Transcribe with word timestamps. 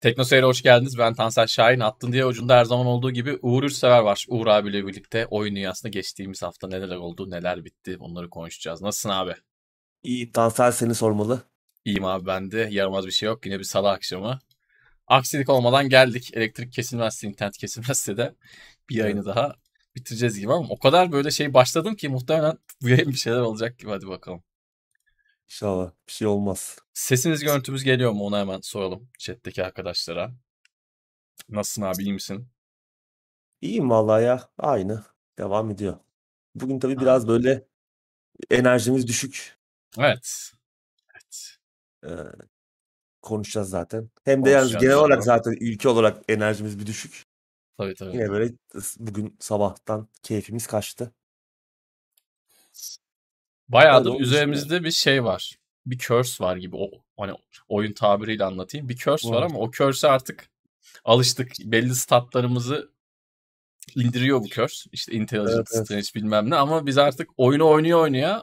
Tekno 0.00 0.24
Seyir'e 0.24 0.46
hoş 0.46 0.62
geldiniz. 0.62 0.98
Ben 0.98 1.14
Tansel 1.14 1.46
Şahin. 1.46 1.80
Attın 1.80 2.12
diye 2.12 2.26
ucunda 2.26 2.56
her 2.56 2.64
zaman 2.64 2.86
olduğu 2.86 3.10
gibi 3.10 3.38
Uğur 3.42 3.62
Ürsever 3.62 4.00
var. 4.00 4.26
Uğur 4.28 4.46
abiyle 4.46 4.86
birlikte 4.86 5.26
oyun 5.26 5.56
dünyasında 5.56 5.90
geçtiğimiz 5.90 6.42
hafta 6.42 6.68
neler 6.68 6.96
oldu, 6.96 7.30
neler 7.30 7.64
bitti 7.64 7.96
onları 8.00 8.30
konuşacağız. 8.30 8.82
Nasılsın 8.82 9.08
abi? 9.08 9.34
İyi, 10.02 10.32
Tansel 10.32 10.72
seni 10.72 10.94
sormalı. 10.94 11.42
İyiyim 11.84 12.04
abi 12.04 12.26
ben 12.26 12.50
de. 12.50 12.68
Yaramaz 12.70 13.06
bir 13.06 13.10
şey 13.10 13.26
yok. 13.26 13.46
Yine 13.46 13.58
bir 13.58 13.64
salı 13.64 13.90
akşamı. 13.90 14.38
Aksilik 15.06 15.48
olmadan 15.48 15.88
geldik. 15.88 16.30
Elektrik 16.34 16.72
kesilmezse, 16.72 17.28
internet 17.28 17.56
kesilmezse 17.58 18.16
de 18.16 18.34
bir 18.88 18.94
yayını 18.96 19.26
daha 19.26 19.54
bitireceğiz 19.96 20.38
gibi 20.38 20.52
ama 20.52 20.66
o 20.68 20.78
kadar 20.78 21.12
böyle 21.12 21.30
şey 21.30 21.54
başladım 21.54 21.96
ki 21.96 22.08
muhtemelen 22.08 22.58
bu 22.82 22.88
yayın 22.88 23.08
bir 23.08 23.16
şeyler 23.16 23.40
olacak 23.40 23.78
gibi. 23.78 23.90
Hadi 23.90 24.08
bakalım. 24.08 24.42
İnşallah 25.50 25.92
bir 26.08 26.12
şey 26.12 26.28
olmaz. 26.28 26.78
Sesiniz 26.94 27.40
görüntümüz 27.40 27.84
geliyor 27.84 28.12
mu 28.12 28.24
onu 28.24 28.36
hemen 28.36 28.60
soralım 28.60 29.08
chat'teki 29.18 29.64
arkadaşlara. 29.64 30.32
Nasılsın 31.48 31.82
abi 31.82 32.02
iyi 32.02 32.12
misin? 32.12 32.48
İyiyim 33.60 33.90
vallahi 33.90 34.24
ya. 34.24 34.50
Aynı. 34.58 35.04
Devam 35.38 35.70
ediyor. 35.70 35.98
Bugün 36.54 36.78
tabii 36.78 37.00
biraz 37.00 37.28
böyle 37.28 37.66
enerjimiz 38.50 39.06
düşük. 39.06 39.58
Evet. 39.98 40.52
Evet. 41.14 41.56
Ee, 42.04 42.32
konuşacağız 43.22 43.70
zaten. 43.70 44.10
Hem 44.24 44.44
de 44.44 44.50
yani 44.50 44.70
genel 44.70 44.96
olarak 44.96 45.24
zaten 45.24 45.52
ülke 45.60 45.88
olarak 45.88 46.22
enerjimiz 46.28 46.78
bir 46.78 46.86
düşük. 46.86 47.24
Tabii 47.78 47.94
tabii. 47.94 48.12
Yine 48.12 48.30
böyle 48.30 48.54
bugün 48.98 49.36
sabahtan 49.40 50.08
keyfimiz 50.22 50.66
kaçtı. 50.66 51.12
Bayağıdır 53.72 54.12
Öyle 54.12 54.22
üzerimizde 54.22 54.84
bir 54.84 54.90
şey 54.90 55.24
var. 55.24 55.52
Bir 55.86 55.98
curse 55.98 56.44
var 56.44 56.56
gibi. 56.56 56.76
O, 56.76 56.90
hani 57.16 57.32
oyun 57.68 57.92
tabiriyle 57.92 58.44
anlatayım. 58.44 58.88
Bir 58.88 58.96
curse 58.96 59.28
var, 59.28 59.36
var 59.36 59.42
ama 59.42 59.58
o 59.58 59.70
curse'e 59.70 60.10
artık 60.10 60.50
alıştık. 61.04 61.52
Belli 61.64 61.94
statlarımızı 61.94 62.90
indiriyor 63.96 64.40
bu 64.40 64.48
curse. 64.48 64.90
İşte 64.92 65.12
intelligence, 65.12 65.72
evet, 65.76 65.90
evet. 65.90 66.12
bilmem 66.14 66.50
ne 66.50 66.56
ama 66.56 66.86
biz 66.86 66.98
artık 66.98 67.30
oyunu 67.36 67.68
oynuyor 67.68 68.00
oynuyor 68.00 68.40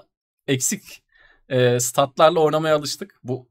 eksik 0.47 1.03
e, 1.49 1.80
statlarla 1.80 2.39
oynamaya 2.39 2.75
alıştık. 2.75 3.19
Bu 3.23 3.49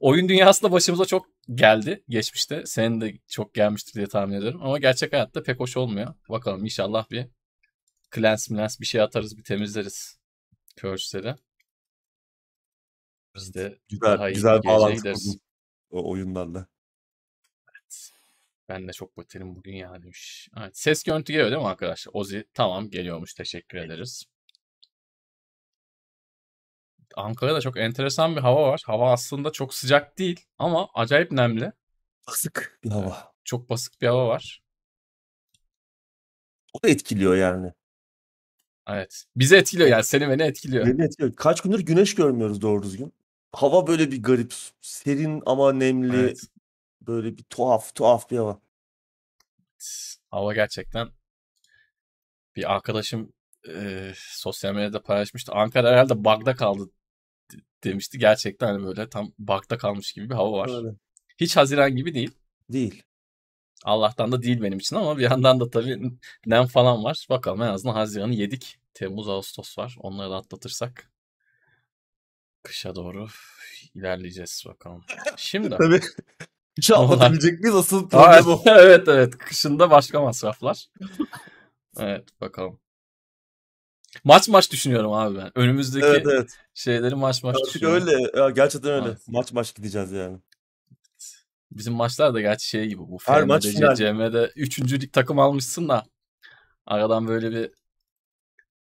oyun 0.00 0.28
dünyasında 0.28 0.72
başımıza 0.72 1.04
çok 1.04 1.26
geldi 1.54 2.04
geçmişte. 2.08 2.66
Senin 2.66 3.00
de 3.00 3.18
çok 3.28 3.54
gelmiştir 3.54 3.94
diye 3.94 4.06
tahmin 4.06 4.36
ediyorum. 4.36 4.60
Ama 4.62 4.78
gerçek 4.78 5.12
hayatta 5.12 5.42
pek 5.42 5.60
hoş 5.60 5.76
olmuyor. 5.76 6.14
Bakalım 6.28 6.64
inşallah 6.64 7.10
bir 7.10 7.26
cleanse 8.14 8.54
milans 8.54 8.80
bir 8.80 8.86
şey 8.86 9.00
atarız 9.00 9.38
bir 9.38 9.44
temizleriz. 9.44 10.19
Curse'leri. 10.80 11.34
Biz 13.34 13.54
de 13.54 13.78
güzel, 13.88 14.18
daha 14.18 14.30
iyi 14.30 14.34
güzel 14.34 14.62
bağlantı 14.64 15.14
o 15.90 16.10
oyunlarla. 16.10 16.66
Evet. 17.72 18.10
Ben 18.68 18.88
de 18.88 18.92
çok 18.92 19.16
baterim 19.16 19.56
bugün 19.56 19.72
ya 19.72 20.02
demiş. 20.02 20.48
Evet. 20.58 20.78
Ses 20.78 21.02
görüntü 21.02 21.32
geliyor 21.32 21.50
değil 21.50 21.62
mi 21.62 21.68
arkadaşlar? 21.68 22.12
Ozi 22.14 22.48
tamam 22.54 22.90
geliyormuş. 22.90 23.34
Teşekkür 23.34 23.78
ederiz. 23.78 24.24
Ankara'da 27.16 27.60
çok 27.60 27.76
enteresan 27.78 28.36
bir 28.36 28.40
hava 28.40 28.68
var. 28.68 28.82
Hava 28.86 29.12
aslında 29.12 29.52
çok 29.52 29.74
sıcak 29.74 30.18
değil 30.18 30.46
ama 30.58 30.88
acayip 30.94 31.32
nemli. 31.32 31.72
Basık 32.26 32.78
bir 32.84 32.90
hava. 32.90 33.32
Çok 33.44 33.70
basık 33.70 34.00
bir 34.00 34.06
hava 34.06 34.28
var. 34.28 34.62
O 36.72 36.82
da 36.82 36.88
etkiliyor 36.88 37.36
yani. 37.36 37.72
Evet. 38.88 39.24
Bizi 39.36 39.56
etkiliyor 39.56 39.88
yani 39.88 40.04
seni 40.04 40.28
beni 40.28 40.42
etkiliyor. 40.42 40.86
Beni 40.86 41.02
etkiliyor. 41.04 41.36
Kaç 41.36 41.60
gündür 41.60 41.80
güneş 41.80 42.14
görmüyoruz 42.14 42.62
doğru 42.62 42.82
düzgün. 42.82 43.12
Hava 43.52 43.86
böyle 43.86 44.10
bir 44.10 44.22
garip. 44.22 44.54
Serin 44.80 45.42
ama 45.46 45.72
nemli. 45.72 46.16
Evet. 46.16 46.40
Böyle 47.00 47.36
bir 47.36 47.42
tuhaf 47.42 47.94
tuhaf 47.94 48.30
bir 48.30 48.36
hava. 48.36 48.60
Hava 50.30 50.54
gerçekten 50.54 51.08
bir 52.56 52.74
arkadaşım 52.74 53.32
e, 53.68 54.12
sosyal 54.16 54.74
medyada 54.74 55.02
paylaşmıştı. 55.02 55.52
Ankara 55.52 55.90
herhalde 55.90 56.24
bug'da 56.24 56.56
kaldı 56.56 56.90
demişti. 57.84 58.18
Gerçekten 58.18 58.66
hani 58.66 58.84
böyle 58.84 59.08
tam 59.08 59.32
bug'da 59.38 59.78
kalmış 59.78 60.12
gibi 60.12 60.30
bir 60.30 60.34
hava 60.34 60.58
var. 60.58 60.76
Öyle. 60.76 60.96
Hiç 61.40 61.56
Haziran 61.56 61.96
gibi 61.96 62.14
değil. 62.14 62.30
Değil. 62.68 63.02
Allah'tan 63.84 64.32
da 64.32 64.42
değil 64.42 64.62
benim 64.62 64.78
için 64.78 64.96
ama 64.96 65.18
bir 65.18 65.22
yandan 65.22 65.60
da 65.60 65.70
tabii 65.70 66.12
nem 66.46 66.66
falan 66.66 67.04
var. 67.04 67.26
Bakalım 67.30 67.62
en 67.62 67.66
azından 67.66 67.94
Haziran'ı 67.94 68.34
yedik. 68.34 68.79
Temmuz, 68.94 69.28
Ağustos 69.28 69.78
var. 69.78 69.96
Onları 69.98 70.30
da 70.30 70.36
atlatırsak 70.36 71.10
kışa 72.62 72.94
doğru 72.94 73.28
ilerleyeceğiz 73.94 74.64
bakalım. 74.66 75.04
Şimdi. 75.36 75.70
tabii. 75.70 76.00
Kışa 76.76 76.96
atlatabilecek 76.96 77.60
miyiz? 77.60 77.76
Asıl 77.76 78.08
problem 78.08 78.46
o. 78.46 78.62
evet 78.66 79.08
evet. 79.08 79.38
Kışında 79.38 79.90
başka 79.90 80.20
masraflar. 80.20 80.86
evet 81.98 82.28
bakalım. 82.40 82.80
Maç 84.24 84.48
maç 84.48 84.72
düşünüyorum 84.72 85.12
abi 85.12 85.38
ben. 85.38 85.58
Önümüzdeki 85.58 86.06
evet, 86.06 86.26
evet. 86.26 86.58
şeyleri 86.74 87.14
maç 87.14 87.42
maç 87.42 87.56
Artık 87.56 87.74
düşünüyorum. 87.74 88.08
öyle. 88.08 88.40
Ya, 88.40 88.50
gerçekten 88.50 88.92
öyle. 88.92 89.08
Evet. 89.08 89.28
Maç 89.28 89.52
maç 89.52 89.74
gideceğiz 89.74 90.12
yani. 90.12 90.38
Bizim 91.72 91.94
maçlar 91.94 92.34
da 92.34 92.40
gerçi 92.40 92.68
şey 92.68 92.88
gibi 92.88 92.98
bu. 92.98 93.18
Her 93.24 93.44
maç 93.44 93.66
final. 93.66 93.94
CM'de 93.94 94.52
3. 94.56 94.92
lig 94.92 95.12
takım 95.12 95.38
almışsın 95.38 95.88
da 95.88 96.04
aradan 96.86 97.28
böyle 97.28 97.50
bir 97.50 97.70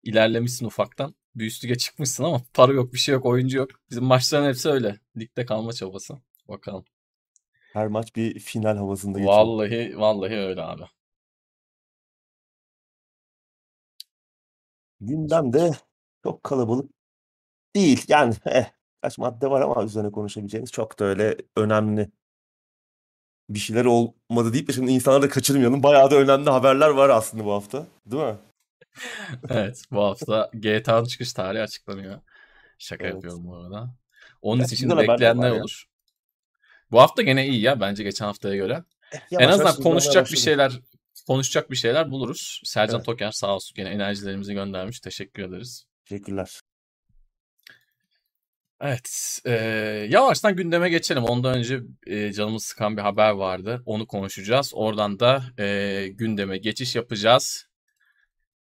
ilerlemişsin 0.06 0.66
ufaktan. 0.66 1.14
Bir 1.34 1.46
üst 1.46 1.64
lige 1.64 1.74
çıkmışsın 1.74 2.24
ama 2.24 2.42
para 2.54 2.72
yok, 2.72 2.92
bir 2.92 2.98
şey 2.98 3.14
yok, 3.14 3.24
oyuncu 3.26 3.58
yok. 3.58 3.70
Bizim 3.90 4.04
maçların 4.04 4.48
hepsi 4.48 4.68
öyle. 4.68 5.00
Ligde 5.16 5.46
kalma 5.46 5.72
çabası. 5.72 6.14
Bakalım. 6.48 6.84
Her 7.72 7.86
maç 7.86 8.16
bir 8.16 8.38
final 8.40 8.76
havasında 8.76 9.18
geçiyor. 9.18 9.36
Vallahi 9.36 9.94
vallahi 9.98 10.34
öyle 10.34 10.62
abi. 10.62 10.82
Gündem 15.00 15.52
de 15.52 15.72
çok 16.22 16.44
kalabalık 16.44 16.90
değil. 17.76 18.04
Yani 18.08 18.34
eh, 18.46 18.66
kaç 19.02 19.18
madde 19.18 19.50
var 19.50 19.60
ama 19.60 19.84
üzerine 19.84 20.10
konuşabileceğimiz 20.10 20.72
çok 20.72 20.98
da 20.98 21.04
öyle 21.04 21.36
önemli 21.56 22.10
bir 23.50 23.58
şeyler 23.58 23.84
olmadı 23.84 24.52
deyip 24.52 24.68
de 24.68 24.72
şimdi 24.72 24.92
insanları 24.92 25.22
da 25.22 25.28
kaçırmayalım. 25.28 25.82
Bayağı 25.82 26.10
da 26.10 26.16
önemli 26.16 26.50
haberler 26.50 26.88
var 26.90 27.08
aslında 27.08 27.44
bu 27.44 27.52
hafta. 27.52 27.86
Değil 28.06 28.22
mi? 28.22 28.36
evet 29.50 29.84
bu 29.90 30.04
hafta 30.04 30.50
GTA'nın 30.54 31.04
çıkış 31.04 31.32
tarihi 31.32 31.62
açıklanıyor. 31.62 32.20
Şaka 32.78 33.04
evet. 33.04 33.14
yapıyorum 33.14 33.46
bu 33.46 33.56
arada. 33.56 33.94
Onun 34.42 34.60
ya, 34.60 34.66
için 34.66 34.98
bekleyenler 34.98 35.50
olur. 35.50 35.84
Bu 36.90 37.00
hafta 37.00 37.22
gene 37.22 37.46
iyi 37.48 37.60
ya 37.60 37.80
bence 37.80 38.02
geçen 38.02 38.26
haftaya 38.26 38.56
göre. 38.56 38.84
Eh, 39.12 39.20
en 39.30 39.48
azından 39.48 39.74
konuşacak 39.74 40.32
bir 40.32 40.36
şeyler 40.36 40.72
konuşacak 41.26 41.70
bir 41.70 41.76
şeyler 41.76 42.10
buluruz. 42.10 42.60
Sercan 42.64 42.96
evet. 42.96 43.06
Toker 43.06 43.30
sağ 43.30 43.54
olsun 43.54 43.74
gene 43.74 43.88
enerjilerimizi 43.88 44.54
göndermiş. 44.54 45.00
Teşekkür 45.00 45.42
ederiz. 45.42 45.86
Teşekkürler. 46.04 46.60
Evet. 48.80 49.38
E, 49.46 49.52
yavaştan 50.10 50.56
gündeme 50.56 50.88
geçelim. 50.88 51.24
Ondan 51.24 51.58
önce 51.58 51.80
e, 52.06 52.32
canımız 52.32 52.64
sıkan 52.64 52.96
bir 52.96 53.02
haber 53.02 53.30
vardı. 53.30 53.82
Onu 53.86 54.06
konuşacağız. 54.06 54.72
Oradan 54.74 55.20
da 55.20 55.42
e, 55.58 56.08
gündeme 56.08 56.58
geçiş 56.58 56.96
yapacağız. 56.96 57.66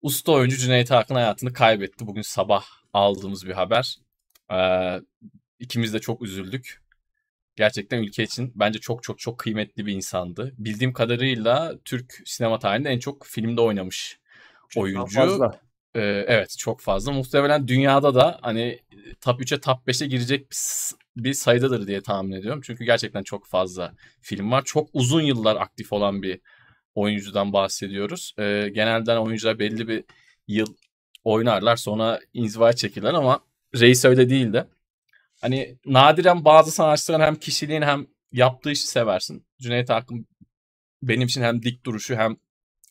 Usta 0.03 0.33
oyuncu 0.33 0.57
Cüneyt 0.57 0.93
Akın 0.93 1.15
hayatını 1.15 1.53
kaybetti. 1.53 2.07
Bugün 2.07 2.23
sabah 2.23 2.65
aldığımız 2.93 3.47
bir 3.47 3.53
haber. 3.53 3.97
Ee, 4.53 5.01
ikimiz 5.59 5.95
de 5.95 5.99
çok 5.99 6.23
üzüldük. 6.23 6.83
Gerçekten 7.57 7.99
ülke 7.99 8.23
için 8.23 8.53
bence 8.55 8.79
çok 8.79 9.03
çok 9.03 9.19
çok 9.19 9.39
kıymetli 9.39 9.87
bir 9.87 9.93
insandı. 9.93 10.55
Bildiğim 10.59 10.93
kadarıyla 10.93 11.75
Türk 11.85 12.23
sinema 12.25 12.59
tarihinde 12.59 12.91
en 12.91 12.99
çok 12.99 13.27
filmde 13.27 13.61
oynamış 13.61 14.19
çok 14.69 14.85
oyuncu. 14.85 15.15
Fazla. 15.15 15.61
Ee, 15.95 16.01
evet 16.29 16.57
çok 16.59 16.81
fazla. 16.81 17.13
Muhtemelen 17.13 17.69
dünyada 17.69 18.15
da 18.15 18.39
hani 18.43 18.81
top 19.21 19.41
3'e 19.41 19.61
top 19.61 19.89
5'e 19.89 20.07
girecek 20.07 20.51
bir, 20.51 20.57
bir 21.25 21.33
sayıdadır 21.33 21.87
diye 21.87 22.03
tahmin 22.03 22.33
ediyorum. 22.33 22.61
Çünkü 22.65 22.85
gerçekten 22.85 23.23
çok 23.23 23.47
fazla 23.47 23.95
film 24.21 24.51
var. 24.51 24.63
Çok 24.65 24.89
uzun 24.93 25.23
yıllar 25.23 25.57
aktif 25.57 25.93
olan 25.93 26.23
bir 26.23 26.41
oyuncudan 26.95 27.53
bahsediyoruz. 27.53 28.35
Ee, 28.39 28.71
genelde 28.75 29.19
oyuncular 29.19 29.59
belli 29.59 29.89
bir 29.89 30.05
yıl 30.49 30.75
oynarlar 31.25 31.77
sonra 31.77 32.21
inzivaya 32.35 32.73
çekirler 32.73 33.15
ama 33.15 33.41
Reis 33.75 34.05
öyle 34.05 34.31
değildi. 34.31 34.67
Hani 35.41 35.79
nadiren 35.87 36.45
bazı 36.45 36.71
sanatçıların 36.71 37.25
hem 37.25 37.37
kişiliğini 37.37 37.85
hem 37.85 38.07
yaptığı 38.33 38.71
işi 38.71 38.87
seversin. 38.87 39.47
Cüneyt 39.61 39.91
Arkın 39.91 40.27
benim 41.03 41.27
için 41.27 41.43
hem 41.43 41.63
dik 41.63 41.87
duruşu 41.87 42.17
hem 42.17 42.37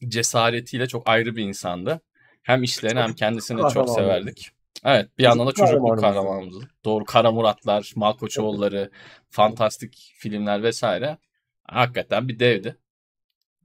cesaretiyle 0.08 0.88
çok 0.88 1.10
ayrı 1.10 1.36
bir 1.36 1.44
insandı. 1.44 2.02
Hem 2.44 2.64
işlerini 2.64 3.00
hem 3.00 3.14
kendisini 3.14 3.62
çok 3.74 3.90
severdik. 3.90 4.50
Evet 4.86 5.18
bir 5.18 5.24
yandan 5.24 5.48
da 5.48 5.52
çocukluk 5.52 6.00
kahramanımız. 6.00 6.64
Doğru 6.86 7.06
Kara 7.06 7.32
Muratlar, 7.32 7.94
Malkoçoğulları, 7.96 8.92
fantastik 9.30 10.14
filmler 10.18 10.64
vesaire. 10.64 11.18
Hakikaten 11.64 12.28
bir 12.28 12.40
devdi. 12.40 12.78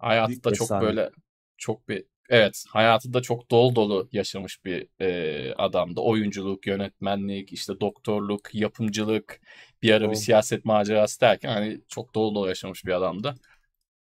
Hayatı 0.05 0.45
da 0.45 0.53
çok 0.53 0.71
böyle 0.71 1.11
çok 1.57 1.89
bir 1.89 2.05
evet 2.29 2.65
hayatı 2.69 3.13
da 3.13 3.23
çok 3.23 3.51
dolu 3.51 3.77
dolu 3.77 4.09
yaşamış 4.13 4.65
bir 4.65 4.89
e, 5.01 5.55
adamdı. 5.55 6.01
Oyunculuk, 6.01 6.67
yönetmenlik, 6.67 7.53
işte 7.53 7.81
doktorluk, 7.81 8.55
yapımcılık, 8.55 9.41
bir 9.83 9.93
ara 9.93 10.11
bir 10.11 10.17
siyaset 10.17 10.65
macerası 10.65 11.21
derken 11.21 11.49
hani 11.49 11.81
çok 11.89 12.15
dolu 12.15 12.35
dolu 12.35 12.49
yaşamış 12.49 12.85
bir 12.85 12.93
adamdı. 12.93 13.35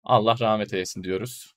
Allah 0.04 0.36
rahmet 0.40 0.74
eylesin 0.74 1.04
diyoruz. 1.04 1.54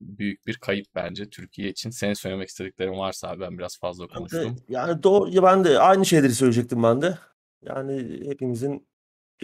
Büyük 0.00 0.46
bir 0.46 0.56
kayıp 0.56 0.86
bence 0.94 1.30
Türkiye 1.30 1.68
için. 1.68 1.90
Senin 1.90 2.14
söylemek 2.14 2.48
istediklerin 2.48 2.98
varsa 2.98 3.28
abi 3.28 3.40
ben 3.40 3.58
biraz 3.58 3.78
fazla 3.78 4.06
konuştum. 4.06 4.56
yani 4.68 5.02
doğru 5.02 5.30
ya 5.30 5.42
ben 5.42 5.64
de 5.64 5.78
aynı 5.78 6.06
şeyleri 6.06 6.32
söyleyecektim 6.32 6.82
ben 6.82 7.02
de. 7.02 7.18
Yani 7.62 8.20
hepimizin 8.24 8.88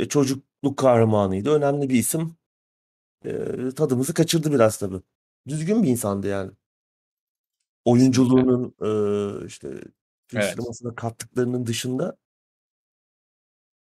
çocukluk 0.09 0.77
kahramanıydı. 0.77 1.51
Önemli 1.51 1.89
bir 1.89 1.95
isim. 1.95 2.37
Eee, 3.25 3.71
tadımızı 3.77 4.15
kaçırdı 4.15 4.53
biraz 4.53 4.79
tabii. 4.79 5.01
Düzgün 5.49 5.83
bir 5.83 5.89
insandı 5.89 6.27
yani. 6.29 6.51
Oyunculuğunun 7.85 8.75
eee, 8.83 9.47
işte 9.47 9.69
Türk 10.29 10.43
Evet. 10.43 10.53
sinemasına 10.53 10.95
kattıklarının 10.95 11.67
dışında 11.67 12.17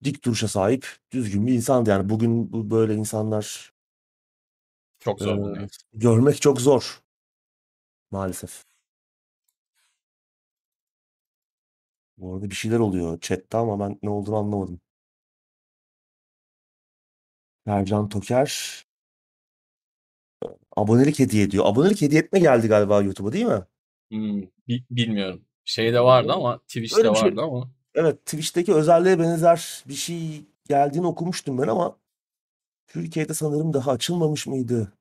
dik 0.04 0.24
duruşa 0.26 0.48
sahip 0.48 0.88
düzgün 1.12 1.48
bir 1.48 1.54
insandı 1.54 1.90
yani. 1.90 2.10
Bugün 2.10 2.54
bu 2.54 2.70
böyle 2.72 2.96
insanlar 2.96 3.74
Çok 5.00 5.22
zor 5.22 5.36
eee, 5.36 5.42
bulunuyor. 5.42 5.70
görmek 5.94 6.42
çok 6.42 6.62
zor 6.62 7.02
maalesef. 8.12 8.64
Bu 12.18 12.34
arada 12.36 12.50
bir 12.50 12.56
şeyler 12.56 12.80
oluyor 12.80 13.20
chat'te 13.20 13.58
ama 13.58 13.80
ben 13.80 14.00
ne 14.04 14.10
olduğunu 14.10 14.36
anlamadım. 14.38 14.82
Ercan 17.66 18.10
Toker 18.10 18.84
abonelik 20.76 21.20
hediye 21.20 21.44
ediyor. 21.44 21.66
Abonelik 21.66 22.02
hediye 22.02 22.22
etme 22.22 22.40
geldi 22.40 22.68
galiba 22.68 23.02
YouTube'a 23.02 23.34
değil 23.34 23.46
mi? 23.46 23.62
Hmm, 24.12 24.42
bi- 24.68 24.84
bilmiyorum. 24.92 25.46
Şeyde 25.66 26.00
vardı 26.02 26.32
ama 26.34 26.58
Twitch'te 26.60 26.98
öyle 27.08 27.16
şey. 27.16 27.24
vardı 27.30 27.42
ama 27.42 27.72
Evet 27.96 28.26
Twitch'teki 28.26 28.74
özelliğe 28.74 29.20
benzer 29.20 29.84
bir 29.88 29.94
şey 29.94 30.42
geldiğini 30.68 31.08
okumuştum 31.08 31.58
ben 31.62 31.68
ama 31.68 31.98
Türkiye'de 32.88 33.34
sanırım 33.34 33.74
daha 33.74 33.92
açılmamış 33.92 34.48
mıydı? 34.48 34.94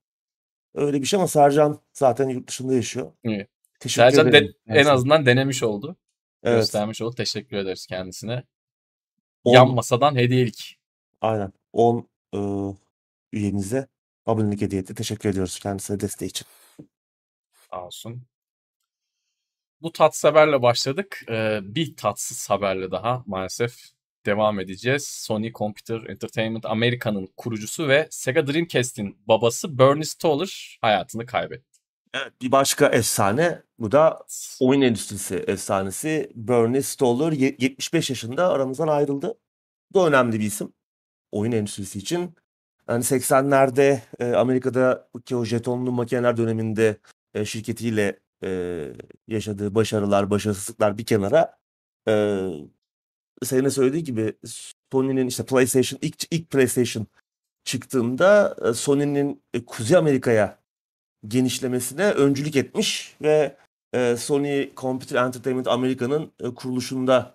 Öyle 0.75 1.01
bir 1.01 1.07
şey 1.07 1.19
ama 1.19 1.29
Sercan 1.29 1.81
zaten 1.93 2.29
yurt 2.29 2.49
dışında 2.49 2.75
yaşıyor. 2.75 3.13
iyi. 3.25 3.47
Teşekkür 3.81 4.11
Sercan 4.11 4.33
de- 4.33 4.39
ederim 4.39 4.55
en 4.69 4.85
azından 4.87 5.27
denemiş 5.27 5.63
oldu. 5.63 5.97
Evet. 6.43 6.59
Göstermiş 6.59 7.03
oldu. 7.03 7.15
Teşekkür 7.15 7.57
ederiz 7.57 7.87
kendisine. 7.87 8.43
10 9.45 9.53
Yan 9.55 9.75
masadan 9.75 10.17
hediyelik. 10.17 10.79
aynen 11.21 11.53
10 11.73 12.09
eee, 12.33 12.75
üyemize 13.33 13.89
abonelik 14.27 14.61
hediye 14.61 14.81
etti. 14.83 14.95
Teşekkür 14.95 15.29
ediyoruz 15.29 15.59
kendisine 15.59 16.01
desteği 16.01 16.29
için. 16.29 16.47
Sağ 17.71 17.87
olsun. 17.87 18.23
Bu 19.81 19.93
tatsız 19.93 20.25
haberle 20.25 20.63
başladık. 20.63 21.25
Ee, 21.29 21.61
bir 21.63 21.97
tatsız 21.97 22.51
haberle 22.51 22.91
daha 22.91 23.23
maalesef 23.27 23.77
devam 24.27 24.61
edeceğiz. 24.61 25.09
Sony 25.09 25.53
Computer 25.53 26.01
Entertainment 26.09 26.67
Amerika'nın 26.67 27.29
kurucusu 27.37 27.89
ve 27.89 28.09
Sega 28.11 28.47
Dreamcast'in 28.47 29.19
babası 29.29 29.79
Bernie 29.79 30.05
Stoller 30.05 30.79
hayatını 30.83 31.27
kaybetti. 31.27 31.79
Evet 32.15 32.33
bir 32.43 32.53
başka 32.53 32.87
efsane 32.89 33.63
bu 33.79 33.93
da 33.93 34.27
oyun 34.61 34.81
endüstrisi 34.81 35.35
efsanesi 35.35 36.33
Bernie 36.35 36.83
Stoller 36.83 37.33
Ye- 37.33 37.57
75 37.59 38.11
yaşında 38.11 38.49
aramızdan 38.49 38.89
ayrıldı. 38.89 39.39
Bu 39.91 40.01
da 40.01 40.07
önemli 40.09 40.41
bir 40.41 40.45
isim 40.45 40.73
oyun 41.33 41.53
endüstrisi 41.53 41.99
için. 41.99 42.35
Yani 42.93 43.05
80'lerde 43.05 44.01
e, 44.19 44.33
Amerika'da 44.35 45.09
ki 45.25 45.37
o 45.37 45.45
jetonlu 45.45 45.93
makineler 45.93 46.37
döneminde 46.37 46.97
e, 47.35 47.45
şirketiyle 47.45 48.21
e, 48.45 48.93
yaşadığı 49.29 49.75
başarılar, 49.75 50.31
başarısızlıklar 50.31 50.99
bir 50.99 51.07
kenara 51.07 51.59
e, 52.09 52.43
senin 53.43 53.69
söylediği 53.69 54.05
gibi 54.05 54.35
Sony'nin 54.93 55.27
işte 55.27 55.45
PlayStation 55.45 55.99
ilk 56.03 56.35
ilk 56.35 56.51
PlayStation 56.51 57.07
çıktığında 57.65 58.57
e, 58.65 58.75
Sony'nin 58.75 59.43
e, 59.55 59.65
Kuzey 59.65 59.97
Amerika'ya 59.97 60.59
genişlemesine 61.29 62.11
öncülük 62.11 62.57
etmiş 62.57 63.17
ve 63.23 63.57
e, 63.95 64.17
Sony 64.17 64.75
Computer 64.77 65.25
Entertainment 65.25 65.69
Amerika'nın 65.69 66.33
kuruluşunda 66.55 67.35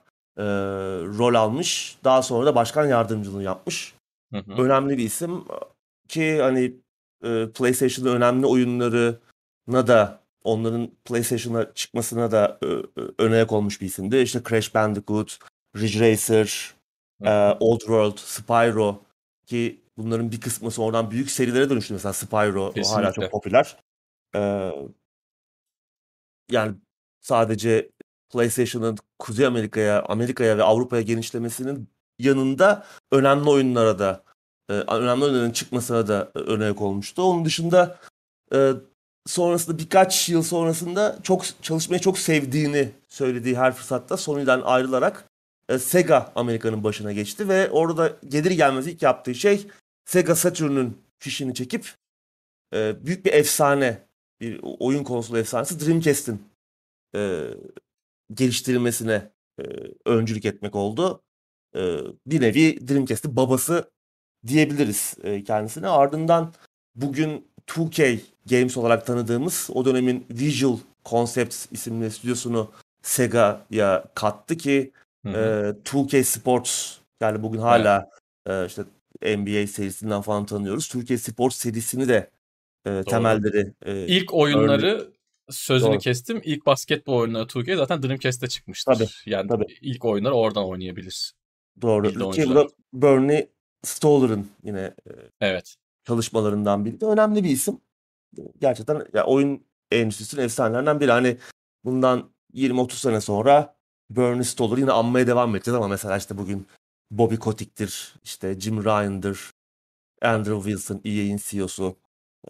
rol 1.18 1.34
almış. 1.34 1.98
Daha 2.04 2.22
sonra 2.22 2.46
da 2.46 2.56
başkan 2.56 2.86
yardımcılığı 2.88 3.44
yapmış. 3.44 3.97
Hı 4.34 4.38
hı. 4.38 4.62
Önemli 4.62 4.98
bir 4.98 5.04
isim 5.04 5.44
ki 6.08 6.42
hani 6.42 6.76
e, 7.24 7.52
PlayStation'ın 7.52 8.16
önemli 8.16 8.46
oyunlarına 8.46 9.88
da 9.88 10.20
onların 10.44 10.92
PlayStation'a 11.06 11.74
çıkmasına 11.74 12.32
da 12.32 12.58
ö- 12.62 12.84
ön 13.18 13.32
ayak 13.32 13.52
olmuş 13.52 13.82
bir 13.82 13.86
isimdi. 13.86 14.18
İşte 14.18 14.42
Crash 14.50 14.76
Bandicoot, 14.76 15.40
Ridge 15.78 16.00
Racer, 16.00 16.76
e. 17.24 17.30
Old 17.60 17.80
World, 17.80 18.18
Spyro 18.18 19.04
ki 19.46 19.82
bunların 19.98 20.32
bir 20.32 20.42
kısmı 20.42 20.72
sonradan 20.72 21.12
büyük 21.12 21.32
serilere 21.32 21.70
dönüştü. 21.70 21.94
Mesela 21.94 22.14
Spyro 22.14 22.62
o 22.62 22.66
hala 22.66 22.74
Kesinlikle. 22.74 23.12
çok 23.12 23.32
popüler. 23.32 23.78
E, 24.36 24.72
yani 26.52 26.76
sadece 27.22 27.90
PlayStation'ın 28.30 28.98
Kuzey 29.20 29.46
Amerika'ya, 29.46 30.04
Amerika'ya 30.04 30.58
ve 30.58 30.64
Avrupa'ya 30.64 31.02
genişlemesinin 31.02 31.90
yanında 32.20 32.86
önemli 33.12 33.50
oyunlara 33.50 34.00
da 34.00 34.24
e, 34.70 34.74
önemli 34.74 35.24
oyunların 35.24 35.52
çıkmasına 35.52 36.08
da 36.08 36.32
ayak 36.48 36.82
olmuştu. 36.82 37.24
Onun 37.24 37.46
dışında 37.46 38.00
e, 38.54 38.72
sonrasında 39.28 39.78
birkaç 39.78 40.30
yıl 40.30 40.44
sonrasında 40.44 41.20
çok 41.24 41.46
çalışmayı 41.62 42.02
çok 42.02 42.20
sevdiğini 42.20 42.92
söylediği 43.08 43.58
her 43.58 43.74
fırsatta 43.74 44.18
Sony'den 44.18 44.62
ayrılarak 44.62 45.26
e, 45.70 45.80
Sega 45.80 46.32
Amerika'nın 46.36 46.84
başına 46.84 47.12
geçti 47.12 47.50
ve 47.50 47.70
orada 47.70 48.18
gelir 48.28 48.52
gelmez 48.52 48.88
ilk 48.88 49.02
yaptığı 49.02 49.36
şey 49.36 49.68
Sega 50.06 50.36
Saturn'un 50.36 50.98
fişini 51.20 51.54
çekip 51.54 51.96
büyük 52.74 53.26
bir 53.26 53.34
efsane, 53.34 54.08
bir 54.42 54.60
oyun 54.64 55.04
konsolu 55.04 55.38
efsanesi 55.38 55.80
Dreamcast'in 55.80 56.42
e, 57.16 57.44
geliştirilmesine 58.34 59.32
e, 59.60 59.64
öncülük 60.06 60.46
etmek 60.46 60.76
oldu. 60.76 61.22
E, 61.78 62.00
bir 62.26 62.42
nevi 62.42 62.88
Dreamcast'in 62.88 63.36
babası 63.36 63.92
diyebiliriz 64.48 65.16
e, 65.24 65.44
kendisine. 65.44 65.88
Ardından 65.88 66.54
bugün 66.96 67.48
2K 67.68 68.20
Games 68.50 68.78
olarak 68.78 69.06
tanıdığımız 69.06 69.70
o 69.74 69.86
dönemin 69.86 70.26
Visual 70.30 70.78
Concepts 71.06 71.66
isimli 71.72 72.12
stüdyosunu 72.12 72.72
Sega'ya 73.02 74.06
kattı 74.16 74.58
ki 74.58 74.92
Hı 75.26 75.30
e, 75.30 75.34
hı. 75.34 75.78
2K 75.86 76.24
Sports 76.24 76.98
yani 77.22 77.44
bugün 77.44 77.60
Evet. 77.60 77.68
hala 77.70 78.10
e, 78.48 78.66
işte 78.66 78.82
NBA 79.22 79.68
serisinden 79.68 80.22
falan 80.22 80.46
tanıyoruz. 80.46 80.86
2K 80.86 81.18
Sports 81.18 81.56
serisini 81.56 82.08
de 82.08 82.30
e, 82.86 82.90
Doğru. 82.90 83.04
temelleri 83.04 83.74
e, 83.86 84.06
İlk 84.08 84.34
örnek 84.34 84.34
oyunları 84.34 85.12
sözünü 85.50 85.92
doğru. 85.92 86.00
kestim. 86.00 86.42
İlk 86.44 86.66
basketbol 86.66 87.14
oyunları 87.20 87.44
2K 87.44 87.76
zaten 87.76 88.04
Dreamcast'te 88.04 88.46
Tabii 88.46 88.54
çıkmıştır. 88.54 89.24
Yani 89.26 89.48
tabii. 89.48 89.66
ilk 89.82 90.06
oyunları 90.06 90.34
oradan 90.34 90.66
oynayabilir 90.70 91.34
Doğru. 91.82 92.32
Ki 92.32 92.50
bu 92.50 92.56
da. 92.56 92.68
Bernie 92.94 93.50
Stoller'ın 93.84 94.48
yine 94.64 94.80
e, 94.80 95.12
Evet. 95.42 95.76
çalışmalarından 96.06 96.86
biri 96.86 97.06
önemli 97.06 97.44
bir 97.44 97.50
isim. 97.50 97.82
Gerçekten 98.62 99.06
ya 99.14 99.26
oyun 99.26 99.66
endüstrisinin 99.92 100.42
efsanelerinden 100.42 101.00
biri. 101.00 101.12
Hani 101.12 101.38
bundan 101.86 102.30
20-30 102.54 102.92
sene 102.94 103.22
sonra 103.22 103.76
Bernie 104.10 104.44
Stoller'ı 104.44 104.80
yine 104.80 104.92
anmaya 104.92 105.28
devam 105.28 105.56
edeceğiz 105.56 105.76
ama 105.76 105.88
mesela 105.88 106.18
işte 106.18 106.38
bugün 106.38 106.68
Bobby 107.12 107.36
Kotick'tir, 107.36 108.16
işte 108.24 108.60
Jim 108.60 108.84
Ryan'dır, 108.86 109.52
Andrew 110.22 110.56
Wilson, 110.72 111.02
EA'in 111.06 111.38
CEO'su. 111.38 111.96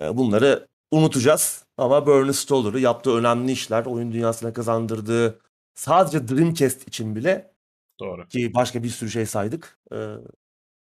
E, 0.01 0.17
Bunları 0.17 0.67
unutacağız 0.91 1.65
ama 1.77 2.07
Bernie 2.07 2.33
Stoller'ı 2.33 2.79
yaptığı 2.79 3.11
önemli 3.17 3.51
işler, 3.51 3.85
oyun 3.85 4.11
dünyasına 4.11 4.53
kazandırdığı 4.53 5.39
sadece 5.75 6.27
Dreamcast 6.27 6.87
için 6.87 7.15
bile 7.15 7.53
Doğru. 7.99 8.27
ki 8.27 8.53
başka 8.53 8.83
bir 8.83 8.89
sürü 8.89 9.09
şey 9.11 9.25
saydık. 9.25 9.79
E, 9.93 10.15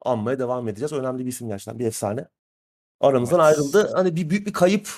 anmaya 0.02 0.40
devam 0.40 0.68
edeceğiz. 0.68 0.94
Önemli 0.94 1.26
bir 1.26 1.30
isim 1.30 1.48
gerçekten, 1.48 1.80
bir 1.80 1.86
efsane. 1.86 2.28
Aramızdan 3.00 3.40
Evet. 3.40 3.48
ayrıldı. 3.48 3.92
Hani 3.94 4.16
bir 4.16 4.30
büyük 4.30 4.48
bir 4.48 4.54
kayıp 4.54 4.90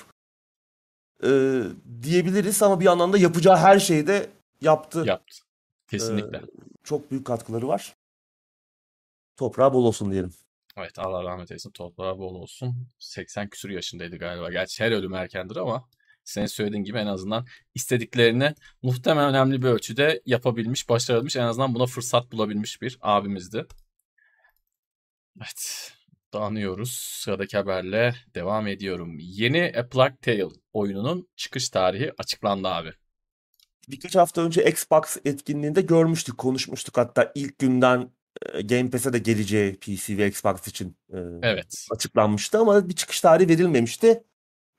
e, 1.23 1.61
diyebiliriz 2.01 2.63
ama 2.63 2.79
bir 2.79 2.85
yandan 2.85 3.13
da 3.13 3.17
yapacağı 3.17 3.57
her 3.57 3.79
şeyi 3.79 4.07
de 4.07 4.29
yaptı. 4.61 5.03
Yaptı. 5.07 5.37
E, 5.87 5.91
Kesinlikle. 5.91 6.41
çok 6.83 7.11
büyük 7.11 7.25
katkıları 7.25 7.67
var. 7.67 7.95
Toprağı 9.37 9.73
bol 9.73 9.85
olsun 9.85 10.11
diyelim. 10.11 10.33
Evet 10.77 10.99
Allah 10.99 11.23
rahmet 11.23 11.51
eylesin. 11.51 11.71
Toprağı 11.71 12.17
bol 12.17 12.35
olsun. 12.35 12.87
80 12.99 13.49
küsur 13.49 13.69
yaşındaydı 13.69 14.17
galiba. 14.17 14.49
Gerçi 14.51 14.83
her 14.83 14.91
ölüm 14.91 15.13
erkendir 15.13 15.55
ama 15.55 15.89
senin 16.23 16.45
söylediğin 16.45 16.83
gibi 16.83 16.97
en 16.97 17.05
azından 17.07 17.45
istediklerini 17.75 18.55
muhtemelen 18.81 19.29
önemli 19.29 19.61
bir 19.61 19.67
ölçüde 19.67 20.21
yapabilmiş, 20.25 20.89
başarabilmiş. 20.89 21.35
En 21.35 21.41
azından 21.43 21.75
buna 21.75 21.85
fırsat 21.85 22.31
bulabilmiş 22.31 22.81
bir 22.81 22.97
abimizdi. 23.01 23.65
Evet. 25.37 25.91
Anıyoruz. 26.33 26.91
Sıradaki 26.91 27.57
haberle 27.57 28.15
devam 28.35 28.67
ediyorum. 28.67 29.17
Yeni 29.19 29.73
A 29.77 29.89
Plague 29.89 30.17
Tale 30.21 30.45
oyununun 30.73 31.27
çıkış 31.35 31.69
tarihi 31.69 32.11
açıklandı 32.17 32.67
abi. 32.67 32.91
Birkaç 33.89 34.15
hafta 34.15 34.41
önce 34.41 34.63
Xbox 34.69 35.17
etkinliğinde 35.25 35.81
görmüştük, 35.81 36.37
konuşmuştuk. 36.37 36.97
Hatta 36.97 37.31
ilk 37.35 37.59
günden 37.59 38.11
e, 38.53 38.61
Game 38.61 38.89
Pass'e 38.89 39.13
de 39.13 39.19
geleceği 39.19 39.79
PC 39.79 40.17
ve 40.17 40.27
Xbox 40.27 40.67
için 40.67 40.97
e, 41.13 41.17
Evet. 41.41 41.87
açıklanmıştı 41.91 42.59
ama 42.59 42.89
bir 42.89 42.95
çıkış 42.95 43.21
tarihi 43.21 43.49
verilmemişti. 43.49 44.23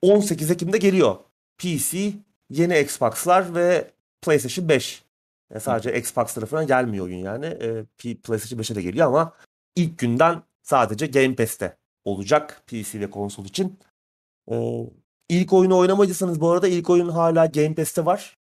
18 0.03 0.51
Ekim'de 0.51 0.79
geliyor. 0.79 1.17
PC, 1.63 2.13
yeni 2.51 2.81
Xbox'lar 2.81 3.55
ve 3.55 3.91
PlayStation 4.23 4.69
5. 4.69 5.03
Yani 5.51 5.61
sadece 5.61 5.99
Xbox 5.99 6.35
tarafına 6.35 6.65
gelmiyor 6.65 7.05
oyun 7.05 7.17
yani. 7.19 7.47
E, 7.47 7.85
PlayStation 8.15 8.59
5'e 8.61 8.75
de 8.75 8.83
geliyor 8.83 9.07
ama 9.07 9.33
ilk 9.77 9.99
günden 9.99 10.43
sadece 10.63 11.07
Game 11.07 11.35
Pass'te 11.35 11.77
olacak 12.05 12.63
PC 12.67 13.01
ve 13.01 13.11
konsol 13.11 13.45
için. 13.45 13.79
E, 14.51 14.55
ilk 15.29 15.53
oyunu 15.53 15.77
oynamadıysanız 15.79 16.41
bu 16.41 16.51
arada 16.51 16.69
ilk 16.69 16.91
oyun 16.91 17.09
hala 17.09 17.47
Game 17.47 17.75
Pass'te 17.75 18.05
var. 18.07 18.37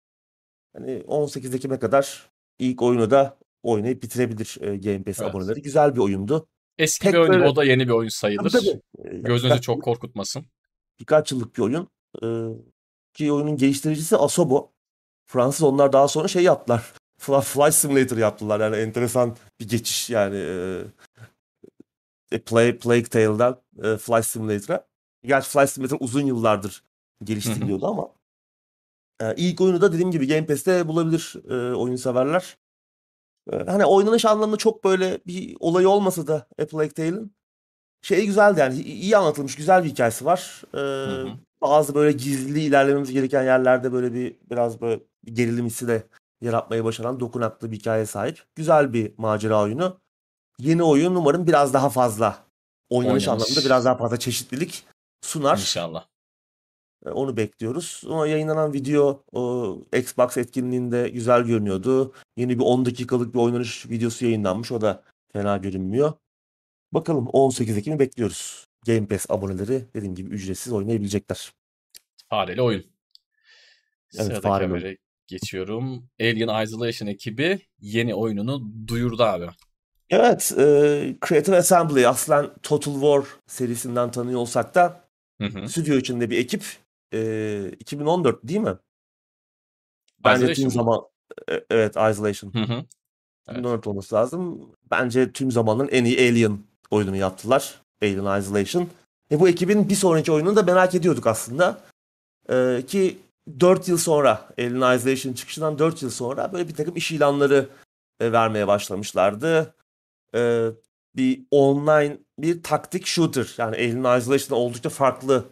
Hani 0.77 1.03
18 1.07 1.55
Ekim'e 1.55 1.79
kadar 1.79 2.29
ilk 2.59 2.81
oyunu 2.81 3.11
da 3.11 3.37
oynayıp 3.63 4.03
bitirebilir 4.03 4.57
e, 4.61 4.77
Game 4.77 5.03
Pass 5.03 5.19
Evet. 5.19 5.29
aboneleri. 5.31 5.61
Güzel 5.61 5.95
bir 5.95 5.99
oyundu. 5.99 6.47
Eski 6.77 7.03
Tek 7.03 7.13
bir 7.13 7.17
oyun 7.19 7.33
böyle- 7.33 7.47
o 7.47 7.55
da 7.55 7.63
yeni 7.63 7.83
bir 7.87 7.91
oyun 7.93 8.09
Tabii 8.09 8.11
sayılır. 8.11 8.49
tabii. 8.49 8.81
E, 8.99 9.09
Gözünüzü 9.17 9.45
birkaç- 9.45 9.63
çok 9.63 9.83
korkutmasın. 9.83 10.45
birkaç 10.99 11.31
yıllık 11.31 11.55
bir 11.57 11.61
oyun. 11.61 11.87
Ee, 12.23 12.27
ki 13.13 13.31
oyunun 13.31 13.57
geliştiricisi 13.57 14.17
Asobo. 14.17 14.71
Fransız 15.25 15.63
onlar 15.63 15.93
daha 15.93 16.07
sonra 16.07 16.27
şey 16.27 16.43
yaptılar. 16.43 16.93
Flight 17.17 17.73
Simulator 17.73 18.17
yaptılar. 18.17 18.59
Yani 18.59 18.75
enteresan 18.75 19.37
bir 19.59 19.69
geçiş 19.69 20.09
yani. 20.09 20.35
E, 20.37 20.83
e, 22.31 22.39
Play, 22.39 22.77
Plague 22.77 23.03
Tale'dan 23.03 23.61
e, 23.83 23.97
Flight 23.97 24.25
Simulator'a. 24.25 24.87
Gerçi 25.23 25.49
Flight 25.49 25.69
Simulator 25.69 25.97
uzun 25.99 26.25
yıllardır 26.25 26.83
geliştiriliyordu 27.23 27.87
ama 27.87 28.11
e, 29.21 29.35
ilk 29.35 29.61
oyunu 29.61 29.81
da 29.81 29.93
dediğim 29.93 30.11
gibi 30.11 30.27
Game 30.27 30.45
Pass'te 30.45 30.87
bulabilir 30.87 31.35
e, 31.49 31.75
oyun 31.75 31.95
severler. 31.95 32.57
E, 33.51 33.55
hani 33.55 33.85
oynanış 33.85 34.25
anlamında 34.25 34.57
çok 34.57 34.83
böyle 34.83 35.19
bir 35.27 35.57
olayı 35.59 35.89
olmasa 35.89 36.27
da 36.27 36.47
A 36.61 36.65
Plague 36.65 36.89
Tale'in 36.89 37.33
şey 38.01 38.25
güzeldi 38.25 38.59
yani 38.59 38.81
iyi 38.81 39.17
anlatılmış 39.17 39.55
güzel 39.55 39.83
bir 39.83 39.89
hikayesi 39.89 40.25
var. 40.25 40.61
Ee, 40.73 40.77
hı. 40.77 41.27
bazı 41.61 41.95
böyle 41.95 42.11
gizli 42.11 42.61
ilerlememiz 42.61 43.11
gereken 43.11 43.43
yerlerde 43.43 43.93
böyle 43.93 44.13
bir 44.13 44.35
biraz 44.51 44.81
böyle 44.81 45.01
bir 45.25 45.35
gerilim 45.35 45.65
hissi 45.65 45.87
de 45.87 46.03
yaratmayı 46.41 46.83
başaran 46.83 47.19
dokunaklı 47.19 47.71
bir 47.71 47.77
hikaye 47.77 48.05
sahip. 48.05 48.43
Güzel 48.55 48.93
bir 48.93 49.13
macera 49.17 49.61
oyunu. 49.63 49.97
Yeni 50.59 50.83
oyun 50.83 51.15
umarım 51.15 51.47
biraz 51.47 51.73
daha 51.73 51.89
fazla 51.89 52.37
oynanış, 52.89 53.27
Oynanış. 53.27 53.27
anlamında 53.27 53.65
biraz 53.65 53.85
daha 53.85 53.97
fazla 53.97 54.17
çeşitlilik 54.17 54.85
sunar. 55.21 55.57
İnşallah. 55.57 56.05
Ee, 57.05 57.09
Onu 57.09 57.37
bekliyoruz. 57.37 58.03
Ama 58.09 58.27
yayınlanan 58.27 58.73
video 58.73 59.23
o, 59.31 59.77
Xbox 59.97 60.37
etkinliğinde 60.37 61.09
güzel 61.09 61.43
görünüyordu. 61.43 62.13
Yeni 62.37 62.59
bir 62.59 62.63
10 62.63 62.85
dakikalık 62.85 63.33
bir 63.33 63.39
oynanış 63.39 63.89
videosu 63.89 64.25
yayınlanmış. 64.25 64.71
O 64.71 64.81
da 64.81 65.03
fena 65.33 65.57
görünmüyor. 65.57 66.13
Bakalım 66.93 67.27
18 67.27 67.77
Ekim'i 67.77 67.99
bekliyoruz. 67.99 68.67
Game 68.85 69.07
Pass 69.07 69.25
aboneleri 69.29 69.85
dediğim 69.93 70.15
gibi 70.15 70.29
ücretsiz 70.29 70.73
oynayabilecekler. 70.73 71.51
Fareli 72.29 72.61
oyun. 72.61 72.85
Evet, 74.13 74.25
Sıradaki 74.25 74.41
fareli 74.41 74.67
habere 74.69 74.97
geçiyorum. 75.27 76.09
Alien 76.21 76.63
Isolation 76.63 77.07
ekibi 77.07 77.59
yeni 77.79 78.15
oyununu 78.15 78.71
duyurdu 78.87 79.23
abi. 79.23 79.47
Evet, 80.09 80.53
e, 80.57 80.63
Creative 81.27 81.57
Assembly 81.57 82.07
aslen 82.07 82.49
Total 82.63 82.93
War 82.93 83.23
serisinden 83.47 84.11
tanıyor 84.11 84.39
olsak 84.39 84.75
da 84.75 85.09
Hı 85.41 85.47
hı. 85.47 85.69
stüdyo 85.69 85.95
içinde 85.97 86.29
bir 86.29 86.37
ekip. 86.37 86.63
E, 87.13 87.71
2014 87.79 88.43
değil 88.43 88.59
mi? 88.59 88.77
Bence 90.23 90.53
tüm 90.53 90.71
zaman 90.71 91.01
e, 91.51 91.65
evet 91.69 91.91
Isolation. 91.91 92.53
Hı 92.53 92.59
hı. 92.59 92.73
Evet. 93.47 93.57
2014 93.57 93.87
olması 93.87 94.15
lazım. 94.15 94.71
Bence 94.91 95.31
tüm 95.31 95.51
zamanların 95.51 95.89
en 95.91 96.05
iyi 96.05 96.17
Alien 96.17 96.59
oyununu 96.91 97.15
yaptılar. 97.15 97.81
Alien 98.01 98.39
Isolation. 98.39 98.87
E 99.31 99.39
bu 99.39 99.49
ekibin 99.49 99.89
bir 99.89 99.95
sonraki 99.95 100.31
oyununu 100.31 100.55
da 100.55 100.63
merak 100.63 100.95
ediyorduk 100.95 101.27
aslında. 101.27 101.81
Ee, 102.49 102.83
ki 102.87 103.17
4 103.59 103.87
yıl 103.87 103.97
sonra 103.97 104.49
Alien 104.57 104.95
Isolation 104.97 105.33
çıkışından 105.33 105.79
4 105.79 106.01
yıl 106.03 106.09
sonra 106.09 106.53
böyle 106.53 106.67
bir 106.67 106.75
takım 106.75 106.95
iş 106.95 107.11
ilanları 107.11 107.69
e, 108.19 108.31
vermeye 108.31 108.67
başlamışlardı. 108.67 109.75
Ee, 110.35 110.67
bir 111.15 111.41
online 111.51 112.17
bir 112.39 112.63
taktik 112.63 113.05
shooter 113.05 113.55
yani 113.57 113.75
Alien 113.75 114.19
Isolation'dan 114.19 114.57
oldukça 114.57 114.89
farklı 114.89 115.45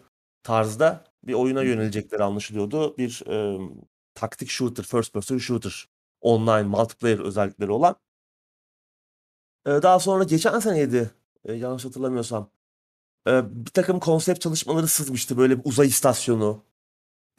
tarzda 0.43 1.03
bir 1.23 1.33
oyuna 1.33 1.63
yönelecekleri 1.63 2.23
anlaşılıyordu. 2.23 2.97
Bir 2.97 3.23
e, 3.27 3.59
taktik 4.15 4.49
shooter, 4.49 4.83
first 4.83 5.13
person 5.13 5.37
shooter 5.37 5.87
online 6.21 6.63
multiplayer 6.63 7.19
özellikleri 7.19 7.71
olan. 7.71 7.95
Ee, 9.65 9.69
daha 9.69 9.99
sonra 9.99 10.23
geçen 10.23 10.59
seneydi 10.59 11.11
e, 11.45 11.53
yanlış 11.53 11.85
hatırlamıyorsam. 11.85 12.51
e, 13.27 13.43
bir 13.65 13.71
takım 13.71 13.99
konsept 13.99 14.41
çalışmaları 14.41 14.87
sızmıştı. 14.87 15.37
Böyle 15.37 15.59
bir 15.59 15.65
uzay 15.65 15.87
istasyonu 15.87 16.63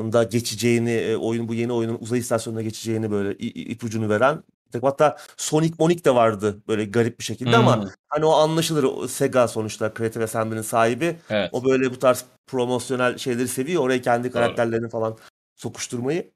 da 0.01 0.23
geçeceğini, 0.25 0.91
e, 0.91 1.17
oyun 1.17 1.49
bu 1.49 1.55
yeni 1.55 1.73
oyunun 1.73 1.99
uzay 2.01 2.19
istasyonuna 2.19 2.63
geçeceğini 2.63 3.11
böyle 3.11 3.37
ipucunu 3.39 4.09
veren. 4.09 4.45
Hatta 4.83 5.17
Sonic 5.37 5.75
Monic 5.79 6.05
de 6.05 6.15
vardı 6.15 6.63
böyle 6.69 6.85
garip 6.85 7.19
bir 7.19 7.25
şekilde 7.25 7.57
ama 7.57 7.77
Hmm, 7.83 7.89
hani 8.09 8.25
o 8.25 8.31
anlaşılır. 8.33 8.85
O 8.85 9.09
Sega 9.09 9.49
sonuçta 9.49 9.95
Creative 9.99 10.25
Assembly'nin 10.25 10.63
sahibi. 10.63 11.17
Evet. 11.31 11.51
O 11.53 11.65
böyle 11.65 11.91
bu 11.91 11.99
tarz 11.99 12.25
promosyonel 12.47 13.19
şeyleri 13.19 13.49
seviyor. 13.49 13.83
Oraya 13.83 14.03
kendi 14.03 14.31
karakterlerini 14.31 14.89
falan 14.89 15.19
sokuşturmayı. 15.57 16.31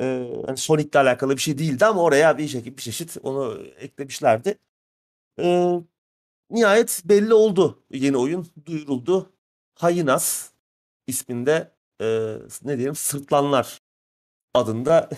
Ee, 0.00 0.28
hani 0.46 0.56
Sonic'le 0.56 0.96
alakalı 0.96 1.36
bir 1.36 1.42
şey 1.42 1.58
değildi 1.58 1.86
ama 1.86 2.02
oraya 2.02 2.38
bir 2.38 2.48
şekilde 2.48 2.76
bir 2.76 2.82
çeşit 2.82 3.16
onu 3.22 3.62
eklemişlerdi. 3.78 4.58
Ee, 5.40 5.74
nihayet 6.50 7.02
belli 7.04 7.34
oldu 7.34 7.82
yeni 7.90 8.16
oyun 8.16 8.46
duyuruldu. 8.66 9.32
Hyenas 9.82 10.50
isminde 11.06 11.70
e, 12.00 12.36
ne 12.64 12.78
diyelim 12.78 12.94
Sırtlanlar 12.94 13.78
adında 14.54 15.10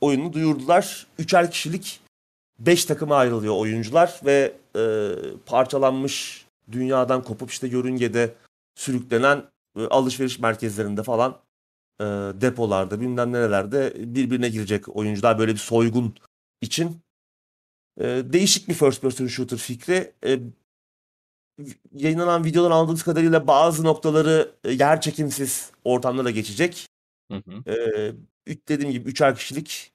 oyunu 0.00 0.32
duyurdular. 0.32 1.06
Üçer 1.18 1.50
kişilik 1.50 2.00
5 2.58 2.84
takıma 2.84 3.16
ayrılıyor 3.16 3.56
oyuncular 3.56 4.20
ve 4.24 4.54
e, 4.76 5.12
parçalanmış 5.46 6.46
dünyadan 6.72 7.24
kopup 7.24 7.50
işte 7.50 7.66
yörüngede 7.66 8.34
sürüklenen 8.74 9.44
e, 9.78 9.84
alışveriş 9.86 10.38
merkezlerinde 10.38 11.02
falan 11.02 11.40
e, 12.00 12.04
depolarda 12.40 13.00
bilmem 13.00 13.32
nerelerde 13.32 13.94
birbirine 14.14 14.48
girecek 14.48 14.96
oyuncular 14.96 15.38
böyle 15.38 15.52
bir 15.52 15.58
soygun 15.58 16.14
için. 16.60 17.00
E, 18.00 18.04
değişik 18.04 18.68
bir 18.68 18.74
first 18.74 19.02
person 19.02 19.26
shooter 19.26 19.58
fikri. 19.58 20.12
E, 20.24 20.40
yayınlanan 21.92 22.44
videodan 22.44 22.70
anladığımız 22.70 23.02
kadarıyla 23.02 23.46
bazı 23.46 23.84
noktaları 23.84 24.52
e, 24.64 24.72
yer 24.72 25.00
çekimsiz 25.00 25.70
ortamlara 25.84 26.30
geçecek. 26.30 26.86
Hı 27.32 27.36
hı. 27.46 27.70
Ee, 27.72 28.12
üç- 28.46 28.68
dediğim 28.68 28.92
gibi 28.92 29.08
üçer 29.08 29.36
kişilik 29.36 29.92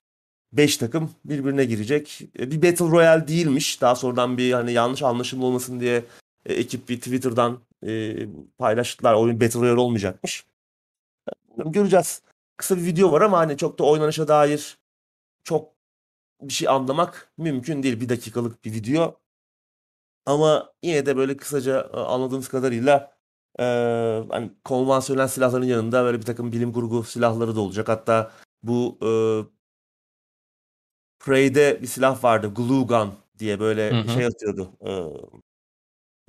5 0.54 0.78
takım 0.78 1.12
birbirine 1.26 1.66
girecek. 1.66 2.22
E, 2.40 2.52
Bir 2.52 2.62
Battle 2.62 2.86
Royale 2.86 3.28
değilmiş. 3.28 3.82
Daha 3.82 3.96
sonradan 3.96 4.38
bir 4.38 4.54
hani 4.54 4.74
yanlış 4.74 5.04
anlaşılma 5.04 5.46
olmasın 5.46 5.80
diye 5.80 6.06
e, 6.46 6.54
ekip 6.54 6.90
bir 6.90 6.98
Twitter'dan 6.98 7.60
e, 7.88 8.16
paylaştılar. 8.58 9.14
Oyun 9.14 9.42
Battle 9.42 9.60
Royale 9.60 9.80
olmayacakmış. 9.80 10.46
Göreceğiz. 11.66 12.22
Kısa 12.58 12.78
bir 12.78 12.86
video 12.86 13.12
var 13.12 13.22
ama 13.22 13.38
hani 13.38 13.58
çok 13.58 13.80
da 13.80 13.84
oynanışa 13.84 14.28
dair 14.28 14.78
çok 15.44 15.74
bir 16.42 16.54
şey 16.54 16.68
anlamak 16.70 17.34
mümkün 17.38 17.84
değil. 17.84 18.00
Bir 18.02 18.10
dakikalık 18.10 18.66
bir 18.66 18.74
video. 18.74 19.20
Ama 20.26 20.74
yine 20.84 21.06
de 21.06 21.18
böyle 21.18 21.38
kısaca 21.38 21.90
e, 21.94 21.98
anladığımız 21.98 22.48
kadarıyla 22.48 23.14
e, 23.60 23.64
hani 24.30 24.52
konvansiyonel 24.64 25.28
silahların 25.28 25.66
yanında 25.66 26.04
böyle 26.04 26.18
bir 26.20 26.26
takım 26.26 26.52
bilim 26.52 26.74
kurgu 26.74 27.04
silahları 27.04 27.56
da 27.56 27.62
olacak. 27.62 27.90
Hatta 27.90 28.32
bu 28.64 28.98
e, 29.02 29.10
Prey'de 31.20 31.80
bir 31.82 31.88
silah 31.88 32.24
vardı. 32.24 32.54
Glue 32.56 32.86
Gun 32.88 33.14
diye 33.40 33.60
böyle 33.60 33.92
Hı 33.92 34.02
hı. 34.02 34.10
şey 34.10 34.26
atıyordu. 34.26 34.72
E, 34.86 34.92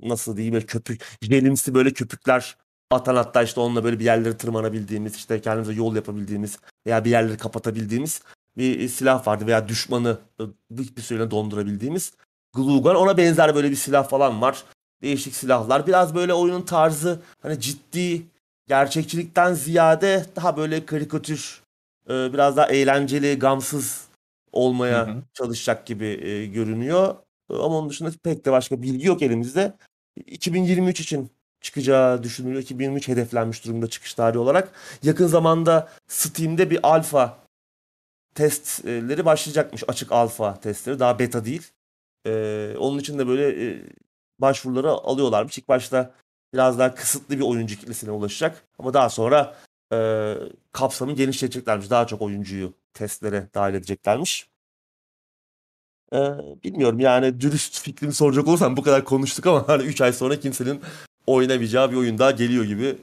nasıl 0.09 0.37
diyeyim 0.37 0.55
böyle 0.55 0.67
köpük, 0.67 1.19
jelimsi 1.23 1.75
böyle 1.75 1.93
köpükler 1.93 2.57
atan 2.91 3.17
hatta 3.17 3.43
işte 3.43 3.61
onunla 3.61 3.85
böyle 3.85 3.99
bir 3.99 4.05
yerlere 4.05 4.37
tırmanabildiğimiz, 4.37 5.17
işte 5.17 5.41
kendimize 5.41 5.73
yol 5.73 5.97
yapabildiğimiz 5.97 6.59
veya 6.87 7.05
bir 7.05 7.11
yerleri 7.11 7.37
kapatabildiğimiz 7.39 8.23
bir 8.57 8.89
silah 8.89 9.27
vardı 9.27 9.47
veya 9.47 9.69
düşmanı 9.69 10.19
e, 10.41 10.45
bir 10.71 10.97
bir 10.97 11.03
süre 11.03 11.31
dondurabildiğimiz. 11.31 12.13
Glue 12.55 12.83
Gun 12.83 12.95
ona 12.95 13.17
benzer 13.17 13.55
böyle 13.55 13.71
bir 13.71 13.77
silah 13.77 14.09
falan 14.09 14.41
var. 14.43 14.65
Değişik 15.03 15.35
silahlar. 15.35 15.87
Biraz 15.87 16.15
böyle 16.15 16.35
oyunun 16.35 16.63
tarzı 16.63 17.21
hani 17.43 17.61
ciddi 17.61 18.23
gerçekçilikten 18.69 19.55
ziyade 19.55 20.27
daha 20.37 20.57
böyle 20.57 20.87
karikatür, 20.87 21.63
e, 22.09 22.33
biraz 22.33 22.57
daha 22.57 22.67
eğlenceli, 22.67 23.39
gamsız 23.39 24.09
olmaya 24.53 25.07
Hı 25.07 25.11
hı. 25.11 25.23
çalışacak 25.35 25.87
gibi 25.87 26.07
e, 26.07 26.47
görünüyor. 26.47 27.15
E, 27.51 27.55
Ama 27.55 27.79
onun 27.79 27.91
dışında 27.91 28.11
pek 28.23 28.45
de 28.47 28.53
başka 28.53 28.83
bilgi 28.83 29.07
yok 29.07 29.23
elimizde. 29.23 29.73
2023 30.27 31.01
için 31.01 31.31
çıkacağı 31.61 32.23
düşünülüyor. 32.23 32.63
2023 32.63 33.09
hedeflenmiş 33.09 33.65
durumda 33.65 33.87
çıkış 33.87 34.15
tarihi 34.15 34.39
olarak. 34.39 34.73
Yakın 35.03 35.27
zamanda 35.27 35.89
Steam'de 36.09 36.71
bir 36.71 36.81
alfa 36.83 37.39
testleri 38.35 39.25
başlayacakmış. 39.25 39.85
Açık 39.89 40.13
alfa 40.13 40.61
testleri. 40.61 40.99
Daha 40.99 41.19
beta 41.19 41.45
değil. 41.45 41.63
Ee, 42.27 42.75
onun 42.79 42.99
için 42.99 43.19
de 43.19 43.27
böyle 43.29 43.67
e, 43.67 43.83
başvuruları 44.39 44.91
alıyorlarmış. 44.91 45.59
İlk 45.59 45.69
başta 45.69 46.15
biraz 46.55 46.79
daha 46.79 46.95
kısıtlı 46.95 47.39
bir 47.39 47.45
oyuncu 47.45 47.77
kitlesine 47.77 48.11
ulaşacak. 48.11 48.65
Ama 48.79 48.95
daha 48.95 49.11
sonra 49.11 49.57
e, 49.93 50.35
kapsamı 50.73 51.13
genişleteceklermiş. 51.13 51.91
Daha 51.91 52.07
çok 52.07 52.23
oyuncuyu 52.23 52.73
testlere 52.95 53.49
dahil 53.55 53.75
edeceklermiş. 53.75 54.49
E, 56.13 56.19
bilmiyorum 56.65 57.01
yani 57.01 57.41
dürüst 57.41 57.83
fikrimi 57.83 58.13
soracak 58.13 58.49
olursam 58.49 58.77
bu 58.77 58.83
kadar 58.83 59.05
konuştuk 59.05 59.47
ama 59.47 59.69
hani 59.69 59.83
3 59.83 60.01
ay 60.01 60.13
sonra 60.13 60.41
kimsenin 60.41 60.81
oynamayacağı 61.27 61.91
bir 61.91 61.97
oyun 61.97 62.19
daha 62.19 62.31
geliyor 62.31 62.65
gibi. 62.65 62.97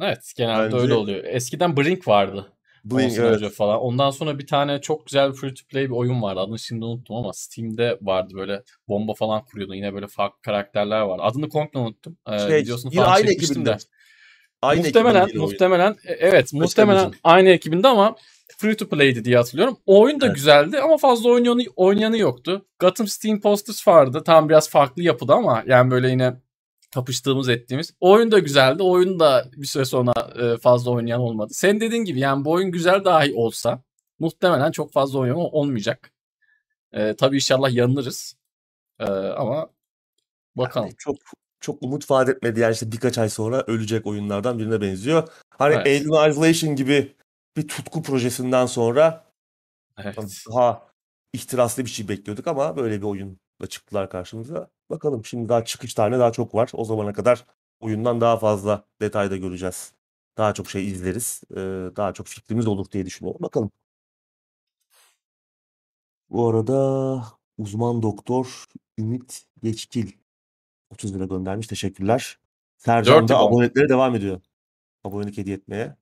Evet 0.00 0.32
genelde 0.36 0.64
Bence... 0.64 0.76
öyle 0.76 0.94
oluyor. 0.94 1.24
Eskiden 1.24 1.76
Brink 1.76 2.08
vardı. 2.08 2.52
Blink, 2.84 3.12
evet. 3.18 3.36
önce 3.36 3.48
falan. 3.48 3.80
Ondan 3.80 4.10
sonra 4.10 4.38
bir 4.38 4.46
tane 4.46 4.80
çok 4.80 5.06
güzel 5.06 5.32
free 5.32 5.54
to 5.54 5.66
play 5.68 5.84
bir 5.84 5.94
oyun 5.94 6.22
vardı. 6.22 6.40
Adını 6.40 6.58
şimdi 6.58 6.84
unuttum 6.84 7.16
ama 7.16 7.32
Steam'de 7.32 7.98
vardı 8.02 8.34
böyle 8.36 8.62
bomba 8.88 9.14
falan 9.14 9.44
kuruyordu. 9.44 9.74
Yine 9.74 9.94
böyle 9.94 10.06
farklı 10.06 10.42
karakterler 10.42 11.00
var. 11.00 11.20
Adını 11.22 11.48
komple 11.48 11.78
unuttum. 11.78 12.16
Ee, 12.32 12.38
şey, 12.38 12.56
videosunu 12.56 12.92
falan 12.92 13.12
aynı 13.12 13.26
çekmiştim 13.26 13.66
de. 13.66 13.76
Aynı 14.62 14.82
muhtemelen 14.82 15.36
muhtemelen 15.36 15.96
e, 16.04 16.12
evet 16.12 16.44
Başka 16.44 16.58
muhtemelen 16.58 17.12
aynı 17.24 17.48
ekibinde 17.48 17.88
ama 17.88 18.16
free 18.58 18.76
to 18.76 18.88
play'di 18.88 19.24
diye 19.24 19.36
hatırlıyorum. 19.36 19.76
O 19.86 20.02
oyun 20.02 20.20
da 20.20 20.26
evet. 20.26 20.34
güzeldi 20.34 20.80
ama 20.80 20.96
fazla 20.96 21.30
oynayanı, 21.30 21.62
oynayanı 21.76 22.18
yoktu. 22.18 22.66
Gotham 22.78 23.08
Steam 23.08 23.40
Posters 23.40 23.88
vardı. 23.88 24.22
Tam 24.26 24.48
biraz 24.48 24.70
farklı 24.70 25.02
yapıda 25.02 25.34
ama 25.34 25.62
yani 25.66 25.90
böyle 25.90 26.10
yine 26.10 26.34
kapıştığımız 26.94 27.48
ettiğimiz. 27.48 27.94
O 28.00 28.12
oyun 28.12 28.32
da 28.32 28.38
güzeldi. 28.38 28.82
O 28.82 28.90
oyun 28.90 29.20
da 29.20 29.50
bir 29.56 29.66
süre 29.66 29.84
sonra 29.84 30.12
e, 30.42 30.56
fazla 30.58 30.90
oynayan 30.90 31.20
olmadı. 31.20 31.54
Sen 31.54 31.80
dediğin 31.80 32.04
gibi 32.04 32.20
yani 32.20 32.44
bu 32.44 32.52
oyun 32.52 32.70
güzel 32.70 33.04
dahi 33.04 33.34
olsa 33.34 33.82
muhtemelen 34.18 34.70
çok 34.70 34.92
fazla 34.92 35.18
oynayan 35.18 35.36
olmayacak. 35.36 36.12
E, 36.92 37.16
tabii 37.16 37.36
inşallah 37.36 37.72
yanılırız. 37.72 38.36
E, 39.00 39.04
ama 39.12 39.70
bakalım. 40.56 40.86
Yani 40.86 40.96
çok 40.98 41.16
çok 41.60 41.82
umut 41.82 42.10
vaat 42.10 42.28
etmedi 42.28 42.60
yani 42.60 42.72
işte 42.72 42.92
birkaç 42.92 43.18
ay 43.18 43.28
sonra 43.28 43.64
ölecek 43.66 44.06
oyunlardan 44.06 44.58
birine 44.58 44.80
benziyor. 44.80 45.28
Hani 45.50 45.74
evet. 45.74 45.86
Alien 45.86 46.30
Isolation 46.30 46.76
gibi 46.76 47.16
bir 47.56 47.68
tutku 47.68 48.02
projesinden 48.02 48.66
sonra 48.66 49.24
evet. 49.98 50.16
daha 50.50 50.88
ihtiraslı 51.32 51.84
bir 51.84 51.90
şey 51.90 52.08
bekliyorduk 52.08 52.46
ama 52.46 52.76
böyle 52.76 52.98
bir 52.98 53.06
oyunla 53.06 53.43
çıktılar 53.66 54.10
karşımıza. 54.10 54.70
Bakalım 54.90 55.24
şimdi 55.24 55.48
daha 55.48 55.64
çıkış 55.64 55.94
tane 55.94 56.18
daha 56.18 56.32
çok 56.32 56.54
var. 56.54 56.70
O 56.74 56.84
zamana 56.84 57.12
kadar 57.12 57.44
oyundan 57.80 58.20
daha 58.20 58.36
fazla 58.38 58.84
detayda 59.00 59.36
göreceğiz. 59.36 59.92
Daha 60.38 60.54
çok 60.54 60.70
şey 60.70 60.88
izleriz. 60.88 61.42
Ee, 61.50 61.56
daha 61.96 62.12
çok 62.14 62.26
fikrimiz 62.26 62.66
olur 62.66 62.90
diye 62.90 63.06
düşünüyorum. 63.06 63.42
Bakalım. 63.42 63.70
Bu 66.30 66.48
arada 66.48 67.22
uzman 67.58 68.02
doktor 68.02 68.64
Ümit 68.98 69.44
Geçkil 69.62 70.12
30 70.90 71.14
lira 71.14 71.24
göndermiş. 71.24 71.66
Teşekkürler. 71.66 72.38
Sercan 72.76 73.28
da 73.28 73.38
abonelikleri 73.38 73.88
devam 73.88 74.14
ediyor. 74.14 74.40
Abonelik 75.04 75.38
hediye 75.38 75.56
etmeye. 75.56 75.96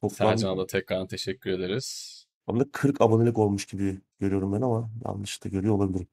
Toplam 0.00 0.10
Sercan'a 0.10 0.58
da 0.58 0.66
tekrar 0.66 1.08
teşekkür 1.08 1.50
ederiz. 1.50 2.18
Toplamda 2.46 2.70
40 2.72 3.00
abonelik 3.00 3.38
olmuş 3.38 3.66
gibi 3.66 4.00
görüyorum 4.18 4.52
ben 4.52 4.60
ama 4.60 4.90
yanlış 5.04 5.44
da 5.44 5.48
görüyor 5.48 5.74
olabilirim. 5.74 6.08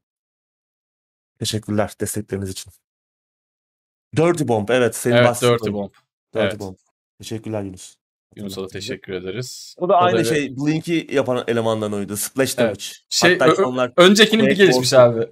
Teşekkürler 1.39 1.94
destekleriniz 2.00 2.50
için. 2.50 2.74
Dirty 4.18 4.48
Bomb 4.48 4.70
evet 4.70 4.96
senin 4.96 5.15
Evet 5.15 5.42
Dirty 5.42 5.72
Bomb. 5.72 5.92
Dirty 6.36 6.46
evet. 6.46 6.60
Bomb. 6.60 6.75
Teşekkürler 7.18 7.63
Yunus. 7.63 7.96
Yunus'a 8.36 8.63
da 8.63 8.68
teşekkür 8.68 9.13
ederiz. 9.13 9.75
O 9.77 9.89
da 9.89 9.94
o 9.94 9.98
aynı 9.98 10.20
da 10.20 10.24
şey 10.24 10.58
Blink'i 10.58 11.08
yapan 11.12 11.44
elemandan 11.48 11.94
oydu. 11.94 12.18
Splash 12.18 12.58
Damage. 12.58 12.72
Evet. 12.72 13.00
Şey, 13.10 13.39
Hatta 13.39 13.65
onlar 13.65 13.92
öncekinin 13.98 14.48
bir 14.48 14.56
gelişmiş 14.56 14.94
abi. 14.94 15.27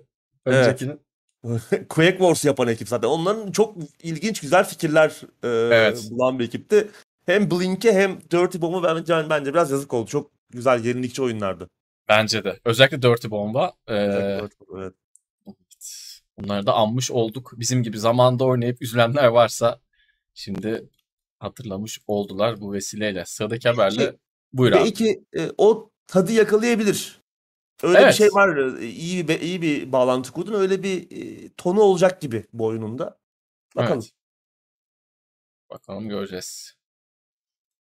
Öncekinin. 0.45 0.91
Evet. 0.91 1.01
Quake 1.89 2.17
Wars 2.17 2.45
yapan 2.45 2.67
ekip 2.67 2.89
zaten. 2.89 3.07
Onların 3.07 3.51
çok 3.51 3.77
ilginç 4.03 4.41
güzel 4.41 4.63
fikirler 4.63 5.22
e, 5.44 5.48
evet. 5.75 6.07
bulan 6.11 6.39
bir 6.39 6.46
ekipti. 6.46 6.87
Hem 7.25 7.51
Blink'e 7.51 7.94
hem 7.94 8.22
Dirty 8.31 8.61
Bomb'a 8.61 8.96
bence, 8.96 9.29
bence 9.29 9.53
biraz 9.53 9.72
yazık 9.72 9.94
oldu. 9.94 10.09
Çok 10.09 10.31
güzel 10.50 10.85
yenilikçi 10.85 11.22
oyunlardı. 11.22 11.70
Bence 12.09 12.44
de. 12.44 12.59
Özellikle 12.66 13.01
Dirty 13.01 13.29
Bomb'a. 13.29 13.74
E, 13.87 13.96
evet. 13.96 14.51
Bunları 16.37 16.65
da 16.65 16.74
anmış 16.74 17.11
olduk. 17.11 17.53
Bizim 17.57 17.83
gibi 17.83 18.00
zamanda 18.00 18.46
oynayıp 18.46 18.81
üzülenler 18.81 19.27
varsa 19.27 19.79
şimdi 20.33 20.89
hatırlamış 21.39 22.00
oldular 22.07 22.61
bu 22.61 22.74
vesileyle. 22.74 23.25
Sıradaki 23.25 23.69
haberle 23.69 24.15
buyur 24.53 24.72
abi. 24.72 24.79
Belki 24.79 25.24
e, 25.37 25.51
o 25.57 25.91
tadı 26.07 26.31
yakalayabilir. 26.31 27.22
Öyle 27.83 27.98
evet. 27.98 28.07
bir 28.07 28.17
şey 28.17 28.27
var. 28.27 28.79
İyi 28.81 29.27
bir 29.27 29.39
iyi 29.41 29.61
bir 29.61 29.91
bağlantı 29.91 30.31
kurdun. 30.31 30.53
Öyle 30.53 30.83
bir 30.83 31.11
e, 31.11 31.50
tonu 31.57 31.81
olacak 31.81 32.22
gibi 32.22 32.46
bu 32.53 32.65
oyununda. 32.65 33.19
Bakalım. 33.75 34.00
Evet. 34.00 34.13
Bakalım 35.69 36.09
göreceğiz. 36.09 36.75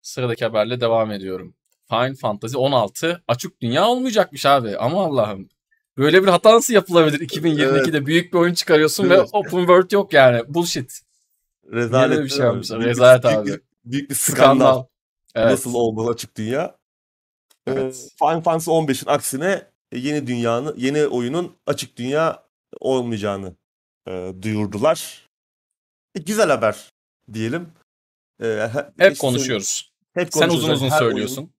Sıradaki 0.02 0.46
haberle 0.46 0.82
devam 0.82 1.12
ediyorum. 1.12 1.56
Final 1.90 2.16
Fantasy 2.16 2.58
16 2.58 3.24
açık 3.28 3.62
dünya 3.62 3.88
olmayacakmış 3.88 4.46
abi. 4.46 4.78
Ama 4.78 5.06
Allah'ım. 5.06 5.50
Böyle 5.98 6.24
bir 6.24 6.28
hata 6.28 6.54
nasıl 6.54 6.74
yapılabilir 6.74 7.20
2022'de? 7.20 7.98
Evet. 7.98 8.06
Büyük 8.06 8.34
bir 8.34 8.38
oyun 8.38 8.54
çıkarıyorsun 8.54 9.06
evet. 9.06 9.20
ve 9.20 9.22
open 9.22 9.58
world 9.58 9.92
yok 9.92 10.14
yani. 10.14 10.54
Bullshit. 10.54 11.02
Rezalet 11.72 12.24
bir 12.24 12.30
şey 12.30 12.46
yapmışlar. 12.46 12.80
Rezalet 12.80 13.24
büyük, 13.24 13.38
abi. 13.38 13.46
Büyük, 13.46 13.64
büyük 13.86 14.10
bir 14.10 14.16
skandal. 14.16 14.56
skandal. 14.56 14.86
Evet. 15.36 15.52
Nasıl 15.52 15.74
olmalı 15.74 16.12
açık 16.12 16.38
dünya? 16.38 16.78
Ee, 17.68 17.72
evet. 17.72 17.96
Ee, 17.96 18.16
Final 18.20 18.42
Fantasy 18.42 18.70
15'in 18.70 19.10
aksine 19.10 19.72
yeni 19.94 20.28
dünyanın, 20.28 20.76
yeni 20.78 21.08
oyunun 21.08 21.56
açık 21.66 21.98
dünya 21.98 22.44
olmayacağını 22.80 23.56
e, 24.08 24.34
duyurdular. 24.42 25.28
E, 26.16 26.20
güzel 26.20 26.50
haber 26.50 26.90
diyelim. 27.34 27.70
E, 28.44 28.70
hep 28.98 29.12
işte, 29.12 29.28
konuşuyoruz. 29.28 29.94
Hep 30.14 30.34
Sen 30.34 30.50
uzun 30.50 30.70
uzun 30.70 30.90
her 30.90 31.00
söylüyorsun. 31.00 31.42
Oyun, 31.42 31.54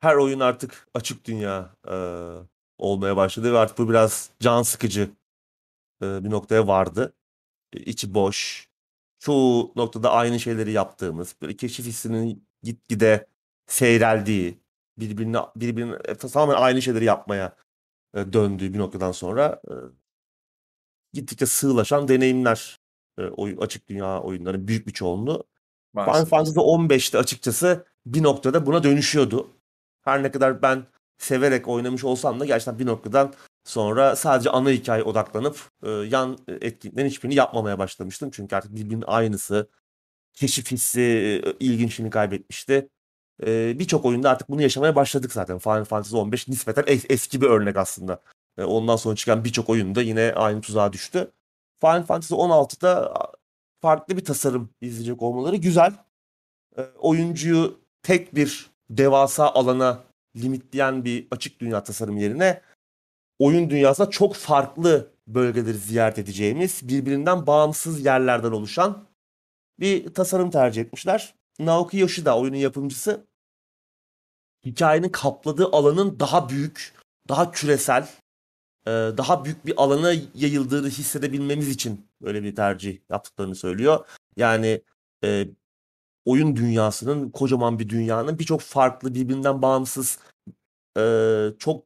her 0.00 0.14
oyun 0.14 0.40
artık 0.40 0.88
açık 0.94 1.24
dünya 1.24 1.74
e, 1.88 1.94
olmaya 2.82 3.16
başladı 3.16 3.52
ve 3.52 3.58
artık 3.58 3.78
bu 3.78 3.88
biraz 3.88 4.30
can 4.40 4.62
sıkıcı 4.62 5.10
e, 6.02 6.24
bir 6.24 6.30
noktaya 6.30 6.66
vardı. 6.66 7.14
E, 7.72 7.80
içi 7.80 8.14
boş. 8.14 8.68
Çoğu 9.18 9.72
noktada 9.76 10.12
aynı 10.12 10.40
şeyleri 10.40 10.72
yaptığımız, 10.72 11.36
böyle 11.42 11.56
keşif 11.56 11.86
hissinin 11.86 12.48
gitgide 12.62 13.26
seyreldiği, 13.66 14.58
birbirine 14.98 15.38
birbirine 15.56 15.96
e, 16.04 16.14
tamamen 16.14 16.54
aynı 16.62 16.82
şeyleri 16.82 17.04
yapmaya 17.04 17.56
döndüğü 18.14 18.74
bir 18.74 18.78
noktadan 18.78 19.12
sonra 19.12 19.62
gittikçe 21.12 21.46
sığlaşan 21.46 22.08
deneyimler 22.08 22.80
oyun, 23.18 23.56
açık 23.56 23.88
dünya 23.88 24.20
oyunlarının 24.22 24.68
büyük 24.68 24.86
bir 24.86 24.92
çoğunluğu. 24.92 25.44
Final 25.94 26.24
Fantasy 26.24 26.58
15'te 26.58 27.18
açıkçası 27.18 27.86
bir 28.06 28.22
noktada 28.22 28.66
buna 28.66 28.82
dönüşüyordu. 28.82 29.50
Her 30.02 30.22
ne 30.22 30.30
kadar 30.30 30.62
ben 30.62 30.86
severek 31.24 31.68
oynamış 31.68 32.04
olsam 32.04 32.40
da 32.40 32.44
gerçekten 32.46 32.78
bir 32.78 32.86
noktadan 32.86 33.32
sonra 33.64 34.16
sadece 34.16 34.50
ana 34.50 34.70
hikaye 34.70 35.02
odaklanıp 35.02 35.68
e, 35.82 35.90
yan 35.90 36.38
etkinliklerin 36.48 37.08
hiçbirini 37.08 37.34
yapmamaya 37.34 37.78
başlamıştım. 37.78 38.30
Çünkü 38.32 38.56
artık 38.56 38.74
birbirinin 38.74 39.04
aynısı. 39.06 39.68
Keşif 40.34 40.70
hissi 40.70 41.00
e, 41.00 41.52
ilginçliğini 41.60 42.10
kaybetmişti. 42.10 42.88
E, 43.46 43.78
Birçok 43.78 44.04
oyunda 44.04 44.30
artık 44.30 44.48
bunu 44.48 44.62
yaşamaya 44.62 44.96
başladık 44.96 45.32
zaten. 45.32 45.58
Final 45.58 45.84
Fantasy 45.84 46.16
15 46.16 46.48
nispeten 46.48 46.82
es- 46.82 47.06
eski 47.12 47.40
bir 47.40 47.46
örnek 47.46 47.76
aslında. 47.76 48.22
E, 48.58 48.64
ondan 48.64 48.96
sonra 48.96 49.16
çıkan 49.16 49.44
birçok 49.44 49.68
oyunda 49.70 50.02
yine 50.02 50.32
aynı 50.36 50.60
tuzağa 50.60 50.92
düştü. 50.92 51.32
Final 51.80 52.02
Fantasy 52.02 52.34
16'da 52.34 53.14
farklı 53.80 54.16
bir 54.16 54.24
tasarım 54.24 54.70
izleyecek 54.80 55.22
olmaları 55.22 55.56
güzel. 55.56 55.92
E, 56.78 56.82
oyuncuyu 56.98 57.80
tek 58.02 58.34
bir 58.34 58.70
devasa 58.90 59.50
alana 59.50 60.04
limitleyen 60.36 61.04
bir 61.04 61.28
açık 61.30 61.60
dünya 61.60 61.82
tasarım 61.82 62.16
yerine 62.16 62.60
oyun 63.38 63.70
dünyasında 63.70 64.10
çok 64.10 64.34
farklı 64.34 65.12
bölgeleri 65.26 65.78
ziyaret 65.78 66.18
edeceğimiz, 66.18 66.88
birbirinden 66.88 67.46
bağımsız 67.46 68.04
yerlerden 68.04 68.50
oluşan 68.52 69.08
bir 69.80 70.14
tasarım 70.14 70.50
tercih 70.50 70.82
etmişler. 70.82 71.34
Naoki 71.58 71.98
Yoshida 71.98 72.38
oyunun 72.38 72.56
yapımcısı 72.56 73.26
hikayenin 74.64 75.08
kapladığı 75.08 75.66
alanın 75.66 76.20
daha 76.20 76.48
büyük, 76.48 76.94
daha 77.28 77.50
küresel, 77.50 78.08
daha 78.86 79.44
büyük 79.44 79.66
bir 79.66 79.74
alana 79.76 80.12
yayıldığını 80.34 80.88
hissedebilmemiz 80.88 81.68
için 81.68 82.06
böyle 82.22 82.42
bir 82.42 82.56
tercih 82.56 82.98
yaptıklarını 83.10 83.54
söylüyor. 83.54 84.06
Yani 84.36 84.82
oyun 86.24 86.56
dünyasının 86.56 87.30
kocaman 87.30 87.78
bir 87.78 87.88
dünyanın 87.88 88.38
birçok 88.38 88.60
farklı 88.60 89.14
birbirinden 89.14 89.62
bağımsız 89.62 90.18
e, 90.98 91.02
çok 91.58 91.84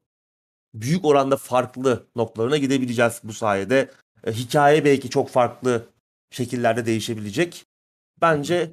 büyük 0.74 1.04
oranda 1.04 1.36
farklı 1.36 2.06
noktalarına 2.16 2.56
gidebileceğiz 2.56 3.20
bu 3.24 3.32
sayede. 3.32 3.90
E, 4.24 4.32
hikaye 4.32 4.84
belki 4.84 5.10
çok 5.10 5.28
farklı 5.28 5.86
şekillerde 6.30 6.86
değişebilecek. 6.86 7.66
Bence 8.20 8.72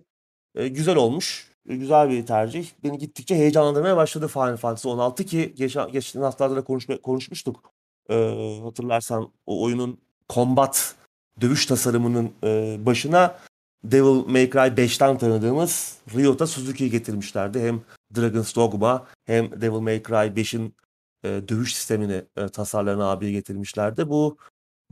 e, 0.56 0.68
güzel 0.68 0.96
olmuş. 0.96 1.52
E, 1.70 1.76
güzel 1.76 2.10
bir 2.10 2.26
tercih. 2.26 2.70
Beni 2.84 2.98
gittikçe 2.98 3.36
heyecanlandırmaya 3.36 3.98
başladı 3.98 4.28
Final 4.28 4.58
Fantasy 4.58 4.88
16 4.88 5.26
ki 5.26 5.54
geçen, 5.56 5.92
geçen 5.92 6.22
haftalarda 6.22 6.56
da 6.56 6.64
konuşma, 6.64 6.98
konuşmuştuk. 6.98 7.74
E, 8.10 8.16
hatırlarsan 8.64 9.32
o 9.46 9.64
oyunun 9.64 9.98
combat 10.30 10.96
dövüş 11.42 11.66
tasarımının 11.66 12.32
e, 12.44 12.78
başına 12.86 13.40
Devil 13.84 14.32
May 14.32 14.50
Cry 14.50 14.60
5'ten 14.60 15.18
tanıdığımız 15.18 15.98
Ryota 16.16 16.48
Suzuki'yi 16.48 16.92
getirmişlerdi. 16.92 17.60
Hem 17.60 17.82
Dragon's 18.16 18.56
Dogma 18.56 19.08
hem 19.26 19.62
Devil 19.62 19.80
May 19.80 20.04
Cry 20.04 20.42
5'in 20.42 20.76
e, 21.24 21.28
dövüş 21.48 21.76
sistemini 21.76 22.26
e, 22.38 22.48
tasarlayan 22.48 23.00
abiye 23.00 23.32
getirmişlerdi. 23.32 24.10
Bu 24.10 24.38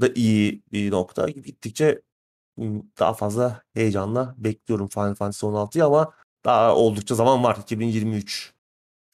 da 0.02 0.08
iyi 0.16 0.64
bir 0.72 0.92
nokta. 0.92 1.30
Gittikçe 1.30 2.02
daha 3.00 3.14
fazla 3.14 3.62
heyecanla 3.74 4.36
bekliyorum 4.38 4.88
Final 4.88 5.16
Fantasy 5.16 5.46
16'yı 5.46 5.86
ama 5.86 6.14
daha 6.46 6.76
oldukça 6.76 7.16
zaman 7.16 7.44
var. 7.44 7.58
2023. 7.62 8.54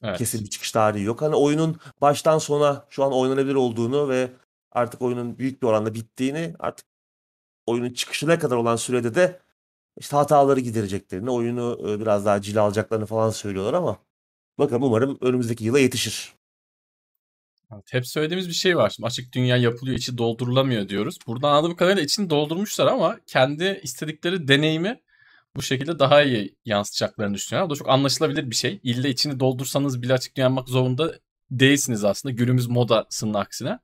Evet. 0.02 0.18
Kesin 0.18 0.44
bir 0.44 0.50
çıkış 0.50 0.72
tarihi 0.72 1.04
yok. 1.04 1.22
Hani 1.22 1.34
oyunun 1.34 1.80
baştan 2.00 2.38
sona 2.38 2.86
şu 2.90 3.04
an 3.04 3.12
oynanabilir 3.12 3.54
olduğunu 3.54 4.08
ve 4.08 4.30
artık 4.72 5.02
oyunun 5.02 5.38
büyük 5.38 5.62
bir 5.62 5.66
oranda 5.66 5.94
bittiğini 5.94 6.54
artık 6.58 6.86
oyunun 7.66 7.90
çıkışına 7.90 8.38
kadar 8.38 8.56
olan 8.56 8.76
sürede 8.76 9.14
de 9.14 9.40
işte 9.98 10.16
hataları 10.16 10.60
gidereceklerini, 10.60 11.30
oyunu 11.30 11.98
biraz 12.00 12.26
daha 12.26 12.42
cila 12.42 12.62
alacaklarını 12.62 13.06
falan 13.06 13.30
söylüyorlar 13.30 13.74
ama 13.74 13.98
bakalım 14.58 14.82
umarım 14.82 15.18
önümüzdeki 15.20 15.64
yıla 15.64 15.78
yetişir. 15.78 16.32
Evet, 17.74 17.84
hep 17.92 18.06
söylediğimiz 18.06 18.48
bir 18.48 18.54
şey 18.54 18.76
var. 18.76 18.90
Şimdi 18.90 19.06
açık 19.06 19.34
dünya 19.34 19.56
yapılıyor, 19.56 19.96
içi 19.96 20.18
doldurulamıyor 20.18 20.88
diyoruz. 20.88 21.18
Buradan 21.26 21.52
anladığım 21.52 21.76
kadarıyla 21.76 22.02
içini 22.02 22.30
doldurmuşlar 22.30 22.86
ama 22.86 23.18
kendi 23.26 23.80
istedikleri 23.82 24.48
deneyimi 24.48 25.00
bu 25.56 25.62
şekilde 25.62 25.98
daha 25.98 26.22
iyi 26.22 26.56
yansıtacaklarını 26.64 27.34
düşünüyorum. 27.34 27.70
Bu 27.70 27.74
da 27.74 27.78
çok 27.78 27.88
anlaşılabilir 27.88 28.50
bir 28.50 28.56
şey. 28.56 28.80
İlle 28.82 29.10
içini 29.10 29.40
doldursanız 29.40 30.02
bile 30.02 30.12
açık 30.12 30.36
dünya 30.36 30.54
zorunda 30.66 31.14
değilsiniz 31.50 32.04
aslında. 32.04 32.34
Günümüz 32.34 32.66
modasının 32.66 33.34
aksine. 33.34 33.78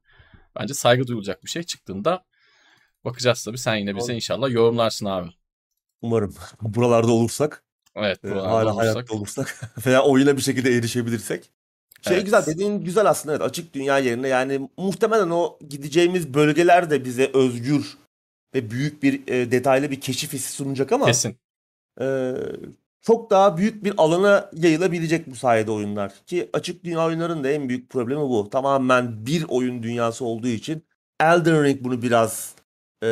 Bence 0.61 0.75
saygı 0.75 1.07
duyulacak 1.07 1.45
bir 1.45 1.51
şey 1.51 1.63
çıktığında 1.63 2.25
bakacağız 3.05 3.45
tabii. 3.45 3.59
Sen 3.59 3.77
yine 3.77 3.97
bize 3.97 4.15
inşallah 4.15 4.51
yorumlarsın 4.51 5.07
abi. 5.07 5.31
Umarım. 6.05 6.35
Buralarda 6.63 7.13
olursak. 7.13 7.63
Evet. 7.97 8.25
E, 8.25 8.31
buralarda 8.31 8.51
hala 8.51 8.73
olursak. 8.73 8.95
hayatta 8.95 9.15
olursak. 9.15 9.61
veya 9.87 10.03
oyuna 10.03 10.37
bir 10.37 10.43
şekilde 10.43 10.75
erişebilirsek. 10.75 11.51
Şey 12.03 12.15
evet. 12.15 12.25
güzel 12.25 12.47
dediğin 12.47 12.85
güzel 12.85 13.07
aslında 13.07 13.35
evet 13.35 13.45
açık 13.45 13.75
dünya 13.75 13.99
yerine 13.99 14.29
yani 14.29 14.69
muhtemelen 14.77 15.31
o 15.31 15.59
gideceğimiz 15.69 16.35
bölgeler 16.35 16.91
de 16.91 17.05
bize 17.05 17.31
özgür 17.35 17.97
ve 18.55 18.71
büyük 18.71 19.03
bir 19.03 19.29
e, 19.29 19.51
detaylı 19.51 19.91
bir 19.91 20.01
keşif 20.01 20.33
hissi 20.33 20.53
sunacak 20.53 20.93
ama 20.93 21.07
Kesin. 21.07 21.37
E, 22.01 22.35
çok 23.03 23.31
daha 23.31 23.57
büyük 23.57 23.85
bir 23.85 23.95
alana 23.97 24.51
yayılabilecek 24.53 25.27
bu 25.27 25.35
sayede 25.35 25.71
oyunlar. 25.71 26.13
Ki 26.27 26.51
açık 26.53 26.85
dünya 26.85 27.07
oyunların 27.07 27.45
da 27.45 27.51
en 27.51 27.69
büyük 27.69 27.91
problemi 27.91 28.21
bu. 28.21 28.51
Tamamen 28.51 29.27
bir 29.27 29.45
oyun 29.49 29.83
dünyası 29.83 30.25
olduğu 30.25 30.49
için 30.49 30.83
Elden 31.21 31.65
Ring 31.65 31.85
bunu 31.85 32.03
biraz 32.03 32.55
e, 33.05 33.09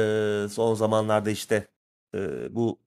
son 0.51 0.75
zamanlarda 0.75 1.31
işte 1.31 1.67
e, 2.15 2.19
bu 2.55 2.82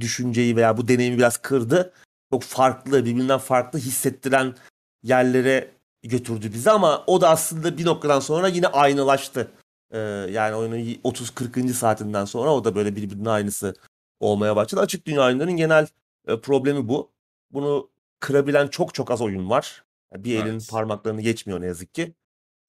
düşünceyi 0.00 0.56
veya 0.56 0.76
bu 0.76 0.88
deneyimi 0.88 1.18
biraz 1.18 1.36
kırdı. 1.36 1.92
Çok 2.32 2.42
farklı, 2.42 3.04
birbirinden 3.04 3.38
farklı 3.38 3.78
hissettiren 3.78 4.54
yerlere 5.02 5.70
götürdü 6.02 6.52
bizi 6.52 6.70
ama 6.70 7.04
o 7.06 7.20
da 7.20 7.30
aslında 7.30 7.78
bir 7.78 7.86
noktadan 7.86 8.20
sonra 8.20 8.48
yine 8.48 8.66
aynılaştı. 8.66 9.50
Ee, 9.90 9.98
yani 10.30 10.54
oyunun 10.54 10.76
30-40. 10.76 11.72
saatinden 11.72 12.24
sonra 12.24 12.54
o 12.54 12.64
da 12.64 12.74
böyle 12.74 12.96
birbirinin 12.96 13.24
aynısı 13.24 13.74
olmaya 14.20 14.56
başladı. 14.56 14.80
Açık 14.80 15.06
dünya 15.06 15.26
oyunlarının 15.26 15.56
genel 15.56 15.86
e, 16.26 16.40
problemi 16.40 16.88
bu. 16.88 17.10
Bunu 17.50 17.90
kırabilen 18.20 18.68
çok 18.68 18.94
çok 18.94 19.10
az 19.10 19.20
oyun 19.20 19.50
var. 19.50 19.84
Bir 20.16 20.38
elin 20.38 20.52
evet. 20.52 20.68
parmaklarını 20.70 21.20
geçmiyor 21.20 21.60
ne 21.60 21.66
yazık 21.66 21.94
ki. 21.94 22.02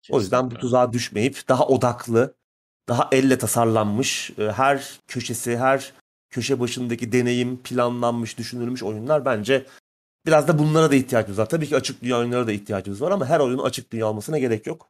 Kesinlikle. 0.01 0.17
O 0.17 0.19
yüzden 0.19 0.51
bu 0.51 0.55
tuzağa 0.55 0.93
düşmeyip 0.93 1.47
daha 1.47 1.67
odaklı, 1.67 2.35
daha 2.87 3.09
elle 3.11 3.37
tasarlanmış, 3.37 4.31
e, 4.37 4.51
her 4.51 4.99
köşesi, 5.07 5.57
her 5.57 5.93
köşe 6.29 6.59
başındaki 6.59 7.11
deneyim 7.11 7.57
planlanmış, 7.63 8.37
düşünülmüş 8.37 8.83
oyunlar 8.83 9.25
bence 9.25 9.65
biraz 10.25 10.47
da 10.47 10.59
bunlara 10.59 10.91
da 10.91 10.95
ihtiyacımız 10.95 11.39
var. 11.39 11.49
Tabii 11.49 11.67
ki 11.67 11.75
açık 11.75 12.01
dünya 12.01 12.17
oyunlara 12.17 12.47
da 12.47 12.51
ihtiyacımız 12.51 13.01
var 13.01 13.11
ama 13.11 13.25
her 13.25 13.39
oyunun 13.39 13.63
açık 13.63 13.91
dünya 13.91 14.07
olmasına 14.07 14.39
gerek 14.39 14.67
yok. 14.67 14.89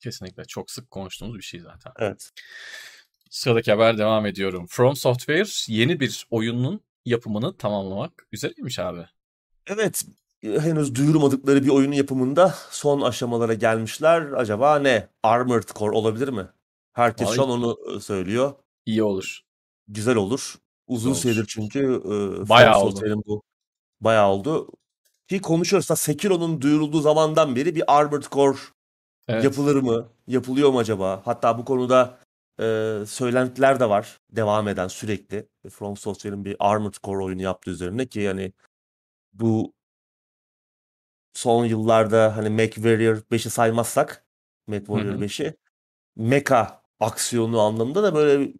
Kesinlikle. 0.00 0.44
Çok 0.44 0.70
sık 0.70 0.90
konuştuğumuz 0.90 1.36
bir 1.36 1.42
şey 1.42 1.60
zaten. 1.60 1.92
Evet. 1.98 2.30
Sıradaki 3.30 3.70
haber 3.70 3.98
devam 3.98 4.26
ediyorum. 4.26 4.66
From 4.68 4.96
Software 4.96 5.48
yeni 5.66 6.00
bir 6.00 6.26
oyunun 6.30 6.80
yapımını 7.04 7.56
tamamlamak 7.56 8.26
üzereymiş 8.32 8.78
abi. 8.78 9.06
Evet. 9.66 10.04
Henüz 10.42 10.94
duyurmadıkları 10.94 11.64
bir 11.64 11.68
oyunun 11.68 11.94
yapımında 11.94 12.54
son 12.70 13.00
aşamalara 13.00 13.54
gelmişler. 13.54 14.32
Acaba 14.32 14.78
ne? 14.78 15.08
Armored 15.22 15.68
Core 15.74 15.96
olabilir 15.96 16.28
mi? 16.28 16.46
Herkes 16.92 17.28
Ay. 17.28 17.34
şu 17.34 17.42
an 17.42 17.50
onu 17.50 18.00
söylüyor. 18.00 18.54
İyi 18.86 19.02
olur. 19.02 19.40
Güzel 19.88 20.16
olur. 20.16 20.54
Uzun 20.86 21.10
olur. 21.10 21.18
süredir 21.18 21.46
çünkü 21.48 22.02
e, 22.04 22.48
bayağı 22.48 22.80
oldu. 22.80 23.22
bu 23.26 23.42
bayağı 24.00 24.28
oldu. 24.28 24.68
Ki 25.28 25.40
konuşuyoruz 25.40 25.90
da 25.90 25.96
Sekiro'nun 25.96 26.60
duyurulduğu 26.62 27.00
zamandan 27.00 27.56
beri 27.56 27.74
bir 27.74 27.98
Armored 27.98 28.22
Core 28.22 28.58
evet. 29.28 29.44
yapılır 29.44 29.76
mı? 29.76 30.08
Yapılıyor 30.26 30.70
mu 30.70 30.78
acaba? 30.78 31.22
Hatta 31.24 31.58
bu 31.58 31.64
konuda 31.64 32.18
e, 32.60 32.98
söylentiler 33.06 33.80
de 33.80 33.88
var. 33.88 34.20
Devam 34.30 34.68
eden 34.68 34.88
sürekli. 34.88 35.48
From 35.70 35.96
Software'in 35.96 36.44
bir 36.44 36.56
Armored 36.58 36.94
Core 37.02 37.24
oyunu 37.24 37.42
yaptığı 37.42 37.70
üzerine 37.70 38.06
ki 38.06 38.20
yani 38.20 38.52
bu 39.32 39.72
son 41.34 41.64
yıllarda 41.64 42.36
hani 42.36 42.50
MechWarrior 42.50 43.16
5'i 43.16 43.50
saymazsak 43.50 44.26
MechWarrior 44.66 45.14
5'i 45.14 45.56
mecha 46.16 46.82
aksiyonu 47.00 47.60
anlamında 47.60 48.02
da 48.02 48.14
böyle 48.14 48.52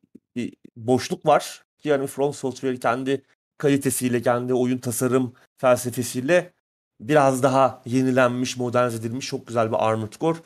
boşluk 0.77 1.27
var. 1.27 1.65
Yani 1.85 2.07
From 2.07 2.35
Software 2.35 2.77
kendi 2.77 3.23
kalitesiyle, 3.59 4.23
kendi 4.23 4.55
oyun 4.55 4.79
tasarım 4.79 5.33
felsefesiyle 5.57 6.53
biraz 7.01 7.43
daha 7.43 7.83
yenilenmiş, 7.85 8.57
modernize 8.57 8.97
edilmiş 8.97 9.27
çok 9.27 9.47
güzel 9.47 9.69
bir 9.69 9.89
Armored 9.89 10.13
Core 10.13 10.39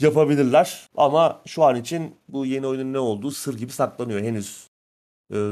yapabilirler. 0.00 0.88
Ama 0.96 1.42
şu 1.46 1.64
an 1.64 1.76
için 1.76 2.16
bu 2.28 2.46
yeni 2.46 2.66
oyunun 2.66 2.92
ne 2.92 2.98
olduğu 2.98 3.30
sır 3.30 3.58
gibi 3.58 3.72
saklanıyor. 3.72 4.20
Henüz 4.20 4.68
e, 5.32 5.50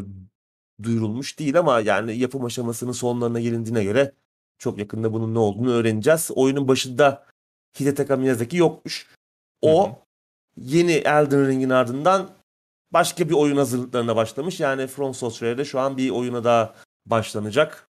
duyurulmuş 0.82 1.38
değil 1.38 1.58
ama 1.58 1.80
yani 1.80 2.16
yapım 2.16 2.44
aşamasının 2.44 2.92
sonlarına 2.92 3.40
gelindiğine 3.40 3.84
göre 3.84 4.12
çok 4.58 4.78
yakında 4.78 5.12
bunun 5.12 5.34
ne 5.34 5.38
olduğunu 5.38 5.70
öğreneceğiz. 5.72 6.30
Oyunun 6.34 6.68
başında 6.68 7.26
Hidetaka 7.80 8.16
Miyazaki 8.16 8.56
yokmuş. 8.56 9.10
O 9.62 9.86
hı 9.86 9.90
hı. 9.90 9.96
yeni 10.56 10.92
Elden 10.92 11.48
Ring'in 11.48 11.70
ardından 11.70 12.30
başka 12.92 13.28
bir 13.28 13.34
oyun 13.34 13.56
hazırlıklarına 13.56 14.16
başlamış. 14.16 14.60
Yani 14.60 14.86
From 14.86 15.14
Software'de 15.14 15.64
şu 15.64 15.80
an 15.80 15.96
bir 15.96 16.10
oyuna 16.10 16.44
daha 16.44 16.74
başlanacak. 17.06 17.90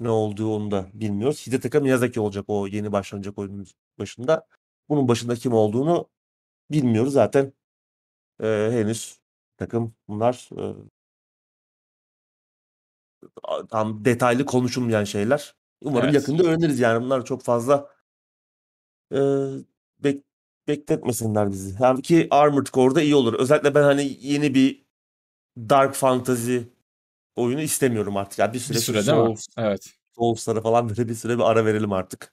Ne 0.00 0.10
olduğu 0.10 0.54
onu 0.54 0.70
da 0.70 0.86
bilmiyoruz. 0.94 1.46
Hidetaka 1.46 1.80
Miyazaki 1.80 2.20
olacak 2.20 2.44
o 2.48 2.66
yeni 2.66 2.92
başlanacak 2.92 3.38
oyunun 3.38 3.66
başında. 3.98 4.46
Bunun 4.88 5.08
başında 5.08 5.36
kim 5.36 5.52
olduğunu 5.52 6.08
bilmiyoruz 6.70 7.12
zaten. 7.12 7.52
E, 8.42 8.46
henüz 8.72 9.20
takım 9.56 9.94
bunlar 10.08 10.48
e, 10.58 10.64
tam 13.70 14.04
detaylı 14.04 14.44
konuşulmayan 14.46 15.04
şeyler. 15.04 15.54
Umarım 15.80 16.08
evet. 16.08 16.14
yakında 16.14 16.42
öğreniriz 16.42 16.80
yani 16.80 17.04
bunlar 17.04 17.24
çok 17.24 17.42
fazla 17.42 17.90
e, 19.12 19.18
bek, 19.98 20.24
bekletmesinler 20.68 21.50
bizi. 21.50 21.82
Yani 21.82 22.02
ki 22.02 22.28
Armored 22.30 22.66
Core'da 22.66 23.02
iyi 23.02 23.14
olur. 23.14 23.34
Özellikle 23.34 23.74
ben 23.74 23.82
hani 23.82 24.18
yeni 24.20 24.54
bir 24.54 24.84
Dark 25.58 25.94
Fantasy 25.94 26.58
oyunu 27.36 27.60
istemiyorum 27.60 28.16
artık. 28.16 28.38
Yani 28.38 28.54
bir 28.54 28.58
süre, 28.58 28.76
bir 28.78 28.82
süre 28.82 29.02
Souls, 29.02 29.46
Evet. 29.56 29.94
Souls'lara 30.16 30.60
falan 30.60 30.88
böyle 30.88 31.08
bir 31.08 31.14
süre 31.14 31.38
bir 31.38 31.42
ara 31.42 31.64
verelim 31.64 31.92
artık. 31.92 32.32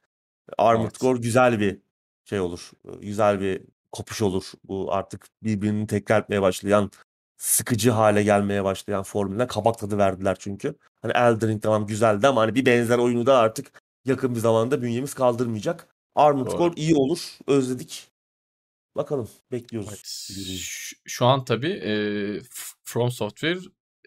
Armored 0.58 0.84
evet. 0.84 1.00
Core 1.00 1.20
güzel 1.20 1.60
bir 1.60 1.82
şey 2.26 2.40
olur. 2.40 2.72
Güzel 3.02 3.42
bir 3.42 3.62
kopuş 3.92 4.22
olur. 4.22 4.44
Bu 4.64 4.94
artık 4.94 5.28
birbirini 5.44 5.88
tekrar 5.88 6.22
etmeye 6.22 6.42
başlayan 6.42 6.92
sıkıcı 7.38 7.92
hale 7.92 8.24
gelmeye 8.24 8.64
başlayan 8.64 9.04
formüline 9.04 9.48
kabak 9.48 9.80
tadı 9.80 9.98
verdiler 9.98 10.38
çünkü. 10.40 10.76
Hani 11.02 11.14
Elden 11.16 11.50
Ring 11.50 11.64
tamam 11.64 11.88
güzeldi 11.88 12.28
ama 12.28 12.42
hani 12.42 12.56
bir 12.56 12.66
benzer 12.66 12.98
oyunu 12.98 13.26
da 13.26 13.38
artık 13.38 13.82
yakın 14.06 14.36
bir 14.36 14.40
zamanda 14.40 14.82
bünyemiz 14.82 15.14
kaldırmayacak. 15.14 15.88
Armored 16.16 16.52
Core 16.52 16.74
iyi 16.76 16.96
olur. 16.96 17.38
Özledik. 17.48 18.11
Bakalım 18.96 19.30
bekliyoruz. 19.52 19.90
Evet. 19.90 21.02
Şu 21.06 21.26
an 21.26 21.46
tabii 21.46 21.72
e, 21.72 21.94
From 22.84 23.12
Software 23.12 23.60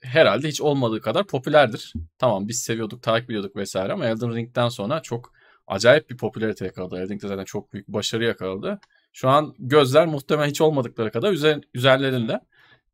herhalde 0.03 0.49
hiç 0.49 0.61
olmadığı 0.61 1.01
kadar 1.01 1.27
popülerdir. 1.27 1.93
Tamam 2.19 2.49
biz 2.49 2.61
seviyorduk, 2.63 3.03
takip 3.03 3.31
ediyorduk 3.31 3.57
vesaire 3.57 3.93
ama 3.93 4.07
Elden 4.07 4.35
Ring'den 4.35 4.69
sonra 4.69 5.03
çok 5.03 5.33
acayip 5.67 6.11
bir 6.11 6.17
popülarite 6.17 6.65
yakaladı. 6.65 6.97
Elden 6.97 7.09
Ring'de 7.09 7.29
zaten 7.29 7.45
çok 7.45 7.73
büyük 7.73 7.89
başarı 7.89 8.25
yakaladı. 8.25 8.81
Şu 9.13 9.29
an 9.29 9.55
gözler 9.59 10.07
muhtemelen 10.07 10.49
hiç 10.49 10.61
olmadıkları 10.61 11.11
kadar 11.13 11.33
üzer, 11.33 11.61
üzerlerinde. 11.75 12.41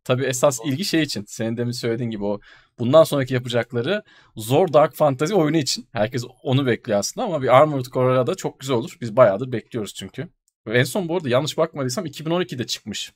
tabii 0.05 0.24
esas 0.24 0.61
ilgi 0.64 0.85
şey 0.85 1.03
için. 1.03 1.24
Senin 1.29 1.57
demin 1.57 1.72
söylediğin 1.72 2.11
gibi 2.11 2.24
o 2.24 2.40
bundan 2.79 3.05
sonraki 3.05 3.35
yapacakları 3.35 4.03
zor 4.37 4.72
Dark 4.72 4.94
Fantasy 4.94 5.35
oyunu 5.35 5.57
için. 5.57 5.88
Herkes 5.92 6.24
onu 6.42 6.66
bekliyor 6.66 6.98
aslında 6.98 7.26
ama 7.26 7.42
bir 7.42 7.57
Armored 7.57 7.85
Core'a 7.87 8.26
da 8.26 8.35
çok 8.35 8.61
güzel 8.61 8.76
olur. 8.76 8.96
Biz 9.00 9.16
bayağıdır 9.16 9.53
bekliyoruz 9.53 9.94
çünkü. 9.94 10.29
En 10.75 10.85
son 10.85 11.09
bu 11.09 11.17
arada 11.17 11.29
yanlış 11.29 11.59
bakmadıysam 11.59 12.07
2012'de 12.07 12.67
çıkmış. 12.67 13.13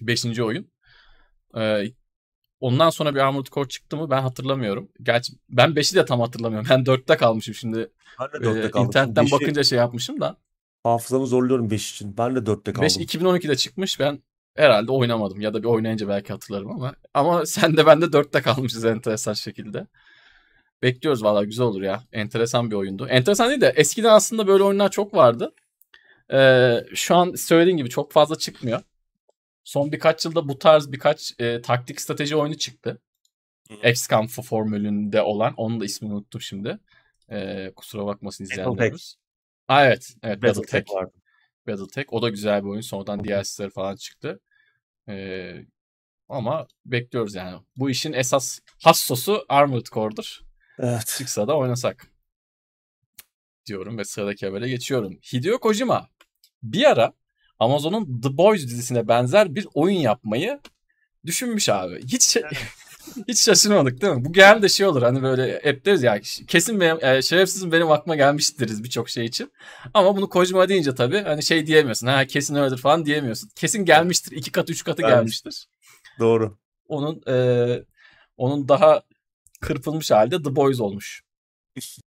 Beşinci 0.00 0.42
oyun. 0.42 0.70
Ee, 1.56 1.84
ondan 2.60 2.90
sonra 2.90 3.14
bir 3.14 3.20
Armored 3.20 3.46
Core 3.46 3.68
çıktı 3.68 3.96
mı 3.96 4.10
ben 4.10 4.22
hatırlamıyorum. 4.22 4.88
Gerçi 5.02 5.32
ben 5.48 5.70
5'i 5.70 5.96
de 5.96 6.04
tam 6.04 6.20
hatırlamıyorum. 6.20 6.68
Ben 6.70 6.80
4'te 6.84 7.16
kalmışım 7.16 7.54
şimdi. 7.54 7.90
Ben 8.20 8.32
de 8.32 8.46
4'te 8.46 8.66
Ee, 8.66 8.70
kalmışım. 8.70 8.86
internetten 8.86 9.24
5'i 9.24 9.32
bakınca 9.32 9.64
şey 9.64 9.78
yapmışım 9.78 10.20
da. 10.20 10.36
hafızamı 10.82 11.26
zorluyorum 11.26 11.70
5 11.70 11.90
için. 11.92 12.16
Ben 12.18 12.36
de 12.36 12.38
4'te 12.38 12.82
5 12.82 12.94
kaldım. 12.94 13.06
2012'de 13.06 13.56
çıkmış. 13.56 14.00
Ben 14.00 14.22
herhalde 14.56 14.92
oynamadım 14.92 15.40
ya 15.40 15.54
da 15.54 15.62
bir 15.62 15.68
oynayınca 15.68 16.08
belki 16.08 16.32
hatırlarım 16.32 16.70
ama 16.70 16.94
ama 17.14 17.46
sen 17.46 17.76
de 17.76 17.86
ben 17.86 18.00
de 18.00 18.04
4'te 18.04 18.42
kalmışız 18.42 18.84
enteresan 18.84 19.32
şekilde. 19.32 19.86
Bekliyoruz 20.82 21.22
valla 21.24 21.44
güzel 21.44 21.66
olur 21.66 21.82
ya. 21.82 22.02
Enteresan 22.12 22.70
bir 22.70 22.76
oyundu. 22.76 23.06
Enteresan 23.08 23.48
değil 23.50 23.60
de 23.60 23.72
eskiden 23.76 24.10
aslında 24.10 24.46
böyle 24.46 24.62
oyunlar 24.62 24.90
çok 24.90 25.14
vardı. 25.14 25.54
Ee, 26.32 26.84
şu 26.94 27.16
an 27.16 27.34
söylediğin 27.34 27.76
gibi 27.76 27.88
çok 27.88 28.12
fazla 28.12 28.38
çıkmıyor. 28.38 28.80
Son 29.64 29.92
birkaç 29.92 30.24
yılda 30.24 30.48
bu 30.48 30.58
tarz 30.58 30.92
birkaç 30.92 31.34
e, 31.38 31.62
taktik 31.62 32.00
strateji 32.00 32.36
oyunu 32.36 32.58
çıktı. 32.58 33.00
XCOM 33.84 34.26
formülünde 34.26 35.22
olan. 35.22 35.54
Onun 35.56 35.80
da 35.80 35.84
ismini 35.84 36.14
unuttum 36.14 36.40
şimdi. 36.40 36.78
Ee, 37.30 37.72
kusura 37.76 38.06
bakmasın 38.06 38.44
izleyenlerimiz. 38.44 39.16
Aa, 39.68 39.84
evet. 39.84 40.14
Evet 40.22 40.42
Battletech 40.42 40.86
Battletech. 41.66 42.12
O 42.12 42.22
da 42.22 42.28
güzel 42.28 42.64
bir 42.64 42.68
oyun. 42.68 42.80
Sonradan 42.80 43.24
DLC'leri 43.24 43.70
falan 43.70 43.96
çıktı. 43.96 44.40
Ee, 45.08 45.66
ama 46.28 46.66
bekliyoruz 46.86 47.34
yani. 47.34 47.60
Bu 47.76 47.90
işin 47.90 48.12
esas 48.12 48.60
hassosu 48.82 49.44
Armored 49.48 49.86
Core'dur. 49.86 50.40
Evet. 50.78 51.14
Çıksa 51.18 51.48
da 51.48 51.56
oynasak. 51.56 52.06
Diyorum 53.66 53.98
ve 53.98 54.04
sıradaki 54.04 54.46
habere 54.46 54.68
geçiyorum. 54.68 55.18
Hideo 55.32 55.60
Kojima 55.60 56.08
bir 56.62 56.90
ara 56.90 57.12
Amazon'un 57.58 58.20
The 58.20 58.36
Boys 58.36 58.62
dizisine 58.62 59.08
benzer 59.08 59.54
bir 59.54 59.66
oyun 59.74 59.98
yapmayı 59.98 60.60
düşünmüş 61.26 61.68
abi. 61.68 62.02
Hiç 62.02 62.36
hiç 63.28 63.38
şaşırmadık 63.40 64.00
değil 64.00 64.12
mi? 64.12 64.24
Bu 64.24 64.32
genelde 64.32 64.68
şey 64.68 64.86
olur 64.86 65.02
hani 65.02 65.22
böyle 65.22 65.60
hep 65.62 65.84
deriz 65.84 66.02
ya 66.02 66.20
kesin 66.46 66.80
benim 66.80 67.04
e, 67.04 67.22
şerefsizim 67.22 67.72
benim 67.72 67.90
aklıma 67.90 68.16
gelmiş 68.16 68.60
deriz 68.60 68.84
birçok 68.84 69.08
şey 69.08 69.24
için. 69.24 69.52
Ama 69.94 70.16
bunu 70.16 70.28
Kojima 70.28 70.68
deyince 70.68 70.94
tabii 70.94 71.22
hani 71.22 71.42
şey 71.42 71.66
diyemiyorsun. 71.66 72.06
Ha 72.06 72.24
kesin 72.24 72.54
öyledir 72.54 72.78
falan 72.78 73.06
diyemiyorsun. 73.06 73.50
Kesin 73.54 73.84
gelmiştir. 73.84 74.32
iki 74.36 74.52
katı 74.52 74.72
üç 74.72 74.84
katı 74.84 75.02
Gelmiş. 75.02 75.14
gelmiştir. 75.14 75.68
Doğru. 76.18 76.58
Onun 76.88 77.22
e, 77.28 77.36
onun 78.36 78.68
daha 78.68 79.02
kırpılmış 79.60 80.10
halde 80.10 80.42
The 80.42 80.56
Boys 80.56 80.80
olmuş. 80.80 81.22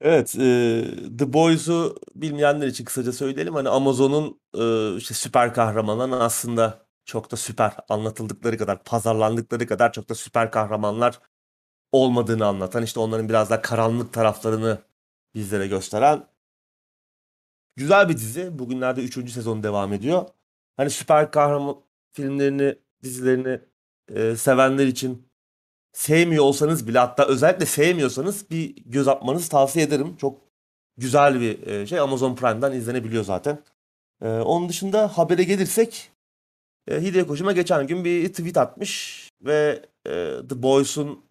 Evet, 0.00 0.34
e, 0.38 0.84
The 1.18 1.32
Boys'u 1.32 1.96
bilmeyenler 2.14 2.66
için 2.66 2.84
kısaca 2.84 3.12
söyleyelim. 3.12 3.54
Hani 3.54 3.68
Amazon'un 3.68 4.40
e, 4.94 4.96
işte 4.96 5.14
süper 5.14 5.54
kahramanların 5.54 6.12
aslında 6.12 6.86
çok 7.04 7.30
da 7.30 7.36
süper 7.36 7.72
anlatıldıkları 7.88 8.58
kadar, 8.58 8.84
pazarlandıkları 8.84 9.66
kadar 9.66 9.92
çok 9.92 10.08
da 10.08 10.14
süper 10.14 10.50
kahramanlar 10.50 11.20
olmadığını 11.92 12.46
anlatan, 12.46 12.82
işte 12.82 13.00
onların 13.00 13.28
biraz 13.28 13.50
daha 13.50 13.62
karanlık 13.62 14.12
taraflarını 14.12 14.78
bizlere 15.34 15.66
gösteren 15.68 16.26
güzel 17.76 18.08
bir 18.08 18.16
dizi. 18.16 18.58
Bugünlerde 18.58 19.02
3. 19.04 19.32
sezon 19.32 19.62
devam 19.62 19.92
ediyor. 19.92 20.28
Hani 20.76 20.90
süper 20.90 21.30
kahraman 21.30 21.76
filmlerini, 22.12 22.78
dizilerini 23.02 23.60
e, 24.08 24.36
sevenler 24.36 24.86
için 24.86 25.29
sevmiyor 25.92 26.44
olsanız 26.44 26.88
bile 26.88 26.98
hatta 26.98 27.26
özellikle 27.26 27.66
sevmiyorsanız 27.66 28.50
bir 28.50 28.76
göz 28.86 29.08
atmanızı 29.08 29.50
tavsiye 29.50 29.84
ederim. 29.84 30.16
Çok 30.16 30.38
güzel 30.96 31.40
bir 31.40 31.66
e, 31.66 31.86
şey. 31.86 31.98
Amazon 31.98 32.36
Prime'dan 32.36 32.72
izlenebiliyor 32.72 33.24
zaten. 33.24 33.58
E, 34.22 34.28
onun 34.28 34.68
dışında 34.68 35.18
habere 35.18 35.44
gelirsek 35.44 36.10
e, 36.88 37.02
Hideo 37.02 37.26
Kojima 37.26 37.52
geçen 37.52 37.86
gün 37.86 38.04
bir 38.04 38.28
tweet 38.28 38.56
atmış 38.56 39.28
ve 39.42 39.86
e, 40.06 40.10
The 40.48 40.62
Boys'un 40.62 41.24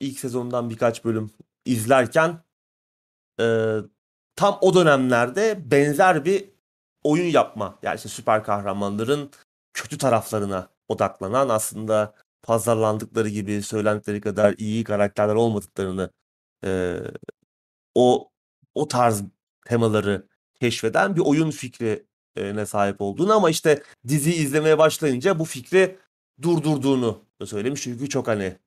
ilk 0.00 0.18
sezonundan 0.18 0.70
birkaç 0.70 1.04
bölüm 1.04 1.30
izlerken 1.64 2.38
e, 3.40 3.76
tam 4.36 4.58
o 4.60 4.74
dönemlerde 4.74 5.70
benzer 5.70 6.24
bir 6.24 6.44
oyun 7.02 7.26
yapma. 7.26 7.78
Yani 7.82 7.96
işte 7.96 8.08
süper 8.08 8.44
kahramanların 8.44 9.30
kötü 9.74 9.98
taraflarına 9.98 10.68
odaklanan 10.88 11.48
aslında 11.48 12.14
pazarlandıkları 12.44 13.28
gibi 13.28 13.62
söylendikleri 13.62 14.20
kadar 14.20 14.54
iyi 14.58 14.84
karakterler 14.84 15.34
olmadıklarını 15.34 16.10
e, 16.64 16.98
o 17.94 18.30
o 18.74 18.88
tarz 18.88 19.22
temaları 19.66 20.28
keşfeden 20.60 21.16
bir 21.16 21.20
oyun 21.20 21.50
fikrine 21.50 22.66
sahip 22.66 23.00
olduğunu 23.00 23.32
ama 23.34 23.50
işte 23.50 23.82
dizi 24.08 24.34
izlemeye 24.34 24.78
başlayınca 24.78 25.38
bu 25.38 25.44
fikri 25.44 25.98
durdurduğunu 26.42 27.24
söylemiş. 27.44 27.82
Çünkü 27.82 28.08
çok 28.08 28.28
hani 28.28 28.58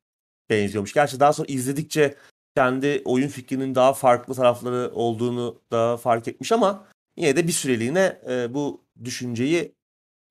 benziyormuş. 0.50 0.94
Gerçi 0.94 1.20
daha 1.20 1.34
sonra 1.34 1.48
izledikçe 1.48 2.16
kendi 2.56 3.02
oyun 3.06 3.28
fikrinin 3.28 3.76
daha 3.76 3.94
farklı 3.94 4.34
tarafları 4.34 4.92
olduğunu 4.94 5.62
da 5.72 5.98
fark 5.98 6.28
etmiş 6.28 6.52
ama 6.52 6.88
yine 7.18 7.36
de 7.36 7.48
bir 7.48 7.52
süreliğine 7.52 8.22
e, 8.30 8.54
bu 8.54 8.82
düşünceyi 9.04 9.76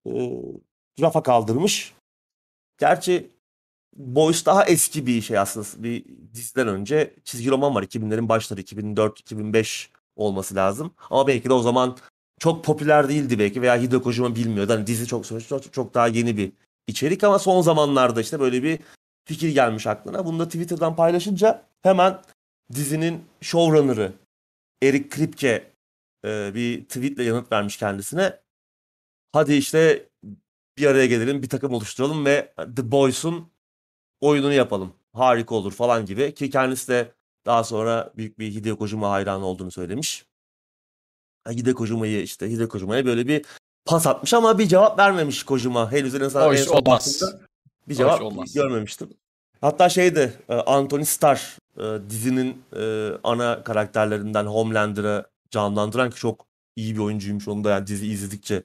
e, 0.06 0.10
rafa 1.00 1.22
kaldırmış. 1.22 1.94
Gerçi 2.78 3.35
Boys 3.96 4.46
daha 4.46 4.64
eski 4.64 5.06
bir 5.06 5.22
şey 5.22 5.38
aslında. 5.38 5.66
Bir 5.82 6.04
diziden 6.34 6.68
önce 6.68 7.14
çizgi 7.24 7.50
roman 7.50 7.74
var. 7.74 7.82
2000'lerin 7.82 8.28
başları 8.28 8.60
2004-2005 8.60 9.88
olması 10.16 10.54
lazım. 10.54 10.94
Ama 11.10 11.26
belki 11.26 11.48
de 11.48 11.52
o 11.52 11.62
zaman 11.62 11.96
çok 12.38 12.64
popüler 12.64 13.08
değildi 13.08 13.38
belki 13.38 13.62
veya 13.62 13.82
Hideo 13.82 14.02
Kojima 14.02 14.34
bilmiyordu. 14.34 14.72
Hani 14.72 14.86
dizi 14.86 15.06
çok 15.06 15.24
çok, 15.24 15.72
çok 15.72 15.94
daha 15.94 16.06
yeni 16.06 16.36
bir 16.36 16.52
içerik 16.86 17.24
ama 17.24 17.38
son 17.38 17.62
zamanlarda 17.62 18.20
işte 18.20 18.40
böyle 18.40 18.62
bir 18.62 18.78
fikir 19.24 19.48
gelmiş 19.48 19.86
aklına. 19.86 20.24
Bunu 20.24 20.38
da 20.38 20.44
Twitter'dan 20.44 20.96
paylaşınca 20.96 21.62
hemen 21.82 22.22
dizinin 22.72 23.24
showrunner'ı 23.40 24.12
Eric 24.82 25.08
Kripke 25.08 25.70
e, 26.24 26.54
bir 26.54 26.84
tweetle 26.84 27.24
yanıt 27.24 27.52
vermiş 27.52 27.76
kendisine. 27.76 28.40
Hadi 29.32 29.54
işte 29.54 30.08
bir 30.78 30.86
araya 30.86 31.06
gelelim, 31.06 31.42
bir 31.42 31.48
takım 31.48 31.74
oluşturalım 31.74 32.24
ve 32.24 32.54
The 32.76 32.90
Boys'un 32.90 33.48
oyununu 34.20 34.52
yapalım. 34.52 34.92
Harika 35.12 35.54
olur 35.54 35.72
falan 35.72 36.06
gibi 36.06 36.34
ki 36.34 36.50
kendisi 36.50 36.88
de 36.88 37.12
daha 37.46 37.64
sonra 37.64 38.12
büyük 38.16 38.38
bir 38.38 38.54
Hideo 38.54 38.76
Kojima 38.76 39.10
hayranı 39.10 39.46
olduğunu 39.46 39.70
söylemiş. 39.70 40.26
Hideo 41.50 41.74
Kojima'yı 41.74 42.22
işte 42.22 42.50
Hideo 42.50 42.68
Kojima'ya 42.68 43.06
böyle 43.06 43.28
bir 43.28 43.44
pas 43.84 44.06
atmış 44.06 44.34
ama 44.34 44.58
bir 44.58 44.66
cevap 44.66 44.98
vermemiş 44.98 45.42
Kojima. 45.42 45.92
Henüz 45.92 46.14
en 46.14 46.28
son, 46.28 46.54
en 46.54 46.66
olmaz. 46.66 47.22
bir 47.88 47.94
cevap 47.94 48.22
olmaz. 48.22 48.54
görmemiştim. 48.54 49.10
Hatta 49.60 49.88
şeydi 49.88 50.32
e, 50.48 50.54
Anthony 50.54 51.04
Starr 51.04 51.56
e, 51.78 52.10
dizinin 52.10 52.62
e, 52.76 53.10
ana 53.24 53.64
karakterlerinden 53.64 54.46
Homelander'ı 54.46 55.26
canlandıran 55.50 56.10
ki 56.10 56.16
çok 56.16 56.46
iyi 56.76 56.94
bir 56.94 57.00
oyuncuymuş. 57.00 57.48
Onu 57.48 57.64
da 57.64 57.70
yani 57.70 57.86
dizi 57.86 58.06
izledikçe 58.06 58.62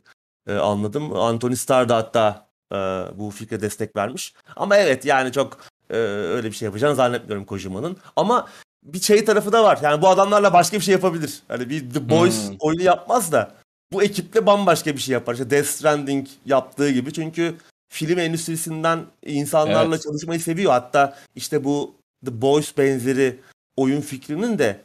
anladım. 0.49 1.15
Anthony 1.15 1.55
Starr 1.55 1.89
da 1.89 1.95
hatta 1.97 2.50
e, 2.71 2.75
bu 3.15 3.31
fikre 3.31 3.61
destek 3.61 3.95
vermiş. 3.95 4.33
Ama 4.55 4.77
evet 4.77 5.05
yani 5.05 5.31
çok 5.31 5.57
e, 5.89 5.97
öyle 5.97 6.47
bir 6.47 6.55
şey 6.55 6.65
yapacağını 6.65 6.95
zannetmiyorum 6.95 7.45
Kojima'nın. 7.45 7.97
Ama 8.15 8.47
bir 8.83 8.99
şey 9.01 9.25
tarafı 9.25 9.51
da 9.51 9.63
var. 9.63 9.79
Yani 9.83 10.01
bu 10.01 10.07
adamlarla 10.07 10.53
başka 10.53 10.77
bir 10.77 10.83
şey 10.83 10.91
yapabilir. 10.91 11.39
Hani 11.47 11.69
bir 11.69 11.89
The 11.93 12.09
Boys 12.09 12.49
Hmm. 12.49 12.55
oyunu 12.59 12.81
yapmaz 12.83 13.31
da 13.31 13.51
bu 13.93 14.03
ekiple 14.03 14.45
bambaşka 14.45 14.93
bir 14.95 15.01
şey 15.01 15.13
yapar. 15.13 15.33
İşte 15.33 15.49
Death 15.49 15.67
Stranding 15.67 16.27
yaptığı 16.45 16.89
gibi. 16.91 17.13
Çünkü 17.13 17.55
film 17.89 18.19
endüstrisinden 18.19 19.05
insanlarla 19.25 19.95
Evet. 19.95 20.03
çalışmayı 20.03 20.39
seviyor. 20.39 20.71
Hatta 20.71 21.17
işte 21.35 21.63
bu 21.63 21.95
The 22.25 22.41
Boys 22.41 22.77
benzeri 22.77 23.39
oyun 23.75 24.01
fikrinin 24.01 24.59
de 24.59 24.81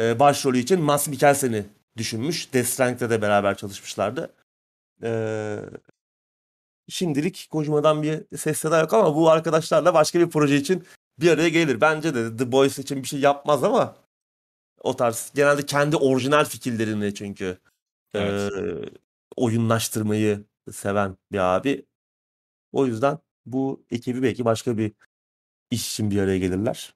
e, 0.00 0.18
başrolü 0.20 0.58
için 0.58 0.80
Mads 0.80 1.08
Mikkelsen'i 1.08 1.64
düşünmüş. 1.96 2.52
Death 2.54 2.66
Stranding'de 2.68 3.10
de 3.10 3.22
beraber 3.22 3.56
çalışmışlardı. 3.56 4.30
Şimdilik 6.88 7.48
Kojima'dan 7.50 8.02
bir 8.02 8.36
ses 8.36 8.58
seda 8.58 8.80
yok 8.80 8.94
ama 8.94 9.14
bu 9.16 9.30
arkadaşlarla 9.30 9.94
başka 9.94 10.20
bir 10.20 10.30
proje 10.30 10.56
için 10.56 10.84
bir 11.20 11.30
araya 11.30 11.48
gelir. 11.48 11.80
Bence 11.80 12.14
de 12.14 12.36
The 12.36 12.52
Boys 12.52 12.78
için 12.78 13.02
bir 13.02 13.08
şey 13.08 13.20
yapmaz 13.20 13.64
ama 13.64 13.96
o 14.80 14.96
tarz 14.96 15.32
genelde 15.34 15.66
kendi 15.66 15.96
orijinal 15.96 16.44
fikirlerini 16.44 17.14
çünkü 17.14 17.58
Evet. 18.14 18.52
e, 18.52 18.90
oyunlaştırmayı 19.36 20.44
seven 20.72 21.16
bir 21.32 21.38
abi. 21.38 21.86
O 22.72 22.86
yüzden 22.86 23.18
bu 23.46 23.84
ekibi 23.90 24.22
belki 24.22 24.44
başka 24.44 24.78
bir 24.78 24.92
iş 25.70 25.92
için 25.92 26.10
bir 26.10 26.18
araya 26.20 26.38
gelirler. 26.38 26.94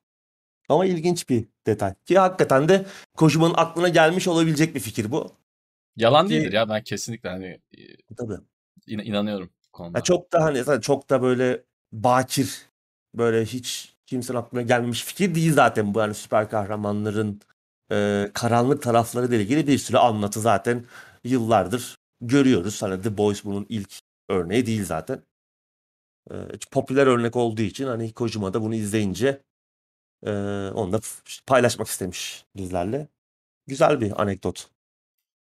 Ama 0.68 0.86
ilginç 0.86 1.28
bir 1.28 1.44
detay. 1.66 1.94
Ki 2.04 2.18
hakikaten 2.18 2.68
de 2.68 2.86
Kojima'nın 3.16 3.54
aklına 3.56 3.88
gelmiş 3.88 4.28
olabilecek 4.28 4.74
bir 4.74 4.80
fikir 4.80 5.10
bu. 5.10 5.32
Yalan 5.96 6.26
Ki- 6.28 6.34
değildir 6.34 6.52
ya 6.52 6.68
ben 6.68 6.82
kesinlikle 6.82 7.28
hani 7.28 7.60
Tabii. 8.16 8.34
in- 8.86 8.98
inanıyorum. 8.98 9.50
Konuda. 9.72 9.98
Ya 9.98 10.02
çok 10.02 10.32
da 10.32 10.44
hani 10.44 10.82
çok 10.82 11.10
da 11.10 11.22
böyle 11.22 11.64
bakir 11.92 12.66
böyle 13.14 13.44
hiç 13.44 13.94
kimsenin 14.06 14.38
aklına 14.38 14.62
gelmemiş 14.62 15.04
fikir 15.04 15.34
değil 15.34 15.52
zaten 15.52 15.94
bu 15.94 15.98
yani 15.98 16.14
süper 16.14 16.50
kahramanların 16.50 17.40
e, 17.92 18.30
karanlık 18.34 18.82
tarafları 18.82 19.26
ile 19.26 19.40
ilgili 19.40 19.66
bir 19.66 19.78
sürü 19.78 19.96
anlatı 19.96 20.40
zaten 20.40 20.84
yıllardır 21.24 21.96
görüyoruz. 22.20 22.82
Hani 22.82 23.02
The 23.02 23.16
Boys 23.16 23.44
bunun 23.44 23.66
ilk 23.68 23.92
örneği 24.28 24.66
değil 24.66 24.84
zaten. 24.84 25.22
E, 26.30 26.34
popüler 26.70 27.06
örnek 27.06 27.36
olduğu 27.36 27.62
için 27.62 27.86
hani 27.86 28.12
Kojima 28.12 28.54
da 28.54 28.62
bunu 28.62 28.74
izleyince 28.74 29.42
e, 30.26 30.30
onu 30.74 30.92
da 30.92 31.00
paylaşmak 31.46 31.88
istemiş 31.88 32.44
bizlerle. 32.56 33.08
Güzel 33.66 34.00
bir 34.00 34.22
anekdot. 34.22 34.70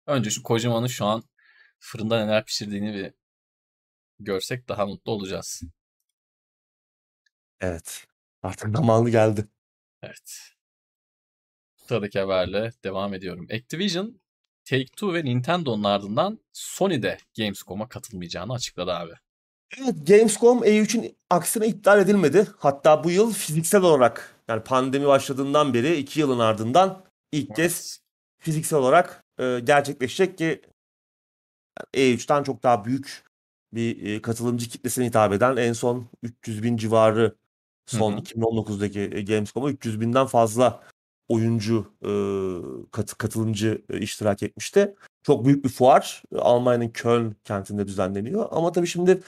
Önce 0.07 0.31
şu 0.31 0.43
Kojima'nın 0.43 0.87
şu 0.87 1.05
an 1.05 1.23
fırında 1.79 2.25
neler 2.25 2.45
pişirdiğini 2.45 2.95
bir 2.95 3.13
görsek 4.21 4.69
daha 4.69 4.87
mutlu 4.87 5.13
olacağız. 5.13 5.63
Evet. 7.61 8.07
Artık 8.43 8.77
zamanı 8.77 9.11
geldi. 9.11 9.47
Evet. 10.03 10.39
Sıradaki 11.77 12.21
haberle 12.21 12.73
devam 12.85 13.15
ediyorum. 13.15 13.47
Activision, 13.53 14.21
Take-Two 14.65 15.15
ve 15.15 15.25
Nintendo'nun 15.25 15.85
ardından 15.85 16.39
Sony 16.53 17.03
de 17.03 17.19
Gamescom'a 17.37 17.89
katılmayacağını 17.89 18.53
açıkladı 18.53 18.93
abi. 18.93 19.13
Evet, 19.79 20.07
Gamescom 20.07 20.65
E3'ün 20.65 21.17
aksine 21.31 21.67
iptal 21.67 22.01
edilmedi. 22.01 22.47
Hatta 22.59 23.05
bu 23.05 23.11
yıl 23.11 23.33
fiziksel 23.33 23.83
olarak 23.83 24.35
yani 24.49 24.63
pandemi 24.65 25.07
başladığından 25.07 25.75
beri 25.75 25.97
iki 25.97 26.21
yılın 26.21 26.39
ardından 26.39 27.05
ilk 27.33 27.47
Evet. 27.47 27.57
kez 27.57 28.01
fiziksel 28.39 28.79
olarak 28.79 29.25
e, 29.39 29.61
gerçekleşecek 29.65 30.39
ki 30.39 30.63
E3'ten 31.95 32.43
çok 32.43 32.63
daha 32.63 32.85
büyük 32.85 33.26
bir 33.77 34.07
e, 34.15 34.23
katılımcı 34.23 34.69
kitlesine 34.69 35.07
hitap 35.07 35.33
eden 35.33 35.57
en 35.57 35.73
son 35.73 36.07
300 36.23 36.63
bin 36.63 36.77
civarı 36.77 37.35
son 37.87 38.13
Hı 38.13 38.17
hı. 38.17 38.21
2019'daki 38.21 39.01
e, 39.01 39.23
Gamescom'a 39.23 39.71
300 39.71 40.01
binden 40.01 40.27
fazla 40.27 40.83
oyuncu 41.29 41.87
e, 42.03 42.11
kat- 42.91 43.19
katılımcı 43.19 43.83
e, 43.91 43.99
iştirak 43.99 44.43
etmişti. 44.43 44.95
Çok 45.23 45.45
büyük 45.45 45.65
bir 45.65 45.69
fuar. 45.69 46.23
E, 46.35 46.39
Almanya'nın 46.39 46.89
Köln 46.89 47.35
kentinde 47.45 47.87
düzenleniyor. 47.87 48.49
Ama 48.51 48.73
tabii 48.73 48.87
şimdi 48.87 49.23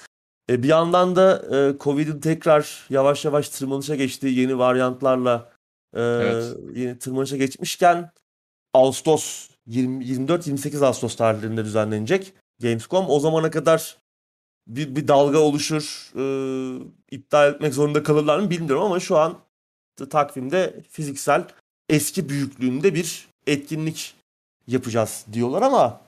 e, 0.50 0.62
bir 0.62 0.68
yandan 0.68 1.16
da 1.16 1.42
e, 1.56 1.78
Covid'in 1.78 2.20
tekrar 2.20 2.86
yavaş 2.90 3.24
yavaş 3.24 3.48
tırmanışa 3.48 3.94
geçtiği 3.94 4.38
yeni 4.38 4.58
varyantlarla 4.58 5.52
e, 5.94 6.00
Evet. 6.00 6.56
yeni 6.74 6.98
tırmanışa 6.98 7.36
geçmişken 7.36 8.10
Ağustos 8.74 9.50
20 9.66 10.04
24-28 10.04 10.84
Ağustos 10.86 11.16
tarihlerinde 11.16 11.64
düzenlenecek 11.64 12.32
Gamescom. 12.62 13.06
O 13.08 13.20
zamana 13.20 13.50
kadar 13.50 13.96
bir, 14.68 14.96
bir 14.96 15.08
dalga 15.08 15.38
oluşur, 15.38 16.12
e, 16.16 16.24
iptal 17.10 17.54
etmek 17.54 17.74
zorunda 17.74 18.02
kalırlar 18.02 18.38
mı 18.38 18.50
bilmiyorum 18.50 18.84
ama 18.84 19.00
şu 19.00 19.16
an 19.16 19.38
takvimde 20.10 20.82
fiziksel 20.90 21.44
eski 21.88 22.28
büyüklüğünde 22.28 22.94
bir 22.94 23.28
etkinlik 23.46 24.14
yapacağız 24.66 25.26
diyorlar 25.32 25.62
ama 25.62 26.00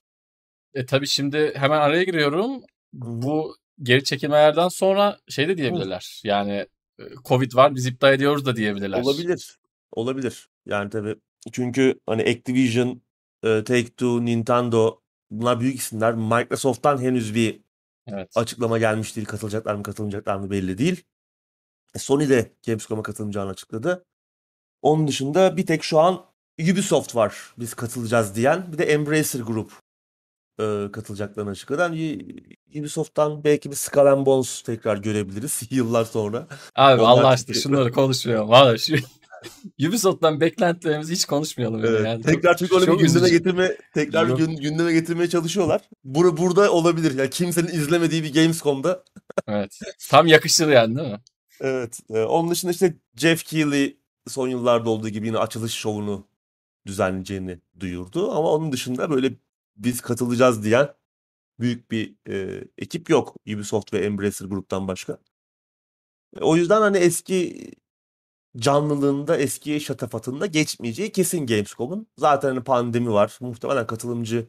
E 0.75 0.87
tabii 0.87 1.07
şimdi 1.07 1.53
hemen 1.55 1.81
araya 1.81 2.05
giriyorum. 2.05 2.62
Bu 2.92 3.57
geri 3.83 4.05
çekilmelerden 4.05 4.68
sonra 4.68 5.18
şey 5.29 5.49
de 5.49 5.57
diyebilirler. 5.57 6.20
Yani 6.25 6.66
e, 6.99 7.05
Covid 7.25 7.55
var 7.55 7.75
biz 7.75 7.87
iptal 7.87 8.14
ediyoruz 8.14 8.46
da 8.46 8.57
diyebilirler. 8.57 9.03
olabilir. 9.03 9.59
Olabilir. 9.92 10.49
Yani 10.66 10.90
tabii 10.90 11.16
çünkü 11.53 12.01
hani 12.07 12.23
Activision, 12.23 13.03
e, 13.42 13.49
Take-Two, 13.49 14.25
Nintendo 14.25 15.01
bunlar 15.31 15.61
büyük 15.61 15.79
isimler. 15.79 16.14
Microsoft'tan 16.14 16.99
henüz 16.99 17.35
bir 17.35 17.61
Evet. 18.12 18.37
açıklama 18.37 18.79
gelmiş 18.79 19.16
değil. 19.16 19.27
Katılacaklar 19.27 19.75
mı 19.75 19.83
katılmayacaklar 19.83 20.37
mı 20.37 20.51
belli 20.51 20.79
değil. 20.79 21.05
E, 21.94 21.99
Sony 21.99 22.29
de 22.29 22.53
Gamescom'a 22.66 23.03
katılacağını 23.03 23.51
açıkladı. 23.51 24.05
Onun 24.83 25.09
dışında 25.09 25.57
bir 25.57 25.66
tek 25.66 25.83
şu 25.83 25.99
an 25.99 26.25
Ubisoft 26.61 27.14
var 27.14 27.55
biz 27.59 27.75
katılacağız 27.75 28.35
diyen. 28.35 28.73
Bir 28.73 28.79
de 28.79 28.85
Embracer 28.85 29.40
Group 29.40 29.73
e, 30.61 30.92
katılacaklarını 30.92 31.51
açıkladı. 31.51 31.83
Yani 31.83 32.27
Ubisoft'tan 32.81 33.44
belki 33.44 33.70
bir 33.70 33.77
Skull 33.77 34.07
and 34.07 34.27
Bones 34.27 34.62
tekrar 34.62 34.96
görebiliriz 34.96 35.62
yıllar 35.70 36.05
sonra. 36.05 36.46
Abi 36.75 37.01
Onlar 37.03 37.11
Allah 37.11 37.29
aşkına 37.29 37.57
şunları 37.57 37.92
konuşmayalım. 37.92 38.49
Valla 38.49 38.79
şu 38.79 38.94
Ubisoft'tan 39.88 40.40
beklentilerimizi 40.40 41.12
hiç 41.12 41.24
konuşmayalım. 41.24 41.85
Evet, 41.85 42.07
yani. 42.07 42.22
tekrar 42.22 42.57
çünkü 42.57 42.74
onu 42.74 42.83
bir 42.83 42.87
gündeme 42.87 43.07
üzücü. 43.07 43.31
getirme 43.38 43.76
tekrar 43.94 44.24
bir 44.24 44.31
Yok. 44.31 44.38
gün- 44.38 44.57
gündeme 44.57 44.92
getirmeye 44.92 45.29
çalışıyorlar. 45.29 45.81
Bur 46.05 46.37
burada 46.37 46.72
olabilir. 46.72 47.18
Yani 47.18 47.31
kimsenin 47.31 47.68
izlemediği 47.68 48.22
bir 48.22 48.35
Gamescom'da. 48.35 49.05
Evet. 49.48 49.79
Tam 50.11 50.26
yakışır 50.26 50.68
yani 50.68 50.96
değil 50.98 51.09
mi? 51.09 51.20
Evet. 51.61 52.00
e, 52.11 52.18
onun 52.22 52.50
dışında 52.50 52.72
işte 52.72 52.94
Jeff 53.16 53.42
Keighley 53.44 53.96
son 54.29 54.48
yıllarda 54.48 54.90
olduğu 54.90 55.09
gibi 55.09 55.26
yine 55.26 55.38
açılış 55.38 55.72
şovunu 55.72 56.26
düzenleyeceğini 56.87 57.59
duyurdu. 57.81 58.31
Ama 58.31 58.50
onun 58.53 58.72
dışında 58.72 59.11
böyle 59.11 59.33
biz 59.76 60.00
katılacağız 60.00 60.64
diyen 60.64 60.88
büyük 61.61 61.90
bir 61.90 62.14
e, 62.29 62.64
ekip 62.79 63.11
yok. 63.11 63.37
Ubisoft 63.55 63.92
ve 63.92 63.98
Embracer 63.98 64.46
gruptan 64.46 64.88
başka. 64.88 65.18
E, 66.37 66.40
O 66.40 66.57
yüzden 66.57 66.81
hani 66.81 66.96
eski 66.98 67.70
canlılığında, 68.56 69.36
eski 69.36 69.80
şatafatında 69.80 70.46
geçmeyeceği 70.46 71.12
kesin 71.12 71.46
Gamescom'un. 71.46 72.06
Zaten 72.18 72.48
hani 72.48 72.64
pandemi 72.64 73.12
var. 73.12 73.38
Muhtemelen 73.40 73.86
katılımcılar 73.86 74.48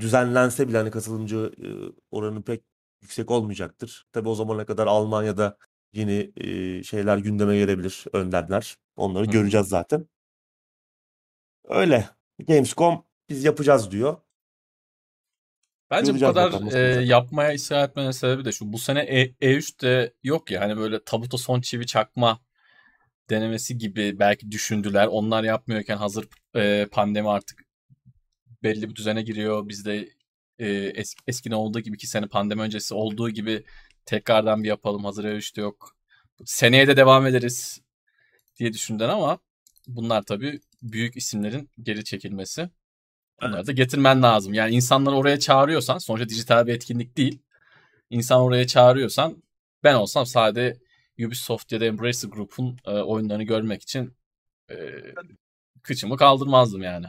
düzenlense 0.00 0.68
bile 0.68 0.76
hani 0.76 0.90
katılımcı 0.90 1.52
e, 1.58 1.66
oranı 2.10 2.42
pek 2.42 2.62
yüksek 3.02 3.30
olmayacaktır. 3.30 4.06
Tabii 4.12 4.28
o 4.28 4.34
zamana 4.34 4.66
kadar 4.66 4.86
Almanya'da 4.86 5.58
yeni 5.92 6.32
e, 6.36 6.82
şeyler 6.82 7.18
gündeme 7.18 7.56
gelebilir, 7.58 8.04
önlemler. 8.12 8.76
Onları 8.96 9.26
Hı 9.26 9.30
göreceğiz 9.30 9.68
zaten. 9.68 10.06
Öyle. 11.64 12.08
Gamescom 12.48 13.04
biz 13.28 13.44
yapacağız 13.44 13.90
diyor. 13.90 14.16
Bence 15.90 16.02
bu 16.02 16.06
Göreceğiz 16.06 16.34
kadar 16.34 16.46
bakalım 16.46 16.66
nasıl 16.66 16.78
e, 16.78 17.04
yapmaya 17.04 17.54
ısrar 17.54 17.88
etmenin 17.88 18.10
sebebi 18.10 18.44
de 18.44 18.52
şu. 18.52 18.72
Bu 18.72 18.78
sene 18.78 19.00
E- 19.00 19.34
E3'te 19.40 20.14
yok 20.22 20.50
ya 20.50 20.60
hani 20.60 20.76
böyle 20.76 21.04
tabuta 21.04 21.38
son 21.38 21.60
çivi 21.60 21.86
çakma 21.86 22.40
denemesi 23.30 23.78
gibi 23.78 24.18
belki 24.18 24.50
düşündüler. 24.50 25.06
Onlar 25.06 25.44
yapmıyorken 25.44 25.96
hazır 25.96 26.28
e, 26.56 26.86
pandemi 26.92 27.30
artık 27.30 27.64
belli 28.62 28.90
bir 28.90 28.94
düzene 28.94 29.22
giriyor. 29.22 29.68
Bizde 29.68 30.08
e, 30.58 30.68
es, 30.94 31.14
eskiden 31.26 31.56
olduğu 31.56 31.80
gibi 31.80 31.94
iki 31.94 32.06
sene 32.06 32.26
pandemi 32.26 32.62
öncesi 32.62 32.94
olduğu 32.94 33.30
gibi 33.30 33.64
tekrardan 34.06 34.62
bir 34.62 34.68
yapalım. 34.68 35.04
Hazır 35.04 35.24
E3'te 35.24 35.60
yok. 35.60 35.96
Seneye 36.44 36.86
de 36.88 36.96
devam 36.96 37.26
ederiz 37.26 37.80
diye 38.58 38.72
düşündüler 38.72 39.08
ama 39.08 39.38
bunlar 39.88 40.22
tabii 40.22 40.60
büyük 40.82 41.16
isimlerin 41.16 41.70
geri 41.82 42.04
çekilmesi. 42.04 42.70
Bunları 43.42 43.66
da 43.66 43.72
getirmen 43.72 44.22
lazım. 44.22 44.54
Yani 44.54 44.74
insanları 44.74 45.16
oraya 45.16 45.38
çağırıyorsan, 45.38 45.98
sonuçta 45.98 46.28
dijital 46.28 46.66
bir 46.66 46.74
etkinlik 46.74 47.16
değil. 47.16 47.38
İnsan 48.10 48.40
oraya 48.40 48.66
çağırıyorsan 48.66 49.42
ben 49.84 49.94
olsam 49.94 50.26
sadece 50.26 50.78
Ubisoft 51.18 51.72
ya 51.72 51.80
da 51.80 51.84
Embracer 51.84 52.28
Group'un 52.28 52.78
e, 52.84 52.90
oyunlarını 52.90 53.42
görmek 53.42 53.82
için 53.82 54.14
e, 54.70 54.74
kıçımı 55.82 56.16
kaldırmazdım 56.16 56.82
yani. 56.82 57.06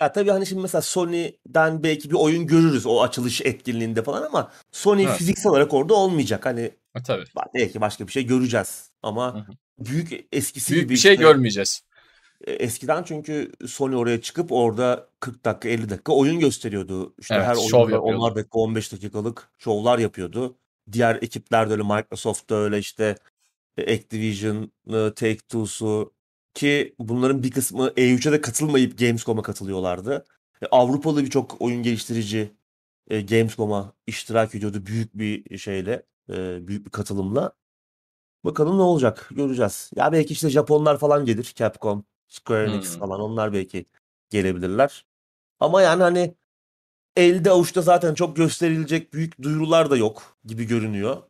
Ya 0.00 0.12
tabii 0.12 0.30
hani 0.30 0.46
şimdi 0.46 0.62
mesela 0.62 0.82
Sony'den 0.82 1.82
belki 1.82 2.10
bir 2.10 2.14
oyun 2.14 2.46
görürüz 2.46 2.86
o 2.86 3.02
açılış 3.02 3.40
etkinliğinde 3.40 4.02
falan 4.02 4.22
ama 4.22 4.52
Sony 4.72 5.04
Evet. 5.04 5.16
fiziksel 5.18 5.50
olarak 5.52 5.74
orada 5.74 5.94
olmayacak. 5.94 6.46
Hani 6.46 6.60
E, 6.96 7.02
tabii. 7.06 7.24
belki 7.54 7.80
başka 7.80 8.06
bir 8.06 8.12
şey 8.12 8.26
göreceğiz 8.26 8.90
ama 9.02 9.34
Hı 9.34 9.38
hı. 9.38 9.52
büyük 9.78 10.26
eskisi 10.32 10.72
Büyük 10.72 10.84
gibi 10.84 10.92
bir 10.94 10.98
şey 10.98 11.12
işte- 11.12 11.22
görmeyeceğiz. 11.24 11.82
E, 12.46 12.52
Eskiden 12.52 13.02
çünkü 13.02 13.52
Sony 13.66 13.96
oraya 13.96 14.20
çıkıp 14.20 14.52
orada 14.52 15.08
40 15.20 15.44
dakika 15.44 15.68
50 15.68 15.88
dakika 15.90 16.12
oyun 16.12 16.40
gösteriyordu. 16.40 17.14
İşte 17.20 17.34
Evet, 17.34 17.46
her 17.46 17.54
oyunda 17.56 17.78
yapıyordu. 17.78 18.06
10'ar 18.06 18.34
dakika 18.34 18.58
15 18.58 18.92
dakikalık 18.92 19.50
şovlar 19.58 19.98
yapıyordu. 19.98 20.56
Diğer 20.92 21.16
ekipler 21.22 21.68
de 21.68 21.72
öyle 21.72 21.82
Microsoft'ta 21.82 22.54
öyle 22.54 22.78
işte 22.78 23.16
e, 23.76 23.94
Activision'ı, 23.94 24.70
Take-Two'su 25.14 26.12
ki 26.54 26.94
bunların 26.98 27.42
bir 27.42 27.50
kısmı 27.50 27.88
E3'e 27.96 28.32
de 28.32 28.40
katılmayıp 28.40 28.98
Gamescom'a 28.98 29.42
katılıyorlardı. 29.42 30.24
E, 30.62 30.66
Avrupalı 30.66 31.24
birçok 31.24 31.62
oyun 31.62 31.82
geliştirici 31.82 32.52
e, 33.08 33.20
Gamescom'a 33.22 33.92
iştirak 34.06 34.54
ediyordu 34.54 34.86
büyük 34.86 35.14
bir 35.18 35.58
şeyle, 35.58 36.02
e, 36.30 36.68
büyük 36.68 36.86
bir 36.86 36.90
katılımla. 36.90 37.52
Bakalım 38.44 38.78
ne 38.78 38.82
olacak 38.82 39.28
göreceğiz. 39.30 39.90
Ya 39.96 40.12
belki 40.12 40.32
işte 40.32 40.50
Japonlar 40.50 40.98
falan 40.98 41.24
gelir. 41.24 41.52
Capcom, 41.56 42.04
Square 42.28 42.66
Enix 42.66 42.94
Hmm. 42.94 42.98
falan 42.98 43.20
onlar 43.20 43.52
belki 43.52 43.86
gelebilirler. 44.30 45.06
Ama 45.60 45.82
yani 45.82 46.02
hani 46.02 46.34
elde 47.18 47.50
avuçta 47.50 47.82
zaten 47.82 48.14
çok 48.14 48.36
gösterilecek 48.36 49.14
büyük 49.14 49.42
duyurular 49.42 49.90
da 49.90 49.96
yok 49.96 50.36
gibi 50.44 50.64
görünüyor. 50.64 51.22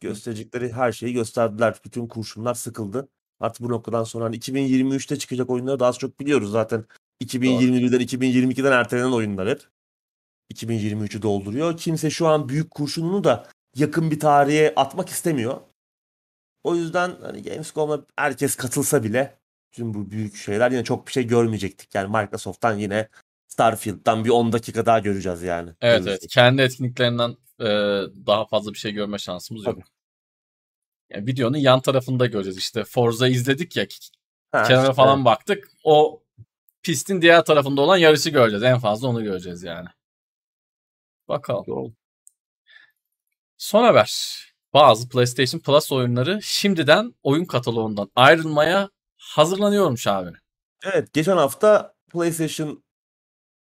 Gösterecekleri 0.00 0.72
her 0.72 0.92
şeyi 0.92 1.12
gösterdiler. 1.12 1.80
Bütün 1.84 2.06
kurşunlar 2.06 2.54
sıkıldı. 2.54 3.08
Artık 3.40 3.62
bu 3.62 3.68
noktadan 3.68 4.04
sonra 4.04 4.24
hani 4.24 4.36
2023'te 4.36 5.16
çıkacak 5.18 5.50
oyunları 5.50 5.80
daha 5.80 5.88
az 5.88 5.98
çok 5.98 6.20
biliyoruz 6.20 6.50
zaten. 6.50 6.84
2021'den 7.24 8.00
2022'den 8.00 8.72
ertelenen 8.72 9.12
oyunlar 9.12 9.48
hep. 9.48 9.62
2023'ü 10.54 11.22
dolduruyor. 11.22 11.76
Kimse 11.76 12.10
şu 12.10 12.28
an 12.28 12.48
büyük 12.48 12.70
kurşununu 12.70 13.24
da 13.24 13.48
yakın 13.76 14.10
bir 14.10 14.20
tarihe 14.20 14.72
atmak 14.76 15.08
istemiyor. 15.08 15.60
O 16.64 16.74
yüzden 16.74 17.12
hani 17.22 17.42
Gamescom'a 17.42 18.00
herkes 18.16 18.56
katılsa 18.56 19.04
bile 19.04 19.38
tüm 19.72 19.94
bu 19.94 20.10
büyük 20.10 20.36
şeyler 20.36 20.70
yine 20.70 20.84
çok 20.84 21.06
bir 21.06 21.12
şey 21.12 21.26
görmeyecektik. 21.26 21.94
Yani 21.94 22.08
Microsoft'tan 22.16 22.78
yine 22.78 23.08
Starfield'dan 23.52 24.24
bir 24.24 24.30
10 24.30 24.52
dakika 24.52 24.86
daha 24.86 24.98
göreceğiz 24.98 25.42
yani. 25.42 25.70
Evet 25.80 25.98
Görürsek. 25.98 26.22
evet. 26.22 26.32
Kendi 26.32 26.62
etkinliklerinden 26.62 27.36
e, 27.60 27.66
daha 28.26 28.46
fazla 28.46 28.72
bir 28.72 28.78
şey 28.78 28.92
görme 28.92 29.18
şansımız 29.18 29.66
yok. 29.66 29.74
Tabii. 29.74 29.84
Yani 31.10 31.26
videonun 31.26 31.56
yan 31.56 31.80
tarafında 31.80 32.26
göreceğiz 32.26 32.58
işte. 32.58 32.84
Forza 32.84 33.28
izledik 33.28 33.76
ya. 33.76 33.86
Ha, 34.52 34.62
Kenara 34.62 34.82
işte, 34.82 34.94
falan 34.94 35.24
baktık. 35.24 35.70
O 35.84 36.22
pistin 36.82 37.22
diğer 37.22 37.44
tarafında 37.44 37.80
olan 37.80 37.96
yarışı 37.96 38.30
göreceğiz. 38.30 38.62
En 38.62 38.78
fazla 38.78 39.08
onu 39.08 39.24
göreceğiz 39.24 39.62
yani. 39.62 39.88
Bakalım. 41.28 41.64
Doğru. 41.66 41.92
Son 43.58 43.84
haber. 43.84 44.38
Bazı 44.74 45.08
PlayStation 45.08 45.60
Plus 45.60 45.92
oyunları 45.92 46.42
şimdiden 46.42 47.14
oyun 47.22 47.44
kataloğundan 47.44 48.10
ayrılmaya 48.16 48.90
hazırlanıyormuş 49.16 50.06
abi. 50.06 50.30
Evet 50.84 51.12
geçen 51.12 51.36
hafta 51.36 51.94
PlayStation 52.12 52.84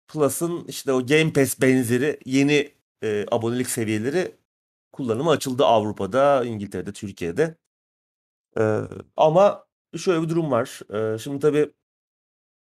Plus'ın 0.08 0.64
işte 0.64 0.92
o 0.92 1.06
Game 1.06 1.32
Pass 1.32 1.60
benzeri 1.60 2.20
yeni 2.26 2.72
e, 3.04 3.26
abonelik 3.30 3.70
seviyeleri 3.70 4.36
kullanıma 4.92 5.30
açıldı 5.30 5.64
Avrupa'da, 5.66 6.44
İngiltere'de, 6.44 6.92
Türkiye'de. 6.92 7.56
E, 8.58 8.80
ama 9.16 9.66
şöyle 9.96 10.22
bir 10.22 10.28
durum 10.28 10.50
var. 10.50 10.80
E, 11.14 11.18
şimdi 11.18 11.38
tabii 11.40 11.72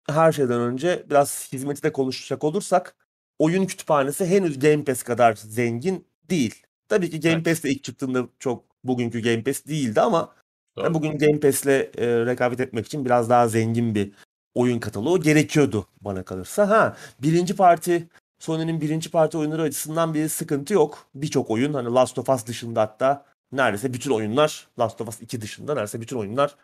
her 0.09 0.33
şeyden 0.33 0.61
önce 0.61 1.07
biraz 1.11 1.53
hizmeti 1.53 1.83
de 1.83 1.93
konuşacak 1.93 2.45
olursak 2.45 2.97
oyun 3.39 3.67
kütüphanesi 3.67 4.27
henüz 4.27 4.59
Game 4.59 4.85
Pass 4.85 5.03
kadar 5.03 5.35
zengin 5.35 6.07
değil. 6.31 6.63
Tabii 6.89 7.11
ki 7.11 7.21
Game 7.21 7.35
Evet. 7.35 7.45
Pass 7.45 7.65
de 7.65 7.71
ilk 7.71 7.85
çıktığında 7.85 8.29
çok 8.39 8.65
bugünkü 8.85 9.21
Game 9.23 9.43
Pass 9.43 9.67
değildi 9.67 10.01
ama 10.01 10.35
Doğru. 10.77 10.95
bugün 10.95 11.19
Game 11.19 11.41
Pass'le 11.41 11.67
e, 11.67 12.27
rekabet 12.27 12.61
etmek 12.61 12.87
için 12.87 13.05
biraz 13.05 13.31
daha 13.31 13.49
zengin 13.49 13.95
bir 13.95 14.13
oyun 14.59 14.79
kataloğu 14.81 15.21
gerekiyordu 15.21 15.87
bana 16.01 16.25
kalırsa. 16.25 16.69
Ha 16.69 16.97
birinci 17.23 17.57
parti 17.57 18.09
Sony'nin 18.39 18.81
birinci 18.81 19.11
parti 19.11 19.39
oyunları 19.39 19.63
açısından 19.63 20.15
bir 20.15 20.29
sıkıntı 20.29 20.75
yok. 20.75 21.07
Birçok 21.15 21.51
oyun 21.51 21.75
hani 21.75 21.89
Last 21.95 22.19
of 22.19 22.29
Us 22.29 22.47
dışında 22.47 22.81
hatta 22.81 23.27
neredeyse 23.53 23.93
bütün 23.93 24.11
oyunlar 24.11 24.69
Last 24.79 25.01
of 25.01 25.09
Us 25.09 25.23
2 25.23 25.41
dışında 25.41 25.75
neredeyse 25.75 26.01
bütün 26.01 26.17
oyunlar 26.17 26.57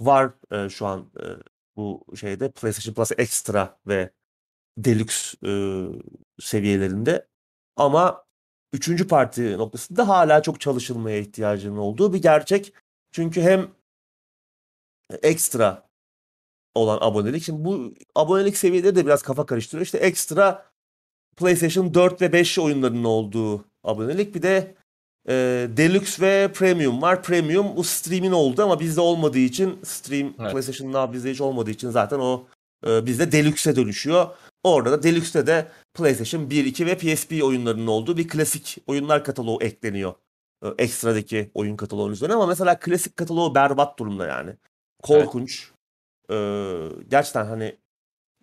var 0.00 0.32
e, 0.52 0.68
şu 0.68 0.86
an 0.86 1.10
e, 1.20 1.24
bu 1.76 2.04
şeyde 2.16 2.50
PlayStation 2.50 2.94
Plus 2.94 3.12
Extra 3.18 3.78
ve 3.86 4.10
Deluxe 4.78 5.36
e, 5.46 5.52
seviyelerinde. 6.40 7.26
Ama 7.76 8.24
üçüncü 8.72 9.08
parti 9.08 9.58
noktasında 9.58 10.08
hala 10.08 10.42
çok 10.42 10.60
çalışılmaya 10.60 11.18
ihtiyacının 11.18 11.76
olduğu 11.76 12.12
bir 12.12 12.22
gerçek. 12.22 12.72
Çünkü 13.12 13.42
hem 13.42 13.70
ekstra 15.22 15.87
olan 16.78 16.98
abonelik. 17.00 17.42
Şimdi 17.42 17.64
bu 17.64 17.94
abonelik 18.14 18.56
seviyeleri 18.56 18.96
de 18.96 19.06
biraz 19.06 19.22
kafa 19.22 19.46
karıştırıyor. 19.46 19.84
İşte 19.84 19.98
ekstra 19.98 20.66
PlayStation 21.36 21.94
4 21.94 22.22
ve 22.22 22.32
5 22.32 22.58
oyunlarının 22.58 23.04
olduğu 23.04 23.64
abonelik. 23.84 24.34
Bir 24.34 24.42
de 24.42 24.74
e, 25.28 25.34
Deluxe 25.76 26.22
ve 26.22 26.52
Premium 26.52 27.02
var. 27.02 27.22
Premium 27.22 27.76
bu 27.76 27.84
stream'in 27.84 28.32
oldu 28.32 28.62
ama 28.62 28.80
bizde 28.80 29.00
olmadığı 29.00 29.38
için 29.38 29.78
stream 29.84 30.34
Evet. 30.40 30.52
PlayStation 30.52 30.92
Now 30.92 31.12
bizde 31.12 31.30
hiç 31.30 31.40
olmadığı 31.40 31.70
için 31.70 31.90
zaten 31.90 32.18
o 32.18 32.46
e, 32.86 33.06
bizde 33.06 33.32
Deluxe'e 33.32 33.76
dönüşüyor. 33.76 34.26
Orada 34.64 34.92
da 34.92 35.02
Deluxe'te 35.02 35.46
de 35.46 35.68
PlayStation 35.94 36.50
1, 36.50 36.64
2 36.64 36.86
ve 36.86 36.98
PSP 36.98 37.42
oyunlarının 37.42 37.86
olduğu 37.86 38.16
bir 38.16 38.28
klasik 38.28 38.78
oyunlar 38.86 39.24
kataloğu 39.24 39.62
ekleniyor. 39.62 40.14
E, 40.64 40.68
ekstradaki 40.78 41.50
oyun 41.54 41.76
kataloğunun 41.76 42.12
üzerine 42.12 42.34
ama 42.34 42.46
mesela 42.46 42.78
klasik 42.78 43.16
kataloğu 43.16 43.54
berbat 43.54 43.98
durumda 43.98 44.26
yani. 44.26 44.50
Korkunç. 45.02 45.70
E, 46.30 46.34
gerçekten 47.08 47.44
hani 47.46 47.78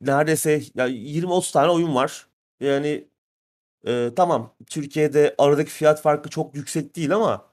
neredeyse 0.02 0.62
ya 0.76 0.88
20-30 0.88 1.54
tane 1.54 1.72
oyun 1.72 1.96
var. 1.96 2.28
Yani 2.60 3.10
e, 3.88 4.12
tamam 4.16 4.56
Türkiye'de 4.70 5.36
aradaki 5.38 5.72
fiyat 5.72 6.02
farkı 6.02 6.30
çok 6.30 6.56
yüksek 6.56 6.96
değil 6.96 7.16
ama 7.16 7.50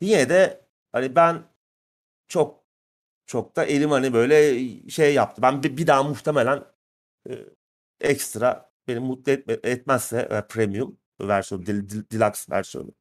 yine 0.00 0.28
de 0.30 0.62
hani 0.92 1.16
ben 1.16 1.44
çok 2.28 2.64
çok 3.26 3.56
da 3.56 3.64
elim 3.64 3.90
hani 3.90 4.12
böyle 4.14 4.60
şey 4.90 5.14
yaptı. 5.14 5.42
Ben 5.42 5.62
bir, 5.62 5.76
bir 5.76 5.86
daha 5.86 6.02
muhtemelen 6.02 6.64
e, 7.30 7.32
ekstra 8.00 8.72
beni 8.88 9.00
mutlu 9.00 9.32
etme, 9.32 9.58
etmezse 9.64 10.28
e, 10.32 10.42
premium 10.48 10.98
versiyonu, 11.20 11.66
del- 11.66 11.90
del- 11.90 12.10
deluxe 12.12 12.52
versiyonu. 12.52 12.92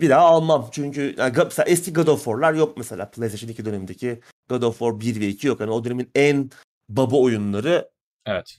Bir 0.00 0.10
daha 0.10 0.20
almam. 0.26 0.68
Çünkü 0.72 1.14
yani 1.18 1.34
mesela 1.44 1.66
eski 1.70 1.92
God 1.92 2.06
of 2.06 2.18
War'lar 2.24 2.54
yok 2.54 2.76
mesela. 2.78 3.10
PlayStation 3.10 3.50
2 3.50 3.64
dönemindeki 3.64 4.20
God 4.50 4.62
of 4.62 4.78
War 4.78 5.00
1 5.00 5.20
ve 5.20 5.28
2 5.28 5.46
yok. 5.46 5.60
Yani 5.60 5.70
o 5.70 5.84
dönemin 5.84 6.10
en 6.14 6.50
baba 6.88 7.16
oyunları 7.16 7.90
Evet. 8.26 8.58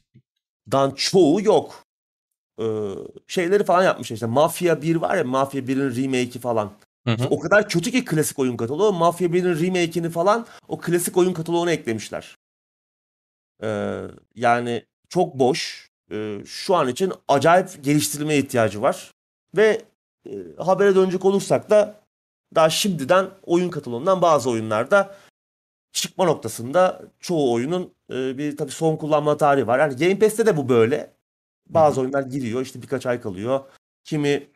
dan 0.72 0.92
çoğu 0.92 1.42
yok. 1.42 1.84
Ee, 2.60 2.64
şeyleri 3.28 3.64
falan 3.64 3.84
yapmışlar 3.84 4.16
işte 4.16 4.26
Mafia 4.26 4.82
1 4.82 4.96
var 4.96 5.18
ya 5.18 5.24
Mafia 5.24 5.60
1'in 5.60 6.04
remake'i 6.04 6.40
falan. 6.40 6.72
Hı 7.08 7.12
hı. 7.12 7.28
O 7.30 7.40
kadar 7.40 7.70
kötü 7.70 7.92
ki 7.92 8.06
klasik 8.06 8.40
oyun 8.40 8.58
kataloğu. 8.58 8.94
Mafia 8.94 9.28
1'in 9.28 9.66
remake'ini 9.66 10.10
falan 10.10 10.48
o 10.68 10.80
klasik 10.80 11.18
oyun 11.18 11.34
kataloğuna 11.34 11.72
eklemişler. 11.72 12.36
Ee, 13.64 14.02
yani 14.36 14.86
çok 15.10 15.40
boş. 15.40 15.90
Ee, 16.12 16.42
şu 16.46 16.76
an 16.76 16.88
için 16.88 17.14
acayip 17.28 17.84
geliştirilmeye 17.84 18.40
ihtiyacı 18.40 18.82
var. 18.82 19.12
Ve 19.58 19.82
e, 20.30 20.32
habere 20.58 20.96
dönecek 20.96 21.26
olursak 21.26 21.70
da 21.70 22.02
daha 22.56 22.70
şimdiden 22.70 23.30
oyun 23.44 23.70
kataloğundan 23.70 24.22
bazı 24.22 24.50
oyunlarda 24.50 25.16
çıkma 25.92 26.26
noktasında 26.26 27.02
çoğu 27.20 27.54
oyunun 27.54 27.94
e, 28.12 28.38
bir 28.38 28.58
tabii 28.58 28.72
son 28.72 28.96
kullanma 28.96 29.38
tarihi 29.38 29.68
var. 29.68 29.80
Yani 29.80 29.96
Game 29.96 30.20
Pass'te 30.20 30.46
de 30.46 30.58
bu 30.58 30.70
böyle. 30.70 31.14
Bazı 31.70 32.02
oyunlar 32.02 32.24
giriyor 32.24 32.62
işte 32.62 32.82
birkaç 32.82 33.06
ay 33.06 33.22
kalıyor. 33.22 33.60
Kimi 34.04 34.48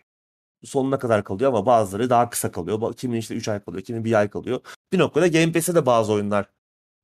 sonuna 0.64 1.00
kadar 1.00 1.24
kalıyor 1.24 1.50
ama 1.50 1.66
bazıları 1.66 2.10
daha 2.10 2.30
kısa 2.30 2.52
kalıyor. 2.52 2.94
Kimi 2.94 3.18
işte 3.18 3.36
3 3.36 3.48
ay 3.48 3.60
kalıyor, 3.60 3.84
kimi 3.84 4.06
1 4.06 4.14
ay 4.14 4.30
kalıyor. 4.30 4.60
Bir 4.94 5.00
noktada 5.00 5.28
Game 5.28 5.52
Pass'te 5.52 5.76
de 5.76 5.86
bazı 5.86 6.14
oyunlar 6.14 6.50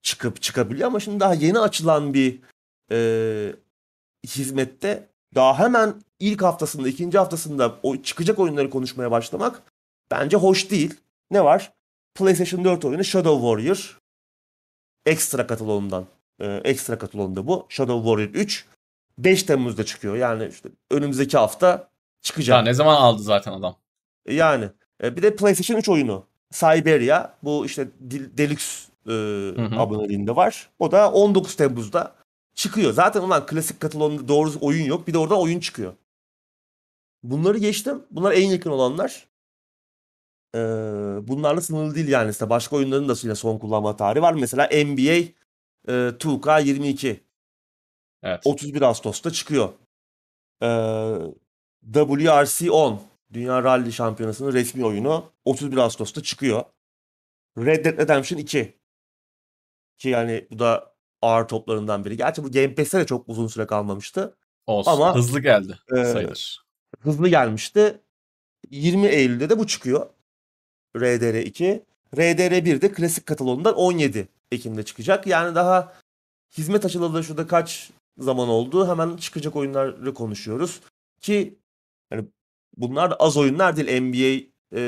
çıkıp 0.01 0.41
çıkabiliyor 0.41 0.87
ama 0.87 0.99
şimdi 0.99 1.19
daha 1.19 1.33
yeni 1.33 1.59
açılan 1.59 2.13
bir 2.13 2.39
e, 2.91 3.55
hizmette 4.27 5.09
daha 5.35 5.59
hemen 5.59 6.01
ilk 6.19 6.41
haftasında, 6.41 6.87
ikinci 6.87 7.17
haftasında 7.17 7.79
o 7.83 7.97
çıkacak 7.97 8.39
oyunları 8.39 8.69
konuşmaya 8.69 9.11
başlamak 9.11 9.63
bence 10.11 10.37
hoş 10.37 10.71
değil. 10.71 10.93
Ne 11.31 11.43
var? 11.43 11.73
PlayStation 12.15 12.65
4 12.65 12.85
oyunu 12.85 13.03
Shadow 13.03 13.41
Warrior 13.41 13.99
ekstra 15.05 15.47
kataloğundan. 15.47 16.05
E, 16.39 16.61
ekstra 16.63 16.97
kataloğunda 16.97 17.47
bu. 17.47 17.65
Shadow 17.69 18.09
Warrior 18.09 18.43
3 18.43 18.65
5 19.17 19.43
Temmuz'da 19.43 19.85
çıkıyor. 19.85 20.15
Yani 20.15 20.47
işte 20.51 20.69
önümüzdeki 20.91 21.37
hafta 21.37 21.89
çıkacak. 22.21 22.57
Ya 22.57 22.63
ne 22.63 22.73
zaman 22.73 22.95
aldı 22.95 23.23
zaten 23.23 23.51
adam? 23.51 23.75
Yani 24.29 24.69
e, 25.03 25.15
bir 25.15 25.21
de 25.21 25.35
PlayStation 25.35 25.77
3 25.77 25.89
oyunu 25.89 26.25
Siberia 26.51 27.33
bu 27.43 27.65
işte 27.65 27.87
Deluxe 28.37 28.91
e, 29.07 29.11
hı. 29.11 29.79
aboneliğinde 29.79 30.35
var. 30.35 30.69
O 30.79 30.91
da 30.91 31.11
19 31.11 31.55
Temmuz'da 31.55 32.15
çıkıyor. 32.55 32.93
Zaten 32.93 33.21
ulan 33.21 33.45
klasik 33.45 33.79
kataloğunda 33.79 34.27
doğru 34.27 34.51
oyun 34.61 34.85
yok. 34.85 35.07
Bir 35.07 35.13
de 35.13 35.17
oradan 35.17 35.39
oyun 35.39 35.59
çıkıyor. 35.59 35.93
Bunları 37.23 37.57
geçtim. 37.57 38.03
Bunlar 38.11 38.31
en 38.31 38.47
yakın 38.47 38.69
olanlar. 38.69 39.27
Bunlarla 41.27 41.61
sınırlı 41.61 41.95
değil 41.95 42.07
yani. 42.07 42.31
İşte 42.31 42.49
başka 42.49 42.75
oyunların 42.75 43.09
da 43.09 43.13
yine 43.23 43.35
son 43.35 43.57
kullanma 43.57 43.95
tarihi 43.95 44.21
var. 44.21 44.33
Mesela 44.33 44.65
NBA 44.67 45.31
e, 45.87 46.11
2K22 46.19 47.19
Evet. 48.23 48.41
31 48.45 48.81
Ağustos'ta 48.81 49.31
çıkıyor. 49.31 49.69
Ee, 50.63 51.15
WRC 51.93 52.71
10 52.71 53.01
Dünya 53.33 53.63
Rally 53.63 53.91
Şampiyonası'nın 53.91 54.53
resmi 54.53 54.85
oyunu 54.85 55.31
31 55.45 55.77
Ağustos'ta 55.77 56.23
çıkıyor. 56.23 56.63
Red 57.57 57.85
Dead 57.85 57.97
Redemption 57.97 58.39
2 58.39 58.79
ki 59.97 60.09
yani 60.09 60.47
bu 60.51 60.59
da 60.59 60.93
ağır 61.21 61.47
toplarından 61.47 62.05
biri. 62.05 62.17
Gerçi 62.17 62.43
bu 62.43 62.51
Game 62.51 62.75
Pass'te 62.75 62.99
de 62.99 63.05
çok 63.05 63.29
uzun 63.29 63.47
süre 63.47 63.67
kalmamıştı. 63.67 64.37
Olsun. 64.67 64.91
Ama, 64.91 65.15
Hızlı 65.15 65.39
geldi 65.39 65.79
e, 65.91 66.05
sayılır. 66.05 66.65
Hızlı 66.99 67.29
gelmişti. 67.29 68.01
20 68.69 69.07
Eylül'de 69.07 69.49
de 69.49 69.59
bu 69.59 69.67
çıkıyor. 69.67 70.09
RDR 70.97 71.35
2. 71.35 71.83
RDR 72.17 72.65
1 72.65 72.81
de 72.81 72.91
klasik 72.91 73.25
kataloğundan 73.25 73.75
17 73.75 74.27
Ekim'de 74.51 74.83
çıkacak. 74.83 75.27
Yani 75.27 75.55
daha 75.55 75.93
hizmet 76.57 76.85
açılalı 76.85 77.23
şurada 77.23 77.47
kaç 77.47 77.91
zaman 78.17 78.49
oldu. 78.49 78.87
Hemen 78.87 79.17
çıkacak 79.17 79.55
oyunları 79.55 80.13
konuşuyoruz. 80.13 80.81
Ki 81.21 81.59
yani 82.11 82.25
bunlar 82.77 83.11
da 83.11 83.15
az 83.15 83.37
oyunlar 83.37 83.75
değil. 83.75 84.01
NBA 84.01 84.49
e, 84.77 84.81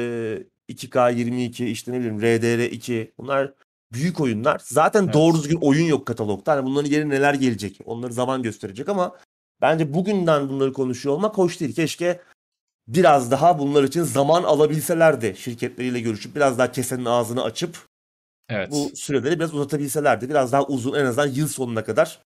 2K22 0.70 1.66
işte 1.66 1.91
ne 1.91 1.99
bileyim 1.99 2.22
RDR 2.22 2.72
2 2.72 3.14
bunlar 3.18 3.54
büyük 3.93 4.22
oyunlar. 4.22 4.62
Zaten 4.66 5.04
Evet. 5.04 5.14
doğru 5.14 5.38
düzgün 5.38 5.60
oyun 5.62 5.86
yok 5.86 6.06
katalogda. 6.06 6.51
Hani 6.51 6.66
bunların 6.66 6.89
yerine 6.89 7.16
neler 7.16 7.34
gelecek 7.34 7.80
onları 7.86 8.14
zaman 8.14 8.43
gösterecek 8.43 8.89
ama 8.89 9.16
Bence 9.64 9.93
bugünden 9.93 10.49
bunları 10.49 10.74
konuşuyor 10.74 11.16
olmak 11.16 11.38
hoş 11.38 11.60
değil. 11.60 11.76
Keşke 11.76 12.22
biraz 12.88 13.32
daha 13.32 13.60
bunlar 13.60 13.84
için 13.84 14.04
zaman 14.04 14.44
alabilselerdi 14.44 15.36
şirketleriyle 15.38 16.00
görüşüp 16.00 16.36
biraz 16.36 16.58
daha 16.58 16.72
kesenin 16.72 17.06
ağzını 17.06 17.44
açıp 17.44 17.78
Evet. 18.50 18.72
bu 18.72 18.92
süreleri 18.96 19.40
biraz 19.40 19.54
uzatabilselerdi. 19.54 20.30
Biraz 20.30 20.52
daha 20.52 20.66
uzun 20.66 20.94
en 20.94 21.06
azından 21.06 21.28
yıl 21.28 21.48
sonuna 21.48 21.84
kadar 21.84 22.20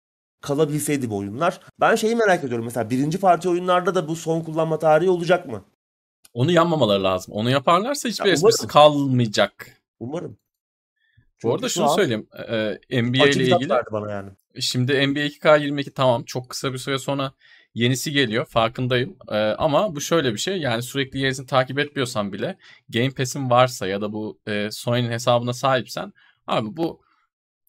kalabilseydi 0.41 1.10
bu 1.10 1.18
oyunlar. 1.18 1.60
Ben 1.80 1.95
şeyi 1.95 2.16
merak 2.16 2.43
ediyorum 2.43 2.66
mesela 2.66 2.89
birinci 2.89 3.20
parti 3.20 3.49
oyunlarda 3.49 3.95
da 3.95 4.08
bu 4.08 4.16
son 4.16 4.41
kullanma 4.41 4.80
tarihi 4.80 5.10
olacak 5.10 5.47
mı? 5.47 5.64
Onu 6.34 6.51
yanmamaları 6.51 7.03
lazım. 7.03 7.34
Onu 7.34 7.49
yaparlarsa 7.49 8.10
hiçbir 8.10 8.26
Ya 8.26 8.32
esprisi 8.34 8.68
kalmayacak. 8.68 9.68
Umarım. 9.99 10.38
Bu 11.43 11.49
arada 11.53 11.62
Çünkü 11.62 11.74
şunu 11.74 11.91
an 11.91 11.95
söyleyeyim. 11.95 12.28
e, 12.89 13.01
NBA 13.03 13.28
ile 13.28 13.43
ilgili 13.43 13.70
bana 13.91 14.12
yani. 14.12 14.30
Şimdi 14.60 15.08
NBA 15.08 15.20
2K22 15.20 15.91
tamam 15.91 16.24
çok 16.24 16.49
kısa 16.49 16.74
bir 16.74 16.78
süre 16.78 16.97
sonra 16.99 17.32
yenisi 17.76 18.11
geliyor 18.11 18.45
farkındayım. 18.45 19.17
Ee, 19.32 19.36
ama 19.36 19.95
bu 19.95 20.01
şöyle 20.01 20.34
bir 20.34 20.38
şey 20.38 20.57
yani 20.57 20.82
sürekli 20.84 21.19
yenisini 21.19 21.47
takip 21.47 21.80
etmiyorsan 21.80 22.34
bile 22.34 22.57
Game 22.89 23.11
Pass'in 23.11 23.49
varsa 23.49 23.88
ya 23.88 24.01
da 24.01 24.13
bu 24.13 24.39
e, 24.47 24.71
Sony'nin 24.71 25.11
hesabına 25.11 25.53
sahipsen 25.53 26.13
abi 26.47 26.78
bu 26.78 27.01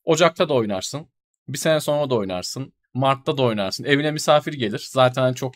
Ocak'ta 0.04 0.48
da 0.48 0.54
oynarsın. 0.54 1.08
Bir 1.48 1.58
sene 1.58 1.80
sonra 1.80 2.10
da 2.10 2.14
oynarsın. 2.14 2.72
Mart'ta 2.94 3.38
da 3.38 3.42
oynarsın. 3.42 3.84
Evine 3.84 4.10
misafir 4.10 4.52
gelir. 4.52 4.88
Zaten 4.90 5.32
çok 5.32 5.54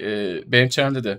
e, 0.00 0.40
benim 0.52 0.68
çevremde 0.68 1.04
de 1.04 1.18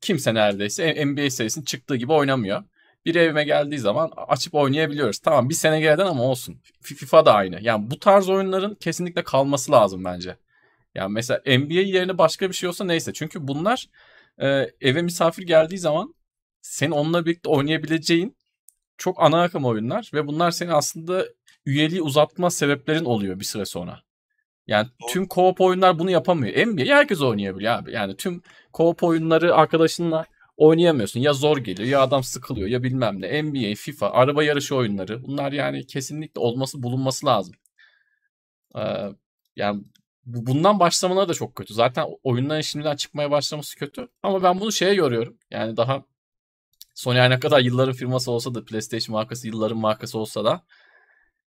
kimse 0.00 0.34
neredeyse 0.34 1.06
NBA 1.06 1.30
serisinin 1.30 1.64
çıktığı 1.64 1.96
gibi 1.96 2.12
oynamıyor. 2.12 2.64
Bir 3.06 3.14
evime 3.14 3.44
geldiği 3.44 3.78
zaman 3.78 4.12
açıp 4.28 4.54
oynayabiliyoruz. 4.54 5.18
Tamam 5.18 5.48
bir 5.48 5.54
sene 5.54 5.80
geriden 5.80 6.06
ama 6.06 6.22
olsun. 6.22 6.60
FIFA 6.80 7.26
da 7.26 7.34
aynı. 7.34 7.58
Yani 7.62 7.90
bu 7.90 7.98
tarz 7.98 8.28
oyunların 8.28 8.74
kesinlikle 8.74 9.24
kalması 9.24 9.72
lazım 9.72 10.04
bence. 10.04 10.36
Yani 10.94 11.12
mesela 11.12 11.42
NBA 11.46 11.80
yerine 11.80 12.18
başka 12.18 12.48
bir 12.48 12.54
şey 12.54 12.68
olsa 12.68 12.84
neyse. 12.84 13.12
Çünkü 13.12 13.48
bunlar 13.48 13.86
e, 14.38 14.46
eve 14.80 15.02
misafir 15.02 15.42
geldiği 15.42 15.78
zaman 15.78 16.14
senin 16.62 16.90
onunla 16.90 17.26
birlikte 17.26 17.48
oynayabileceğin 17.48 18.36
çok 18.98 19.22
ana 19.22 19.42
akım 19.42 19.64
oyunlar 19.64 20.10
ve 20.14 20.26
bunlar 20.26 20.50
senin 20.50 20.70
aslında 20.70 21.26
üyeliği 21.66 22.02
uzatma 22.02 22.50
sebeplerin 22.50 23.04
oluyor 23.04 23.40
bir 23.40 23.44
süre 23.44 23.64
sonra. 23.64 24.00
Yani 24.66 24.88
tüm 25.08 25.24
co-op 25.24 25.62
oyunlar 25.64 25.98
bunu 25.98 26.10
yapamıyor. 26.10 26.66
NBA 26.66 26.96
herkes 26.96 27.22
oynayabiliyor 27.22 27.72
abi. 27.72 27.92
Yani 27.92 28.16
tüm 28.16 28.42
co-op 28.72 29.06
oyunları 29.06 29.54
arkadaşınla 29.54 30.26
oynayamıyorsun. 30.56 31.20
Ya 31.20 31.32
zor 31.32 31.58
geliyor 31.58 31.88
ya 31.88 32.02
adam 32.02 32.22
sıkılıyor 32.24 32.68
ya 32.68 32.82
bilmem 32.82 33.20
ne. 33.20 33.42
NBA, 33.42 33.74
FIFA, 33.74 34.10
araba 34.10 34.44
yarışı 34.44 34.76
oyunları 34.76 35.24
bunlar 35.24 35.52
yani 35.52 35.86
kesinlikle 35.86 36.40
olması 36.40 36.82
bulunması 36.82 37.26
lazım. 37.26 37.54
Ee, 38.76 38.80
yani 39.56 39.82
bundan 40.26 40.80
başlamaları 40.80 41.28
da 41.28 41.34
çok 41.34 41.54
kötü. 41.54 41.74
Zaten 41.74 42.06
oyunların 42.22 42.60
şimdiden 42.60 42.96
çıkmaya 42.96 43.30
başlaması 43.30 43.76
kötü. 43.78 44.08
Ama 44.22 44.42
ben 44.42 44.60
bunu 44.60 44.72
şeye 44.72 44.94
yoruyorum. 44.94 45.38
Yani 45.50 45.76
daha 45.76 46.04
Sony 46.94 47.18
her 47.18 47.30
ne 47.30 47.40
kadar 47.40 47.60
yılların 47.60 47.94
firması 47.94 48.30
olsa 48.30 48.54
da 48.54 48.64
PlayStation 48.64 49.14
markası 49.14 49.46
yılların 49.46 49.78
markası 49.78 50.18
olsa 50.18 50.44
da 50.44 50.64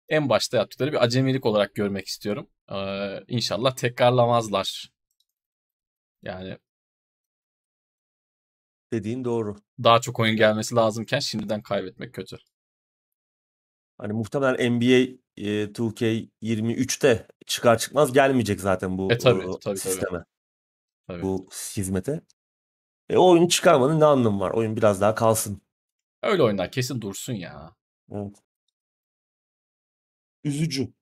en 0.09 0.30
başta 0.30 0.57
yaptıkları 0.57 0.91
bir 0.91 1.03
acemilik 1.03 1.45
olarak 1.45 1.76
görmek 1.76 2.07
istiyorum. 2.07 2.49
Ee, 2.72 3.19
inşallah 3.28 3.76
tekrarlamazlar. 3.76 4.91
Yani 6.24 6.57
Dediğin 8.93 9.26
doğru. 9.26 9.55
daha 9.84 10.01
çok 10.01 10.19
oyun 10.19 10.36
gelmesi 10.36 10.76
lazımken 10.76 11.19
şimdiden 11.19 11.61
kaybetmek 11.61 12.13
kötü. 12.13 12.38
Hani 13.97 14.13
muhtemelen 14.13 14.72
NBA 14.72 15.17
e, 15.42 15.68
2K23'te 15.72 17.28
çıkar 17.48 17.78
çıkmaz 17.78 18.14
gelmeyecek 18.14 18.62
zaten 18.62 18.98
bu 18.98 19.12
E 19.12 19.18
tabii, 19.18 19.42
tabii, 19.42 19.60
tabii. 19.60 19.78
sisteme, 19.78 20.24
Tabii. 21.08 21.24
bu 21.24 21.48
hizmete. 21.78 22.22
E, 23.10 23.18
o 23.18 23.30
oyunu 23.32 23.50
çıkarmanın 23.50 24.00
ne 24.00 24.06
anlamı 24.06 24.39
var? 24.39 24.52
Oyun 24.52 24.76
biraz 24.76 25.02
daha 25.02 25.16
kalsın. 25.16 25.62
Öyle 26.24 26.44
oyunlar 26.44 26.72
kesin 26.72 27.02
dursun 27.02 27.34
ya. 27.34 27.76
Evet. 28.12 28.36
Üzücü. 30.44 30.94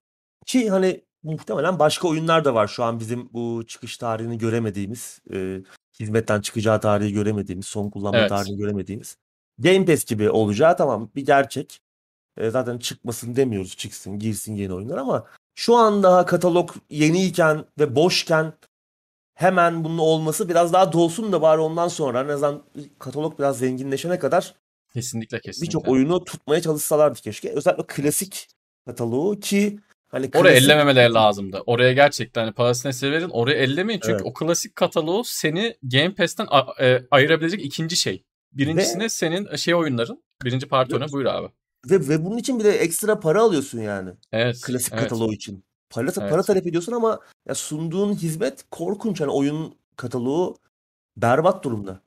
Ki 0.45 0.69
hani 0.69 1.05
muhtemelen 1.23 1.79
başka 1.79 2.07
oyunlar 2.07 2.45
da 2.45 2.53
var 2.53 2.67
şu 2.67 2.83
an 2.83 2.99
bizim 2.99 3.33
bu 3.33 3.65
çıkış 3.67 3.97
tarihini 3.97 4.37
göremediğimiz, 4.37 5.19
e, 5.33 5.61
hizmetten 5.99 6.41
çıkacağı 6.41 6.81
tarihi 6.81 7.13
göremediğimiz, 7.13 7.65
son 7.65 7.89
kullanma 7.89 8.17
Evet. 8.19 8.29
tarihini 8.29 8.57
göremediğimiz. 8.57 9.17
Game 9.59 9.85
Pass 9.85 10.05
gibi 10.05 10.29
olacağı 10.29 10.77
tamam 10.77 11.11
bir 11.15 11.25
gerçek. 11.25 11.81
E, 12.39 12.49
zaten 12.49 12.77
çıkmasın 12.77 13.35
demiyoruz 13.35 13.77
çıksın 13.77 14.19
girsin 14.19 14.55
yeni 14.55 14.73
oyunlar 14.73 14.97
ama 14.97 15.25
şu 15.55 15.75
an 15.75 16.03
daha 16.03 16.25
katalog 16.25 16.71
yeniyken 16.89 17.65
ve 17.79 17.95
boşken 17.95 18.53
hemen 19.35 19.83
bunun 19.83 19.97
olması 19.97 20.49
biraz 20.49 20.73
daha 20.73 20.93
dolsun 20.93 21.31
da 21.31 21.41
bari 21.41 21.61
ondan 21.61 21.87
sonra 21.87 22.21
en 22.21 22.27
azından 22.27 22.63
katalog 22.99 23.39
biraz 23.39 23.57
zenginleşene 23.57 24.19
kadar 24.19 24.55
Kesinlikle 24.93 25.39
kesinlikle. 25.41 25.67
birçok 25.67 25.87
oyunu 25.87 26.23
tutmaya 26.23 26.61
çalışsalardı 26.61 27.19
keşke. 27.21 27.49
Özellikle 27.49 27.83
klasik 27.87 28.47
kataloğu 28.85 29.39
ki 29.39 29.79
hani 30.07 30.29
Oraya 30.35 30.53
klasik 30.53 30.63
ellememeleri 30.69 31.13
lazımdı. 31.13 31.63
Oraya 31.65 31.93
gerçekten 31.93 32.41
hani 32.43 32.53
parasını 32.53 32.93
size 32.93 33.11
verin 33.11 33.29
oraya 33.29 33.55
ellemeyin. 33.57 33.99
Çünkü 34.03 34.11
Evet. 34.15 34.25
o 34.25 34.33
klasik 34.33 34.75
kataloğu 34.75 35.23
seni 35.25 35.75
Game 35.83 36.15
Pass'ten 36.15 36.47
a- 36.49 36.83
e, 36.85 37.07
ayırabilecek 37.11 37.65
ikinci 37.65 37.95
şey. 37.95 38.23
Birincisine 38.51 39.03
Ve- 39.03 39.09
senin 39.09 39.55
şey 39.55 39.75
oyunların. 39.75 40.23
Birinci 40.43 40.67
parti 40.67 40.95
oyunu 40.95 41.11
buyur 41.11 41.25
abi. 41.25 41.47
Ve, 41.85 42.09
ve 42.09 42.25
bunun 42.25 42.37
için 42.37 42.59
bile 42.59 42.69
ekstra 42.71 43.19
para 43.19 43.41
alıyorsun 43.41 43.79
yani. 43.79 44.11
Evet. 44.31 44.61
Klasik 44.61 44.93
evet. 44.93 45.03
kataloğu 45.03 45.33
için. 45.33 45.63
Para, 45.89 46.11
para 46.11 46.33
Evet. 46.33 46.45
talep 46.45 46.67
ediyorsun 46.67 46.91
ama 46.93 47.19
ya 47.47 47.55
sunduğun 47.55 48.13
hizmet 48.13 48.65
korkunç. 48.71 49.21
Hani 49.21 49.31
oyun 49.31 49.75
kataloğu 49.95 50.57
berbat 51.17 51.63
durumda. 51.63 52.01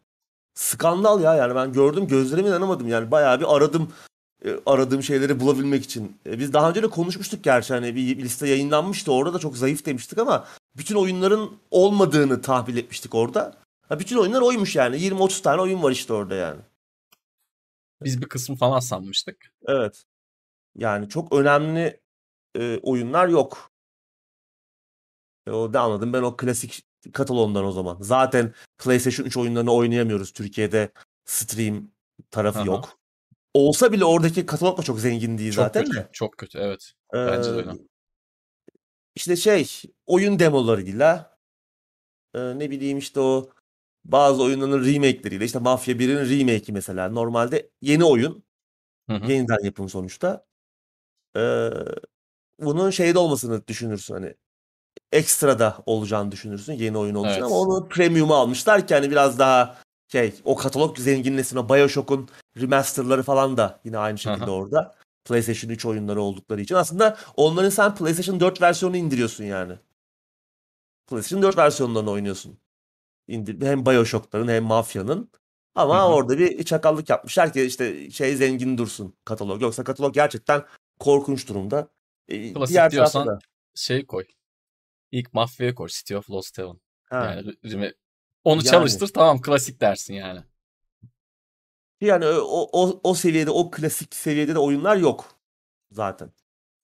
Skandal 0.54 1.20
ya 1.22 1.34
yani 1.34 1.54
ben 1.54 1.72
gördüm 1.72 2.06
gözlerime 2.06 2.48
inanamadım 2.48 2.88
yani 2.88 3.10
bayağı 3.10 3.40
bir 3.40 3.56
aradım 3.56 3.92
e, 4.44 4.50
aradığım 4.66 5.02
şeyleri 5.02 5.40
bulabilmek 5.40 5.84
için. 5.84 6.16
E, 6.26 6.38
Biz 6.38 6.52
daha 6.52 6.70
önce 6.70 6.82
de 6.82 6.88
konuşmuştuk 6.88 7.44
gerçi 7.44 7.74
hani 7.74 7.94
bir, 7.96 8.18
bir 8.18 8.24
liste 8.24 8.48
yayınlanmıştı 8.48 9.12
orada 9.12 9.34
da 9.34 9.38
çok 9.38 9.56
zayıf 9.56 9.86
demiştik 9.86 10.18
ama 10.18 10.44
bütün 10.76 10.94
oyunların 10.96 11.50
olmadığını 11.70 12.42
tahmin 12.42 12.76
etmiştik 12.76 13.14
orada. 13.14 13.54
Ha, 13.88 13.98
bütün 13.98 14.16
oyunlar 14.16 14.40
oymuş 14.40 14.76
yani 14.76 14.96
20-30 14.96 15.42
tane 15.42 15.62
oyun 15.62 15.82
var 15.82 15.90
işte 15.90 16.12
orada 16.12 16.34
yani. 16.34 16.60
Biz 18.04 18.22
bir 18.22 18.28
kısmı 18.28 18.56
falan 18.56 18.80
sanmıştık. 18.80 19.52
Evet. 19.66 20.04
Yani 20.76 21.08
çok 21.08 21.32
önemli 21.32 22.00
e, 22.58 22.78
oyunlar 22.82 23.28
yok. 23.28 23.72
E, 25.46 25.50
o 25.50 25.72
da 25.72 25.80
anladım. 25.80 26.12
Ben 26.12 26.22
o 26.22 26.36
klasik 26.36 26.82
katalondan 27.12 27.64
o 27.64 27.72
zaman. 27.72 27.98
Zaten 28.00 28.54
PlayStation 28.78 29.26
3 29.26 29.36
oyunlarını 29.36 29.72
oynayamıyoruz. 29.72 30.32
Türkiye'de 30.32 30.92
stream 31.24 31.90
tarafı 32.30 32.58
Aha. 32.58 32.66
yok. 32.66 32.98
Olsa 33.54 33.92
bile 33.92 34.04
oradaki 34.04 34.46
katalog 34.46 34.78
da 34.78 34.82
çok 34.82 35.00
zengin 35.00 35.38
değil 35.38 35.52
Çok 35.52 35.64
zaten 35.64 35.84
kötü. 35.84 35.96
de. 35.96 36.08
Çok 36.12 36.38
kötü 36.38 36.58
evet. 36.58 36.92
Ee, 37.14 37.26
Bence 37.26 37.50
de 37.50 37.54
öyle. 37.54 37.70
işte 39.14 39.36
şey 39.36 39.70
oyun 40.06 40.38
demolarıyla 40.38 41.38
e, 42.34 42.58
ne 42.58 42.70
bileyim 42.70 42.98
işte 42.98 43.20
o 43.20 43.50
bazı 44.04 44.42
oyunların 44.42 44.84
remake'leriyle 44.84 45.44
işte 45.44 45.58
Mafya 45.58 45.94
1'in 45.94 46.40
remake'i 46.40 46.72
mesela 46.72 47.08
normalde 47.08 47.70
yeni 47.80 48.04
oyun 48.04 48.44
Hı 49.10 49.16
hı. 49.16 49.32
yeniden 49.32 49.64
yapım 49.64 49.88
sonuçta. 49.88 50.46
Ee, 51.36 51.70
bunun 52.58 52.90
şeyde 52.90 53.18
olmasını 53.18 53.66
düşünürsün 53.66 54.14
hani 54.14 54.34
ekstra 55.12 55.58
da 55.58 55.78
olacağını 55.86 56.32
düşünürsün 56.32 56.72
yeni 56.72 56.98
oyun 56.98 57.14
için 57.14 57.28
Evet. 57.28 57.42
ama 57.42 57.54
onu 57.54 57.88
premium'a 57.88 58.36
almışlar 58.36 58.86
ki 58.86 58.94
hani 58.94 59.10
biraz 59.10 59.38
daha 59.38 59.78
şey 60.08 60.34
o 60.44 60.56
katalog 60.56 60.98
zenginleşsin 60.98 61.56
o 61.56 61.68
BioShock'un 61.68 62.28
remasterları 62.60 63.22
falan 63.22 63.56
da 63.56 63.80
yine 63.84 63.98
aynı 63.98 64.18
şekilde 64.18 64.44
Aha. 64.44 64.50
orada. 64.50 64.94
PlayStation 65.24 65.70
3 65.70 65.86
oyunları 65.86 66.22
oldukları 66.22 66.60
için 66.60 66.74
aslında 66.74 67.16
onların 67.36 67.70
sen 67.70 67.94
PlayStation 67.94 68.40
4 68.40 68.62
versiyonunu 68.62 68.96
indiriyorsun 68.96 69.44
yani. 69.44 69.72
PlayStation 71.06 71.42
4 71.42 71.56
versiyonlarını 71.58 72.10
oynuyorsun. 72.10 72.58
İndir, 73.28 73.66
hem 73.66 73.86
BioShock'ların 73.86 74.48
hem 74.48 74.64
Mafya'nın. 74.64 75.30
Ama 75.74 75.98
Hı 75.98 76.02
hı. 76.02 76.06
orada 76.14 76.38
bir 76.38 76.64
çakallık 76.64 77.10
yapmışlar 77.10 77.52
ki 77.52 77.62
işte 77.62 78.10
şey 78.10 78.36
zengin 78.36 78.78
dursun 78.78 79.14
katalog. 79.24 79.62
Yoksa 79.62 79.84
katalog 79.84 80.14
gerçekten 80.14 80.64
korkunç 80.98 81.48
durumda. 81.48 81.88
Ee, 82.28 82.52
Klasik 82.52 82.74
diğer 82.74 82.90
diyorsan 82.90 83.26
da. 83.26 83.38
Şey 83.74 84.06
koy. 84.06 84.24
İlk 85.10 85.34
Mafya'ya 85.34 85.74
koy. 85.74 85.88
City 85.88 86.16
of 86.16 86.30
Lost 86.30 86.58
Heaven. 86.58 86.80
Ha. 87.04 87.24
Yani 87.24 87.92
onu 88.44 88.56
Yani. 88.56 88.64
çalıştır 88.64 89.08
tamam 89.08 89.40
klasik 89.40 89.80
dersin 89.80 90.14
yani. 90.14 90.40
Yani 92.00 92.26
o, 92.26 92.68
o, 92.72 93.00
o 93.04 93.14
seviyede, 93.14 93.50
o 93.50 93.70
klasik 93.70 94.14
seviyede 94.14 94.54
de 94.54 94.58
oyunlar 94.58 94.96
yok 94.96 95.34
zaten. 95.90 96.32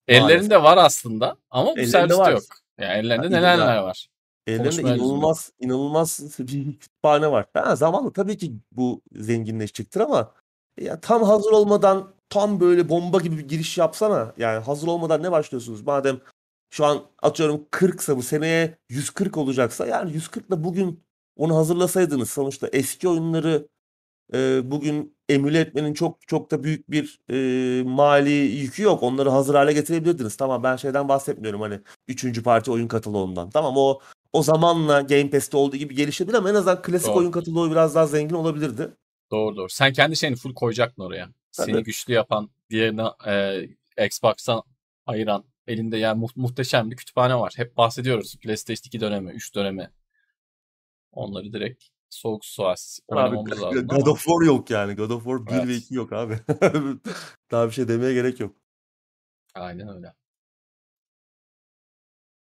Ellerinde 0.08 0.62
var 0.62 0.76
aslında 0.76 1.36
ama 1.50 1.76
bu 1.76 1.86
serviste 1.86 2.18
var. 2.18 2.32
yok. 2.32 2.42
Yani 2.78 2.92
ellerinde 2.92 3.26
illa- 3.26 3.30
neler 3.40 3.78
var. 3.78 4.08
Ellerinde 4.48 4.88
yok. 4.88 4.98
inanılmaz, 4.98 5.52
inanılmaz 5.60 6.20
bir 6.38 6.78
kütüphane 6.78 7.30
var. 7.32 7.46
Ha, 7.54 7.76
zamanla 7.76 8.12
tabii 8.12 8.36
ki 8.38 8.52
bu 8.72 9.02
zenginleşecektir 9.12 10.00
ama 10.00 10.32
ya 10.80 11.00
tam 11.00 11.22
hazır 11.22 11.50
olmadan 11.50 12.14
tam 12.28 12.60
böyle 12.60 12.88
bomba 12.88 13.18
gibi 13.18 13.38
bir 13.38 13.48
giriş 13.48 13.78
yapsana. 13.78 14.34
Yani 14.36 14.64
hazır 14.64 14.88
olmadan 14.88 15.22
ne 15.22 15.32
başlıyorsunuz? 15.32 15.82
Madem 15.82 16.20
şu 16.70 16.84
an 16.86 17.02
atıyorum 17.22 17.66
40'sa 17.70 18.16
bu 18.16 18.22
seneye 18.22 18.78
140 18.88 19.36
olacaksa 19.36 19.86
yani 19.86 20.12
140 20.12 20.50
da 20.50 20.64
bugün 20.64 21.04
onu 21.36 21.56
hazırlasaydınız 21.56 22.30
sonuçta 22.30 22.68
eski 22.72 23.08
oyunları 23.08 23.68
e, 24.34 24.70
bugün 24.70 25.16
emüle 25.28 25.60
etmenin 25.60 25.94
çok 25.94 26.28
çok 26.28 26.50
da 26.50 26.64
büyük 26.64 26.90
bir 26.90 27.20
e, 27.30 27.82
mali 27.82 28.30
yükü 28.32 28.82
yok. 28.82 29.02
Onları 29.02 29.30
hazır 29.30 29.54
hale 29.54 29.72
getirebilirdiniz. 29.72 30.36
Tamam 30.36 30.62
ben 30.62 30.76
şeyden 30.76 31.08
bahsetmiyorum 31.08 31.60
hani 31.60 31.80
üçüncü 32.08 32.42
parti 32.42 32.70
oyun 32.70 32.88
kataloğundan. 32.88 33.50
Tamam 33.50 33.74
o 33.76 34.00
o 34.32 34.42
zamanla 34.42 35.00
Game 35.00 35.30
Pass'te 35.30 35.56
olduğu 35.56 35.76
gibi 35.76 35.94
gelişebilir 35.94 36.34
ama 36.34 36.50
en 36.50 36.54
azından 36.54 36.82
klasik 36.82 37.08
Doğru. 37.08 37.18
oyun 37.18 37.30
kataloğu 37.30 37.70
biraz 37.70 37.94
daha 37.94 38.06
zengin 38.06 38.34
olabilirdi. 38.34 38.90
Doğru 39.30 39.56
doğru. 39.56 39.68
Sen 39.68 39.92
kendi 39.92 40.16
şeyini 40.16 40.36
full 40.36 40.54
koyacaktın 40.54 41.02
oraya. 41.02 41.28
Seni 41.50 41.72
Tabii. 41.72 41.82
güçlü 41.84 42.12
yapan, 42.12 42.50
diğerine 42.70 43.04
e, 43.26 44.06
Xbox'tan 44.06 44.62
ayıran 45.06 45.44
elinde 45.66 45.96
yani 45.96 46.20
mu- 46.20 46.28
muhteşem 46.36 46.90
bir 46.90 46.96
kütüphane 46.96 47.34
var. 47.36 47.52
Hep 47.56 47.76
bahsediyoruz. 47.76 48.36
PlayStation 48.36 48.86
2 48.86 49.00
dönemi, 49.00 49.30
3 49.32 49.54
dönemi. 49.54 49.90
Onları 51.12 51.52
direkt 51.52 51.84
soğuk 52.10 52.44
suas 52.44 52.98
Abi 53.08 53.18
oynamamız 53.18 53.62
lazım 53.62 53.86
God 53.86 54.02
ama 54.02 54.10
of 54.12 54.18
War 54.24 54.46
yok 54.46 54.70
yani. 54.70 54.94
God 54.94 55.10
of 55.10 55.24
War 55.24 55.46
1 55.46 55.52
ve 55.68 55.72
Evet. 55.72 55.82
2 55.82 55.94
yok 55.94 56.12
abi. 56.12 56.38
Daha 57.50 57.66
bir 57.66 57.72
şey 57.72 57.88
demeye 57.88 58.14
gerek 58.14 58.40
yok. 58.40 58.56
aynen 59.54 59.88
öyle. 59.96 60.14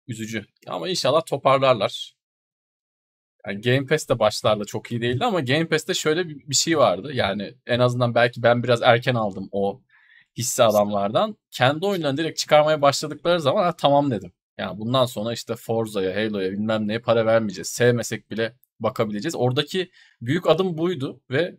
Üzücü. 0.08 0.46
Ama 0.66 0.88
inşallah 0.88 1.22
toparlarlar. 1.26 2.16
Yani 3.46 3.60
Game 3.60 3.86
Pass 3.86 4.08
de 4.08 4.18
başlarda 4.18 4.64
çok 4.64 4.92
iyi 4.92 5.00
değildi 5.00 5.24
ama 5.24 5.40
Game 5.40 5.68
Pass'te 5.68 5.94
şöyle 5.94 6.28
bir, 6.28 6.48
bir 6.48 6.54
şey 6.54 6.78
vardı. 6.78 7.12
Yani 7.12 7.54
en 7.66 7.78
azından 7.80 8.14
belki 8.14 8.42
ben 8.42 8.62
biraz 8.62 8.82
erken 8.82 9.14
aldım 9.14 9.48
o 9.52 9.82
hisse 10.36 10.64
adamlardan. 10.64 11.36
Kendi 11.50 11.86
oyunlarını 11.86 12.16
direkt 12.16 12.38
çıkarmaya 12.38 12.82
başladıkları 12.82 13.40
zaman 13.40 13.62
ha, 13.64 13.76
tamam 13.76 14.10
dedim. 14.10 14.32
Yani 14.58 14.78
bundan 14.78 15.06
sonra 15.06 15.32
işte 15.32 15.56
Forza'ya, 15.56 16.16
Halo'ya 16.16 16.52
bilmem 16.52 16.88
neye 16.88 16.98
para 16.98 17.26
vermeyeceğiz. 17.26 17.68
Sevmesek 17.68 18.30
bile 18.30 18.56
bakabileceğiz. 18.80 19.34
Oradaki 19.36 19.90
büyük 20.20 20.46
adım 20.46 20.78
buydu 20.78 21.20
ve 21.30 21.58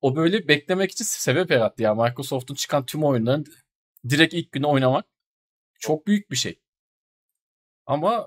o 0.00 0.16
böyle 0.16 0.48
beklemek 0.48 0.90
için 0.92 1.04
sebep 1.04 1.50
yarattı. 1.50 1.82
Yani 1.82 2.02
Microsoft'un 2.02 2.54
çıkan 2.54 2.86
tüm 2.86 3.04
oyunlarını 3.04 3.44
direkt 4.08 4.34
ilk 4.34 4.52
günü 4.52 4.66
oynamak 4.66 5.06
çok 5.80 6.06
büyük 6.06 6.30
bir 6.30 6.36
şey. 6.36 6.60
Ama 7.90 8.26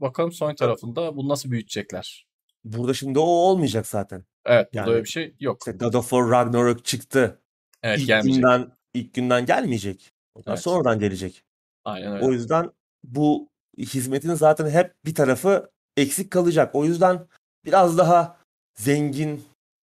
bakalım 0.00 0.32
son 0.32 0.54
tarafında 0.54 1.16
bunu 1.16 1.28
nasıl 1.28 1.50
büyütecekler. 1.50 2.26
Burada 2.64 2.94
şimdi 2.94 3.18
o 3.18 3.22
olmayacak 3.22 3.86
zaten. 3.86 4.24
Evet 4.44 4.68
burada 4.74 4.80
Yani 4.86 4.94
öyle 4.94 5.04
bir 5.04 5.08
şey 5.08 5.34
yok. 5.40 5.56
işte 5.60 5.72
God 5.72 5.94
of 5.94 6.10
War 6.10 6.30
Ragnarok 6.30 6.84
çıktı. 6.84 7.40
Evet 7.82 7.98
ilk 7.98 8.06
gelmeyecek. 8.06 8.42
günden 8.42 8.72
ilk 8.94 9.14
günden 9.14 9.46
gelmeyecek. 9.46 10.12
Ondan 10.34 10.52
Evet. 10.52 10.62
sonradan 10.62 10.98
gelecek. 10.98 11.42
Aynen 11.84 12.12
öyle. 12.12 12.24
O 12.24 12.32
yüzden 12.32 12.70
bu 13.04 13.48
hizmetin 13.78 14.34
zaten 14.34 14.70
hep 14.70 14.94
bir 15.04 15.14
tarafı 15.14 15.70
eksik 15.96 16.30
kalacak. 16.30 16.74
O 16.74 16.84
yüzden 16.84 17.26
biraz 17.64 17.98
daha 17.98 18.36
zengin 18.74 19.44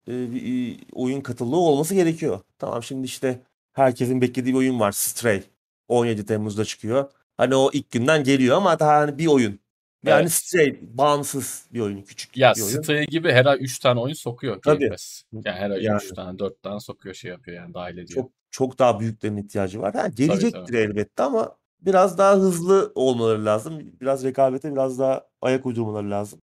e, 0.08 0.32
bir 0.34 0.80
oyun 0.92 1.22
kataloğu 1.22 1.70
olması 1.70 1.96
gerekiyor. 1.96 2.40
Tamam 2.60 2.84
şimdi 2.84 3.06
işte 3.06 3.42
herkesin 3.74 4.22
beklediği 4.22 4.54
bir 4.54 4.58
oyun 4.60 4.80
var. 4.80 4.92
Stray. 4.92 5.44
17 5.88 6.26
Temmuz'da 6.26 6.66
çıkıyor. 6.66 7.12
Hani 7.38 7.56
o 7.56 7.70
ilk 7.74 7.92
günden 7.92 8.24
geliyor 8.24 8.58
ama 8.58 8.80
daha 8.80 8.94
hani 8.94 9.18
bir 9.18 9.28
oyun. 9.28 9.60
Yani 10.06 10.22
Evet. 10.22 10.32
Stray 10.32 10.80
bağımsız 10.82 11.68
bir 11.74 11.80
oyun. 11.80 12.02
Küçük 12.02 12.38
Ya 12.38 12.54
bir 12.56 12.62
oyun. 12.62 13.06
Gibi 13.06 13.32
her 13.32 13.46
ay 13.46 13.58
3 13.62 13.80
tane 13.80 14.00
oyun 14.00 14.14
sokuyor 14.14 14.62
Tabii. 14.62 14.90
Pass. 14.90 15.24
Yani 15.32 15.60
her 15.60 15.70
ay 15.70 15.84
Yani. 15.84 15.98
3 16.04 16.14
tane 16.14 16.40
4 16.40 16.64
tane 16.64 16.80
sokuyor 16.80 17.16
şey 17.16 17.32
yapıyor 17.32 17.58
yani 17.58 17.74
dahil 17.74 17.98
ediyor. 17.98 18.24
Çok 18.24 18.32
çok 18.52 18.80
daha 18.80 19.00
büyüklerin 19.00 19.38
ihtiyacı 19.38 19.82
var. 19.82 19.94
Ha, 19.94 20.04
tabii. 20.04 20.16
gelecektir 20.16 20.74
elbette 20.74 21.24
ama 21.24 21.58
biraz 21.82 22.18
daha 22.18 22.36
hızlı 22.36 22.92
olmaları 22.96 23.46
lazım. 23.46 23.80
Biraz 24.02 24.24
rekabete 24.24 24.72
biraz 24.72 25.00
daha 25.00 25.28
ayak 25.42 25.66
uydurmaları 25.66 26.12
lazım. 26.12 26.42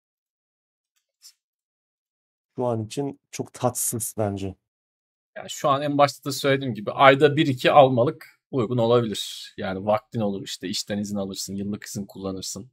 Şu 2.55 2.65
an 2.65 2.85
için 2.85 3.19
çok 3.31 3.53
tatsız 3.53 4.15
bence. 4.17 4.55
Yani 5.37 5.49
şu 5.49 5.69
an 5.69 5.81
en 5.81 5.97
başta 5.97 6.23
da 6.23 6.31
söylediğim 6.31 6.73
gibi 6.73 6.91
ayda 6.91 7.27
1-2 7.35 7.71
almalık 7.71 8.36
uygun 8.51 8.77
olabilir. 8.77 9.53
Yani 9.57 9.85
vaktin 9.85 10.19
olur 10.19 10.43
işte 10.43 10.67
işten 10.67 10.97
izin 10.97 11.17
alırsın, 11.17 11.55
yıllık 11.55 11.83
izin 11.83 12.05
kullanırsın. 12.05 12.71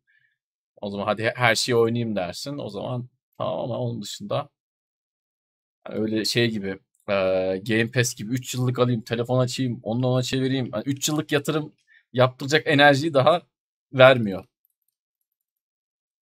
O 0.76 0.90
zaman 0.90 1.06
hadi 1.06 1.32
her 1.36 1.54
şeyi 1.54 1.76
oynayayım 1.76 2.16
dersin. 2.16 2.58
O 2.58 2.68
zaman 2.68 3.08
tamam 3.38 3.60
ama 3.60 3.78
onun 3.78 4.02
dışında 4.02 4.50
öyle 5.86 6.24
şey 6.24 6.50
gibi 6.50 6.68
e, 7.08 7.12
Game 7.66 7.90
Pass 7.90 8.14
gibi 8.14 8.34
3 8.34 8.54
yıllık 8.54 8.78
alayım, 8.78 9.00
telefon 9.02 9.38
açayım, 9.38 9.80
onunla 9.82 10.06
ona 10.06 10.22
çevireyim. 10.22 10.70
Yani 10.74 10.82
3 10.86 11.08
yıllık 11.08 11.32
yatırım 11.32 11.72
yaptıracak 12.12 12.66
enerjiyi 12.66 13.14
daha 13.14 13.42
vermiyor. 13.92 14.44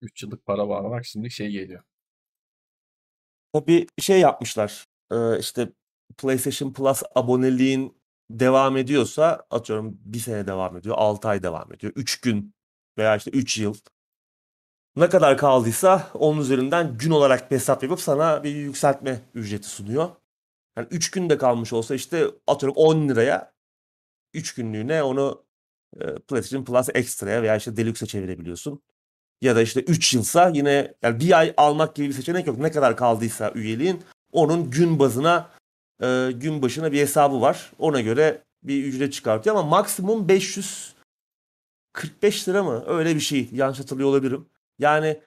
3 0.03 0.23
yıllık 0.23 0.47
para 0.47 0.69
bağlamak 0.69 1.07
şimdi 1.07 1.31
şey 1.31 1.51
geliyor. 1.51 1.83
Tabii 3.53 3.87
şey 3.99 4.21
yapmışlar. 4.21 4.87
Ee, 5.13 5.39
işte 5.39 5.69
PlayStation 6.19 6.73
Plus 6.73 7.03
aboneliğin 7.15 8.02
devam 8.41 8.77
ediyorsa 8.77 9.47
atıyorum 9.51 9.99
bir 10.05 10.19
sene 10.19 10.47
devam 10.47 10.77
ediyor, 10.77 10.95
6 10.99 11.29
ay 11.29 11.43
devam 11.43 11.73
ediyor, 11.73 11.93
3 11.97 12.21
gün 12.21 12.55
veya 12.99 13.17
işte 13.17 13.31
3 13.31 13.59
yıl. 13.59 13.75
Ne 14.97 15.09
kadar 15.09 15.39
kaldıysa 15.39 16.11
onun 16.15 16.41
üzerinden 16.41 16.99
gün 16.99 17.11
olarak 17.11 17.51
bir 17.51 17.57
hesap 17.57 17.83
yapıp 17.83 18.01
sana 18.01 18.45
bir 18.45 18.55
yükseltme 18.55 19.21
ücreti 19.35 19.69
sunuyor. 19.69 20.11
Yani 20.77 20.89
3 20.91 21.11
günde 21.11 21.39
kalmış 21.39 21.73
olsa 21.73 21.95
işte 21.95 22.27
atıyorum 22.47 22.77
10 22.77 23.09
liraya 23.09 23.53
3 24.35 24.55
günlüğüne 24.55 25.03
onu 25.03 25.45
e, 26.01 26.15
PlayStation 26.15 26.65
Plus 26.65 26.89
Extra'ya 26.95 27.43
veya 27.43 27.57
işte 27.57 27.77
Deluxe'e 27.77 28.07
çevirebiliyorsun. 28.07 28.83
Ya 29.43 29.57
da 29.57 29.63
işte 29.63 29.81
3 29.81 30.15
yılsa 30.15 30.49
yine 30.49 30.95
yani 31.03 31.21
bir 31.21 31.39
ay 31.39 31.55
almak 31.57 31.95
gibi 31.97 32.09
bir 32.09 32.13
seçenek 32.13 32.47
yok. 32.47 32.59
Ne 32.59 32.71
kadar 32.71 32.97
kaldıysa 32.97 33.53
üyeliğin 33.55 34.03
onun 34.33 34.71
gün 34.71 34.99
bazına 34.99 35.51
e, 36.03 36.31
gün 36.35 36.63
başına 36.63 36.93
bir 36.93 37.01
hesabı 37.01 37.41
var. 37.41 37.73
Ona 37.79 38.01
göre 38.01 38.43
bir 38.63 38.85
ücret 38.85 39.13
çıkartıyor 39.13 39.57
ama 39.57 39.69
maksimum 39.69 40.29
545 40.29 42.49
lira 42.49 42.63
mı? 42.63 42.85
Öyle 42.87 43.15
bir 43.15 43.21
şey. 43.21 43.49
Yanlış 43.53 43.79
hatırlıyor 43.79 44.09
olabilirim. 44.09 44.49
Yani 44.79 45.21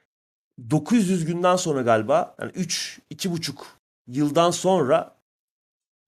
900 0.70 1.26
günden 1.26 1.56
sonra 1.56 1.82
galiba 1.82 2.36
yani 2.42 2.52
3 2.56 3.00
2,5 3.12 3.54
yıldan 4.08 4.52
sonra 4.52 5.16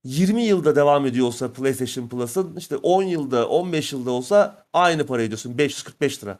20 0.03 0.43
yılda 0.43 0.75
devam 0.75 1.05
ediyor 1.05 1.27
olsa 1.27 1.53
PlayStation 1.53 2.07
Plus'ın 2.07 2.55
işte 2.55 2.77
10 2.77 3.03
yılda 3.03 3.49
15 3.49 3.93
yılda 3.93 4.11
olsa 4.11 4.65
aynı 4.73 5.05
para 5.05 5.21
ödüyorsun 5.21 5.57
545 5.57 6.23
lira. 6.23 6.39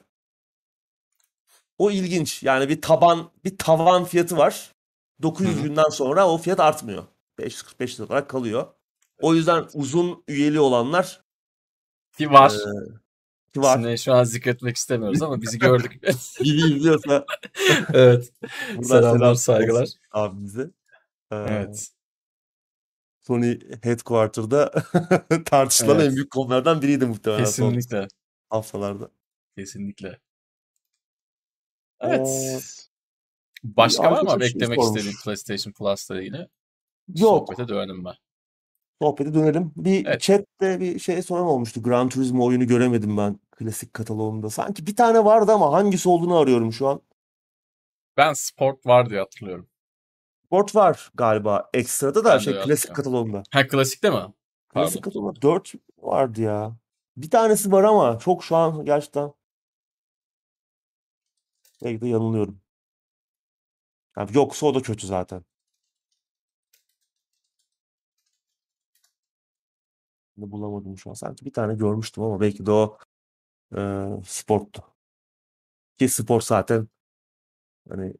O 1.77 1.91
ilginç. 1.91 2.43
Yani 2.43 2.69
bir 2.69 2.81
taban 2.81 3.29
bir 3.45 3.57
tavan 3.57 4.05
fiyatı 4.05 4.37
var. 4.37 4.71
900 5.21 5.55
Hı 5.55 5.59
hı. 5.59 5.63
günden 5.63 5.89
sonra 5.89 6.29
o 6.29 6.37
fiyat 6.37 6.59
artmıyor. 6.59 7.03
545 7.37 7.99
lira 7.99 8.07
olarak 8.07 8.29
kalıyor. 8.29 8.67
O 9.21 9.35
yüzden 9.35 9.65
uzun 9.73 10.23
üyeli 10.27 10.59
olanlar 10.59 11.23
Ki 12.17 12.31
var. 12.31 12.51
e, 12.51 13.53
ki 13.53 13.61
var. 13.61 13.75
İsimlerini 13.75 13.97
şu 13.99 14.13
an 14.13 14.23
zikretmek 14.23 14.75
istemiyoruz 14.75 15.21
ama 15.21 15.41
bizi 15.41 15.59
gördük. 15.59 16.03
Bizi 16.43 16.75
izliyorsa 16.75 17.25
evet. 17.93 18.33
buradan 18.69 18.83
Selamlar, 18.83 19.17
selam 19.19 19.35
saygılar. 19.35 19.89
abimize. 20.11 20.61
Ee, 21.31 21.35
Evet. 21.35 21.87
Sony 23.21 23.59
Headquarter'da 23.83 24.71
tartışılan 25.45 25.95
Evet. 25.95 26.07
en 26.09 26.15
büyük 26.15 26.31
konulardan 26.31 26.81
biriydi 26.81 27.05
muhtemelen 27.05 27.45
son 27.45 27.73
Kesinlikle. 27.73 28.07
haftalarda. 28.49 29.11
Kesinlikle. 29.57 30.19
Evet. 31.99 32.27
Başka 33.63 34.11
var 34.11 34.21
mı 34.21 34.29
abi 34.31 34.49
şey 34.49 34.61
istediğin 34.77 35.15
PlayStation 35.23 35.73
Plus'la 35.73 36.21
ilgili? 36.21 36.47
Yok. 37.15 37.47
Sohbete 37.47 37.67
dönelim 37.67 38.05
ben. 38.05 38.13
Sohbete 39.01 39.33
dönelim. 39.33 39.71
Bir 39.75 40.05
Evet. 40.05 40.21
chatte 40.21 40.79
bir 40.79 40.99
şey 40.99 41.21
soran 41.21 41.45
olmuştu. 41.45 41.83
Gran 41.83 42.09
Turismo 42.09 42.45
oyunu 42.45 42.67
göremedim 42.67 43.17
ben 43.17 43.39
klasik 43.51 43.93
kataloğumda. 43.93 44.49
Sanki 44.49 44.87
bir 44.87 44.95
tane 44.95 45.25
vardı 45.25 45.51
ama 45.51 45.71
hangisi 45.71 46.09
olduğunu 46.09 46.37
arıyorum 46.37 46.73
şu 46.73 46.87
an. 46.87 47.01
Ben 48.17 48.33
Sport 48.33 48.85
var 48.85 49.09
diye 49.09 49.19
hatırlıyorum. 49.19 49.69
Sport 50.45 50.75
var 50.75 51.11
galiba 51.15 51.69
ekstrada 51.73 52.25
da 52.25 52.33
Ben 52.33 52.37
şey 52.37 52.61
klasik 52.61 52.95
kataloğumda. 52.95 53.43
Ha 53.51 53.67
klasikte 53.67 54.09
mi? 54.09 54.15
Klasik 54.69 54.73
Pardon. 54.73 55.01
kataloğumda 55.01 55.41
4 55.41 55.73
vardı 55.97 56.41
ya. 56.41 56.77
Bir 57.17 57.29
tanesi 57.29 57.71
var 57.71 57.83
ama 57.83 58.19
çok 58.19 58.43
şu 58.43 58.55
an 58.55 58.85
gerçekten 58.85 59.33
belki 61.83 62.01
de 62.01 62.07
yanılıyorum. 62.07 62.61
Yani 64.17 64.29
yoksa 64.33 64.65
o 64.65 64.75
da 64.75 64.81
kötü 64.81 65.07
zaten. 65.07 65.45
Bulamadım 70.37 70.97
şu 70.97 71.09
an. 71.09 71.13
Sanki 71.13 71.45
bir 71.45 71.53
tane 71.53 71.75
görmüştüm 71.75 72.23
ama 72.23 72.41
belki 72.41 72.65
de 72.65 72.71
o 72.71 72.97
e, 73.77 73.79
sporttu. 74.25 74.83
Ki 75.97 76.09
spor 76.09 76.41
zaten 76.41 76.87
hani 77.89 78.13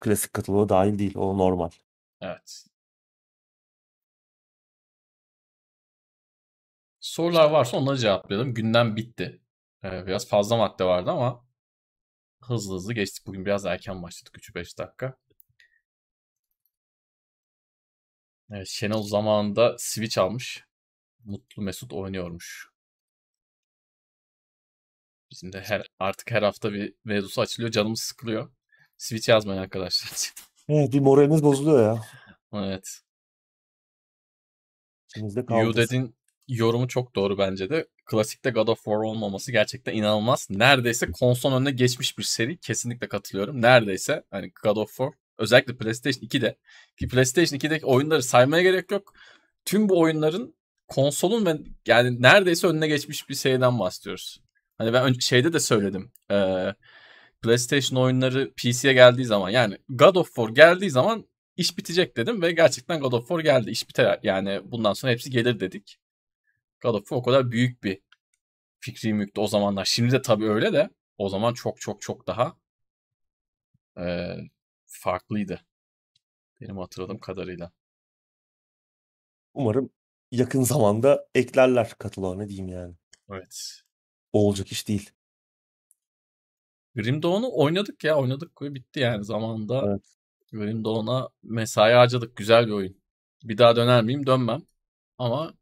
klasik 0.00 0.32
kataloğa 0.34 0.68
dahil 0.68 0.98
değil. 0.98 1.16
O 1.16 1.38
normal. 1.38 1.70
Evet. 2.20 2.66
Sorular 7.00 7.50
varsa 7.50 7.76
onları 7.76 7.98
cevaplayalım. 7.98 8.54
Gündem 8.54 8.96
bitti. 8.96 9.40
Ee, 9.84 10.06
biraz 10.06 10.28
fazla 10.28 10.56
madde 10.56 10.84
vardı 10.84 11.10
ama 11.10 11.46
hızlı 12.42 12.74
hızlı 12.74 12.94
geçtik. 12.94 13.26
Bugün 13.26 13.46
biraz 13.46 13.66
erken 13.66 14.02
başladık. 14.02 14.38
3-5 14.38 14.78
dakika. 14.78 15.16
Evet, 18.50 18.68
Şenol 18.68 19.02
zamanında 19.02 19.76
Switch 19.78 20.18
almış. 20.18 20.64
Mutlu 21.26 21.62
Mesut 21.62 21.92
oynuyormuş. 21.92 22.68
Bizim 25.30 25.52
de 25.52 25.60
her, 25.60 25.88
artık 25.98 26.30
her 26.30 26.42
hafta 26.42 26.72
bir 26.72 26.94
mevzusu 27.04 27.40
açılıyor. 27.40 27.70
Canımız 27.72 28.00
sıkılıyor. 28.00 28.50
Switch 28.98 29.28
yazmayın 29.28 29.60
arkadaşlar. 29.60 30.32
Evet 30.68 30.92
bir 30.92 31.00
moraliniz 31.00 31.42
bozuluyor 31.42 31.82
ya. 31.82 32.02
evet. 32.52 33.00
İçinizde 35.08 35.46
kaldı. 35.46 35.64
Yuded'in 35.64 36.16
yorumu 36.48 36.88
çok 36.88 37.14
doğru 37.14 37.38
bence 37.38 37.70
de. 37.70 37.86
Klasikte 38.04 38.50
God 38.50 38.68
of 38.68 38.78
War 38.78 38.96
olmaması 38.96 39.52
gerçekten 39.52 39.94
inanılmaz. 39.94 40.46
Neredeyse 40.50 41.10
konsol 41.10 41.52
önüne 41.52 41.70
geçmiş 41.70 42.18
bir 42.18 42.22
seri. 42.22 42.58
Kesinlikle 42.58 43.08
katılıyorum. 43.08 43.62
Neredeyse 43.62 44.24
hani 44.30 44.52
God 44.62 44.76
of 44.76 44.88
War 44.88 45.10
özellikle 45.38 45.76
PlayStation 45.76 46.28
2'de 46.28 46.56
ki 46.96 47.08
PlayStation 47.08 47.58
2'deki 47.58 47.86
oyunları 47.86 48.22
saymaya 48.22 48.62
gerek 48.62 48.90
yok. 48.90 49.12
Tüm 49.64 49.88
bu 49.88 50.00
oyunların 50.00 50.55
konsolun 50.88 51.46
ve 51.46 51.58
yani 51.86 52.22
neredeyse 52.22 52.66
önüne 52.66 52.88
geçmiş 52.88 53.28
bir 53.28 53.34
seriden 53.34 53.78
bahsediyoruz. 53.78 54.40
Hani 54.78 54.92
ben 54.92 55.04
önce 55.04 55.20
şeyde 55.20 55.52
de 55.52 55.60
söyledim. 55.60 56.12
Ee, 56.30 56.74
PlayStation 57.42 58.02
oyunları 58.02 58.52
PC'ye 58.56 58.94
geldiği 58.94 59.24
zaman 59.24 59.50
yani 59.50 59.78
God 59.88 60.16
of 60.16 60.26
War 60.26 60.48
geldiği 60.48 60.90
zaman 60.90 61.26
iş 61.56 61.78
bitecek 61.78 62.16
dedim 62.16 62.42
ve 62.42 62.52
gerçekten 62.52 63.00
God 63.00 63.12
of 63.12 63.28
War 63.28 63.40
geldi. 63.40 63.70
İş 63.70 63.88
biter 63.88 64.20
yani 64.22 64.60
bundan 64.64 64.92
sonra 64.92 65.12
hepsi 65.12 65.30
gelir 65.30 65.60
dedik. 65.60 65.98
God 66.82 66.94
of 66.94 67.00
War 67.00 67.16
o 67.16 67.22
kadar 67.22 67.50
büyük 67.52 67.84
bir 67.84 68.00
fikri 68.80 69.14
mülktü 69.14 69.40
o 69.40 69.46
zamanlar. 69.46 69.84
Şimdi 69.84 70.12
de 70.12 70.22
tabii 70.22 70.50
öyle 70.50 70.72
de 70.72 70.90
o 71.18 71.28
zaman 71.28 71.54
çok 71.54 71.80
çok 71.80 72.02
çok 72.02 72.26
daha 72.26 72.56
e, 73.98 74.36
farklıydı. 74.86 75.60
Benim 76.60 76.78
hatırladığım 76.78 77.18
kadarıyla. 77.18 77.72
Umarım 79.54 79.90
yakın 80.32 80.62
zamanda 80.62 81.26
eklerler 81.34 81.94
kataloğa 81.98 82.34
ne 82.36 82.48
diyeyim 82.48 82.68
yani. 82.68 82.94
Evet. 83.32 83.80
O 84.32 84.48
olacak 84.48 84.72
iş 84.72 84.88
değil. 84.88 85.10
Grim 86.96 87.22
Dawn'u 87.22 87.50
oynadık 87.52 88.04
ya 88.04 88.16
oynadık 88.16 88.62
ve 88.62 88.74
bitti 88.74 89.00
yani 89.00 89.24
zamanında. 89.24 89.84
Evet. 89.86 90.02
Grim 90.52 90.84
Dawn'a 90.84 91.28
mesai 91.42 91.92
harcadık. 91.92 92.36
Güzel 92.36 92.66
bir 92.66 92.72
oyun. 92.72 92.96
Bir 93.44 93.58
daha 93.58 93.76
döner 93.76 94.02
miyim? 94.02 94.26
Dönmem. 94.26 94.62
Ama 95.18 95.54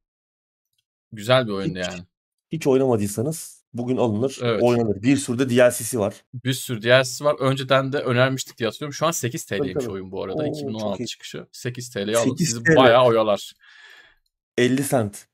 güzel 1.13 1.47
bir 1.47 1.53
oyundu 1.53 1.79
Hiç, 1.79 1.87
yani. 1.87 2.01
hiç 2.53 2.67
oynamadıysanız 2.67 3.65
bugün 3.73 3.97
alınır, 3.97 4.39
Evet. 4.43 4.63
oynanır. 4.63 5.03
Bir 5.03 5.17
sürü 5.17 5.39
de 5.39 5.51
DLC'si 5.51 5.99
var. 5.99 6.25
Bir 6.35 6.53
sürü 6.53 6.83
DLC'si 6.83 7.25
var. 7.25 7.37
Önceden 7.41 7.93
de 7.93 7.99
önermiştik 7.99 8.59
diye 8.59 8.67
hatırlıyorum. 8.67 8.95
Şu 8.95 9.07
an 9.07 9.11
8 9.11 9.45
Tabii, 9.45 9.61
TL'ymiş 9.61 9.89
oyun 9.89 10.13
bu 10.13 10.25
arada. 10.25 10.43
Oo, 10.43 10.47
çok 10.47 10.57
2016 10.57 11.03
iyi. 11.03 11.07
çıkışı. 11.07 11.47
8 11.53 11.91
TL'ye 11.91 12.17
alın. 12.17 12.31
8 12.31 12.49
Sizi 12.49 12.77
bayağı 12.77 13.05
oyalar. 13.05 13.53
50 14.59 14.83
sent. 14.85 15.27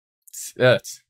Evet. 0.57 1.03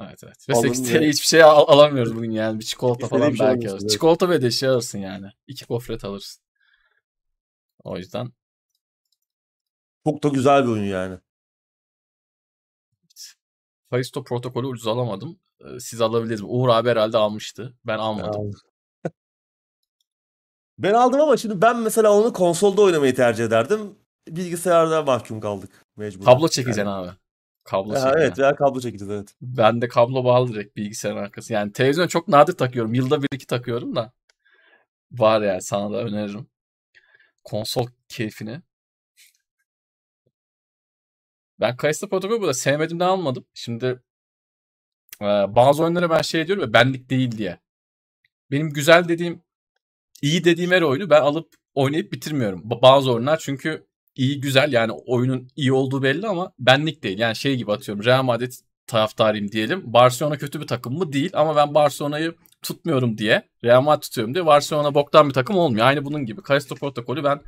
Evet 0.00 0.24
evet. 0.24 0.48
Ve 0.48 0.52
Alın 0.52 0.62
8 0.62 0.94
ve- 0.94 0.98
TL 1.00 1.04
hiçbir 1.08 1.26
şey 1.26 1.42
al- 1.42 1.64
alamıyoruz 1.68 2.16
bugün 2.16 2.30
yani. 2.30 2.58
Bir 2.58 2.64
çikolata 2.64 3.02
İstediğin 3.02 3.22
falan 3.22 3.34
şey 3.36 3.46
belki 3.46 3.70
alırsın. 3.70 3.84
evet. 3.84 3.90
Çikolata 3.90 4.28
ve 4.28 4.42
de 4.42 4.50
şey 4.50 4.68
alırsın 4.68 4.98
yani. 4.98 5.26
İki 5.46 5.64
gofret 5.64 6.04
alırsın. 6.04 6.42
O 7.84 7.96
yüzden 7.98 8.32
Çok 10.04 10.22
da 10.22 10.28
güzel 10.28 10.64
bir 10.64 10.68
oyun 10.68 10.84
yani. 10.84 11.18
Kalisto 13.90 14.24
protokolü 14.24 14.66
ucuz 14.66 14.86
alamadım. 14.86 15.38
Ee, 15.60 15.80
Siz 15.80 16.00
alabilirsiniz. 16.00 16.50
Uğur 16.52 16.68
abi 16.68 16.88
herhalde 16.88 17.18
almıştı. 17.18 17.74
Ben 17.86 17.98
almadım. 17.98 18.40
aldım. 18.40 18.60
Ben 20.78 20.94
aldım 20.94 21.20
ama 21.20 21.36
şimdi 21.36 21.62
ben 21.62 21.76
mesela 21.78 22.12
onu 22.12 22.32
konsolda 22.32 22.82
oynamayı 22.82 23.14
tercih 23.14 23.44
ederdim. 23.44 23.98
Bilgisayarda 24.28 25.02
mahkum 25.02 25.40
kaldık 25.40 25.86
mecbur. 25.96 26.24
Kablo 26.24 26.48
çekeceksin 26.48 26.86
abi. 26.86 27.10
Kablo 27.64 27.94
Ha, 27.94 28.12
evet 28.16 28.38
veya 28.38 28.54
kablo 28.54 28.80
çekeceğiz 28.80 29.12
evet. 29.12 29.34
Ben 29.42 29.82
de 29.82 29.88
kablo 29.88 30.24
bağlı 30.24 30.52
direkt 30.52 30.76
bilgisayarın 30.76 31.18
arkası. 31.22 31.52
Yani 31.52 31.72
televizyon 31.72 32.06
çok 32.08 32.28
nadir 32.28 32.52
takıyorum. 32.52 32.94
Yılda 32.94 33.22
bir 33.22 33.28
iki 33.32 33.46
takıyorum 33.46 33.96
da. 33.96 34.12
Var 35.12 35.42
yani 35.42 35.62
sana 35.62 35.92
da 35.92 36.02
öneririm. 36.04 36.46
Konsol 37.44 37.86
keyfini. 38.08 38.62
Ben 41.60 41.76
Callisto 41.82 42.08
Protocol'u 42.08 42.40
burada 42.40 42.54
sevmediğimden 42.54 43.06
almadım. 43.06 43.44
Şimdi 43.54 44.02
bazı 45.48 45.82
oyunlara 45.82 46.10
ben 46.10 46.22
şey 46.22 46.46
diyorum 46.46 46.62
ya 46.64 46.72
benlik 46.72 47.10
değil 47.10 47.38
diye. 47.38 47.58
Benim 48.50 48.70
güzel 48.70 49.08
dediğim, 49.08 49.42
iyi 50.22 50.44
dediğim 50.44 50.70
her 50.70 50.82
oyunu 50.82 51.10
ben 51.10 51.20
alıp 51.20 51.54
oynayıp 51.74 52.12
bitirmiyorum. 52.12 52.62
Ba- 52.70 52.82
Bazı 52.82 53.12
oyunlar 53.12 53.38
çünkü 53.38 53.86
iyi 54.16 54.40
güzel 54.40 54.72
yani 54.72 54.92
oyunun 54.92 55.48
iyi 55.56 55.72
olduğu 55.72 56.02
belli 56.02 56.26
ama 56.26 56.52
benlik 56.58 57.02
değil. 57.02 57.18
Yani 57.18 57.36
şey 57.36 57.56
gibi 57.56 57.72
atıyorum 57.72 58.04
Real 58.04 58.22
Madrid 58.22 58.52
taraftarıyım 58.86 59.52
diyelim. 59.52 59.82
Barcelona 59.92 60.36
kötü 60.38 60.60
bir 60.60 60.66
takım 60.66 60.98
mı? 60.98 61.12
Değil 61.12 61.30
ama 61.34 61.56
ben 61.56 61.74
Barcelona'yı 61.74 62.34
tutmuyorum 62.62 63.18
diye 63.18 63.42
Real 63.64 63.82
Madrid 63.82 64.02
tutuyorum 64.02 64.34
diye 64.34 64.46
Barcelona 64.46 64.94
boktan 64.94 65.28
bir 65.28 65.34
takım 65.34 65.56
olmuyor. 65.56 65.86
Aynı 65.86 66.04
bunun 66.04 66.26
gibi. 66.26 66.40
Callisto 66.48 66.74
Protocol'ü 66.74 67.24
ben 67.24 67.40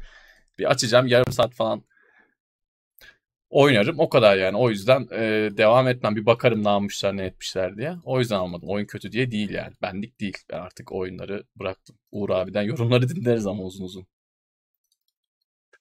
bir 0.59 0.71
açacağım 0.71 1.07
yarım 1.07 1.33
saat 1.33 1.55
falan 1.55 1.83
oynarım. 3.51 3.99
O 4.01 4.09
kadar 4.09 4.37
yani. 4.37 4.57
O 4.57 4.71
yüzden 4.71 5.09
e, 5.13 5.51
devam 5.57 5.89
etmem. 5.89 6.17
Bir 6.17 6.27
bakarım 6.27 6.65
ne 6.65 6.69
yapmışlar 6.69 7.17
ne 7.17 7.25
etmişler 7.25 7.77
diye. 7.77 7.97
O 8.05 8.19
yüzden 8.19 8.37
almadım. 8.37 8.69
Oyun 8.69 8.87
kötü 8.87 9.13
diye 9.13 9.31
değil 9.31 9.51
yani. 9.51 9.73
Benlik 9.83 10.21
değil. 10.21 10.39
Ben 10.51 10.59
artık 10.59 10.93
oyunları 10.93 11.45
bıraktım. 11.57 11.97
Uğur 12.13 12.31
abiden 12.31 12.63
yorumları 12.63 13.09
dinleriz 13.17 13.47
ama 13.47 13.63
uzun 13.63 13.85
uzun. 13.85 14.07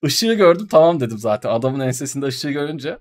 Işığı 0.03 0.33
gördüm 0.33 0.67
tamam 0.71 0.99
dedim 0.99 1.17
zaten. 1.17 1.49
Adamın 1.49 1.79
ensesinde 1.79 2.25
ışığı 2.25 2.51
görünce 2.51 2.99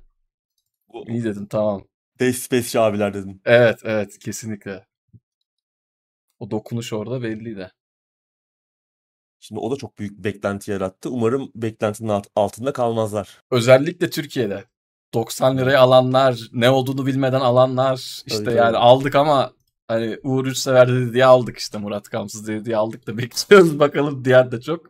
iyi 1.07 1.25
dedim 1.25 1.47
tamam. 1.47 1.85
Death 2.21 2.37
Space 2.37 2.81
abiler 2.81 3.15
dedim. 3.15 3.41
Evet 3.45 3.81
evet 3.85 4.19
kesinlikle. 4.19 4.87
O 6.39 6.51
dokunuş 6.51 6.93
orada 6.93 7.23
belliydi. 7.23 7.73
Şimdi 9.41 9.61
o 9.61 9.71
da 9.71 9.77
çok 9.77 9.99
büyük 9.99 10.19
beklenti 10.25 10.71
yarattı. 10.71 11.11
Umarım 11.11 11.51
beklentinin 11.55 12.09
alt- 12.09 12.29
altında 12.37 12.73
kalmazlar. 12.73 13.43
Özellikle 13.51 14.11
Türkiye'de. 14.11 14.65
90 15.15 15.59
liraya 15.59 15.81
alanlar, 15.81 16.49
ne 16.53 16.71
olduğunu 16.71 17.07
bilmeden 17.07 17.41
alanlar 17.41 18.23
işte 18.27 18.45
Tabii, 18.45 18.55
yani 18.57 18.67
tabii. 18.73 18.77
aldık 18.77 19.15
ama 19.15 19.53
hani 19.89 20.19
Uğur 20.23 20.47
Üçsever 20.47 20.89
dedi 20.89 21.13
diye 21.13 21.25
aldık 21.25 21.59
işte 21.59 21.79
Murat 21.79 22.09
Kamsız 22.09 22.47
dedi 22.49 22.65
diye 22.65 22.77
aldık 22.77 23.07
da 23.07 23.19
bekliyoruz 23.19 23.79
bakalım 23.79 24.25
diğer 24.25 24.53
de 24.53 24.61
çok. 24.61 24.87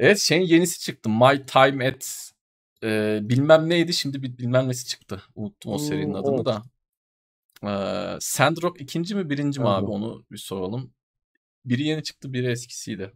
Evet 0.00 0.18
şeyin 0.18 0.42
yenisi 0.42 0.80
çıktı. 0.80 1.10
My 1.10 1.46
Time 1.46 1.88
at 1.88 2.32
e, 2.84 3.18
bilmem 3.22 3.68
neydi 3.68 3.94
şimdi 3.94 4.22
bir 4.22 4.38
bilmem 4.38 4.68
nesi 4.68 4.86
çıktı. 4.86 5.22
Unuttum 5.34 5.72
o 5.72 5.78
Hmm, 5.78 5.84
serinin 5.86 6.14
adını 6.14 6.36
evet. 6.36 6.46
da. 6.46 6.62
Ee, 7.64 8.18
Sandrock 8.20 8.80
ikinci 8.80 9.14
mi 9.14 9.30
birinci 9.30 9.60
mi 9.60 9.68
abi 9.68 9.86
Sandrock. 9.86 9.92
onu 9.94 10.24
bir 10.30 10.38
soralım. 10.38 10.94
Biri 11.64 11.82
yeni 11.82 12.02
çıktı 12.02 12.32
biri 12.32 12.50
eskisiydi. 12.50 13.12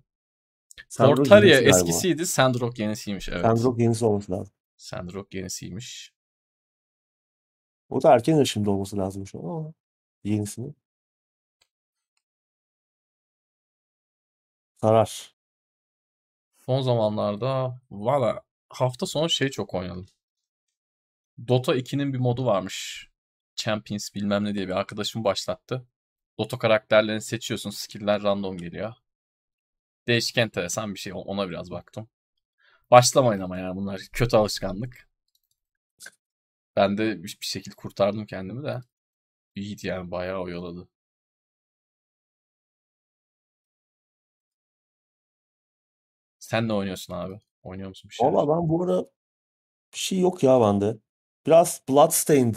Sandrock 0.88 1.16
Portaria 1.16 1.60
galiba. 1.60 1.68
eskisiydi. 1.70 2.26
Sandrock 2.26 2.78
yenisiymiş 2.78 3.28
evet. 3.28 3.42
Sandrock 3.42 3.80
yenisi 3.80 4.04
olması 4.04 4.32
lazım. 4.32 4.54
Sandrock 4.76 5.34
yenisiymiş. 5.34 6.12
O 7.88 8.02
da 8.02 8.14
erken 8.14 8.36
erişimde 8.38 8.70
olması 8.70 8.96
lazım 8.98 9.26
şu 9.26 9.38
an 9.38 9.44
ama 9.44 9.72
yenisini. 10.24 10.74
Sarar. 14.80 15.34
Son 16.66 16.80
zamanlarda 16.80 17.80
valla 17.90 18.42
hafta 18.68 19.06
sonu 19.06 19.30
şey 19.30 19.48
çok 19.50 19.74
oynadım. 19.74 20.06
Dota 21.48 21.76
2'nin 21.76 22.12
bir 22.12 22.18
modu 22.18 22.46
varmış. 22.46 23.08
Champions 23.56 24.14
bilmem 24.14 24.44
ne 24.44 24.54
diye 24.54 24.68
bir 24.68 24.72
arkadaşım 24.72 25.24
başlattı. 25.24 25.86
Dota 26.38 26.58
karakterlerini 26.58 27.20
seçiyorsun. 27.22 27.70
Skill'ler 27.70 28.22
random 28.22 28.58
geliyor. 28.58 28.94
Değişik 30.06 30.38
enteresan 30.38 30.94
bir 30.94 30.98
şey. 30.98 31.12
Ona 31.16 31.50
biraz 31.50 31.70
baktım. 31.70 32.08
Başlamayın 32.90 33.40
ama 33.40 33.58
yani 33.58 33.76
bunlar 33.76 34.00
kötü 34.12 34.36
alışkanlık. 34.36 35.08
Ben 36.76 36.98
de 36.98 37.22
bir 37.24 37.38
şekilde 37.40 37.74
kurtardım 37.74 38.26
kendimi 38.26 38.64
de. 38.64 38.80
İyiydi 39.54 39.86
yani 39.86 40.10
bayağı 40.10 40.40
oyaladı. 40.40 40.88
Sen 46.54 46.68
ne 46.68 46.72
oynuyorsun 46.72 47.14
abi? 47.14 47.40
Oynuyor 47.62 47.88
musun 47.88 48.08
bir 48.10 48.14
şeyler? 48.14 48.32
Valla 48.32 48.56
ben 48.56 48.68
bu 48.68 48.82
ara 48.84 49.00
bir 49.94 49.98
şey 49.98 50.18
yok 50.20 50.42
ya 50.42 50.60
bende. 50.60 50.96
Biraz 51.46 51.82
Bloodstained. 51.88 52.56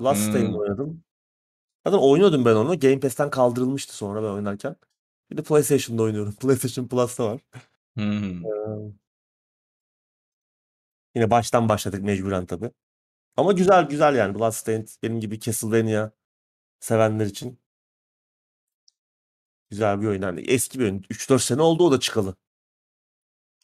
Bloodstained 0.00 0.48
Hmm. 0.48 0.58
oynadım. 0.58 1.04
Zaten 1.86 1.98
oynuyordum 1.98 2.44
ben 2.44 2.54
onu. 2.54 2.80
Game 2.80 3.00
Pass'ten 3.00 3.30
kaldırılmıştı 3.30 3.96
sonra 3.96 4.22
ben 4.22 4.28
oynarken. 4.28 4.76
Bir 5.30 5.36
de 5.36 5.42
PlayStation'da 5.42 6.02
oynuyorum. 6.02 6.34
PlayStation 6.40 6.88
Plus'ta 6.88 7.24
var. 7.24 7.40
Hmm. 7.94 8.46
Ee, 8.46 8.92
Yine 11.14 11.30
baştan 11.30 11.68
başladık 11.68 12.02
mecburen 12.02 12.46
tabii. 12.46 12.70
Ama 13.36 13.52
güzel 13.52 13.88
güzel 13.88 14.14
yani 14.16 14.34
Bloodstained 14.34 14.88
benim 15.02 15.20
gibi 15.20 15.40
Castlevania 15.40 16.10
sevenler 16.80 17.26
için 17.26 17.60
güzel 19.70 20.00
bir 20.00 20.06
oyun. 20.06 20.22
Yani 20.22 20.40
eski 20.40 20.78
bir 20.78 20.84
oyun. 20.84 21.04
3-4 21.10 21.42
sene 21.42 21.62
oldu 21.62 21.84
o 21.86 21.92
da 21.92 22.00
çıkalı. 22.00 22.36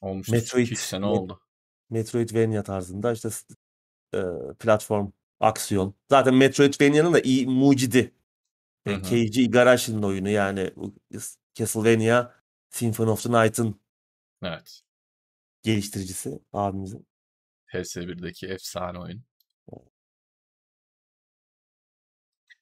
Olmuştur. 0.03 0.33
Metroid, 0.33 0.67
2 0.67 0.77
sene 0.77 1.05
Met- 1.05 1.09
oldu. 1.09 1.41
Metroidvania 1.91 2.63
tarzında 2.63 3.13
işte 3.13 3.29
e, 4.15 4.21
platform, 4.59 5.11
aksiyon. 5.41 5.95
Zaten 6.11 6.35
Metroidvania'nın 6.35 7.13
da 7.13 7.21
iyi 7.21 7.47
mucidi. 7.47 8.15
E. 8.87 9.03
Keiji 9.03 9.43
Igarashi'nin 9.43 10.03
oyunu 10.03 10.29
yani 10.29 10.71
Castlevania 11.55 12.35
Symphony 12.71 13.11
of 13.11 13.23
the 13.23 13.29
Night'ın 13.33 13.81
Evet. 14.43 14.83
geliştiricisi 15.63 16.41
abimizin. 16.53 17.07
PS1'deki 17.73 18.47
efsane 18.47 18.99
oyun. 18.99 19.25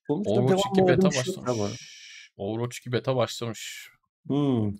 Sonuçta 0.07 0.31
Overwatch 0.31 0.63
devamlı 0.75 0.93
2 0.93 0.97
beta 1.05 1.17
yok 1.17 1.27
ama. 1.49 1.57
başlamış. 1.63 2.31
Overwatch 2.37 2.77
2 2.77 2.91
beta 2.91 3.15
başlamış. 3.15 3.89
Hmm. 4.27 4.73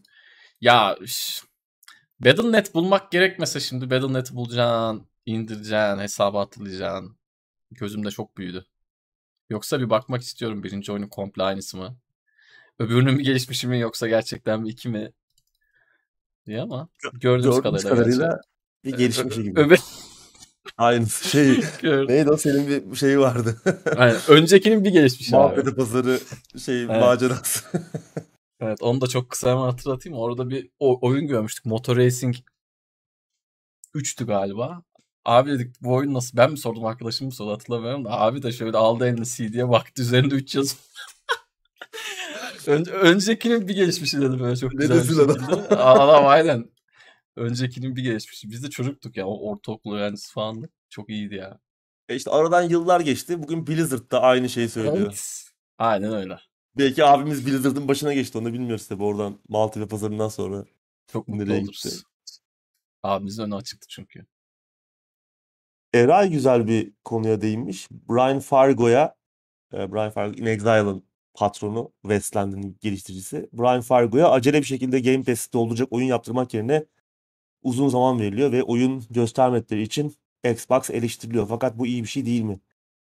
Ya 0.62 0.98
ş- 1.06 1.44
Battle.net 2.26 2.74
bulmak 2.76 3.12
gerekmese 3.12 3.60
şimdi 3.60 3.90
Battle.net'i 3.90 4.36
bulacaksın, 4.36 5.08
indireceksin, 5.26 6.00
hesabı 6.00 6.38
hatırlayacaksın. 6.38 7.18
Gözümde 7.72 8.12
çok 8.12 8.38
büyüdü. 8.38 8.66
Yoksa 9.50 9.80
bir 9.80 9.90
bakmak 9.90 10.22
istiyorum 10.22 10.64
birinci 10.64 10.92
oyunun 10.92 11.08
komple 11.08 11.44
aynısı 11.44 11.78
mı? 11.78 11.98
Öbürünün 12.80 13.20
bir 13.20 13.24
gelişmişi 13.24 13.68
mi 13.68 13.80
yoksa 13.80 14.08
gerçekten 14.08 14.62
mi 14.62 14.70
iki 14.70 14.90
mi? 14.90 15.12
Diye 16.46 16.62
ama 16.62 16.90
gördüğümüz 17.14 17.22
Gördüğümüz 17.22 17.62
kadarıyla, 17.62 17.90
kadarıyla 17.90 18.42
bir 18.84 18.98
gelişmişi 18.98 19.44
gibi. 19.44 19.60
Öbe 19.60 19.76
Aynısı 20.78 21.30
şey 21.30 21.60
neydi 21.84 22.30
o 22.30 22.38
senin 22.38 22.92
bir 22.92 22.96
şeyi 22.96 23.20
vardı. 23.20 23.62
Aynen. 23.98 24.20
Öncekinin 24.28 24.86
bir 24.86 24.90
gelişmişi. 24.90 25.32
Maltepe 25.32 25.76
pazarı 25.76 26.20
şey 26.66 26.84
Evet. 26.84 27.00
macerası. 27.00 27.66
Evet 28.62 28.82
onu 28.82 29.02
da 29.02 29.08
çok 29.08 29.30
kısa 29.30 29.52
hemen 29.52 29.62
hatırlatayım. 29.62 30.18
Orada 30.20 30.50
bir 30.50 30.70
oyun 30.80 31.28
görmüştük. 31.28 31.66
Motor 31.66 31.98
Racing 31.98 32.36
3'tü 33.96 34.26
galiba. 34.26 34.84
Abi 35.26 35.52
dedik 35.52 35.76
bu 35.82 35.94
oyun 35.94 36.14
nasıl? 36.14 36.38
Ben 36.38 36.52
mi 36.52 36.58
sordum 36.58 36.86
arkadaşım 36.86 37.28
mı 37.28 37.34
sordu 37.34 37.52
hatırlamıyorum 37.52 38.06
da. 38.06 38.10
Abi 38.20 38.44
de 38.44 38.52
şöyle 38.52 38.78
aldı 38.78 39.08
eline 39.08 39.26
CD'ye 39.26 39.70
baktı 39.70 40.02
üzerinde 40.02 40.36
3 40.36 40.56
yazı. 40.56 40.76
Önce, 42.68 42.92
öncekinin 42.92 43.68
bir 43.68 43.76
gelişmişi 43.76 44.22
dedi 44.22 44.40
böyle 44.40 44.56
çok 44.56 44.74
Ne 44.74 44.78
güzel 44.82 44.98
bir 44.98 45.04
desin 45.04 45.20
adam? 45.20 45.66
Adam 45.70 46.28
aynen. 46.28 46.72
Öncekinin 47.36 47.96
bir 47.96 48.04
gelişmişi. 48.04 48.50
Biz 48.50 48.64
de 48.64 48.70
çocuktuk 48.70 49.18
ya. 49.18 49.28
O 49.28 49.50
ortaokul 49.50 49.96
öğrencisi 49.96 50.34
falandık. 50.34 50.72
Çok 50.90 51.10
iyiydi 51.10 51.36
ya. 51.36 51.60
E 52.10 52.16
işte 52.16 52.32
aradan 52.32 52.62
yıllar 52.62 53.00
geçti. 53.00 53.44
Bugün 53.44 53.68
Blizzard 53.68 54.12
da 54.12 54.22
aynı 54.22 54.50
şeyi 54.50 54.70
söylüyor. 54.70 54.98
Evet. 54.98 55.44
Aynen 55.78 56.14
öyle. 56.14 56.51
Belki 56.78 57.06
abimiz 57.06 57.48
Blizzard'ın 57.48 57.88
başına 57.88 58.14
geçti. 58.14 58.38
Onu 58.38 58.54
bilmiyoruz 58.54 58.88
tabii 58.88 59.04
oradan 59.04 59.40
Maltepe 59.50 59.88
pazarından 59.88 60.28
sonra. 60.28 60.66
Çok 61.08 61.28
mutlu 61.28 61.44
Nereye 61.44 61.62
oluruz. 61.62 61.84
gitti? 61.84 61.96
Abimizin 63.04 63.44
önü 63.44 63.56
açıktı 63.56 63.88
çünkü. 63.90 64.26
Eray 65.94 66.30
güzel 66.30 66.68
bir 66.68 66.94
konuya 67.04 67.42
değinmiş. 67.42 67.88
Brian 67.92 68.40
Fargo'ya 68.40 69.16
e, 69.74 69.92
Brian 69.92 70.12
Fargo 70.12 70.38
In 70.38 70.46
Exile'ın 70.46 71.04
patronu, 71.34 71.94
Westland'ın 72.02 72.78
geliştiricisi. 72.82 73.50
Brian 73.54 73.82
Fargo'ya 73.82 74.30
acele 74.30 74.60
bir 74.60 74.66
şekilde 74.66 75.00
Game 75.00 75.24
Pass'i 75.24 75.54
dolduracak 75.54 75.88
oyun 75.94 76.08
yaptırmak 76.08 76.54
yerine 76.54 76.86
uzun 77.64 77.90
zaman 77.90 78.20
veriliyor 78.20 78.52
ve 78.52 78.64
oyun 78.64 79.04
göstermedikleri 79.10 79.82
için 79.82 80.16
Xbox 80.52 80.90
eleştiriliyor. 80.90 81.48
Fakat 81.48 81.78
bu 81.78 81.88
iyi 81.88 82.04
bir 82.04 82.08
şey 82.08 82.26
değil 82.26 82.42
mi? 82.42 82.60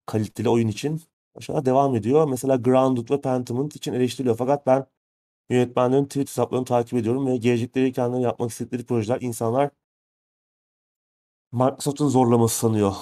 Kaliteli 0.06 0.48
oyun 0.48 0.68
için. 0.68 1.02
Aşağıda 1.34 1.64
devam 1.66 1.96
ediyor. 1.96 2.28
Mesela 2.28 2.56
Grounded 2.56 3.10
ve 3.10 3.20
Pentiment 3.20 3.76
için 3.76 3.92
eleştiriliyor. 3.92 4.36
Fakat 4.36 4.66
ben 4.66 4.86
yönetmenlerin 5.50 6.04
Twitter 6.04 6.26
hesaplarını 6.32 6.64
takip 6.64 6.94
ediyorum 6.98 7.26
ve 7.26 7.36
gelecekleri 7.36 7.92
kendileri 7.92 8.22
yapmak 8.22 8.50
istedikleri 8.50 8.86
projeler 8.86 9.18
insanlar 9.20 9.70
Microsoft'un 11.52 12.08
zorlaması 12.08 12.58
sanıyor. 12.58 12.94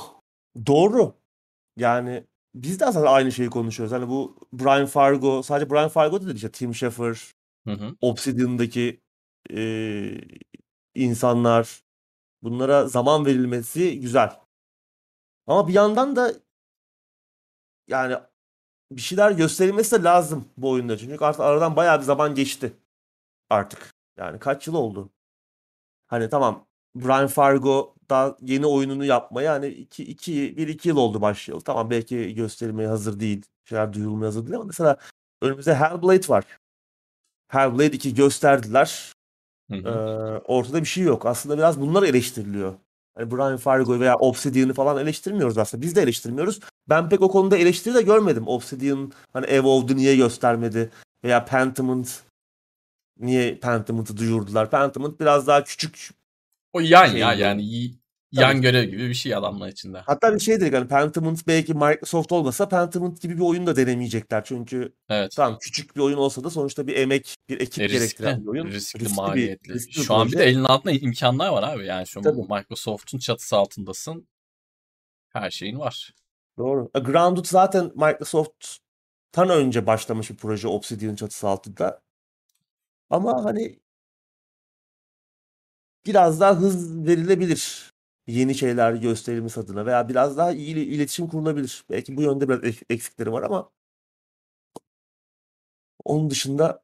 Doğru. 0.67 1.15
Yani 1.77 2.25
biz 2.55 2.81
de 2.81 2.87
aslında 2.87 3.11
aynı 3.11 3.33
şeyi 3.33 3.51
konuşuyoruz. 3.51 3.93
Hani 3.93 4.09
bu 4.09 4.37
Brian 4.53 4.87
Fargo, 4.87 5.43
sadece 5.43 5.71
Brian 5.71 5.89
Fargo 5.89 6.21
da 6.21 6.25
değil 6.27 6.37
işte 6.37 6.51
Tim 6.53 6.75
Schafer, 6.75 7.33
Hı 7.67 7.73
hı. 7.73 7.97
Obsidian'daki 8.01 9.01
eee, 9.51 10.21
insanlar 10.95 11.83
bunlara 12.43 12.89
zaman 12.89 13.27
verilmesi 13.27 14.01
güzel. 14.01 14.37
Ama 15.47 15.69
bir 15.69 15.73
yandan 15.73 16.17
da 16.17 16.35
yani 17.91 18.17
bir 18.93 19.01
şeyler 19.01 19.31
gösterilmesi 19.31 20.01
de 20.01 20.05
lazım 20.05 20.45
bu 20.57 20.71
oyunda. 20.71 20.99
Çünkü 20.99 21.25
artık 21.25 21.41
aradan 21.41 21.77
bayağı 21.77 21.99
bir 21.99 22.05
zaman 22.05 22.35
geçti 22.35 22.73
artık. 23.51 23.95
Yani 24.19 24.39
kaç 24.39 24.67
yıl 24.67 24.75
oldu? 24.75 25.11
Hani 26.07 26.29
tamam 26.29 26.67
Brian 26.95 27.27
Fargo 27.27 27.95
da 28.11 28.37
yeni 28.43 28.67
oyununu 28.67 29.05
yapmaya 29.05 29.53
hani 29.53 29.67
2 29.69 30.05
2 30.05 30.57
1 30.57 30.69
2 30.69 30.89
yıl 30.89 30.97
oldu 30.97 31.21
başlayalı. 31.21 31.61
Tamam 31.61 31.91
belki 31.91 32.35
gösterilmeye 32.35 32.89
hazır 32.89 33.21
değil. 33.21 33.43
Şeyler 33.65 33.93
duyurulmaya 33.93 34.27
hazır 34.27 34.43
değil 34.47 34.57
ama 34.57 34.65
mesela 34.65 34.97
önümüzde 35.43 35.75
Hellblade 35.75 36.29
var. 36.29 36.45
Hellblade 37.49 37.87
2 37.97 38.15
gösterdiler. 38.15 39.13
Hı 39.71 39.77
Ee, 39.77 39.81
hı. 39.81 40.43
ortada 40.45 40.81
bir 40.81 40.87
şey 40.87 41.05
yok. 41.05 41.27
Aslında 41.27 41.59
biraz 41.59 41.81
bunlar 41.81 42.03
eleştiriliyor. 42.03 42.75
Hani 43.15 43.31
Brian 43.31 43.57
Fargo 43.57 44.01
veya 44.01 44.17
Obsidian'ı 44.17 44.73
falan 44.75 44.99
eleştirmiyoruz 44.99 45.59
aslında. 45.59 45.83
Biz 45.83 45.97
de 45.97 46.03
eleştirmiyoruz. 46.03 46.61
Ben 46.89 47.09
pek 47.09 47.21
o 47.23 47.31
konuda 47.31 47.57
eleştiri 47.57 47.95
de 47.95 48.03
görmedim. 48.03 48.49
Obsidian 48.49 49.13
hani 49.33 49.47
Evolved'ı 49.47 49.97
niye 49.97 50.17
göstermedi? 50.17 50.91
Veya 51.25 51.45
Pentiment 51.45 52.23
niye 53.19 53.57
Pentiment'ı 53.57 54.17
duyurdular? 54.17 54.71
Pentiment 54.71 55.21
biraz 55.21 55.47
daha 55.47 55.65
küçük 55.65 56.11
O 56.73 56.81
yan 56.81 57.07
şey 57.07 57.21
ya 57.21 57.35
yani. 57.35 58.00
Yan 58.33 58.63
görev 58.63 58.85
gibi 58.85 59.09
bir 59.09 59.15
şey 59.15 59.35
adamlar 59.35 59.69
içinde. 59.69 59.99
Hatta 59.99 60.35
bir 60.35 60.41
şey 60.41 60.61
dedik 60.61 60.75
hani 60.75 60.89
Pentiment 60.89 61.47
belki 61.47 61.75
Microsoft 61.75 62.33
olmasa 62.33 62.69
Pentiment 62.69 63.21
gibi 63.21 63.37
bir 63.37 63.41
oyun 63.43 63.67
da 63.67 63.77
denemeyecekler. 63.77 64.45
Çünkü 64.45 64.95
Evet. 65.09 65.33
tamam 65.37 65.59
küçük 65.61 65.97
bir 65.97 66.01
oyun 66.01 66.17
olsa 66.17 66.45
da 66.45 66.51
sonuçta 66.51 66.87
bir 66.87 66.97
emek, 66.97 67.35
bir 67.49 67.61
ekip 67.61 67.85
E, 67.85 67.87
gerektiren 67.87 68.33
riskli, 68.37 68.43
bir 68.47 68.49
oyun. 68.51 68.67
riskli, 68.67 69.01
Riskli 69.01 69.11
bir, 69.13 69.17
maliyetli. 69.17 69.75
riskli 69.75 69.99
bir 70.01 70.05
Şu 70.05 70.15
an 70.15 70.29
bir 70.33 70.39
de 70.39 70.45
elinin 70.45 70.65
altında 70.65 70.93
imkanlar 70.93 71.49
var 71.49 71.63
abi. 71.75 71.87
Yani 71.87 72.07
şu 72.07 72.21
Tabii. 72.21 72.41
Microsoft'un 72.41 73.19
çatısı 73.19 73.57
altındasın. 73.57 74.29
Her 75.33 75.51
şeyin 75.51 75.79
var. 75.79 76.15
Doğru. 76.59 76.91
E, 76.95 76.99
Grounded 76.99 77.45
zaten 77.45 77.85
Microsoft'tan 77.95 79.49
önce 79.51 79.87
başlamış 79.87 80.31
bir 80.31 80.37
proje 80.37 80.69
Obsidian 80.69 81.15
çatısı 81.15 81.49
altında. 81.49 82.01
Ama 83.11 83.45
hani 83.45 83.81
biraz 86.07 86.41
daha 86.41 86.57
hız 86.57 87.07
verilebilir. 87.07 87.91
Yeni 88.31 88.55
şeyler 88.55 88.93
gösterilmesi 88.93 89.61
adına 89.61 89.87
veya 89.87 90.09
biraz 90.09 90.37
daha 90.37 90.53
iyi 90.53 90.69
ile- 90.75 90.83
iletişim 90.85 91.29
kurulabilir. 91.29 91.85
Belki 91.91 92.17
bu 92.17 92.23
yönde 92.23 92.49
biraz 92.49 92.65
ek- 92.65 92.85
eksikleri 92.91 93.33
var 93.33 93.43
ama 93.43 93.71
onun 96.05 96.31
dışında 96.31 96.83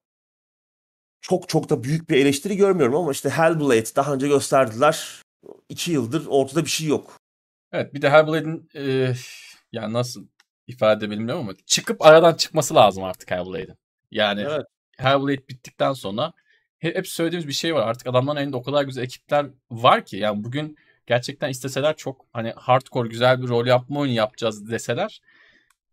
çok 1.20 1.49
çok 1.49 1.70
da 1.70 1.82
büyük 1.82 2.11
bir 2.11 2.16
eleştiri 2.16 2.57
görmüyorum 2.57 2.94
ama 2.97 3.12
işte 3.12 3.30
Hellblade 3.30 3.97
daha 3.97 4.14
önce 4.14 4.28
gösterdiler. 4.28 5.22
İki 5.68 5.92
yıldır 5.92 6.26
ortada 6.26 6.64
bir 6.64 6.70
şey 6.70 6.86
yok. 6.88 7.18
Evet 7.72 7.94
bir 7.94 8.03
de 8.03 8.11
Hellblade'in 8.11 8.68
e, 8.74 9.12
yani 9.72 9.92
nasıl 9.92 10.26
ifade 10.66 11.11
bilmiyorum 11.11 11.42
ama 11.42 11.55
çıkıp 11.66 12.03
aradan 12.07 12.34
çıkması 12.34 12.74
lazım 12.74 13.05
artık 13.05 13.30
Hellblade'in. 13.30 13.76
Yani 14.11 14.40
Evet. 14.40 14.66
Hellblade 14.99 15.49
bittikten 15.49 15.92
sonra 15.92 16.32
he- 16.78 16.94
hep 16.94 17.09
söylediğimiz 17.09 17.49
bir 17.49 17.53
şey 17.53 17.74
var. 17.74 17.88
Artık 17.88 18.07
adamların 18.07 18.40
elinde 18.40 18.57
o 18.57 18.62
kadar 18.62 18.82
güzel 18.84 19.03
ekipler 19.03 19.47
var 19.70 20.05
ki 20.05 20.16
yani 20.16 20.44
bugün 20.44 20.76
gerçekten 21.07 21.48
isteseler 21.48 21.96
çok 21.96 22.26
hani 22.32 22.52
hardcore 22.57 23.09
güzel 23.09 23.42
bir 23.42 23.48
rol 23.48 23.66
yapma 23.66 24.00
oyunu 24.00 24.14
yapacağız 24.14 24.70
deseler 24.70 25.20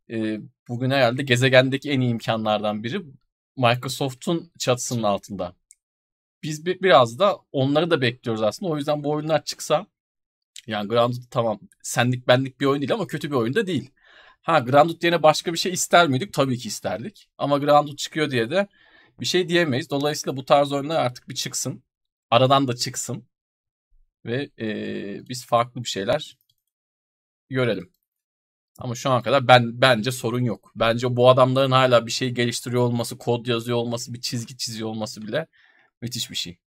e, 0.09 0.39
bugün 0.67 0.91
herhalde 0.91 1.23
gezegendeki 1.23 1.91
en 1.91 2.01
iyi 2.01 2.11
imkanlardan 2.11 2.83
biri 2.83 3.01
Microsoft'un 3.57 4.51
çatısının 4.59 5.03
altında. 5.03 5.55
Biz 6.43 6.65
bir, 6.65 6.81
biraz 6.81 7.19
da 7.19 7.37
onları 7.51 7.91
da 7.91 8.01
bekliyoruz 8.01 8.43
aslında. 8.43 8.71
O 8.71 8.77
yüzden 8.77 9.03
bu 9.03 9.11
oyunlar 9.11 9.43
çıksa 9.45 9.87
yani 10.67 10.87
Grounded 10.87 11.23
tamam 11.31 11.59
senlik 11.83 12.27
benlik 12.27 12.59
bir 12.61 12.65
oyun 12.65 12.81
değil 12.81 12.93
ama 12.93 13.07
kötü 13.07 13.31
bir 13.31 13.35
oyun 13.35 13.53
da 13.53 13.67
değil. 13.67 13.91
Ha 14.41 14.59
Grounded 14.59 15.01
yerine 15.03 15.23
başka 15.23 15.53
bir 15.53 15.57
şey 15.57 15.73
ister 15.73 16.07
miydik? 16.07 16.33
Tabii 16.33 16.57
ki 16.57 16.67
isterdik. 16.67 17.29
Ama 17.37 17.57
Grounded 17.57 17.95
çıkıyor 17.97 18.31
diye 18.31 18.49
de 18.51 18.67
bir 19.19 19.25
şey 19.25 19.49
diyemeyiz. 19.49 19.89
Dolayısıyla 19.89 20.37
bu 20.37 20.45
tarz 20.45 20.71
oyunlar 20.71 21.05
artık 21.05 21.29
bir 21.29 21.35
çıksın. 21.35 21.83
Aradan 22.31 22.67
da 22.67 22.75
çıksın. 22.75 23.25
Ve 24.25 24.49
eee, 24.57 25.23
biz 25.29 25.45
farklı 25.45 25.83
bir 25.83 25.89
şeyler 25.89 26.37
görelim. 27.49 27.91
Ama 28.79 28.95
şu 28.95 29.11
ana 29.11 29.21
kadar 29.23 29.47
ben 29.47 29.81
bence 29.81 30.11
sorun 30.11 30.39
yok. 30.43 30.71
Bence 30.75 31.15
bu 31.15 31.29
adamların 31.29 31.71
hala 31.71 32.05
bir 32.05 32.11
şey 32.11 32.31
geliştiriyor 32.31 32.81
olması, 32.83 33.17
kod 33.17 33.47
yazıyor 33.47 33.77
olması, 33.77 34.13
bir 34.13 34.21
çizgi 34.21 34.57
çiziyor 34.57 34.89
olması 34.89 35.21
bile 35.21 35.47
müthiş 36.01 36.31
bir 36.31 36.35
şey. 36.35 36.59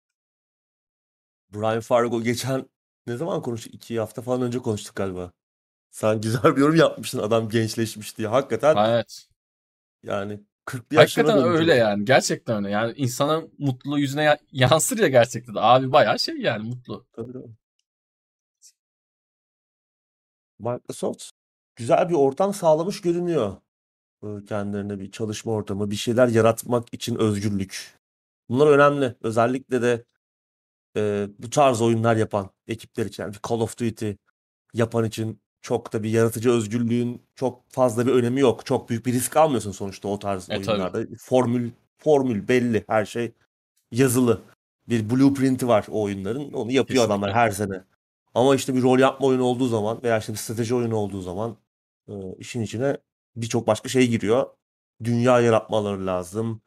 Brian 1.54 1.80
Fargo 1.80 2.22
geçen 2.22 2.68
Ne 3.06 3.16
zaman 3.16 3.42
konuştuk? 3.42 3.74
İki 3.74 4.00
hafta 4.00 4.22
falan 4.22 4.42
önce 4.42 4.58
konuştuk 4.58 4.96
galiba. 4.96 5.32
Sen 5.90 6.20
güzel 6.20 6.56
bir 6.56 6.60
yorum 6.60 6.76
yapmışsın 6.76 7.18
adam 7.18 7.48
gençleşmiş 7.48 8.18
diye. 8.18 8.28
Hakikaten 8.28 8.76
Evet. 8.76 9.28
yani 10.02 10.40
40'lı 10.66 10.96
yaşlarına 10.96 11.32
Hakikaten 11.32 11.44
dönmüş 11.44 11.60
öyle 11.60 11.74
yani. 11.74 12.04
Gerçekten 12.04 12.56
öyle. 12.56 12.70
Yani 12.70 12.92
insanın 12.96 13.54
mutlu 13.58 13.98
yüzüne 13.98 14.22
ya- 14.22 14.38
yansır 14.52 14.98
ya 14.98 15.08
gerçekten. 15.08 15.54
Abi 15.56 15.92
bayağı 15.92 16.18
şey 16.18 16.36
yani 16.36 16.68
mutlu. 16.68 17.06
Tabii. 17.12 17.32
Microsoft 20.58 21.30
güzel 21.76 22.08
bir 22.08 22.14
ortam 22.14 22.54
sağlamış 22.54 23.00
görünüyor. 23.00 23.56
Kendilerine 24.48 25.00
bir 25.00 25.10
çalışma 25.10 25.52
ortamı, 25.52 25.90
bir 25.90 25.96
şeyler 25.96 26.28
yaratmak 26.28 26.94
için 26.94 27.16
özgürlük. 27.16 27.98
Bunlar 28.48 28.66
önemli. 28.66 29.16
Özellikle 29.22 29.82
de 29.82 30.04
e, 30.96 31.28
bu 31.38 31.50
tarz 31.50 31.82
oyunlar 31.82 32.16
yapan 32.16 32.50
ekipler 32.66 33.06
için. 33.06 33.22
Yani 33.22 33.34
Call 33.48 33.60
of 33.60 33.78
Duty 33.78 34.10
yapan 34.74 35.04
için 35.04 35.42
çok 35.64 35.92
da 35.92 36.02
bir 36.02 36.10
yaratıcı 36.10 36.50
özgürlüğün 36.50 37.22
çok 37.34 37.70
fazla 37.70 38.06
bir 38.06 38.12
önemi 38.12 38.40
yok. 38.40 38.66
Çok 38.66 38.88
büyük 38.88 39.06
bir 39.06 39.12
risk 39.12 39.36
almıyorsun 39.36 39.72
sonuçta 39.72 40.08
o 40.08 40.18
tarz 40.18 40.50
E 40.50 40.62
tabii. 40.62 40.70
oyunlarda. 40.70 41.06
Formül 41.18 41.70
formül 41.98 42.48
belli. 42.48 42.84
Her 42.88 43.04
şey 43.04 43.32
yazılı. 43.92 44.40
Bir 44.88 45.10
blueprint'i 45.10 45.68
var 45.68 45.86
o 45.90 46.02
oyunların. 46.02 46.52
Onu 46.52 46.72
yapıyor 46.72 47.04
adamlar 47.04 47.30
Kesinlikle. 47.30 47.40
her 47.40 47.50
sene. 47.76 47.84
Ama 48.34 48.54
işte 48.54 48.74
bir 48.74 48.82
rol 48.82 48.98
yapma 48.98 49.26
oyunu 49.26 49.42
olduğu 49.44 49.66
zaman 49.66 50.00
veya 50.02 50.18
işte 50.18 50.32
bir 50.32 50.38
strateji 50.38 50.74
oyunu 50.74 50.96
olduğu 50.96 51.20
zaman 51.20 51.56
e, 52.08 52.12
işin 52.38 52.60
içine 52.62 52.96
birçok 53.36 53.66
başka 53.66 53.88
şey 53.88 54.08
giriyor. 54.08 54.46
Dünya 55.04 55.40
yaratmaları 55.40 56.06
lazım. 56.06 56.60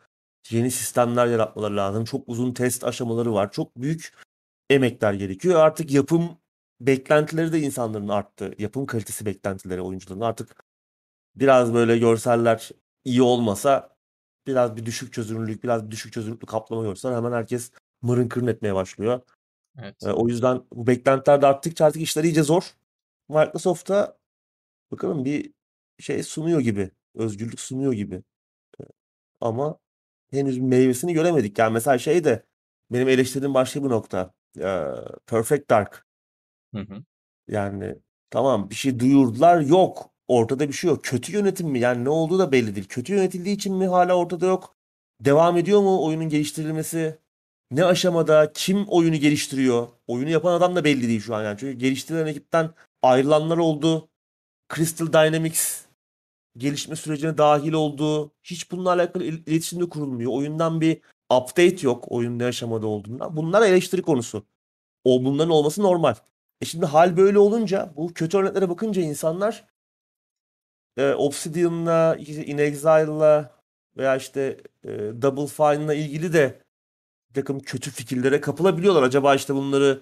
Yeni 0.49 0.71
sistemler 0.71 1.27
yaratmaları 1.27 1.77
lazım. 1.77 2.05
Çok 2.05 2.29
uzun 2.29 2.53
test 2.53 2.83
aşamaları 2.83 3.33
var. 3.33 3.51
Çok 3.51 3.75
büyük 3.77 4.13
emekler 4.69 5.13
gerekiyor. 5.13 5.59
Artık 5.59 5.91
yapım 5.91 6.29
beklentileri 6.81 7.53
de 7.53 7.59
insanların 7.59 8.07
arttı. 8.07 8.55
Yapım 8.59 8.85
kalitesi 8.85 9.25
beklentileri 9.25 9.81
oyuncuların 9.81 10.21
artık 10.21 10.63
biraz 11.35 11.73
böyle 11.73 11.97
görseller 11.97 12.71
iyi 13.05 13.21
olmasa 13.21 13.97
biraz 14.47 14.75
bir 14.75 14.85
düşük 14.85 15.13
çözünürlük, 15.13 15.63
biraz 15.63 15.85
bir 15.85 15.91
düşük 15.91 16.13
çözünürlüklü 16.13 16.47
kaplama 16.47 16.83
görseler 16.83 17.15
hemen 17.15 17.31
herkes 17.31 17.71
mırın 18.01 18.27
kırın 18.29 18.47
etmeye 18.47 18.75
başlıyor. 18.75 19.21
Evet. 19.79 20.03
E, 20.03 20.11
o 20.11 20.27
yüzden 20.27 20.63
bu 20.73 20.87
beklentiler 20.87 21.41
de 21.41 21.47
arttıkça 21.47 21.85
artık 21.85 22.01
işler 22.01 22.23
iyice 22.23 22.43
zor. 22.43 22.73
Microsoft'ta 23.29 24.17
bakalım 24.91 25.25
bir 25.25 25.53
şey 25.99 26.23
sunuyor 26.23 26.59
gibi, 26.59 26.91
özgürlük 27.15 27.59
sunuyor 27.59 27.93
gibi. 27.93 28.15
E, 28.81 28.83
Ama 29.41 29.79
henüz 30.31 30.59
meyvesini 30.59 31.13
göremedik. 31.13 31.59
Yani 31.59 31.73
mesela 31.73 31.97
şey 31.97 32.23
de 32.23 32.43
benim 32.91 33.09
eleştirdiğim 33.09 33.53
başka 33.53 33.83
bir 33.83 33.89
nokta. 33.89 34.33
E, 34.59 34.85
Perfect 35.27 35.69
Dark. 35.69 36.06
Hı 36.75 36.81
hı. 36.81 37.03
Yani 37.47 37.95
tamam 38.29 38.69
bir 38.69 38.75
şey 38.75 38.99
duyurdular 38.99 39.61
yok. 39.61 40.09
Ortada 40.27 40.67
bir 40.67 40.73
şey 40.73 40.89
yok. 40.89 41.03
Kötü 41.03 41.33
yönetim 41.33 41.67
mi? 41.69 41.79
Yani 41.79 42.03
ne 42.05 42.09
olduğu 42.09 42.39
da 42.39 42.51
belli 42.51 42.75
değil. 42.75 42.87
Kötü 42.87 43.13
yönetildiği 43.13 43.55
için 43.55 43.75
mi 43.75 43.87
hala 43.87 44.13
ortada 44.13 44.45
yok? 44.45 44.75
Devam 45.21 45.57
ediyor 45.57 45.81
mu 45.81 46.05
oyunun 46.05 46.29
geliştirilmesi? 46.29 47.19
Ne 47.71 47.85
aşamada? 47.85 48.51
Kim 48.53 48.85
oyunu 48.87 49.15
geliştiriyor? 49.15 49.87
Oyunu 50.07 50.29
yapan 50.29 50.53
adam 50.53 50.75
da 50.75 50.83
belli 50.83 51.07
değil 51.07 51.21
şu 51.21 51.35
an 51.35 51.43
yani. 51.43 51.57
Çünkü 51.59 51.77
geliştirilen 51.77 52.27
ekipten 52.27 52.69
ayrılanlar 53.01 53.57
oldu. 53.57 54.09
Crystal 54.75 55.13
Dynamics 55.13 55.81
gelişme 56.57 56.95
sürecine 56.95 57.37
dahil 57.37 57.73
oldu. 57.73 58.31
Hiç 58.43 58.71
bununla 58.71 58.91
alakalı 58.93 59.23
il- 59.23 59.47
iletişim 59.47 59.79
de 59.81 59.89
kurulmuyor. 59.89 60.31
Oyundan 60.33 60.81
bir 60.81 61.01
update 61.33 61.77
yok 61.81 62.05
oyun 62.11 62.39
ne 62.39 62.45
aşamada 62.45 62.87
olduğundan. 62.87 63.37
Bunlar 63.37 63.61
eleştiri 63.61 64.01
konusu. 64.01 64.45
O 65.03 65.25
bunların 65.25 65.51
olması 65.51 65.83
normal. 65.83 66.15
E 66.61 66.65
şimdi 66.65 66.85
hal 66.85 67.17
böyle 67.17 67.39
olunca 67.39 67.93
bu 67.97 68.13
kötü 68.13 68.37
örneklere 68.37 68.69
bakınca 68.69 69.01
insanlar 69.01 69.67
e, 70.97 71.13
Obsidian'la, 71.13 72.15
işte 72.15 72.45
In 72.45 72.57
Exile'la 72.57 73.51
veya 73.97 74.15
işte 74.15 74.57
e, 74.83 74.89
Double 75.21 75.47
Fine'la 75.47 75.93
ilgili 75.93 76.33
de 76.33 76.61
bir 77.29 77.33
takım 77.33 77.59
kötü 77.59 77.91
fikirlere 77.91 78.41
kapılabiliyorlar. 78.41 79.03
Acaba 79.03 79.35
işte 79.35 79.55
bunları 79.55 80.01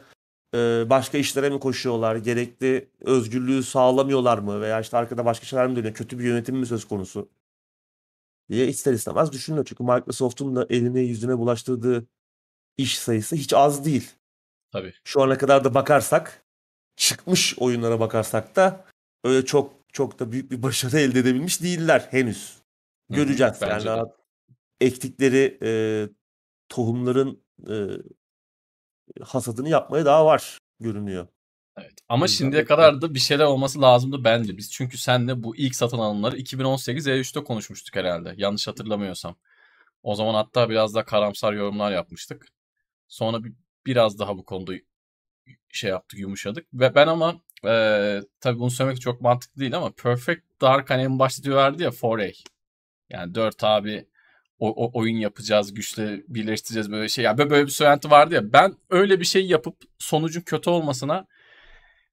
e, 0.55 0.89
başka 0.89 1.17
işlere 1.17 1.49
mi 1.49 1.59
koşuyorlar? 1.59 2.15
Gerekli 2.15 2.89
özgürlüğü 3.01 3.63
sağlamıyorlar 3.63 4.37
mı? 4.37 4.61
Veya 4.61 4.79
işte 4.81 4.97
arkada 4.97 5.25
başka 5.25 5.45
şeyler 5.45 5.67
mi 5.67 5.75
dönüyor? 5.75 5.93
Kötü 5.93 6.19
bir 6.19 6.23
yönetim 6.23 6.57
mi 6.57 6.65
söz 6.65 6.85
konusu? 6.87 7.29
diye 8.49 8.67
ister 8.67 8.93
istemez 8.93 9.31
düşünüyor. 9.31 9.65
Çünkü 9.65 9.83
Microsoft'un 9.83 10.55
da 10.55 10.65
eline 10.69 10.99
yüzüne 10.99 11.37
bulaştırdığı 11.37 12.07
iş 12.77 12.99
sayısı 12.99 13.35
hiç 13.35 13.53
az 13.53 13.85
değil. 13.85 14.11
Tabii. 14.71 14.93
Şu 15.03 15.21
ana 15.21 15.37
kadar 15.37 15.63
da 15.63 15.73
bakarsak 15.73 16.44
çıkmış 16.95 17.59
oyunlara 17.59 17.99
bakarsak 17.99 18.55
da 18.55 18.85
öyle 19.23 19.45
çok 19.45 19.73
çok 19.93 20.19
da 20.19 20.31
büyük 20.31 20.51
bir 20.51 20.63
başarı 20.63 20.99
elde 20.99 21.19
edebilmiş 21.19 21.61
değiller 21.61 22.07
henüz. 22.11 22.55
Hı 23.11 23.13
hı. 23.13 23.17
Göreceğiz 23.17 23.61
yani 23.61 23.85
de. 23.85 24.01
ektikleri 24.81 25.57
e, 25.63 25.69
tohumların 26.69 27.43
e, 27.69 27.73
hasadını 29.21 29.69
yapmaya 29.69 30.05
daha 30.05 30.25
var 30.25 30.57
görünüyor. 30.79 31.27
Evet. 31.77 31.93
Ama 32.09 32.27
şimdiye 32.27 32.65
kadar 32.65 33.01
da 33.01 33.13
bir 33.13 33.19
şeyler 33.19 33.45
olması 33.45 33.81
lazımdı 33.81 34.23
bence. 34.23 34.57
Biz 34.57 34.71
çünkü 34.71 34.97
senle 34.97 35.43
bu 35.43 35.55
ilk 35.55 35.75
satın 35.75 35.97
alımları 35.97 36.37
2018 36.37 37.07
E3'te 37.07 37.43
konuşmuştuk 37.43 37.95
herhalde. 37.95 38.33
Yanlış 38.37 38.67
hatırlamıyorsam. 38.67 39.35
O 40.03 40.15
zaman 40.15 40.33
hatta 40.33 40.69
biraz 40.69 40.95
daha 40.95 41.05
karamsar 41.05 41.53
yorumlar 41.53 41.91
yapmıştık. 41.91 42.47
Sonra 43.07 43.43
bir, 43.43 43.53
biraz 43.85 44.19
daha 44.19 44.37
bu 44.37 44.45
konuda 44.45 44.73
şey 45.69 45.89
yaptık, 45.89 46.19
yumuşadık. 46.19 46.67
Ve 46.73 46.95
ben 46.95 47.07
ama 47.07 47.41
e, 47.67 48.21
tabii 48.39 48.59
bunu 48.59 48.71
söylemek 48.71 49.01
çok 49.01 49.21
mantıklı 49.21 49.61
değil 49.61 49.77
ama 49.77 49.91
Perfect 49.91 50.41
Dark 50.61 50.89
hani 50.89 51.01
en 51.01 51.19
başta 51.19 51.43
diyorlardı 51.43 51.83
ya 51.83 51.91
Foray. 51.91 52.33
Yani 53.09 53.35
dört 53.35 53.63
abi 53.63 54.05
o, 54.59 54.69
o- 54.85 54.99
oyun 54.99 55.17
yapacağız, 55.17 55.73
güçle 55.73 56.23
birleştireceğiz 56.27 56.91
böyle 56.91 57.09
şey. 57.09 57.25
Yani 57.25 57.37
böyle 57.49 57.65
bir 57.65 57.71
söylenti 57.71 58.11
vardı 58.11 58.35
ya. 58.35 58.53
Ben 58.53 58.75
öyle 58.89 59.19
bir 59.19 59.25
şey 59.25 59.45
yapıp 59.45 59.75
sonucun 59.99 60.41
kötü 60.41 60.69
olmasına 60.69 61.27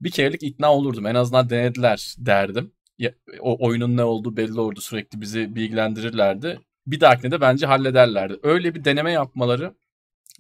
bir 0.01 0.11
kerelik 0.11 0.43
ikna 0.43 0.75
olurdum. 0.75 1.07
En 1.07 1.15
azından 1.15 1.51
denediler 1.51 2.15
derdim. 2.19 2.73
Ya, 2.99 3.15
o 3.41 3.67
oyunun 3.67 3.97
ne 3.97 4.05
olduğu 4.05 4.37
belli 4.37 4.61
olurdu. 4.61 4.81
Sürekli 4.81 5.21
bizi 5.21 5.57
bilgilendirirlerdi. 5.57 6.61
Bir 6.87 7.01
dahakine 7.01 7.31
de 7.31 7.41
bence 7.41 7.67
hallederlerdi. 7.67 8.39
Öyle 8.43 8.75
bir 8.75 8.85
deneme 8.85 9.13
yapmaları 9.13 9.75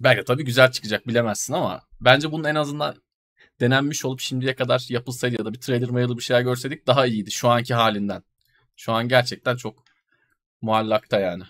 belki 0.00 0.24
tabii 0.24 0.44
güzel 0.44 0.72
çıkacak 0.72 1.06
bilemezsin 1.08 1.52
ama 1.52 1.82
bence 2.00 2.32
bunun 2.32 2.44
en 2.44 2.54
azından 2.54 3.02
denenmiş 3.60 4.04
olup 4.04 4.20
şimdiye 4.20 4.54
kadar 4.54 4.86
yapılsaydı 4.88 5.36
ya 5.38 5.44
da 5.44 5.52
bir 5.52 5.60
trailer 5.60 5.90
mailer 5.90 6.16
bir 6.16 6.22
şeyler 6.22 6.42
görseydik 6.42 6.86
daha 6.86 7.06
iyiydi 7.06 7.30
şu 7.30 7.48
anki 7.48 7.74
halinden. 7.74 8.22
Şu 8.76 8.92
an 8.92 9.08
gerçekten 9.08 9.56
çok 9.56 9.84
muallakta 10.62 11.20
yani. 11.20 11.44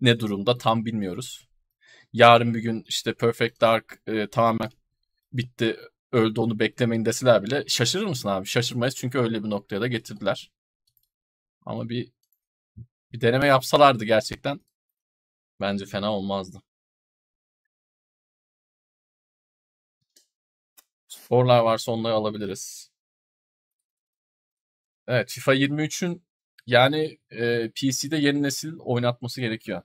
Ne 0.00 0.20
durumda 0.20 0.58
tam 0.58 0.84
bilmiyoruz. 0.84 1.48
Yarın 2.12 2.54
bir 2.54 2.60
gün 2.60 2.84
işte 2.88 3.14
Perfect 3.14 3.60
Dark 3.60 4.02
e, 4.06 4.26
tamamen 4.26 4.70
bitti 5.32 5.76
öldü 6.12 6.40
onu 6.40 6.58
beklemeyin 6.58 7.04
deseler 7.04 7.42
bile 7.42 7.64
şaşırır 7.68 8.06
mısın 8.06 8.28
abi? 8.28 8.46
Şaşırmayız 8.46 8.94
çünkü 8.96 9.18
öyle 9.18 9.44
bir 9.44 9.50
noktaya 9.50 9.80
da 9.80 9.86
getirdiler. 9.86 10.50
Ama 11.66 11.88
bir 11.88 12.08
bir 13.12 13.20
deneme 13.20 13.46
yapsalardı 13.46 14.04
gerçekten 14.04 14.60
bence 15.60 15.86
fena 15.86 16.12
olmazdı. 16.12 16.62
Skorlar 21.08 21.60
varsa 21.60 21.92
onları 21.92 22.14
alabiliriz. 22.14 22.90
Evet 25.08 25.30
FIFA 25.30 25.54
23'ün 25.54 26.22
yani 26.66 27.18
e, 27.30 27.70
PC'de 27.70 28.16
yeni 28.16 28.42
nesil 28.42 28.78
oynatması 28.78 29.40
gerekiyor. 29.40 29.82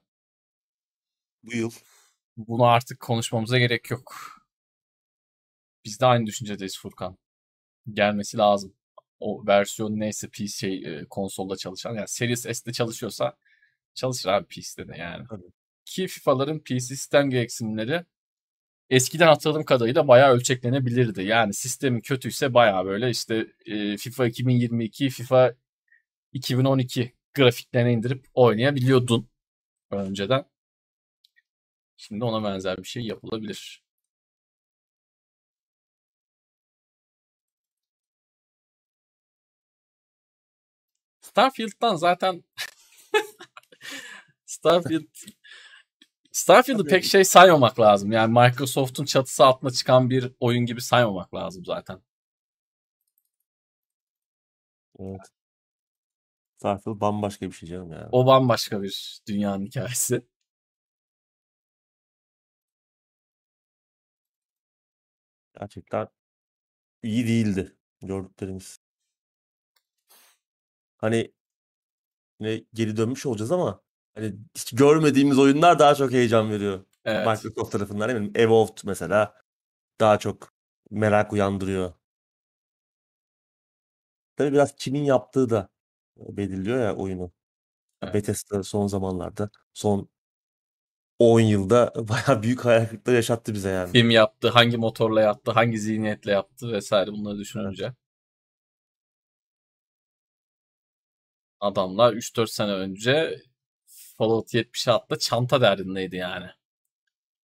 Bu 1.44 1.56
yıl. 1.56 1.72
Bunu 2.38 2.66
artık 2.66 3.00
konuşmamıza 3.00 3.60
gerek 3.60 3.92
yok. 3.92 4.16
Biz 5.86 6.00
de 6.00 6.06
aynı 6.06 6.26
düşüncedeyiz 6.26 6.80
Furkan. 6.80 7.18
Gelmesi 7.94 8.38
lazım. 8.38 8.76
O 9.20 9.48
versiyon 9.48 10.00
neyse 10.00 10.30
PC 10.30 10.48
şey, 10.48 10.98
e, 10.98 11.06
konsolda 11.10 11.56
çalışan. 11.58 11.96
Yani 11.96 12.08
Series 12.08 12.42
S'de 12.42 12.72
çalışıyorsa 12.74 13.38
çalışır 13.94 14.30
abi 14.30 14.48
PC'de 14.48 14.88
de 14.88 14.98
yani. 14.98 15.28
Tabii. 15.30 15.52
Ki 15.86 16.08
FIFA'ların 16.08 16.60
PC 16.60 16.80
sistem 16.80 17.30
gereksinimleri 17.30 18.06
eskiden 18.92 19.28
hatırladığım 19.28 19.66
kadarıyla 19.66 20.08
bayağı 20.08 20.34
ölçeklenebilirdi. 20.34 21.24
Yani 21.24 21.54
sistemi 21.54 22.02
kötüyse 22.02 22.54
bayağı 22.54 22.86
böyle 22.86 23.10
işte 23.10 23.48
e, 23.66 23.98
FIFA 23.98 24.28
2022, 24.28 25.10
FIFA 25.10 25.54
2012 26.34 27.16
grafiklerine 27.36 27.94
indirip 27.94 28.26
oynayabiliyordun 28.34 29.30
önceden. 29.92 30.46
Şimdi 31.98 32.24
ona 32.26 32.44
benzer 32.44 32.78
bir 32.78 32.84
şey 32.84 33.04
yapılabilir. 33.04 33.84
Starfield'dan 41.22 41.96
zaten 41.96 42.44
Starfield 44.46 45.08
Starfield'ı 46.32 46.86
pek 46.86 47.04
şey 47.06 47.24
saymamak 47.26 47.80
lazım. 47.80 48.12
Yani 48.12 48.34
Microsoft'un 48.34 49.06
çatısı 49.06 49.46
altına 49.46 49.72
çıkan 49.72 50.10
bir 50.10 50.32
oyun 50.40 50.66
gibi 50.66 50.82
saymamak 50.82 51.34
lazım 51.34 51.66
zaten. 51.66 52.02
Evet. 55.00 55.32
Starfield 56.58 57.00
bambaşka 57.02 57.48
bir 57.48 57.52
şey 57.52 57.70
canım 57.70 57.92
ya. 57.92 58.10
O 58.12 58.26
bambaşka 58.26 58.82
bir 58.84 59.22
dünyanın 59.28 59.66
hikayesi. 59.66 60.26
Gerçekten 65.60 66.08
iyi 67.04 67.28
değildi 67.28 67.76
gördüklerimiz. 68.02 68.80
Hani 70.98 71.34
yine 72.40 72.64
geri 72.74 72.98
dönmüş 72.98 73.26
olacağız 73.26 73.52
ama 73.52 73.82
hani 74.16 74.36
hiç 74.56 74.76
görmediğimiz 74.76 75.40
oyunlar 75.40 75.80
daha 75.80 75.96
çok 75.96 76.12
heyecan 76.12 76.52
veriyor. 76.52 76.86
Evet. 77.06 77.28
Microsoft 77.28 77.72
tarafından 77.72 78.10
eminim. 78.10 78.32
Evolved 78.36 78.78
mesela 78.84 79.36
daha 80.00 80.20
çok 80.20 80.54
merak 80.92 81.34
uyandırıyor. 81.34 81.94
Tabii 84.36 84.52
biraz 84.54 84.76
kimin 84.76 85.04
yaptığı 85.04 85.50
da 85.50 85.70
belirliyor 86.18 86.80
ya 86.80 86.96
oyunu. 86.96 87.32
Evet. 88.04 88.14
Bethesda 88.14 88.64
son 88.64 88.88
zamanlarda, 88.88 89.50
son 89.74 90.10
10 91.20 91.40
yılda 91.40 91.94
bayağı 92.10 92.44
büyük 92.44 92.66
hayal 92.66 92.86
kırıklığı 92.86 93.14
yaşattı 93.14 93.54
bize 93.54 93.70
yani. 93.70 93.92
Film 93.92 94.10
yaptı, 94.10 94.50
hangi 94.50 94.78
motorla 94.78 95.22
yaptı, 95.22 95.52
hangi 95.52 95.80
zihniyetle 95.80 96.32
yaptı 96.32 96.72
vesaire 96.72 97.12
bunları 97.12 97.38
düşününce. 97.38 97.94
Adamlar 101.60 102.14
3-4 102.14 102.48
sene 102.48 102.72
önce 102.72 103.42
Fallout 104.22 104.54
70'e 104.54 104.92
atla 104.92 105.20
çanta 105.20 105.62
derdindeydi 105.62 106.16
yani. 106.16 106.50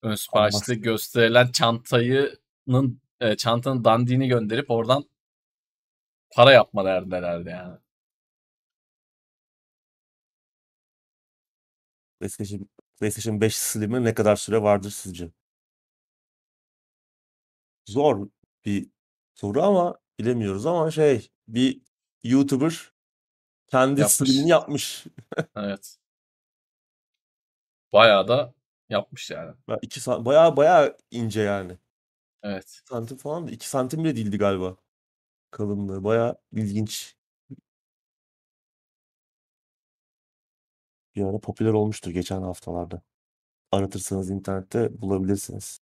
Ön 0.02 0.16
siparişte 0.16 0.76
gösterilen 0.76 1.52
çantayının 1.52 3.02
e, 3.20 3.38
çantanın 3.38 3.84
dandiğini 3.84 4.28
gönderip 4.28 4.72
oradan 4.72 5.10
para 6.36 6.52
yapma 6.52 6.86
derdindelerdi 6.86 7.50
yani. 7.50 7.78
PlayStation, 12.20 12.70
PlayStation 13.00 13.42
5 13.42 13.58
Slim'e 13.58 14.04
ne 14.04 14.14
kadar 14.14 14.36
süre 14.36 14.62
vardır 14.62 14.90
sizce? 14.90 15.32
Zor 17.86 18.30
bir 18.66 18.90
soru 19.36 19.64
ama 19.64 20.00
bilemiyoruz 20.20 20.66
ama 20.66 20.92
şey 20.92 21.30
bir 21.48 21.82
YouTuber 22.24 22.92
kendi 23.68 24.02
Yapmış. 24.02 24.30
Slim'ini 24.30 24.50
yapmış. 24.50 25.06
Evet. 25.56 25.98
Bayağı 27.94 28.28
da 28.28 28.54
yapmış 28.90 29.32
yani. 29.32 29.56
Ya 29.68 29.80
iki 29.82 30.00
sa- 30.00 30.26
bayağı 30.26 30.58
bayağı 30.58 30.98
ince 31.12 31.42
yani. 31.42 31.78
Evet. 32.44 32.82
Santim 32.90 33.18
falan 33.18 33.48
da 33.48 33.52
2 33.52 33.70
santim 33.70 34.04
bile 34.04 34.16
değildi 34.16 34.38
galiba. 34.38 34.78
Kalınlığı 35.52 36.04
bayağı 36.04 36.38
ilginç. 36.54 37.16
Bir 41.16 41.24
ara 41.24 41.40
popüler 41.40 41.74
olmuştur 41.74 42.12
geçen 42.12 42.42
haftalarda. 42.42 43.02
Aratırsanız 43.72 44.30
internette 44.32 45.02
bulabilirsiniz. 45.02 45.82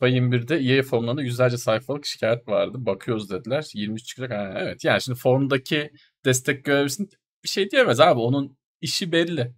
FIFA 0.00 0.08
21'de 0.08 0.56
EA 0.56 0.82
forumlarında 0.82 1.22
yüzlerce 1.22 1.56
sayfalık 1.56 2.06
şikayet 2.06 2.48
vardı. 2.48 2.86
Bakıyoruz 2.86 3.30
dediler. 3.30 3.70
23 3.74 4.04
çıkacak. 4.06 4.30
Ha, 4.38 4.54
evet 4.58 4.84
yani 4.84 5.02
şimdi 5.02 5.18
forumdaki 5.18 5.90
destek 6.24 6.64
görevlisinin 6.64 7.10
bir 7.44 7.48
şey 7.48 7.70
diyemez 7.70 8.00
abi. 8.00 8.20
Onun 8.20 8.56
işi 8.80 9.12
belli. 9.12 9.54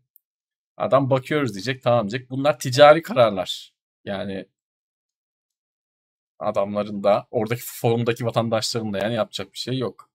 Adam 0.76 1.10
bakıyoruz 1.10 1.54
diyecek 1.54 1.82
tamam 1.82 2.10
diyecek. 2.10 2.30
Bunlar 2.30 2.58
ticari 2.58 3.02
kararlar. 3.02 3.74
Yani 4.04 4.48
adamların 6.38 7.02
da 7.02 7.26
oradaki 7.30 7.62
forumdaki 7.64 8.26
vatandaşların 8.26 8.92
da 8.92 8.98
yani 8.98 9.14
yapacak 9.14 9.52
bir 9.52 9.58
şey 9.58 9.78
yok. 9.78 10.10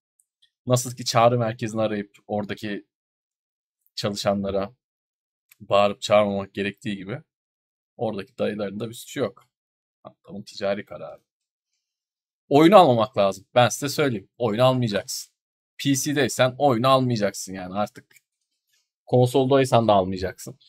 Nasıl 0.65 0.95
ki 0.95 1.05
çağrı 1.05 1.39
merkezini 1.39 1.81
arayıp 1.81 2.17
oradaki 2.27 2.87
çalışanlara 3.95 4.73
bağırıp 5.59 6.01
çağırmamak 6.01 6.53
gerektiği 6.53 6.97
gibi 6.97 7.21
oradaki 7.97 8.37
dayıların 8.37 8.79
da 8.79 8.89
bir 8.89 8.93
suçu 8.93 9.19
yok. 9.19 9.47
Adamın 10.03 10.43
ticari 10.43 10.85
kararı. 10.85 11.21
Oyunu 12.49 12.77
almamak 12.77 13.17
lazım. 13.17 13.45
Ben 13.55 13.69
size 13.69 13.89
söyleyeyim. 13.89 14.29
Oyunu 14.37 14.63
almayacaksın. 14.63 15.33
PC'deysen 15.77 16.55
oyunu 16.57 16.87
almayacaksın 16.87 17.53
yani 17.53 17.73
artık. 17.75 18.26
Konsoldaysan 19.07 19.87
da 19.87 19.93
almayacaksın. 19.93 20.59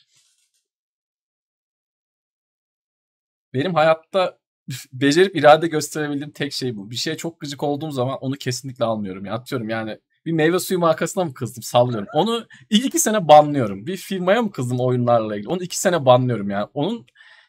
Benim 3.55 3.75
hayatta 3.75 4.39
becerip 4.93 5.37
irade 5.37 5.67
gösterebildiğim 5.69 6.31
tek 6.33 6.53
şey 6.53 6.77
bu. 6.77 6.91
Bir 6.91 6.97
şeye 6.97 7.17
çok 7.17 7.41
gıcık 7.41 7.63
olduğum 7.63 7.91
zaman 7.91 8.19
onu 8.21 8.35
kesinlikle 8.35 8.85
almıyorum. 8.85 9.25
Ya 9.25 9.35
atıyorum 9.35 9.69
yani 9.69 9.99
bir 10.27 10.33
meyve 10.33 10.59
suyu 10.59 10.81
markasına 10.81 11.25
mı 11.25 11.35
kızdım 11.35 11.63
sallıyorum. 11.63 12.09
Onu 12.15 12.47
iki 12.71 12.99
sene 12.99 13.29
banlıyorum. 13.29 13.87
Bir 13.87 13.97
firmaya 13.97 14.43
mı 14.43 14.51
kızdım 14.51 14.81
oyunlarla 14.81 15.37
ilgili. 15.37 15.49
Onu 15.49 15.63
iki 15.63 15.81
sene 15.81 16.07
banlıyorum 16.07 16.51
yani. 16.51 16.69
Onun 16.75 17.07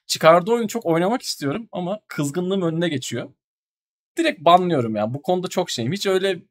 çıkardığı 0.07 0.51
oyunu 0.51 0.67
çok 0.67 0.85
oynamak 0.85 1.21
istiyorum 1.21 1.67
ama 1.71 1.99
kızgınlığım 2.07 2.61
önüne 2.61 2.89
geçiyor. 2.89 3.33
Direkt 4.17 4.41
banlıyorum 4.45 4.95
yani. 4.95 5.13
Bu 5.13 5.21
konuda 5.21 5.47
çok 5.47 5.69
şeyim. 5.69 5.91
Hiç 5.93 6.07
öyle 6.07 6.43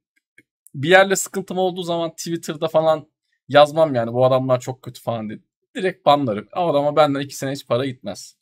bir 0.75 0.89
yerle 0.91 1.17
sıkıntım 1.17 1.59
olduğu 1.59 1.83
zaman 1.83 2.11
Twitter'da 2.11 2.69
falan 2.69 3.09
yazmam 3.49 3.95
yani 3.95 4.13
bu 4.13 4.25
adamlar 4.25 4.61
çok 4.61 4.83
kötü 4.83 5.03
falan 5.03 5.29
diye. 5.29 5.39
Direkt 5.77 6.07
banlarım. 6.07 6.49
O 6.57 6.61
adama 6.69 6.97
benden 6.97 7.21
iki 7.21 7.37
sene 7.37 7.53
hiç 7.53 7.67
para 7.67 7.87
gitmez. 7.87 8.37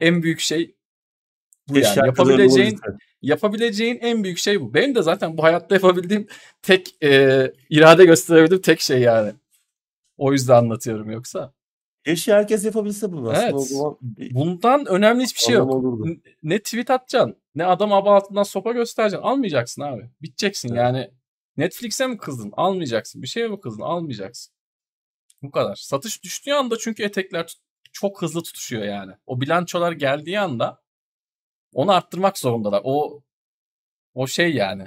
En 0.00 0.22
büyük 0.22 0.40
şey 0.40 0.74
bu 1.68 1.74
Keşke 1.74 2.00
yani. 2.00 2.06
Yapabileceğin 2.06 2.80
yapabileceğin 3.22 3.98
en 4.02 4.24
büyük 4.24 4.38
şey 4.38 4.60
bu. 4.60 4.74
Benim 4.74 4.94
de 4.94 5.02
zaten 5.02 5.38
bu 5.38 5.42
hayatta 5.42 5.74
yapabildiğim 5.74 6.26
tek 6.62 7.02
e, 7.04 7.52
irade 7.70 8.04
gösterebildiğim 8.04 8.62
tek 8.62 8.80
şey 8.80 9.00
yani. 9.00 9.32
O 10.16 10.32
yüzden 10.32 10.54
anlatıyorum 10.54 11.10
yoksa. 11.10 11.52
Keşke 12.04 12.32
herkes 12.32 12.64
yapabilse 12.64 13.12
bunu 13.12 13.32
Evet. 13.36 13.60
zaman 13.60 13.98
Bundan 14.30 14.86
önemli 14.86 15.22
hiçbir 15.24 15.40
şey 15.40 15.54
yok. 15.54 15.70
olurdu. 15.70 16.16
Ne 16.42 16.58
tweet 16.58 16.90
atacaksın, 16.90 17.36
ne 17.54 17.64
adam 17.66 17.92
aba 17.92 18.14
altından 18.16 18.42
sopa 18.42 18.72
göstereceksin. 18.72 19.24
Almayacaksın 19.26 19.82
abi. 19.82 20.10
Biteceksin 20.22 20.68
Evet. 20.68 20.78
yani. 20.78 21.10
Netflix'e 21.58 22.06
mi 22.06 22.18
kızdın? 22.18 22.52
Almayacaksın. 22.56 23.22
Bir 23.22 23.26
şeye 23.26 23.48
mi 23.48 23.60
kızdın? 23.60 23.82
Almayacaksın. 23.82 24.54
Bu 25.42 25.50
kadar. 25.50 25.76
Satış 25.76 26.24
düştüğü 26.24 26.52
anda 26.52 26.78
çünkü 26.78 27.02
etekler 27.02 27.56
çok 27.92 28.22
hızlı 28.22 28.42
tutuşuyor 28.42 28.82
yani. 28.82 29.12
O 29.26 29.40
bilançolar 29.40 29.92
geldiği 29.92 30.40
anda 30.40 30.82
onu 31.74 31.92
arttırmak 31.92 32.38
zorundalar. 32.38 32.82
O 32.84 33.22
o 34.14 34.26
şey 34.26 34.54
yani. 34.54 34.86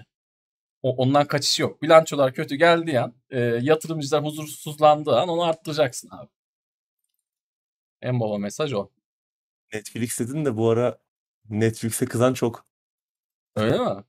O, 0.83 0.95
ondan 0.95 1.27
kaçış 1.27 1.59
yok. 1.59 1.81
Bilançolar 1.81 2.33
kötü 2.33 2.55
geldiği 2.55 2.99
an, 2.99 3.15
e, 3.29 3.39
yatırımcılar 3.39 4.23
huzursuzlandığı 4.25 5.19
an 5.19 5.29
onu 5.29 5.43
arttıracaksın 5.43 6.09
abi. 6.11 6.29
En 8.01 8.19
baba 8.19 8.37
mesaj 8.37 8.73
o. 8.73 8.89
Netflix 9.73 10.19
dedin 10.19 10.45
de 10.45 10.57
bu 10.57 10.69
ara 10.69 10.97
Netflix'e 11.49 12.05
kızan 12.05 12.33
çok. 12.33 12.65
Öyle 13.55 13.77
mi? 13.77 14.03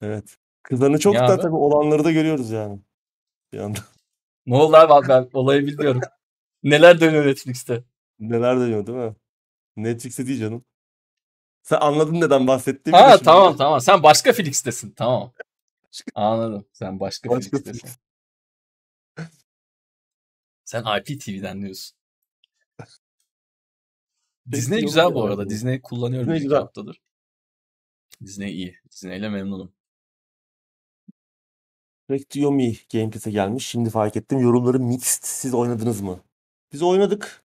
Evet. 0.00 0.41
Kızanı 0.62 0.98
çok 0.98 1.14
da 1.14 1.24
abi? 1.24 1.42
tabii 1.42 1.56
olanları 1.56 2.04
da 2.04 2.12
görüyoruz 2.12 2.50
yani. 2.50 2.80
Bir 3.52 3.58
anda. 3.58 3.78
Ne 4.46 4.56
oldu 4.56 4.76
abi 4.76 5.08
ben 5.08 5.28
olayı 5.32 5.66
bilmiyorum. 5.66 6.00
Neler 6.62 7.00
dönüyor 7.00 7.26
Netflix'te? 7.26 7.84
Neler 8.18 8.56
dönüyor 8.56 8.86
değil 8.86 8.98
mi? 8.98 9.16
Netflix'e 9.76 10.26
değil 10.26 10.40
canım. 10.40 10.64
Sen 11.62 11.76
anladın 11.80 12.20
neden 12.20 12.46
bahsettiğimi 12.46 12.98
de 12.98 13.02
Ha 13.02 13.10
şimdi. 13.10 13.24
tamam 13.24 13.56
tamam. 13.56 13.80
Sen 13.80 14.02
başka 14.02 14.32
Felix'tesin. 14.32 14.90
Tamam. 14.90 15.32
Anladım. 16.14 16.66
Sen 16.72 17.00
başka, 17.00 17.30
Başka 17.30 17.50
Felix'tesin. 17.58 17.80
Felix. 17.80 17.98
Sen 20.64 20.84
IPTV'den 21.00 21.62
diyorsun. 21.62 21.96
Disney 24.52 24.80
güzel 24.80 25.04
olur 25.04 25.14
bu 25.14 25.18
ya 25.18 25.24
arada. 25.24 25.44
bu. 25.46 25.50
Disney 25.50 25.82
kullanıyorum 25.82 26.26
Disney 26.26 26.34
bir 26.34 26.40
iki 26.40 26.44
güzel. 26.48 26.58
haftadır. 26.58 27.00
Disney 28.24 28.52
iyi. 28.52 28.78
Disney 28.90 29.18
ile 29.18 29.28
memnunum. 29.28 29.72
Direkt 32.10 32.36
Yomi 32.36 32.76
Game 32.92 33.10
Pass'e 33.10 33.30
gelmiş. 33.30 33.66
Şimdi 33.66 33.90
fark 33.90 34.16
ettim. 34.16 34.38
Yorumları 34.38 34.80
mixed. 34.80 35.22
Siz 35.24 35.54
oynadınız 35.54 36.00
mı? 36.00 36.20
Biz 36.72 36.82
oynadık. 36.82 37.42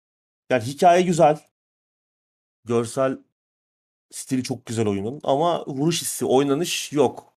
Yani 0.49 0.63
hikaye 0.63 1.01
güzel. 1.01 1.39
Görsel 2.65 3.17
stili 4.11 4.43
çok 4.43 4.65
güzel 4.65 4.88
oyunun. 4.88 5.19
Ama 5.23 5.65
vuruş 5.65 6.01
hissi, 6.01 6.25
oynanış 6.25 6.93
yok. 6.93 7.34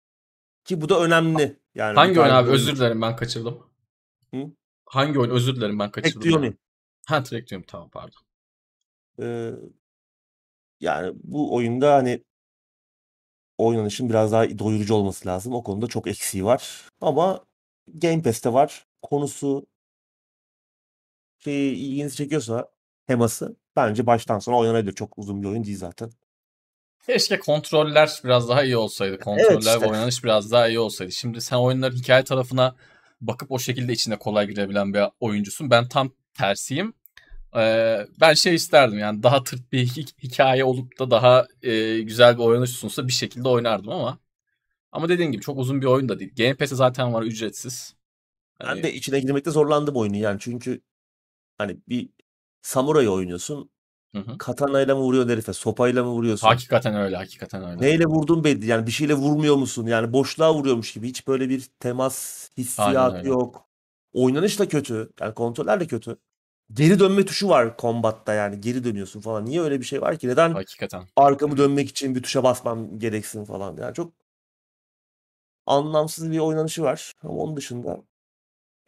Ki 0.64 0.80
bu 0.80 0.88
da 0.88 1.00
önemli. 1.00 1.56
Yani 1.74 1.94
Hangi 1.94 2.20
oyun 2.20 2.30
abi? 2.30 2.44
oyun- 2.48 2.54
Özür 2.54 2.76
dilerim 2.76 3.02
ben 3.02 3.16
kaçırdım. 3.16 3.66
Hı? 4.34 4.50
Hangi 4.86 5.18
oyun? 5.18 5.30
Özür 5.30 5.56
dilerim 5.56 5.78
ben 5.78 5.90
kaçırdım. 5.90 6.22
Direkt 6.22 6.34
Yomi. 6.34 6.56
Ha 7.06 7.24
diyorum 7.24 7.64
tamam 7.66 7.90
pardon. 7.90 8.20
Ee, 9.22 9.50
yani 10.80 11.12
bu 11.24 11.54
oyunda 11.54 11.94
hani 11.94 12.24
oynanışın 13.66 14.08
biraz 14.10 14.32
daha 14.32 14.58
doyurucu 14.58 14.94
olması 14.94 15.28
lazım. 15.28 15.54
O 15.54 15.62
konuda 15.62 15.86
çok 15.86 16.06
eksiği 16.06 16.44
var. 16.44 16.88
Ama 17.00 17.44
Game 17.94 18.22
Pass'te 18.22 18.52
var. 18.52 18.86
Konusu 19.02 19.66
şeyi 21.38 21.74
ilginizi 21.74 22.16
çekiyorsa 22.16 22.68
teması 23.06 23.56
bence 23.76 24.06
baştan 24.06 24.38
sona 24.38 24.56
oynanabilir. 24.56 24.92
Çok 24.92 25.18
uzun 25.18 25.42
bir 25.42 25.48
oyun 25.48 25.64
değil 25.64 25.78
zaten. 25.78 26.10
Keşke 27.06 27.38
kontroller 27.38 28.20
biraz 28.24 28.48
daha 28.48 28.64
iyi 28.64 28.76
olsaydı. 28.76 29.18
Kontroller 29.18 29.50
Evet 29.50 29.64
işte. 29.64 29.80
ve 29.80 29.86
oynanış 29.86 30.24
biraz 30.24 30.52
daha 30.52 30.68
iyi 30.68 30.78
olsaydı. 30.78 31.12
Şimdi 31.12 31.40
sen 31.40 31.56
oyunların 31.56 31.96
hikaye 31.96 32.24
tarafına 32.24 32.76
bakıp 33.20 33.50
o 33.50 33.58
şekilde 33.58 33.92
içine 33.92 34.18
kolay 34.18 34.46
girebilen 34.46 34.94
bir 34.94 35.02
oyuncusun. 35.20 35.70
Ben 35.70 35.88
tam 35.88 36.12
tersiyim. 36.34 36.94
Ee, 37.56 38.06
ben 38.20 38.34
şey 38.34 38.54
isterdim 38.54 38.98
yani 38.98 39.22
daha 39.22 39.44
tırt 39.44 39.72
bir 39.72 39.86
hi- 39.86 40.22
hikaye 40.22 40.64
olup 40.64 40.98
da 40.98 41.10
daha 41.10 41.46
e, 41.62 42.00
güzel 42.00 42.34
bir 42.38 42.42
oynanış 42.42 42.70
sunsa 42.70 43.08
bir 43.08 43.12
şekilde 43.12 43.48
oynardım 43.48 43.90
ama 43.90 44.18
ama 44.92 45.08
dediğin 45.08 45.32
gibi 45.32 45.42
çok 45.42 45.58
uzun 45.58 45.80
bir 45.82 45.86
oyun 45.86 46.10
da 46.10 46.20
değil. 46.20 46.32
Game 46.38 46.54
Pass'i 46.56 46.76
zaten 46.76 47.14
var 47.14 47.22
ücretsiz. 47.24 47.96
Ben 48.62 48.68
Hani, 48.68 48.82
de 48.82 48.92
içine 48.94 49.20
girmekte 49.20 49.50
zorlandım 49.50 49.96
oyunu 49.96 50.16
yani. 50.16 50.38
Çünkü 50.40 50.80
hani 51.58 51.78
bir 51.88 52.10
samuray 52.62 53.08
oynuyorsun. 53.10 53.70
hı 54.14 54.18
hı. 54.20 54.40
Katanayla 54.40 54.96
mı 54.96 55.02
vuruyorsun 55.02 55.30
herife? 55.32 55.52
Sopayla 55.52 56.04
mı 56.04 56.10
vuruyorsun? 56.10 56.64
Hakikaten 56.64 56.94
öyle, 56.94 57.16
hakikaten 57.16 57.62
öyle. 57.64 57.80
Neyle 57.80 58.04
vurdun 58.06 58.44
belli. 58.44 58.66
Yani 58.66 58.86
bir 58.86 58.90
şeyle 58.92 59.14
vurmuyor 59.14 59.56
musun? 59.56 59.86
Yani 59.86 60.12
boşluğa 60.12 60.54
vuruyormuş 60.54 60.92
gibi. 60.92 61.08
Hiç 61.08 61.26
böyle 61.28 61.48
bir 61.48 61.60
temas 61.80 62.50
hissiyatı 62.58 63.26
yok. 63.26 63.68
Oynanış 64.12 64.58
da 64.58 64.68
kötü. 64.68 65.10
Yani 65.20 65.34
kontroller 65.34 65.80
de 65.80 65.86
kötü. 65.86 66.16
Geri 66.74 66.98
dönme 66.98 67.24
tuşu 67.24 67.48
var 67.48 67.76
kombatta 67.76 68.34
yani. 68.34 68.60
Geri 68.60 68.84
dönüyorsun 68.84 69.20
falan. 69.20 69.46
Niye 69.46 69.60
öyle 69.60 69.80
bir 69.80 69.84
şey 69.84 70.00
var 70.00 70.18
ki? 70.18 70.28
Neden 70.28 70.50
Hakikaten. 70.52 71.06
arkamı 71.16 71.56
dönmek 71.56 71.88
için 71.88 72.14
bir 72.14 72.22
tuşa 72.22 72.42
basmam 72.42 72.98
gereksin 72.98 73.44
falan. 73.44 73.76
Yani 73.76 73.94
çok 73.94 74.12
anlamsız 75.66 76.30
bir 76.30 76.38
oynanışı 76.38 76.82
var. 76.82 77.12
Ama 77.22 77.34
onun 77.34 77.56
dışında 77.56 78.02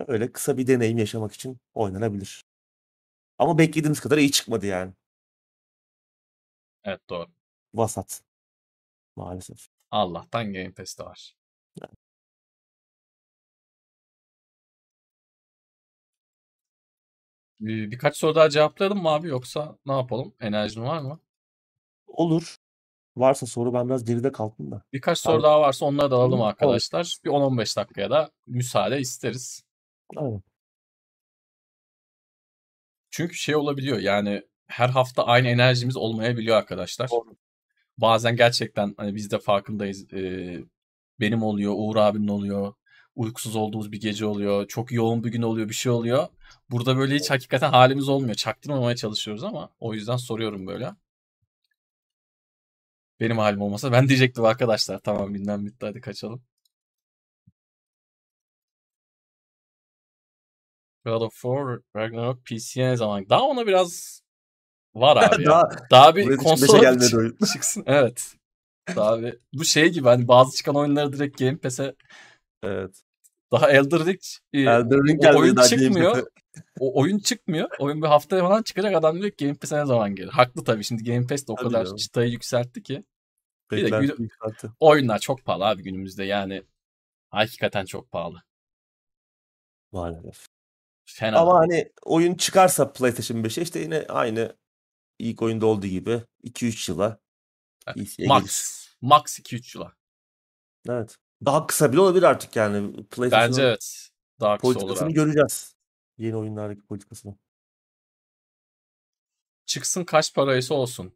öyle 0.08 0.32
kısa 0.32 0.58
bir 0.58 0.66
deneyim 0.66 0.98
yaşamak 0.98 1.32
için 1.32 1.58
oynanabilir. 1.74 2.44
Ama 3.38 3.58
beklediğimiz 3.58 4.00
kadar 4.00 4.18
iyi 4.18 4.32
çıkmadı 4.32 4.66
yani. 4.66 4.92
Evet 6.84 7.00
doğru. 7.10 7.26
Vasat. 7.74 8.22
Maalesef. 9.16 9.68
Allah'tan 9.90 10.52
Game 10.52 10.72
Pass'te 10.72 11.04
var. 11.04 11.34
Birkaç 17.62 18.16
soru 18.16 18.34
daha 18.34 18.50
cevaplayalım 18.50 19.02
mı 19.02 19.08
abi 19.08 19.28
yoksa 19.28 19.78
ne 19.86 19.92
yapalım? 19.92 20.34
Enerjin 20.40 20.82
var 20.82 20.98
mı? 21.00 21.20
Olur. 22.06 22.56
Varsa 23.16 23.46
soru 23.46 23.74
ben 23.74 23.88
biraz 23.88 24.04
geride 24.04 24.32
kaldım 24.32 24.70
da. 24.70 24.82
Birkaç 24.92 25.18
soru 25.18 25.42
daha 25.42 25.60
varsa 25.60 25.86
onları 25.86 26.10
da 26.10 26.16
alalım 26.16 26.40
Olur. 26.40 26.48
arkadaşlar. 26.48 27.16
Bir 27.24 27.30
10-15 27.30 27.76
dakikaya 27.76 28.10
da 28.10 28.30
müsaade 28.46 29.00
isteriz. 29.00 29.64
Aynen. 30.16 30.42
Çünkü 33.10 33.34
şey 33.34 33.56
olabiliyor 33.56 33.98
yani 33.98 34.42
her 34.66 34.88
hafta 34.88 35.26
aynı 35.26 35.48
enerjimiz 35.48 35.96
olmayabiliyor 35.96 36.56
arkadaşlar. 36.56 37.10
Doğru. 37.10 37.36
Bazen 37.98 38.36
gerçekten 38.36 38.94
hani 38.96 39.14
biz 39.14 39.30
de 39.30 39.38
farkındayız. 39.38 40.12
Ee, 40.12 40.60
benim 41.20 41.42
oluyor, 41.42 41.74
Uğur 41.76 41.96
abinin 41.96 42.28
oluyor. 42.28 42.74
Uykusuz 43.16 43.56
olduğumuz 43.56 43.92
bir 43.92 44.00
gece 44.00 44.26
oluyor. 44.26 44.68
Çok 44.68 44.92
yoğun 44.92 45.24
bir 45.24 45.30
gün 45.32 45.42
oluyor, 45.42 45.68
bir 45.68 45.74
şey 45.74 45.92
oluyor. 45.92 46.28
Burada 46.70 46.96
böyle 46.96 47.14
hiç 47.14 47.30
hakikaten 47.30 47.70
halimiz 47.70 48.08
olmuyor. 48.08 48.34
Çaktırmamaya 48.34 48.96
çalışıyoruz 48.96 49.44
ama 49.44 49.70
o 49.80 49.94
yüzden 49.94 50.16
soruyorum 50.16 50.66
böyle. 50.66 50.92
Benim 53.20 53.38
halim 53.38 53.60
olmasa 53.60 53.92
ben 53.92 54.08
diyecektim 54.08 54.44
arkadaşlar. 54.44 54.98
Tamam 54.98 55.32
gündem 55.32 55.66
bitti 55.66 55.86
hadi 55.86 56.00
kaçalım. 56.00 56.42
God 61.04 61.22
of 61.22 61.32
War 61.32 61.78
Ragnarok 61.96 62.44
PC'ye 62.46 62.90
ne 62.90 62.96
zaman? 62.96 63.28
Daha 63.28 63.42
ona 63.42 63.66
biraz 63.66 64.22
var 64.94 65.16
abi. 65.32 65.44
Daha 65.44 65.68
Daha 65.90 66.16
bir 66.16 66.36
konsol 66.36 66.98
çıksın. 67.52 67.84
Evet. 67.86 68.34
Daha 68.96 69.22
bir 69.22 69.38
bu 69.52 69.64
şey 69.64 69.88
gibi 69.88 70.08
hani 70.08 70.28
bazı 70.28 70.56
çıkan 70.56 70.76
oyunları 70.76 71.12
direkt 71.12 71.38
Game 71.38 71.56
Pass'e 71.58 71.94
Evet. 72.62 73.02
daha 73.52 73.70
Elder 73.70 74.06
Ring 74.06 74.20
e, 74.52 74.60
Elden 74.60 75.08
Ring 75.08 75.24
o 75.26 75.38
oyun 75.38 75.56
çıkmıyor. 75.56 76.26
O 76.80 77.00
oyun 77.00 77.18
çıkmıyor. 77.18 77.68
Oyun 77.78 78.02
bir 78.02 78.06
haftaya 78.06 78.42
falan 78.42 78.62
çıkacak 78.62 78.94
adam 78.96 79.20
diyor 79.20 79.30
ki 79.30 79.44
Game 79.44 79.58
Pass'e 79.58 79.78
ne 79.80 79.86
zaman 79.86 80.14
gelir? 80.14 80.28
Haklı 80.28 80.64
tabii. 80.64 80.84
Şimdi 80.84 81.04
Game 81.04 81.26
Pass 81.26 81.46
de 81.48 81.52
o 81.52 81.54
Tabii 81.54 81.68
kadar 81.68 81.84
canım. 81.84 81.96
çıtayı 81.96 82.30
yükseltti 82.32 82.82
ki. 82.82 83.04
Bir 83.70 83.76
de 83.76 83.84
Beklenti 83.84 84.06
gün- 84.06 84.22
yükseltti. 84.24 84.70
oyunlar 84.80 85.18
çok 85.18 85.44
pahalı 85.44 85.64
abi 85.66 85.82
günümüzde. 85.82 86.24
Yani 86.24 86.62
hakikaten 87.30 87.84
çok 87.84 88.10
pahalı. 88.12 88.42
Maalesef. 89.92 90.46
Fena. 91.04 91.38
Ama 91.38 91.58
hani 91.58 91.92
oyun 92.02 92.34
çıkarsa 92.34 92.92
PlayStation 92.92 93.42
5'e 93.44 93.62
işte 93.62 93.80
yine 93.80 94.06
aynı 94.08 94.56
ilk 95.18 95.42
oyunda 95.42 95.66
olduğu 95.66 95.86
gibi 95.86 96.22
2-3 96.44 96.88
yıla 96.92 97.20
Evet, 97.86 98.16
gelir. 98.16 98.28
Max. 98.28 98.78
Max 99.00 99.38
2-3 99.38 99.74
yıla. 99.78 99.92
Evet. 100.88 101.18
Daha 101.44 101.66
kısa 101.66 101.92
bile 101.92 102.00
olabilir 102.00 102.22
artık 102.22 102.56
yani. 102.56 102.94
Bence 103.18 103.62
evet. 103.62 104.08
Daha 104.40 104.56
kısa 104.56 104.68
olur 104.68 104.74
politikasını 104.74 105.06
abi. 105.06 105.14
göreceğiz. 105.14 105.74
Yeni 106.18 106.36
oyunlardaki 106.36 106.82
politikasını. 106.82 107.36
Çıksın 109.66 110.04
kaç 110.04 110.34
paraysa 110.34 110.74
olsun. 110.74 111.12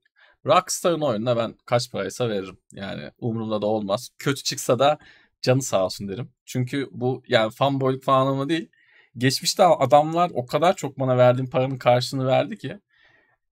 Rockstar'ın 0.46 1.00
oyununa 1.00 1.36
ben 1.36 1.54
kaç 1.66 1.92
paraysa 1.92 2.28
veririm. 2.28 2.58
Yani 2.72 3.10
umurumda 3.18 3.62
da 3.62 3.66
olmaz. 3.66 4.10
Kötü 4.18 4.42
çıksa 4.42 4.78
da 4.78 4.98
canı 5.42 5.62
sağ 5.62 5.84
olsun 5.84 6.08
derim. 6.08 6.32
Çünkü 6.44 6.88
bu 6.90 7.22
yani 7.28 7.50
fanboyluk 7.50 8.02
falan 8.02 8.26
ama 8.26 8.48
değil. 8.48 8.70
Geçmişte 9.16 9.64
adamlar 9.64 10.30
o 10.34 10.46
kadar 10.46 10.76
çok 10.76 10.98
bana 10.98 11.18
verdiğim 11.18 11.50
paranın 11.50 11.76
karşılığını 11.78 12.26
verdi 12.26 12.58
ki 12.58 12.80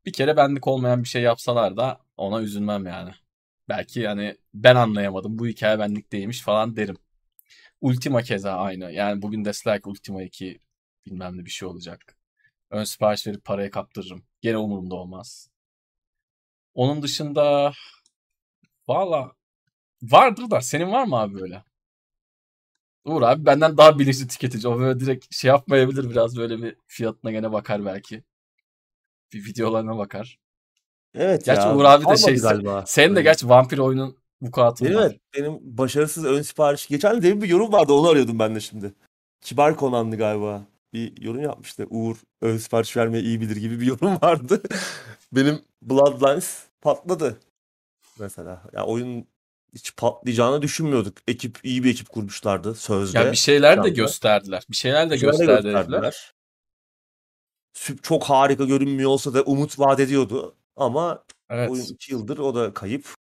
bir 0.07 0.13
kere 0.13 0.37
benlik 0.37 0.67
olmayan 0.67 1.03
bir 1.03 1.09
şey 1.09 1.23
yapsalar 1.23 1.77
da 1.77 2.01
ona 2.17 2.43
üzülmem 2.43 2.87
yani. 2.87 3.11
Belki 3.69 4.01
yani 4.01 4.37
ben 4.55 4.77
anlayamadım 4.77 5.39
bu 5.39 5.47
hikaye 5.47 5.79
benlik 5.79 6.13
değilmiş 6.13 6.43
falan 6.43 6.77
derim. 6.77 6.97
Ultima 7.81 8.23
keza 8.23 8.53
aynı. 8.57 8.93
Yani 8.93 9.23
bugün 9.23 9.45
deseler 9.45 9.83
ki 9.83 9.89
Ultima 9.89 10.23
2 10.23 10.61
bilmem 11.07 11.39
ne 11.39 11.45
bir 11.45 11.51
şey 11.51 11.69
olacak. 11.69 12.17
Ön 12.71 12.85
sipariş 12.85 13.27
verip 13.27 13.45
parayı 13.45 13.71
kaptırırım. 13.71 14.25
Gene 14.43 14.59
umurumda 14.59 14.95
olmaz. 14.95 15.51
Onun 16.75 17.03
dışında 17.03 17.73
valla 18.89 19.33
vardır 20.03 20.51
da 20.51 20.61
senin 20.61 20.93
var 20.93 21.05
mı 21.07 21.17
abi 21.17 21.35
böyle? 21.35 21.65
Uğur 23.05 23.23
abi 23.23 23.47
benden 23.47 23.77
daha 23.77 23.99
bilinçli 23.99 24.29
tüketici. 24.29 24.73
O 24.73 24.79
böyle 24.79 25.01
direkt 25.01 25.35
şey 25.35 25.49
yapmayabilir 25.49 26.11
biraz 26.11 26.37
böyle 26.37 26.63
bir 26.63 26.77
fiyatına 26.87 27.31
gene 27.31 27.53
bakar 27.53 27.85
belki. 27.85 28.25
Bir 29.33 29.45
videolarına 29.47 29.99
bakar. 29.99 30.39
Evet 31.15 31.45
Gerçi 31.45 31.61
ya. 31.61 31.77
Uğur 31.77 31.85
abi 31.85 32.05
de 32.07 32.17
şey 32.17 32.37
galiba. 32.37 32.85
senin 32.87 33.17
de 33.17 33.23
gerçi 33.23 33.49
vampir 33.49 33.79
oyunun 33.79 34.17
vukuatın 34.43 34.87
Benim 34.87 34.99
var. 34.99 35.03
evet. 35.07 35.21
Benim 35.37 35.59
başarısız 35.79 36.25
ön 36.25 36.43
sipariş. 36.43 36.87
Geçen 36.87 37.17
de 37.17 37.23
demin 37.23 37.43
bir 37.43 37.49
yorum 37.49 37.73
vardı 37.73 37.93
onu 37.93 38.09
arıyordum 38.09 38.39
ben 38.39 38.55
de 38.55 38.61
şimdi. 38.61 38.95
Kibar 39.41 39.77
Konanlı 39.77 40.17
galiba. 40.17 40.63
Bir 40.93 41.23
yorum 41.23 41.43
yapmıştı. 41.43 41.87
Uğur 41.91 42.17
ön 42.43 42.57
sipariş 42.57 42.97
vermeyi 42.97 43.25
iyi 43.25 43.41
bilir 43.41 43.57
gibi 43.57 43.81
bir 43.81 43.87
yorum 43.87 44.19
vardı. 44.23 44.63
Benim 45.33 45.63
Bloodlines 45.83 46.63
patladı. 46.81 47.37
Mesela. 48.19 48.63
Ya 48.73 48.85
oyun 48.85 49.27
hiç 49.75 49.97
patlayacağını 49.97 50.63
düşünmüyorduk. 50.63 51.15
Ekip 51.29 51.59
iyi 51.65 51.85
bir 51.85 51.91
ekip 51.91 52.09
kurmuşlardı 52.09 52.75
sözde. 52.75 53.19
Ya 53.19 53.33
bir 53.33 53.37
şeyler 53.37 53.85
de 53.85 53.91
gösterdiler. 53.91 54.65
Bir 54.71 54.77
şeyler 54.77 55.11
de 55.11 55.15
Bir 55.15 55.19
şeyler 55.19 55.63
gösterdiler. 55.63 56.35
Sü- 57.77 58.03
Çok 58.03 58.25
harika 58.25 58.65
görünmüyor 58.65 59.11
olsa 59.11 59.35
da 59.35 59.43
umut 59.43 59.79
vaat 59.79 60.01
ediyordu. 60.01 60.55
Ama 60.77 61.25
Evet. 61.49 61.71
oyun 61.71 61.87
2 61.87 62.13
yıldır 62.13 62.39
o 62.39 62.55
da 62.55 62.75
kayıp. 62.75 63.15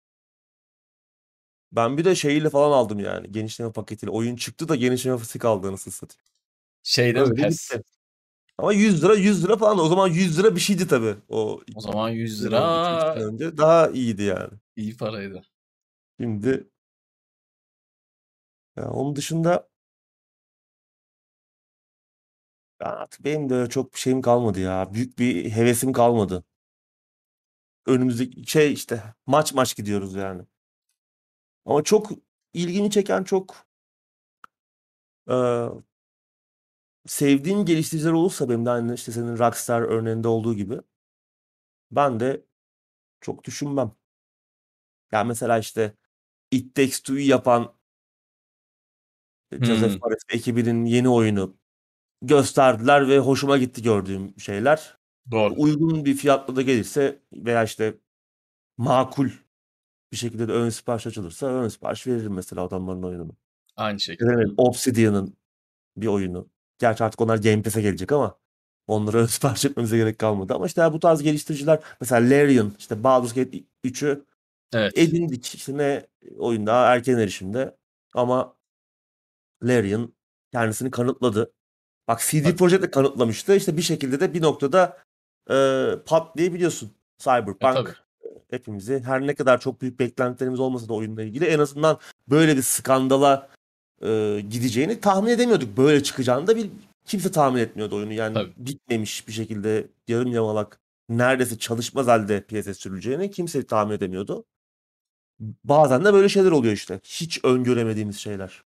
Ben 1.73 1.99
bir 1.99 2.05
de 2.05 2.15
şeyiyle 2.15 2.51
falan 2.51 2.73
aldım 2.79 2.99
yani. 3.01 3.33
Genişleme 3.33 3.73
paketiyle. 3.73 4.11
Oyun 4.11 4.37
çıktı 4.37 4.69
da 4.69 4.77
genişleme 4.77 5.19
fasik 5.19 5.45
aldı 5.45 5.69
anasını 5.69 5.93
satayım. 5.95 6.23
Şey 6.83 7.15
değil 7.15 7.27
mi 7.27 7.33
Öyle 7.33 7.35
PES? 7.35 7.77
gitti. 7.77 7.83
Ama 8.59 8.73
100 8.75 9.05
lira 9.05 9.15
100 9.15 9.45
lira 9.45 9.57
falan. 9.59 9.79
O 9.81 9.89
zaman 9.89 10.09
100 10.09 10.39
lira 10.41 10.57
bir 10.57 10.61
şeydi 10.61 10.89
tabii. 10.89 11.17
O 11.29 11.63
O 11.75 11.81
zaman 11.81 12.11
100 12.11 12.41
2 12.41 12.43
sene 12.43 12.57
önce, 12.57 12.79
2 12.95 13.07
lira 13.15 13.25
önce 13.27 13.59
daha 13.59 13.89
iyiydi 13.91 14.23
yani. 14.23 14.51
iyi 14.77 14.97
paraydı. 14.97 15.43
Şimdi 16.21 16.69
ya 18.77 18.91
onun 18.91 19.17
dışında 19.17 19.69
ya 22.81 22.87
artık 22.89 23.25
benim 23.25 23.49
de 23.51 23.55
öyle 23.55 23.69
çok 23.71 23.95
bir 23.95 23.99
şeyim 23.99 24.23
kalmadı 24.23 24.61
ya. 24.61 24.95
Büyük 24.95 25.19
bir 25.19 25.51
hevesim 25.51 25.93
kalmadı. 25.93 26.45
Önümüzdeki 27.87 28.51
şey 28.51 28.73
işte 28.73 29.03
maç 29.27 29.55
maç 29.55 29.77
gidiyoruz 29.77 30.15
yani. 30.15 30.43
Ama 31.65 31.83
çok 31.83 32.11
ilgimi 32.55 32.91
çeken 32.91 33.25
çok 33.25 33.67
eee, 35.29 35.83
sevdiğim 37.07 37.65
geliştiriciler 37.65 38.13
olursa 38.13 38.49
benim 38.49 38.67
de 38.67 38.71
aynı 38.71 38.95
işte 38.95 39.13
senin 39.13 39.39
Rockstar 39.39 39.83
örneğinde 39.83 40.29
olduğu 40.29 40.55
gibi 40.55 40.81
ben 41.91 42.21
de 42.21 42.45
çok 43.21 43.45
düşünmem. 43.45 43.93
Yani 45.13 45.29
mesela 45.29 45.59
işte 45.59 45.97
It 46.51 46.75
Takes 46.75 47.01
Two'yu 47.01 47.29
yapan 47.29 47.75
Hmm. 49.53 49.65
Joseph 49.65 50.01
Fares 50.01 50.23
ekibinin 50.29 50.85
yeni 50.85 51.09
oyunu 51.09 51.57
gösterdiler 52.23 53.09
ve 53.09 53.19
hoşuma 53.19 53.59
gitti 53.59 53.83
gördüğüm 53.83 54.41
şeyler. 54.41 54.99
Doğru. 55.31 55.55
Uygun 55.57 56.05
bir 56.05 56.15
fiyatla 56.15 56.57
da 56.57 56.63
gelirse 56.63 57.19
veya 57.33 57.65
işte 57.65 57.95
makul 58.79 59.29
bir 60.13 60.17
şekilde 60.17 60.49
de 60.49 60.53
ön 60.53 60.69
sipariş 60.71 61.07
açılırsa 61.07 61.47
ön 61.47 61.69
sipariş 61.69 62.07
veririm 62.07 62.33
mesela 62.35 62.63
adamların 62.63 63.03
oyununu. 63.03 63.37
Aynı 63.77 64.01
şekilde. 64.01 64.31
Yani 64.31 64.55
Obsidian'ın 64.57 65.37
bir 65.97 66.07
oyunu. 66.07 66.49
Gerçi 66.79 67.05
artık 67.05 67.21
onlar 67.21 67.37
Game 67.39 67.63
Pass'e 67.63 67.83
gelecek 67.83 68.13
ama 68.13 68.39
onları 68.87 69.19
ön 69.23 69.27
sipariş 69.27 69.65
etmemize 69.65 69.97
gerek 69.97 70.19
kalmadı. 70.19 70.55
Ama 70.55 70.67
işte 70.67 70.93
bu 70.93 71.01
tarz 71.01 71.23
geliştiriciler 71.23 71.81
mesela 72.01 72.31
Larian, 72.31 72.73
işte 72.79 73.05
Baldur's 73.05 73.35
Gate 73.35 73.59
3'ü 73.85 74.25
Evet. 74.75 74.99
edindik. 74.99 75.55
İşte 75.55 75.77
ne 75.79 76.07
oyun 76.39 76.67
daha 76.67 76.95
erken 76.95 77.19
erişimde 77.19 77.77
ama 78.15 78.57
Larian 79.63 80.15
kendisini 80.53 80.91
kanıtladı. 80.91 81.53
Bak 82.09 82.21
CD. 82.21 82.57
Projekt 82.57 82.83
de 82.83 82.91
kanıtlamıştı. 82.91 83.57
İşte 83.57 83.77
bir 83.77 83.83
şekilde 83.83 84.21
de 84.21 84.35
bir 84.35 84.43
noktada 84.43 84.99
e, 85.51 85.89
patlayabiliyorsun. 86.07 86.87
E, 86.87 86.91
Cyberpunk 87.19 87.61
tabii. 87.61 87.91
hepimizi 88.51 89.01
her 89.01 89.27
ne 89.27 89.35
kadar 89.35 89.61
çok 89.61 89.81
büyük 89.81 89.99
beklentilerimiz 89.99 90.61
olmasa 90.61 90.89
da 90.89 90.95
oyunla 90.95 91.23
ilgili 91.23 91.45
en 91.45 91.59
azından 91.59 91.99
böyle 92.29 92.57
bir 92.57 92.63
skandala 92.63 93.49
e, 94.03 94.41
gideceğini 94.51 95.01
tahmin 95.01 95.31
edemiyorduk. 95.31 95.77
Böyle 95.77 96.03
çıkacağını 96.03 96.47
da 96.47 96.57
bir, 96.57 96.71
kimse 97.05 97.33
tahmin 97.33 97.61
etmiyordu 97.61 97.97
oyunu. 97.97 98.13
Yani 98.13 98.35
Tabii. 98.35 98.53
bitmemiş 98.57 99.29
bir 99.29 99.33
şekilde 99.33 99.87
yarım 100.09 100.33
yamalak 100.33 100.81
neredeyse 101.09 101.59
çalışmaz 101.59 102.07
halde 102.07 102.41
piyasaya 102.47 102.75
sürüleceğini 102.75 103.31
kimse 103.31 103.67
tahmin 103.67 103.95
edemiyordu. 103.95 104.45
Bazen 105.65 106.05
de 106.05 106.13
böyle 106.13 106.29
şeyler 106.29 106.51
oluyor 106.51 106.75
işte. 106.75 107.01
Hiç 107.05 107.45
öngöremediğimiz 107.45 108.19
şeyler. 108.19 108.63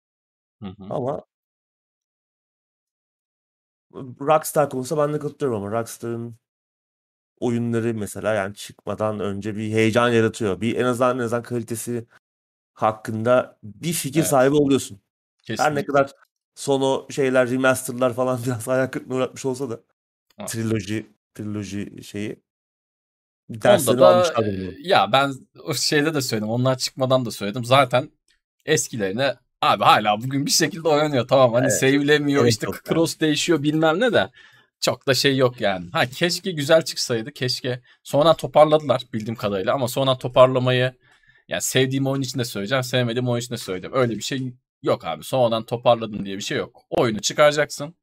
Hı 0.61 0.68
hı. 0.68 0.84
Ama 0.89 1.23
Rockstar 4.22 4.69
konusunda 4.69 5.07
ben 5.07 5.14
de 5.14 5.19
katılıyorum 5.19 5.64
ama 5.64 5.80
Rockstar'ın 5.80 6.35
oyunları 7.41 7.93
mesela 7.93 8.34
yani 8.34 8.55
çıkmadan 8.55 9.19
önce 9.19 9.55
bir 9.55 9.72
heyecan 9.73 10.09
yaratıyor. 10.09 10.61
Bir 10.61 10.76
en 10.77 10.85
azından 10.85 11.19
en 11.19 11.23
azından 11.23 11.43
kalitesi 11.43 12.05
hakkında 12.73 13.57
bir 13.63 13.93
fikir 13.93 14.19
Evet. 14.19 14.30
sahibi 14.30 14.55
oluyorsun. 14.55 14.95
Her 15.47 15.53
ne 15.53 15.55
Kesinlikle. 15.57 15.85
kadar 15.85 16.11
son 16.55 16.81
o 16.81 17.07
şeyler 17.11 17.49
remasterlar 17.49 18.13
falan 18.13 18.39
biraz 18.45 18.68
hayal 18.68 18.88
kırıklığına 18.88 19.18
uğratmış 19.18 19.45
olsa 19.45 19.69
da 19.69 19.80
Evet. 20.39 20.49
triloji 20.49 21.07
triloji 21.35 22.03
şeyi 22.03 22.41
Onda 23.49 23.61
derslerini 23.63 24.01
da 24.01 24.07
almışlar 24.07 24.43
e, 24.43 24.57
bunu. 24.57 24.73
ya 24.80 25.09
ben 25.11 25.34
o 25.63 25.73
şeyde 25.73 26.13
de 26.13 26.22
söyledim. 26.22 26.49
Onlar 26.49 26.77
çıkmadan 26.77 27.26
da 27.26 27.31
söyledim. 27.31 27.65
Zaten 27.65 28.09
eskilerine 28.65 29.35
abi 29.61 29.84
hala 29.84 30.22
bugün 30.23 30.45
bir 30.45 30.51
şekilde 30.51 30.88
oynanıyor. 30.88 31.27
Tamam 31.27 31.53
hani 31.53 31.63
Evet. 31.63 31.80
save'lemiyor 31.80 32.41
Gerek 32.41 32.51
işte 32.51 32.68
cross 32.89 33.19
değişiyor 33.19 33.63
bilmem 33.63 33.99
ne 33.99 34.13
de 34.13 34.30
çok 34.82 35.08
da 35.08 35.14
şey 35.14 35.38
yok 35.38 35.62
yani. 35.62 35.90
Ha 35.91 36.06
keşke 36.06 36.52
güzel 36.52 36.82
çıksaydı. 36.86 37.32
Keşke 37.34 37.82
sonra 38.03 38.34
toparladılar 38.34 39.03
bildiğim 39.14 39.36
kadarıyla 39.36 39.74
ama 39.74 39.88
sonra 39.88 40.18
toparlamayı 40.18 40.94
yani 41.48 41.62
sevdiğim 41.62 42.08
oyun 42.08 42.22
için 42.22 42.40
de 42.40 42.45
söyleyeceğim, 42.45 42.84
sevmediğim 42.84 43.30
oyun 43.30 43.41
için 43.41 43.53
de 43.53 43.58
söyleyeceğim. 43.58 43.95
Öyle 43.95 44.16
bir 44.16 44.22
şey 44.22 44.53
yok 44.84 45.06
abi. 45.06 45.24
Sonradan 45.24 45.66
toparladın 45.66 46.26
diye 46.26 46.38
bir 46.38 46.41
şey 46.41 46.58
yok. 46.58 46.82
Oyunu 46.90 47.20
çıkaracaksın. 47.22 47.95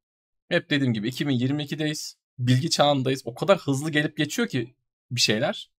Hep 0.49 0.69
dediğim 0.69 0.93
gibi 0.93 1.09
2022'deyiz. 1.09 2.15
Bilgi 2.39 2.69
çağındayız. 2.69 3.21
O 3.25 3.35
kadar 3.35 3.57
hızlı 3.57 3.91
gelip 3.91 4.17
geçiyor 4.17 4.47
ki 4.47 4.75
bir 5.11 5.21
şeyler. 5.21 5.71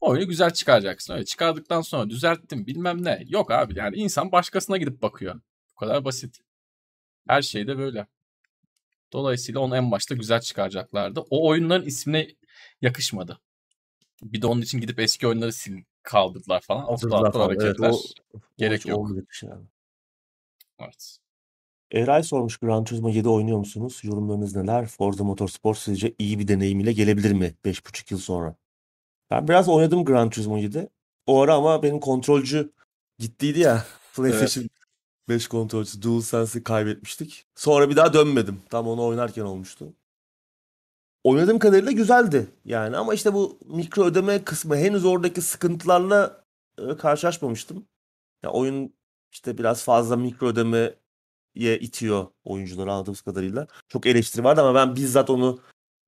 Oyunu 0.00 0.28
güzel 0.28 0.50
çıkaracaksın. 0.50 1.14
Öyle 1.14 1.24
çıkardıktan 1.24 1.80
sonra 1.80 2.10
düzelttim 2.10 2.66
bilmem 2.66 3.04
ne. 3.04 3.24
Yok 3.28 3.50
abi 3.50 3.78
yani 3.78 3.96
insan 3.96 4.32
başkasına 4.32 4.76
gidip 4.76 5.02
bakıyor. 5.02 5.40
Bu 5.70 5.74
kadar 5.74 6.04
basit. 6.04 6.40
Her 7.28 7.42
şey 7.42 7.66
de 7.66 7.78
böyle. 7.78 8.06
Dolayısıyla 9.12 9.60
onu 9.60 9.76
en 9.76 9.90
başta 9.90 10.14
güzel 10.14 10.40
çıkaracaklardı. 10.40 11.20
O 11.30 11.48
oyunların 11.48 11.86
ismine 11.86 12.28
yakışmadı. 12.82 13.40
Bir 14.22 14.42
de 14.42 14.46
onun 14.46 14.62
için 14.62 14.80
gidip 14.80 14.98
eski 14.98 15.26
oyunları 15.26 15.52
sil 15.60 15.76
kaldırdılar 16.02 16.60
falan. 16.60 16.82
Aptal 16.82 17.12
aptal 17.12 17.32
falan. 17.32 17.50
Evet, 17.50 17.62
hareketler. 17.62 17.90
o, 17.90 17.94
o 18.34 18.40
Gerek 18.56 18.80
hiç 18.80 18.86
yok. 18.86 19.08
şey 19.30 19.48
yani. 19.48 19.64
Evet. 20.80 21.18
Eray 21.92 22.22
sormuş 22.22 22.56
Gran 22.56 22.84
Turismo 22.84 23.08
7 23.08 23.28
oynuyor 23.28 23.58
musunuz? 23.58 24.00
Yorumlarınız 24.02 24.56
neler? 24.56 24.86
Forza 24.86 25.24
Motorsport 25.24 25.78
sizce 25.78 26.14
iyi 26.18 26.38
bir 26.38 26.48
deneyim 26.48 26.80
ile 26.80 26.92
gelebilir 26.92 27.32
mi 27.32 27.54
5,5 27.64 28.12
yıl 28.12 28.18
sonra? 28.18 28.56
Ben 29.30 29.48
biraz 29.48 29.68
oynadım 29.68 30.04
Gran 30.04 30.30
Turismo 30.30 30.58
7. 30.58 30.88
O 31.26 31.40
ara 31.42 31.54
ama 31.54 31.82
benim 31.82 32.00
kontrolcü 32.00 32.72
gittiydi 33.18 33.60
ya. 33.60 33.84
PlayStation 34.16 34.68
5 35.28 35.48
kontrolcüsü 35.48 36.02
DualSense'i 36.02 36.64
kaybetmiştik. 36.64 37.46
Sonra 37.54 37.90
bir 37.90 37.96
daha 37.96 38.12
dönmedim. 38.12 38.62
Tam 38.70 38.88
onu 38.88 39.06
oynarken 39.06 39.42
olmuştu. 39.42 39.92
Oynadığım 41.24 41.58
kadarıyla 41.58 41.92
güzeldi 41.92 42.46
yani 42.64 42.96
ama 42.96 43.14
işte 43.14 43.34
bu 43.34 43.58
mikro 43.64 44.04
ödeme 44.04 44.44
kısmı 44.44 44.76
henüz 44.76 45.04
oradaki 45.04 45.40
sıkıntılarla 45.40 46.44
e, 46.78 46.96
karşılaşmamıştım. 46.96 47.88
Ya 48.42 48.50
oyun 48.50 48.94
işte 49.32 49.58
biraz 49.58 49.84
fazla 49.84 50.16
mikro 50.16 50.46
ödemeye 50.46 51.78
itiyor 51.80 52.26
oyuncuları 52.44 52.92
anladığımız 52.92 53.20
kadarıyla. 53.20 53.66
Çok 53.88 54.06
eleştiri 54.06 54.44
vardı 54.44 54.60
ama 54.62 54.74
ben 54.74 54.96
bizzat 54.96 55.30
onu 55.30 55.60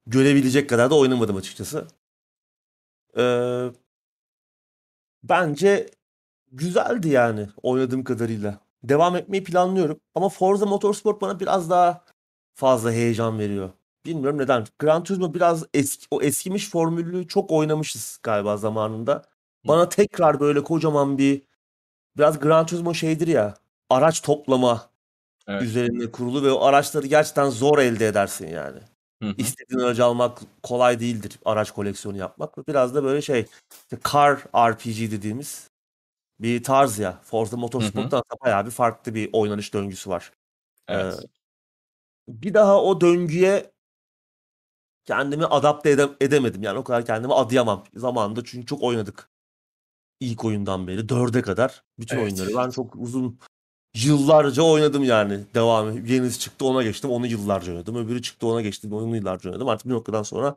görebilecek 0.06 0.70
kadar 0.70 0.90
da 0.90 0.98
oynamadım 0.98 1.36
açıkçası. 1.36 1.88
Ee, 3.16 3.70
bence 5.22 5.90
güzeldi 6.52 7.08
yani 7.08 7.48
oynadığım 7.62 8.04
kadarıyla. 8.04 8.67
Devam 8.82 9.16
etmeyi 9.16 9.44
planlıyorum. 9.44 10.00
Ama 10.14 10.28
Forza 10.28 10.66
Motorsport 10.66 11.20
bana 11.20 11.40
biraz 11.40 11.70
daha 11.70 12.04
fazla 12.54 12.92
heyecan 12.92 13.38
veriyor. 13.38 13.70
Bilmiyorum 14.06 14.38
neden. 14.38 14.66
Gran 14.78 15.04
Turismo 15.04 15.34
biraz 15.34 15.64
eski, 15.74 16.06
o 16.10 16.22
eskimiş 16.22 16.70
formülü 16.70 17.28
çok 17.28 17.50
oynamışız 17.50 18.18
galiba 18.22 18.56
zamanında. 18.56 19.24
Bana 19.64 19.88
tekrar 19.88 20.40
böyle 20.40 20.62
kocaman 20.64 21.18
bir 21.18 21.42
biraz 22.16 22.40
Gran 22.40 22.66
Turismo 22.66 22.94
şeydir 22.94 23.26
ya 23.28 23.54
araç 23.90 24.22
toplama 24.22 24.90
Evet. 25.48 25.62
üzerine 25.62 26.10
kurulu 26.10 26.42
ve 26.42 26.52
o 26.52 26.64
araçları 26.64 27.06
gerçekten 27.06 27.50
zor 27.50 27.78
elde 27.78 28.08
edersin 28.08 28.48
yani. 28.48 28.78
Hı 29.22 29.28
hı. 29.28 29.34
İstediğin 29.38 29.80
aracı 29.80 30.04
almak 30.04 30.38
kolay 30.62 31.00
değildir 31.00 31.38
araç 31.44 31.70
koleksiyonu 31.70 32.16
yapmak. 32.18 32.68
Biraz 32.68 32.94
da 32.94 33.04
böyle 33.04 33.22
şey 33.22 33.46
işte 33.82 33.98
car 34.12 34.38
RPG 34.70 35.10
dediğimiz 35.10 35.70
bir 36.40 36.62
tarz 36.62 36.98
ya. 36.98 37.20
Forza 37.22 37.56
Motorsport'ta 37.56 38.22
bayağı 38.44 38.66
bir 38.66 38.70
farklı 38.70 39.14
bir 39.14 39.30
oynanış 39.32 39.74
döngüsü 39.74 40.10
var. 40.10 40.32
Evet. 40.88 41.24
Bir 42.28 42.54
daha 42.54 42.82
o 42.82 43.00
döngüye 43.00 43.72
kendimi 45.04 45.44
adapte 45.44 45.90
ede- 45.90 46.16
edemedim. 46.20 46.62
Yani 46.62 46.78
o 46.78 46.84
kadar 46.84 47.06
kendimi 47.06 47.34
adayamam 47.34 47.84
zamanında 47.94 48.44
çünkü 48.44 48.66
çok 48.66 48.82
oynadık. 48.82 49.30
İlk 50.20 50.44
oyundan 50.44 50.86
beri 50.86 51.08
dörde 51.08 51.42
kadar 51.42 51.84
bütün 51.98 52.16
Evet. 52.16 52.32
oyunları 52.32 52.56
ben 52.56 52.70
çok 52.70 52.96
uzun 52.96 53.38
yıllarca 53.96 54.62
oynadım 54.62 55.04
yani 55.04 55.40
devamı. 55.54 56.00
Yenisi 56.08 56.38
çıktı 56.38 56.64
ona 56.66 56.82
geçtim 56.82 57.10
onu 57.10 57.26
yıllarca 57.26 57.72
oynadım. 57.72 57.96
Öbürü 57.96 58.22
çıktı 58.22 58.46
ona 58.46 58.62
geçtim 58.62 58.92
onu 58.92 59.16
yıllarca 59.16 59.50
oynadım. 59.50 59.68
Artık 59.68 59.86
bir 59.86 59.92
noktadan 59.92 60.22
sonra 60.22 60.56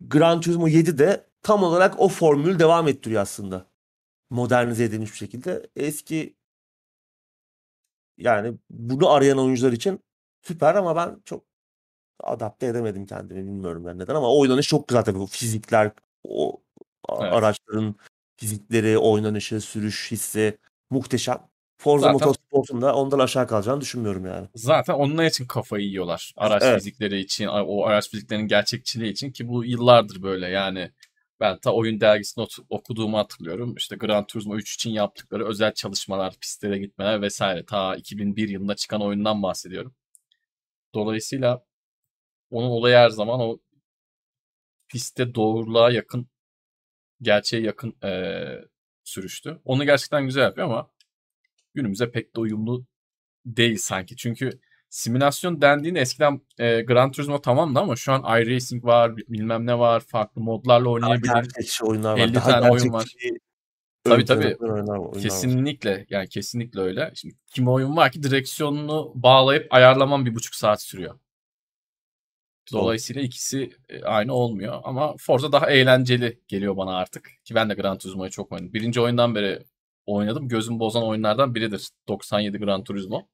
Gran 0.00 0.40
Turismo 0.40 0.68
7 0.68 0.98
de 0.98 1.26
tam 1.42 1.62
olarak 1.62 2.00
o 2.00 2.08
formülü 2.08 2.58
devam 2.58 2.88
ettiriyor 2.88 3.22
aslında. 3.22 3.71
Modernize 4.32 4.84
edilmiş 4.84 5.12
bir 5.12 5.16
şekilde. 5.16 5.70
Eski 5.76 6.36
yani 8.18 8.54
bunu 8.70 9.10
arayan 9.10 9.38
oyuncular 9.38 9.72
için 9.72 10.00
süper 10.42 10.74
ama 10.74 10.96
ben 10.96 11.22
çok 11.24 11.44
adapte 12.20 12.66
edemedim 12.66 13.06
kendimi 13.06 13.40
bilmiyorum 13.46 13.84
ben 13.86 13.98
neden 13.98 14.14
ama 14.14 14.34
oynanış 14.34 14.68
çok 14.68 14.88
güzel 14.88 15.04
tabii 15.04 15.18
bu 15.18 15.26
fizikler 15.26 15.92
o 16.24 16.62
Evet. 17.20 17.32
araçların 17.32 17.94
fizikleri, 18.36 18.98
oynanışı, 18.98 19.60
sürüş 19.60 20.10
hissi 20.10 20.58
muhteşem. 20.90 21.38
Forza 21.78 22.12
Motorsport'un 22.12 22.82
da 22.82 22.94
ondan 22.94 23.18
aşağı 23.18 23.46
kalacağını 23.46 23.80
düşünmüyorum 23.80 24.26
yani. 24.26 24.48
Zaten 24.54 24.94
onun 24.94 25.26
için 25.26 25.46
kafayı 25.46 25.86
yiyorlar. 25.86 26.32
Araç 26.36 26.62
Evet. 26.62 26.78
fizikleri 26.78 27.20
için, 27.20 27.46
o 27.46 27.84
araç 27.84 28.10
fiziklerinin 28.10 28.48
gerçekçiliği 28.48 29.12
için 29.12 29.32
ki 29.32 29.48
bu 29.48 29.64
yıllardır 29.64 30.22
böyle 30.22 30.48
yani. 30.48 30.90
Ben 31.42 31.58
ta 31.60 31.72
oyun 31.74 32.00
dergisinde 32.02 32.44
ot- 32.46 32.66
okuduğumu 32.70 33.18
hatırlıyorum. 33.18 33.76
İşte 33.76 33.96
Gran 33.96 34.26
Turismo 34.28 34.56
3 34.56 34.74
için 34.74 34.90
yaptıkları 34.92 35.48
özel 35.48 35.74
çalışmalar, 35.74 36.36
pistlere 36.42 36.78
gitmeler 36.78 37.22
vesaire. 37.22 37.66
Ta 37.66 37.96
2001 37.96 38.50
yılında 38.50 38.76
çıkan 38.76 39.02
oyundan 39.02 39.44
bahsediyorum. 39.44 39.94
Dolayısıyla 40.94 41.64
onun 42.50 42.68
olayı 42.70 42.96
her 42.96 43.10
zaman 43.10 43.40
o 43.40 43.58
pistte 44.88 45.34
doğruluğa 45.34 45.90
yakın, 45.90 46.28
gerçeğe 47.22 47.62
yakın 47.62 47.96
eee, 48.04 48.64
sürüştü. 49.04 49.60
Onu 49.64 49.84
gerçekten 49.84 50.26
güzel 50.26 50.42
yapıyor 50.42 50.66
ama 50.66 50.90
günümüze 51.74 52.10
pek 52.10 52.36
de 52.36 52.40
uyumlu 52.40 52.86
değil 53.46 53.76
sanki. 53.78 54.16
Çünkü 54.16 54.60
simülasyon 54.92 55.60
dendiğinde 55.60 56.00
eskiden 56.00 56.40
e, 56.58 56.82
Gran 56.82 57.12
Turismo 57.12 57.40
tamamdı 57.40 57.78
ama 57.78 57.96
şu 57.96 58.12
an 58.12 58.20
iRacing 58.20 58.84
var, 58.84 59.16
bilmem 59.16 59.66
ne 59.66 59.78
var, 59.78 60.00
farklı 60.00 60.40
modlarla 60.40 60.84
Daha 60.84 60.92
oynayabilir. 60.92 61.32
gerçekçi 61.34 61.84
oyunlar 61.84 62.12
var. 62.12 62.18
50 62.18 62.34
Daha 62.34 62.50
tane 62.50 62.70
oyun 62.70 62.92
var. 62.92 63.12
Tabii, 64.04 64.24
tabii. 64.24 64.56
oyunlar, 64.60 64.74
oyunlar 64.74 64.96
var. 64.96 65.22
Kesinlikle 65.22 66.06
yani 66.10 66.28
kesinlikle 66.28 66.80
öyle. 66.80 67.12
Şimdi 67.14 67.34
kimi 67.54 67.70
oyun 67.70 67.96
var 67.96 68.12
ki 68.12 68.22
direksiyonunu 68.22 69.12
bağlayıp 69.14 69.74
ayarlaman 69.74 70.26
bir 70.26 70.34
buçuk 70.34 70.54
saat 70.54 70.82
sürüyor. 70.82 71.18
Dolayısıyla 72.72 73.22
ikisi 73.22 73.70
e, 73.88 74.02
aynı 74.02 74.34
olmuyor. 74.34 74.80
Ama 74.84 75.14
Forza 75.18 75.52
daha 75.52 75.70
eğlenceli 75.70 76.40
geliyor 76.48 76.76
bana 76.76 76.96
artık. 76.96 77.30
Ki 77.44 77.54
ben 77.54 77.70
de 77.70 77.74
Gran 77.74 77.98
Turismo'yu 77.98 78.30
çok 78.30 78.52
oynadım. 78.52 78.72
Birinci 78.72 79.00
oyundan 79.00 79.34
beri 79.34 79.62
oynadım. 80.06 80.48
Gözüm 80.48 80.80
bozan 80.80 81.04
oyunlardan 81.04 81.54
biridir. 81.54 81.88
97 82.08 82.58
Gran 82.58 82.84
Turismo. 82.84 83.28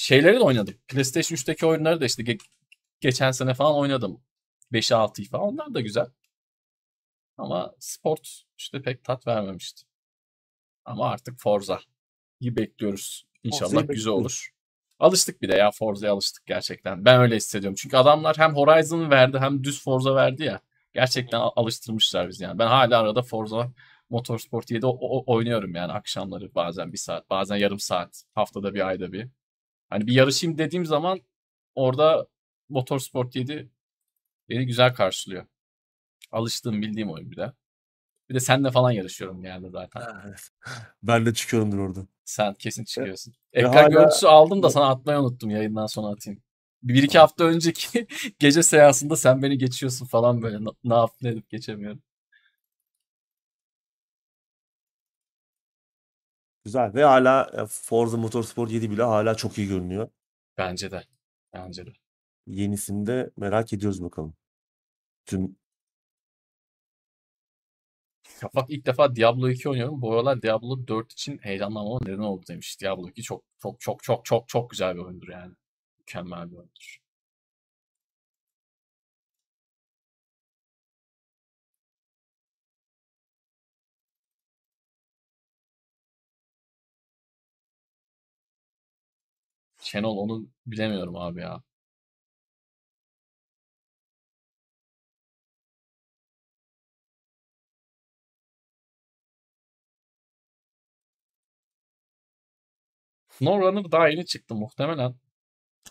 Şeyleri 0.00 0.36
de 0.36 0.40
oynadım. 0.40 0.74
PlayStation 0.88 1.36
3'teki 1.36 1.66
oyunları 1.66 2.00
da 2.00 2.04
işte 2.04 2.22
ge- 2.22 2.46
geçen 3.00 3.30
sene 3.30 3.54
falan 3.54 3.74
oynadım. 3.74 4.20
5'i 4.72 4.94
6'yı 4.94 5.28
falan. 5.28 5.44
Onlar 5.44 5.74
da 5.74 5.80
güzel. 5.80 6.06
Ama 7.38 7.72
sport 7.78 8.42
işte 8.58 8.82
pek 8.82 9.04
tat 9.04 9.26
vermemişti. 9.26 9.82
Ama 10.84 11.10
artık 11.10 11.40
Forza'yı 11.40 11.80
bekliyoruz. 12.56 13.26
İnşallah 13.42 13.60
Forza'yı 13.70 13.86
güzel 13.88 13.96
bekliyoruz. 13.98 14.20
olur. 14.20 14.50
Alıştık 14.98 15.42
bir 15.42 15.48
de 15.48 15.56
ya 15.56 15.70
Forza'ya 15.70 16.12
alıştık 16.12 16.46
gerçekten. 16.46 17.04
Ben 17.04 17.20
öyle 17.20 17.36
hissediyorum. 17.36 17.76
Çünkü 17.78 17.96
adamlar 17.96 18.38
hem 18.38 18.54
Horizon 18.56 19.10
verdi 19.10 19.38
hem 19.38 19.64
düz 19.64 19.82
Forza 19.84 20.14
verdi 20.14 20.42
ya. 20.44 20.60
Gerçekten 20.94 21.40
al- 21.40 21.52
alıştırmışlar 21.56 22.28
bizi 22.28 22.44
yani. 22.44 22.58
Ben 22.58 22.66
hala 22.66 22.98
arada 23.00 23.22
Forza 23.22 23.72
Motorsport 24.10 24.70
7 24.70 24.86
o- 24.86 24.98
o- 25.00 25.34
oynuyorum 25.34 25.74
yani 25.74 25.92
akşamları 25.92 26.54
bazen 26.54 26.92
bir 26.92 26.98
saat, 26.98 27.30
bazen 27.30 27.56
yarım 27.56 27.78
saat, 27.80 28.24
haftada 28.34 28.74
bir 28.74 28.86
ayda 28.88 29.12
bir. 29.12 29.28
Hani 29.90 30.06
bir 30.06 30.12
yarışayım 30.12 30.58
dediğim 30.58 30.86
zaman 30.86 31.20
orada 31.74 32.26
Motorsport 32.68 33.36
7 33.36 33.70
beni 34.48 34.66
güzel 34.66 34.94
karşılıyor. 34.94 35.46
Alıştığım 36.32 36.82
bildiğim 36.82 37.10
oyun 37.10 37.30
bir 37.30 37.36
de. 37.36 37.52
Bir 38.28 38.34
de 38.34 38.40
seninle 38.40 38.70
falan 38.70 38.90
yarışıyorum 38.90 39.44
yani 39.44 39.70
zaten. 39.70 40.02
Evet. 40.26 40.50
Ben 41.02 41.26
de 41.26 41.34
çıkıyorumdur 41.34 41.78
orada. 41.78 42.06
Sen 42.24 42.54
kesin 42.54 42.84
çıkıyorsun. 42.84 43.34
Ve 43.54 43.58
Ekran 43.60 43.72
hala- 43.72 43.88
görüntüsü 43.88 44.26
aldım 44.26 44.62
da 44.62 44.70
sana 44.70 44.88
atmayı 44.88 45.18
unuttum 45.18 45.50
yayından 45.50 45.86
sonra 45.86 46.08
atayım. 46.08 46.42
Bir 46.82 47.02
iki 47.02 47.18
hafta 47.18 47.44
önceki 47.44 48.06
gece 48.38 48.62
seansında 48.62 49.16
sen 49.16 49.42
beni 49.42 49.58
geçiyorsun 49.58 50.06
falan 50.06 50.42
böyle. 50.42 50.64
Ne, 50.64 50.68
ne 50.84 50.94
yapıp 50.94 51.22
ne 51.22 51.28
edip 51.28 51.50
geçemiyorum. 51.50 52.02
Güzel 56.70 56.94
ve 56.94 57.04
hala 57.04 57.50
e, 57.62 57.66
Forza 57.66 58.16
Motorsport 58.16 58.70
7 58.70 58.90
bile 58.90 59.02
hala 59.02 59.34
çok 59.34 59.58
iyi 59.58 59.68
görünüyor. 59.68 60.08
Bence 60.58 60.90
de. 60.90 61.02
Bence 61.54 61.86
de. 61.86 61.90
Yenisini 62.46 63.06
de 63.06 63.30
merak 63.36 63.72
ediyoruz 63.72 64.02
bakalım. 64.02 64.34
Tüm 65.26 65.56
Ya 68.42 68.48
bak 68.54 68.70
ilk 68.70 68.86
defa 68.86 69.16
Diablo 69.16 69.48
2 69.48 69.68
oynuyorum. 69.68 70.02
Bu 70.02 70.12
aralar 70.12 70.42
Diablo 70.42 70.86
4 70.86 71.12
için 71.12 71.38
heyecanlanmama 71.38 71.98
neden 72.02 72.18
oldu 72.18 72.44
demiş. 72.48 72.80
Diablo 72.80 73.08
2 73.08 73.22
çok 73.22 73.44
çok 73.58 73.80
çok 73.80 74.02
çok 74.02 74.24
çok 74.24 74.48
çok 74.48 74.70
güzel 74.70 74.94
bir 74.94 75.00
oyundur 75.00 75.28
yani. 75.28 75.54
Mükemmel 75.98 76.50
bir 76.50 76.56
oyundur. 76.56 76.98
Şenol 89.90 90.16
onu 90.16 90.48
bilemiyorum 90.66 91.16
abi 91.16 91.40
ya. 91.40 91.62
SnowRunner 103.28 103.92
daha 103.92 104.08
yeni 104.08 104.26
çıktı 104.26 104.54
muhtemelen. 104.54 105.14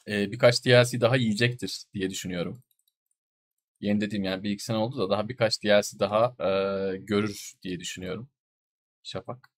e, 0.07 0.31
birkaç 0.33 0.65
DLC 0.65 1.01
daha 1.01 1.15
yiyecektir 1.17 1.83
diye 1.93 2.09
düşünüyorum. 2.09 2.63
Yeni 3.81 4.01
dediğim 4.01 4.23
yani 4.23 4.43
bir 4.43 4.51
iki 4.51 4.63
sene 4.63 4.77
oldu 4.77 4.97
da 4.97 5.09
daha 5.09 5.29
birkaç 5.29 5.63
DLC 5.63 5.99
daha 5.99 6.35
e, 6.39 6.97
görür 6.97 7.53
diye 7.63 7.79
düşünüyorum. 7.79 8.29
Şafak. 9.03 9.49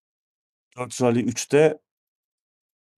4 0.78 1.02
Rally 1.02 1.22
3'te 1.22 1.80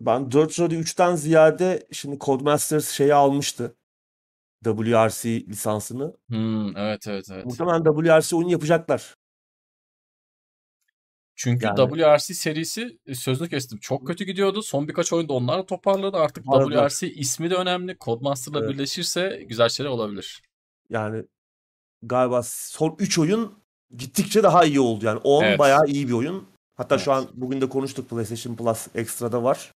ben 0.02 0.32
4 0.32 0.60
Rally 0.60 0.76
3'ten 0.80 1.16
ziyade 1.16 1.88
şimdi 1.92 2.20
Codemasters 2.20 2.90
şeyi 2.90 3.14
almıştı. 3.14 3.76
WRC 4.64 5.30
lisansını. 5.48 6.18
Hmm, 6.30 6.78
evet 6.78 7.08
evet 7.08 7.28
evet. 7.32 7.46
Muhtemelen 7.46 7.84
WRC 7.84 8.36
oyunu 8.36 8.52
yapacaklar. 8.52 9.16
Çünkü 11.36 11.66
Yani- 11.66 11.78
WRC 11.78 12.34
serisi 12.34 13.00
e, 13.06 13.16
sözünü 13.16 13.50
kestim. 13.50 13.80
Çok 13.80 14.08
kötü 14.08 14.24
gidiyordu. 14.26 14.62
Son 14.62 14.88
birkaç 14.88 15.14
oyunda 15.14 15.34
onlar 15.34 15.58
da 15.60 15.66
toparladı. 15.66 16.18
Artık 16.18 16.46
Toparladılar. 16.46 16.90
WRC 16.90 17.14
ismi 17.14 17.50
de 17.50 17.56
önemli. 17.56 17.98
Codemaster'la 18.02 18.60
Evet. 18.60 18.70
birleşirse 18.70 19.46
güzel 19.50 19.70
şeyler 19.70 19.90
olabilir. 19.90 20.42
Yani 20.90 21.24
galiba 22.02 22.44
son 22.44 22.96
3 23.00 23.20
oyun 23.20 23.54
gittikçe 23.98 24.44
daha 24.44 24.66
iyi 24.66 24.80
oldu. 24.80 25.06
Yani 25.06 25.20
10 25.24 25.44
Evet. 25.44 25.60
bayağı 25.60 25.86
iyi 25.88 26.08
bir 26.08 26.14
oyun. 26.14 26.48
Hatta 26.76 26.98
şu 26.98 27.12
Evet. 27.12 27.22
an 27.24 27.30
bugün 27.34 27.62
de 27.62 27.70
konuştuk 27.70 28.10
PlayStation 28.10 28.56
Plus 28.56 28.88
Extra'da 28.96 29.44
var. 29.44 29.72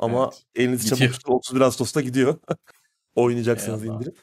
Ama 0.00 0.24
Evet. 0.32 0.42
eliniz 0.54 0.88
çabuk 0.88 1.12
tutun 1.14 1.32
31 1.32 1.60
Ağustos'ta 1.60 2.00
gidiyor. 2.00 2.38
Oynayacaksınız 3.14 3.82
Eyvallah. 3.82 3.96
indirip. 4.00 4.18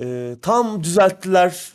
Ee, 0.00 0.36
tam 0.42 0.84
düzelttiler. 0.84 1.72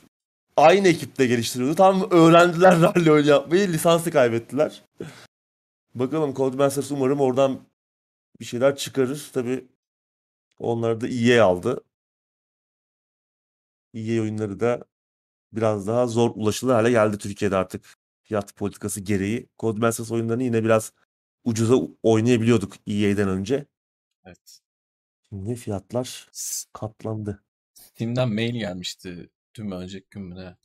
Aynı 0.58 0.88
ekipte 0.88 1.28
geliştiriyordu. 1.28 1.76
Tam 1.76 2.12
öğrendiler 2.12 2.82
rally 2.82 3.12
oyunu 3.12 3.28
yapmayı. 3.30 3.68
Lisansı 3.74 4.12
kaybettiler. 4.12 4.84
Bakalım 5.96 6.34
Codemasters 6.34 6.92
umarım 6.92 7.22
oradan 7.22 7.60
bir 8.40 8.46
şeyler 8.46 8.76
çıkarır. 8.76 9.30
Tabii 9.34 9.68
onları 10.60 11.02
da 11.02 11.08
EA 11.08 11.46
aldı. 11.46 11.84
EA 13.94 14.22
oyunları 14.22 14.60
da 14.60 14.84
biraz 15.54 15.88
daha 15.88 16.08
zor 16.08 16.32
ulaşılır 16.36 16.74
hale 16.74 16.92
geldi 16.92 17.18
Türkiye'de 17.18 17.56
artık. 17.56 17.96
Fiyat 18.24 18.56
politikası 18.56 19.02
gereği. 19.02 19.48
Codemasters 19.60 20.12
oyunlarını 20.12 20.44
yine 20.44 20.64
biraz 20.64 20.92
ucuza 21.44 21.76
oynayabiliyorduk 22.03 22.74
EA'den 22.88 23.30
önce. 23.30 23.65
Evet. 24.26 24.60
Şimdi 25.30 25.56
fiyatlar 25.56 26.30
katlandı. 26.74 27.44
Steam'den 27.74 28.34
mail 28.34 28.53
gelmişti. 28.56 29.30
Mü 29.57 29.76
önceki 29.76 30.07
gün 30.11 30.24
mü? 30.24 30.57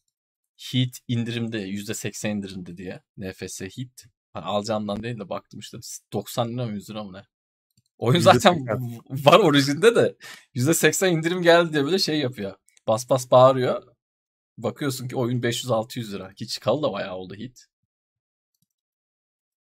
Heat 0.57 0.99
indirimde 1.09 1.69
%80 1.69 2.29
indirimde 2.29 2.77
diye. 2.77 3.03
NFS 3.17 3.61
Heat. 3.61 4.07
Hani 4.33 4.45
alacağımdan 4.45 5.03
değil 5.03 5.19
de 5.19 5.29
baktım 5.29 5.61
işte 5.61 5.79
90 6.13 6.49
lira 6.49 6.67
mı 6.67 6.73
100 6.73 6.91
lira 6.91 7.05
mı 7.05 7.13
ne? 7.13 7.23
Oyun 7.99 8.21
zaten 8.21 8.55
%80. 8.55 9.25
var 9.27 9.39
orijinde 9.39 9.95
de 9.95 10.17
%80 10.55 11.09
indirim 11.09 11.43
geldi 11.43 11.73
diye 11.73 11.85
böyle 11.85 11.99
şey 11.99 12.19
yapıyor. 12.19 12.57
Bas 12.87 13.11
bas 13.11 13.31
bağırıyor. 13.31 13.97
Bakıyorsun 14.59 15.09
ki 15.09 15.17
oyun 15.17 15.41
500-600 15.43 16.13
lira. 16.13 16.35
Ki 16.35 16.49
çıkalı 16.49 16.83
da 16.83 16.93
bayağı 16.93 17.17
oldu 17.17 17.35
Heat. 17.35 17.67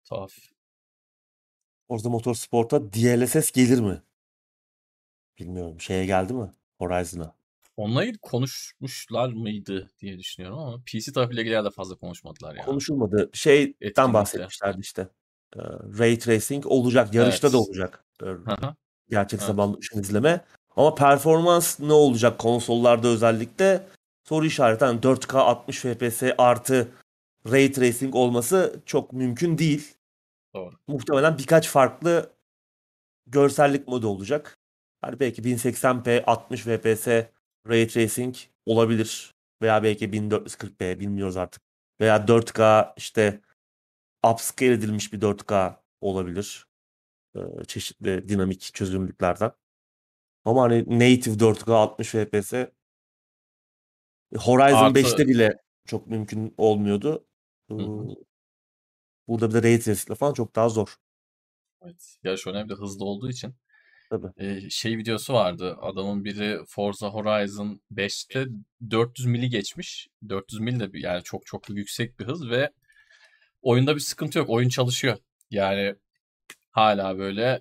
Tuhaf. 0.05 0.33
Forza 1.89 2.09
Motorsport'a 2.09 2.93
DLSS 2.93 3.53
gelir 3.53 3.81
mi? 3.81 4.03
Bilmiyorum. 5.39 5.81
Şeye 5.81 6.07
geldi 6.07 6.33
mi? 6.33 6.51
Horizon'a. 6.79 7.35
Onunla 7.77 8.05
ilgili 8.05 8.19
konuşmuşlar 8.19 9.29
mıydı 9.33 9.91
diye 10.01 10.19
düşünüyorum 10.19 10.59
ama 10.59 10.83
PC 10.87 11.13
tarafıyla 11.13 11.43
ilgili 11.43 11.65
de 11.65 11.71
fazla 11.71 11.95
konuşmadılar 11.97 12.55
ya. 12.55 12.65
Konuşulmadı. 12.65 13.31
Şeyden 13.33 13.75
Etkinlikte. 13.81 14.13
bahsetmişlerdi 14.13 14.81
işte. 14.81 15.09
Ee, 15.57 15.61
Ray 15.99 16.19
Tracing 16.19 16.67
olacak. 16.67 17.15
Yarışta 17.15 17.53
da 17.53 17.57
Evet. 17.57 17.69
olacak. 17.69 18.05
Hı 18.21 18.31
hı. 18.47 18.75
Gerçek 19.11 19.41
Evet. 19.41 19.47
zamanlı 19.47 19.79
ışın 19.79 20.01
izleme. 20.01 20.45
Ama 20.77 20.95
performans 20.95 21.81
ne 21.81 21.93
olacak 21.93 22.39
konsollarda 22.39 23.09
özellikle? 23.09 23.87
Soru 24.25 24.47
işareti. 24.47 24.85
Yani 24.85 25.01
4K 25.01 25.39
60 25.39 25.79
FPS 25.81 26.23
artı 26.39 26.89
Ray 27.51 27.73
Tracing 27.73 28.15
olması 28.15 28.81
çok 28.87 29.13
mümkün 29.13 29.59
değil. 29.59 29.95
Doğru. 30.59 30.75
Muhtemelen 30.87 31.39
birkaç 31.39 31.69
farklı 31.69 32.33
görsellik 33.27 33.89
modu 33.89 34.09
olacak. 34.09 34.59
Hani 35.01 35.21
belki 35.21 35.43
1080p 35.43 36.25
60 36.25 36.63
FPS 36.63 37.07
Ray 37.69 37.87
Tracing 37.87 38.37
olabilir. 38.67 39.35
Veya 39.63 39.83
belki 39.83 40.13
1440p 40.13 41.01
bilmiyoruz 41.01 41.37
artık. 41.37 41.63
Veya 42.01 42.17
4K 42.29 42.95
işte 42.97 43.41
upscale 44.27 44.73
edilmiş 44.73 45.13
bir 45.13 45.21
4K 45.21 45.83
olabilir. 46.01 46.67
Ee, 47.37 47.41
çeşitli 47.67 48.29
dinamik 48.29 48.75
çözünürlüklerden. 48.75 49.53
Ama 50.45 50.63
hani 50.63 50.85
native 50.85 51.35
4K 51.35 51.75
60 51.75 52.09
FPS 52.09 52.53
Horizon 54.37 54.85
Artı- 54.85 55.01
5'te 55.01 55.29
bile 55.29 55.59
çok 55.87 56.07
mümkün 56.07 56.55
olmuyordu. 56.59 57.27
Hı 57.71 57.75
hı. 57.75 58.15
Burada 59.29 59.49
bir 59.49 59.55
de 59.55 59.63
Ray 59.63 59.81
Tracing'le 59.81 60.15
falan 60.15 60.33
çok 60.33 60.57
daha 60.57 60.69
zor. 60.69 60.97
Evet. 61.83 62.17
Yarış 62.25 62.47
önemli 62.47 62.75
hızlı 62.75 63.05
olduğu 63.05 63.31
için. 63.31 63.55
Tabii. 64.11 64.27
Ee, 64.37 64.71
şey 64.71 64.99
videosu 64.99 65.35
vardı. 65.35 65.77
Adamın 65.81 66.25
biri 66.25 66.59
Forza 66.67 67.09
Horizon 67.09 67.81
5'te 67.95 68.47
400 68.91 69.27
mili 69.27 69.51
geçmiş. 69.51 70.09
400 70.29 70.61
mil 70.61 70.81
de 70.81 70.93
bir, 70.93 71.03
yani 71.03 71.23
çok 71.23 71.47
çok 71.47 71.71
yüksek 71.71 72.21
bir 72.21 72.25
hız 72.27 72.51
ve 72.51 72.71
oyunda 73.63 73.95
bir 73.95 74.01
sıkıntı 74.01 74.39
yok. 74.39 74.51
Oyun 74.51 74.69
çalışıyor. 74.69 75.19
Yani 75.51 75.95
hala 76.71 77.19
böyle 77.19 77.61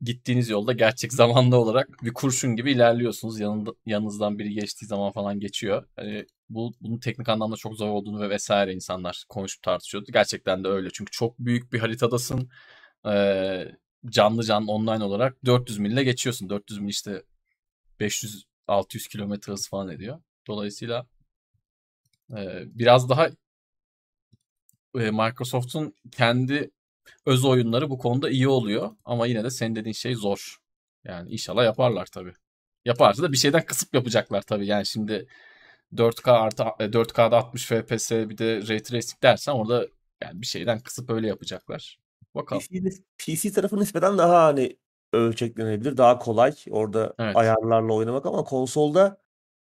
gittiğiniz 0.00 0.48
yolda 0.48 0.72
gerçek 0.72 1.12
zamanlı 1.12 1.56
olarak 1.56 1.88
bir 2.02 2.14
kurşun 2.14 2.56
gibi 2.56 2.72
ilerliyorsunuz. 2.72 3.40
Yanında, 3.40 3.70
yanınızdan 3.86 4.38
biri 4.38 4.54
geçtiği 4.54 4.86
zaman 4.86 5.12
falan 5.12 5.40
geçiyor. 5.40 5.86
Hani 5.96 6.26
bu 6.50 6.72
bunun 6.80 6.98
teknik 6.98 7.28
anlamda 7.28 7.56
çok 7.56 7.76
zor 7.76 7.88
olduğunu 7.88 8.20
ve 8.20 8.30
vesaire 8.30 8.72
insanlar 8.74 9.24
konuşup 9.28 9.62
tartışıyordu. 9.62 10.12
Gerçekten 10.12 10.64
de 10.64 10.68
öyle. 10.68 10.88
Çünkü 10.92 11.10
çok 11.10 11.38
büyük 11.38 11.72
bir 11.72 11.78
haritadasın. 11.80 12.50
Ee, 13.06 13.68
canlı 14.06 14.44
canlı 14.44 14.72
online 14.72 15.04
olarak 15.04 15.44
400 15.44 15.78
mille 15.78 16.04
geçiyorsun. 16.04 16.50
400 16.50 16.80
mil 16.80 16.88
işte 16.88 17.22
500 18.00 18.44
600 18.68 19.08
kilometre 19.08 19.52
hız 19.52 19.68
falan 19.68 19.88
ediyor. 19.88 20.20
Dolayısıyla 20.46 21.06
e, 22.36 22.62
biraz 22.66 23.08
daha 23.08 23.28
e, 24.94 25.10
Microsoft'un 25.10 25.94
kendi 26.12 26.70
öz 27.26 27.44
oyunları 27.44 27.90
bu 27.90 27.98
konuda 27.98 28.30
iyi 28.30 28.48
oluyor. 28.48 28.96
Ama 29.04 29.26
yine 29.26 29.44
de 29.44 29.50
senin 29.50 29.76
dediğin 29.76 29.92
şey 29.92 30.14
zor. 30.14 30.56
Yani 31.04 31.30
inşallah 31.30 31.64
yaparlar 31.64 32.06
tabii. 32.06 32.34
Yaparsa 32.84 33.22
da 33.22 33.32
bir 33.32 33.36
şeyden 33.36 33.64
kısıp 33.64 33.94
yapacaklar 33.94 34.42
tabii. 34.42 34.66
Yani 34.66 34.86
şimdi 34.86 35.26
4K 35.96 36.30
artı 36.30 36.62
4K'da 36.62 37.36
60 37.36 37.66
FPS 37.66 38.10
bir 38.10 38.38
de 38.38 38.68
Ray 38.68 38.82
Tracing 38.82 39.22
dersen 39.22 39.52
orada 39.52 39.86
yani 40.22 40.40
bir 40.40 40.46
şeyden 40.46 40.80
kısıp 40.80 41.10
öyle 41.10 41.26
yapacaklar. 41.26 41.98
Bakalım. 42.34 42.62
PC, 42.62 43.02
PC 43.18 43.52
tarafı 43.52 43.80
nispeten 43.80 44.18
daha 44.18 44.44
hani 44.44 44.76
ölçeklenebilir. 45.12 45.96
Daha 45.96 46.18
kolay 46.18 46.54
orada 46.70 47.14
Evet. 47.18 47.36
ayarlarla 47.36 47.92
oynamak 47.92 48.26
ama 48.26 48.44
konsolda 48.44 49.18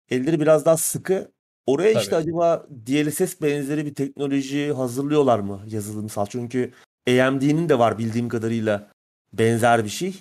elleri 0.09 0.39
biraz 0.39 0.65
daha 0.65 0.77
sıkı. 0.77 1.31
Oraya 1.65 1.91
işte 1.99 2.09
Tabii. 2.09 2.21
acaba 2.21 2.67
DLSS 2.87 3.41
benzeri 3.41 3.85
bir 3.85 3.95
teknoloji 3.95 4.73
hazırlıyorlar 4.73 5.39
mı 5.39 5.61
yazılımsal? 5.67 6.25
Çünkü 6.25 6.71
AMD'nin 7.07 7.69
de 7.69 7.79
var 7.79 7.97
bildiğim 7.97 8.29
kadarıyla 8.29 8.91
benzer 9.33 9.83
bir 9.83 9.89
şey. 9.89 10.15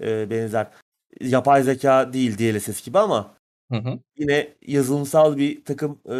Ee, 0.00 0.30
benzer. 0.30 0.68
Yapay 1.20 1.62
zeka 1.62 2.12
değil 2.12 2.38
DLSS 2.38 2.84
gibi 2.84 2.98
ama 2.98 3.34
Hı 3.70 3.76
hı. 3.76 3.98
yine 4.16 4.56
yazılımsal 4.66 5.36
bir 5.36 5.64
takım 5.64 6.00
e, 6.10 6.14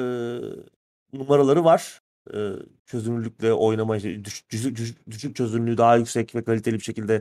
numaraları 1.12 1.64
var. 1.64 2.02
E, 2.35 2.52
çözünürlükle 2.86 3.52
oynama, 3.52 4.01
düşük, 4.01 4.51
düşük, 4.51 5.06
düşük 5.10 5.36
çözünürlüğü 5.36 5.78
daha 5.78 5.97
yüksek 5.97 6.35
ve 6.35 6.44
kaliteli 6.44 6.74
bir 6.74 6.81
şekilde 6.85 7.14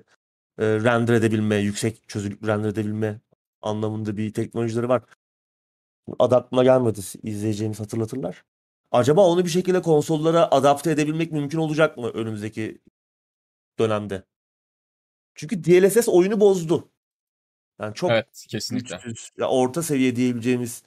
e, 0.60 0.66
render 0.66 1.14
edebilme, 1.14 1.56
yüksek 1.58 2.10
çözünürlük 2.10 2.48
render 2.48 2.70
edebilme 2.70 3.22
anlamında 3.62 4.18
bir 4.18 4.34
teknolojileri 4.34 4.90
var. 4.90 5.04
Adı 6.20 6.36
aklıma 6.36 6.64
gelmedi. 6.64 7.00
İzleyeceğimiz 7.24 7.80
hatırlatırlar. 7.80 8.44
Acaba 8.92 9.28
onu 9.28 9.46
bir 9.46 9.50
şekilde 9.50 9.82
konsollara 9.82 10.52
adapte 10.52 10.92
edebilmek 10.92 11.32
mümkün 11.32 11.58
olacak 11.58 11.98
mı 11.98 12.10
önümüzdeki 12.10 12.82
dönemde? 13.80 14.24
Çünkü 15.36 15.64
DLSS 15.64 16.08
oyunu 16.10 16.40
bozdu. 16.40 16.90
Yani 17.80 17.94
çok 17.96 18.12
Evet 18.12 18.46
kesinlikle. 18.50 18.96
güçsüz, 18.96 19.30
ya 19.38 19.48
orta 19.50 19.84
seviye 19.84 20.16
diyebileceğimiz 20.16 20.84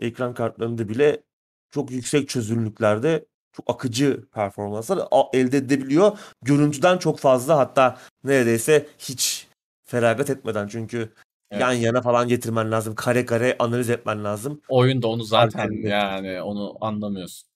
ekran 0.00 0.34
kartlarında 0.34 0.88
bile 0.88 1.22
çok 1.70 1.90
yüksek 1.90 2.28
çözünürlüklerde 2.28 3.24
çok 3.52 3.70
akıcı 3.70 4.24
performanslar 4.34 5.08
elde 5.32 5.56
edebiliyor. 5.56 6.18
Görüntüden 6.42 6.98
çok 6.98 7.18
fazla 7.18 7.58
hatta 7.58 7.98
neredeyse 8.24 8.86
hiç 8.98 9.46
feragat 9.84 10.30
etmeden 10.30 10.68
çünkü 10.68 11.12
Evet. 11.50 11.62
yan 11.62 11.72
yana 11.72 12.02
falan 12.02 12.28
getirmen 12.28 12.72
lazım. 12.72 12.94
Kare 12.94 13.26
kare 13.26 13.56
analiz 13.58 13.90
etmen 13.90 14.24
lazım. 14.24 14.60
Oyunda 14.68 15.08
onu 15.08 15.22
zaten 15.22 15.68
Kaliteli. 15.68 15.88
yani 15.88 16.42
onu 16.42 16.76
anlamıyorsun. 16.80 17.48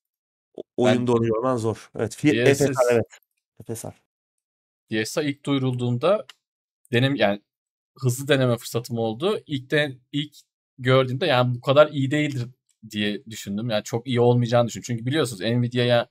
Oyunda 0.76 1.12
onu 1.12 1.26
görmen 1.26 1.56
zor. 1.56 1.90
Evet. 1.98 2.22
DLSS 2.22 2.58
FSR 2.58 2.92
evet. 2.92 3.18
FSR. 3.66 4.02
DSA 4.92 5.22
ilk 5.22 5.44
duyurulduğunda 5.44 6.26
denem 6.92 7.14
yani 7.14 7.40
hızlı 8.02 8.28
deneme 8.28 8.56
fırsatım 8.56 8.98
oldu. 8.98 9.40
İlk 9.46 9.70
de 9.70 9.98
ilk 10.12 10.34
gördüğümde 10.78 11.26
yani 11.26 11.54
bu 11.54 11.60
kadar 11.60 11.88
iyi 11.88 12.10
değildir 12.10 12.48
diye 12.90 13.24
düşündüm. 13.24 13.70
Yani 13.70 13.84
çok 13.84 14.06
iyi 14.06 14.20
olmayacağını 14.20 14.68
düşündüm. 14.68 14.84
Çünkü 14.86 15.06
biliyorsunuz 15.06 15.40
Nvidia'ya 15.42 16.08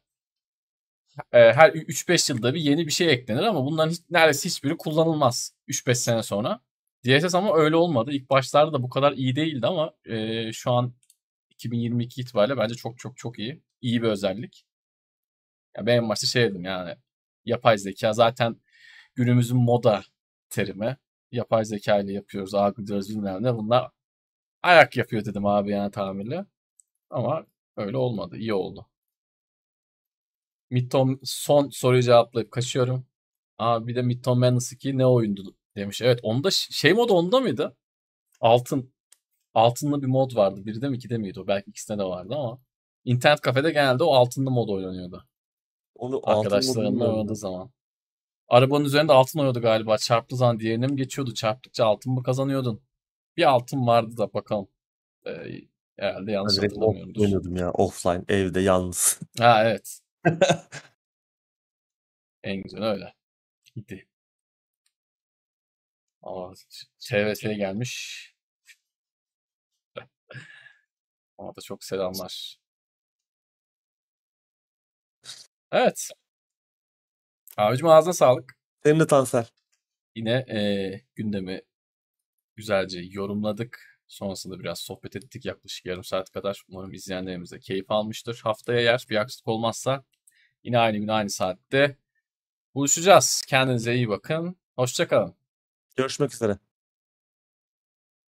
e, 1.34 1.38
her 1.54 1.70
3-5 1.70 2.30
yılda 2.34 2.54
bir 2.54 2.62
yeni 2.62 2.88
bir 2.88 2.92
şey 2.92 3.14
eklenir 3.14 3.42
ama 3.44 3.66
bunların 3.66 3.92
hiç, 3.92 4.00
neredeyse 4.10 4.50
hiçbiri 4.50 4.78
kullanılmaz 4.78 5.54
3-5 5.68 5.96
sene 5.96 6.24
sonra. 6.24 6.62
DSS 7.06 7.36
ama 7.36 7.58
öyle 7.58 7.76
olmadı. 7.76 8.12
İlk 8.14 8.30
başlarda 8.30 8.74
da 8.74 8.84
bu 8.84 8.90
kadar 8.90 9.12
iyi 9.14 9.36
değildi 9.36 9.68
ama 9.68 9.94
e, 10.06 10.54
şu 10.54 10.72
an 10.72 10.94
2022 11.50 12.22
itibariyle 12.22 12.58
bence 12.58 12.76
çok 12.76 13.00
çok 13.00 13.18
çok 13.18 13.40
iyi. 13.40 13.62
İyi 13.82 14.02
bir 14.02 14.08
özellik. 14.08 14.66
Ya 15.78 15.86
ben 15.86 15.98
en 15.98 16.10
başta 16.10 16.28
şey 16.28 16.44
dedim 16.44 16.66
yani 16.66 16.96
yapay 17.46 17.78
zeka 17.78 18.14
zaten 18.14 18.56
günümüzün 19.16 19.58
moda 19.58 20.04
terimi. 20.50 20.98
Yapay 21.32 21.66
zeka 21.66 22.00
ile 22.00 22.14
yapıyoruz, 22.14 22.54
algılıyoruz 22.56 23.10
bilmem 23.10 23.44
ne. 23.44 23.56
Bunlar 23.56 23.92
ayak 24.64 24.98
yapıyor 24.98 25.26
dedim 25.26 25.46
abi 25.46 25.72
yani 25.72 25.92
tamirle. 25.92 26.46
Ama 27.10 27.46
öyle 27.78 27.98
olmadı. 27.98 28.38
İyi 28.38 28.54
oldu. 28.54 28.88
Midtom 30.70 31.20
son 31.24 31.70
soruyu 31.70 32.02
cevaplayıp 32.02 32.52
kaçıyorum. 32.52 33.06
Abi 33.58 33.88
bir 33.88 33.96
de 33.96 34.02
Midtom 34.02 34.40
Madness 34.40 34.72
2 34.72 34.98
ne 34.98 35.06
oyundu 35.06 35.56
demiş. 35.76 36.02
Evet 36.02 36.20
onda 36.24 36.52
şey 36.52 36.94
modu 36.94 37.14
onda 37.14 37.40
mıydı? 37.40 37.78
Altın. 38.42 38.94
Altınlı 39.54 40.02
bir 40.02 40.08
mod 40.08 40.36
vardı. 40.36 40.66
Birde 40.66 40.90
mi 40.90 40.98
ikide 40.98 41.18
miydi 41.18 41.40
o? 41.40 41.48
Belki 41.48 41.70
ikisinde 41.70 41.98
de 41.98 42.04
vardı 42.04 42.36
ama. 42.36 42.60
İnternet 43.06 43.42
kafede 43.42 43.72
genelde 43.72 44.04
o 44.04 44.14
altınlı 44.14 44.52
mod 44.52 44.70
oynanıyordu. 44.70 45.26
Onu 45.96 46.22
Arkadaşlarımla 46.24 47.14
oynadığı 47.14 47.36
zaman. 47.36 47.72
Arabanın 48.50 48.86
üzerinde 48.86 49.14
altın 49.14 49.40
oynuyordu 49.40 49.62
galiba. 49.62 49.98
Çarptığı 49.98 50.36
zaman 50.36 50.60
diğerine 50.60 50.88
mi 50.88 50.96
geçiyordu? 50.96 51.34
Çarptıkça 51.34 51.86
altın 51.86 52.14
mı 52.14 52.24
kazanıyordun? 52.24 52.82
Bir 53.38 53.44
altın 53.50 53.88
vardı 53.88 54.18
da 54.18 54.34
bakalım. 54.34 54.68
Ee, 55.26 55.32
herhalde 55.98 56.28
Ben 56.28 56.32
yanlış 56.34 56.58
off- 56.58 56.62
hatırlamıyorumdur. 56.64 57.22
oynuyordum 57.22 57.56
ya 57.56 57.72
offline 57.72 58.24
evde 58.30 58.60
yalnız. 58.62 59.20
Ha 59.40 59.64
evet. 59.66 60.00
En 62.44 62.62
güzel 62.64 62.84
öyle. 62.84 63.14
Gitti. 63.76 64.08
Ama 66.22 66.54
TVT 67.00 67.42
gelmiş. 67.42 68.26
Ona 71.38 71.56
da 71.56 71.62
çok 71.62 71.84
selamlar. 71.84 72.60
Evet. 75.72 76.10
Abicim 77.60 77.88
ağzına 77.88 78.14
sağlık. 78.14 78.58
Senin 78.84 79.00
de 79.00 79.08
Tansel. 79.08 79.46
Yine 80.16 80.46
eee, 80.50 81.02
gündemi 81.16 81.62
güzelce 82.56 83.00
yorumladık. 83.12 84.00
Sonrasında 84.08 84.60
biraz 84.60 84.80
sohbet 84.80 85.16
ettik 85.16 85.46
yaklaşık 85.46 85.86
yarım 85.86 86.04
saat 86.04 86.30
kadar. 86.30 86.64
Umarım 86.70 86.94
izleyenlerimiz 86.94 87.52
de 87.52 87.60
keyif 87.60 87.92
almıştır. 87.92 88.42
Haftaya 88.44 88.80
eğer 88.80 89.06
bir 89.10 89.16
aksilik 89.16 89.48
olmazsa 89.48 90.04
yine 90.64 90.80
aynı 90.80 90.98
gün 90.98 91.08
aynı 91.08 91.30
saatte 91.30 91.98
buluşacağız. 92.76 93.44
Kendinize 93.48 93.96
iyi 93.96 94.10
bakın. 94.10 94.58
Hoşçakalın. 94.76 95.36
Görüşmek 95.96 96.34
üzere. 96.34 96.69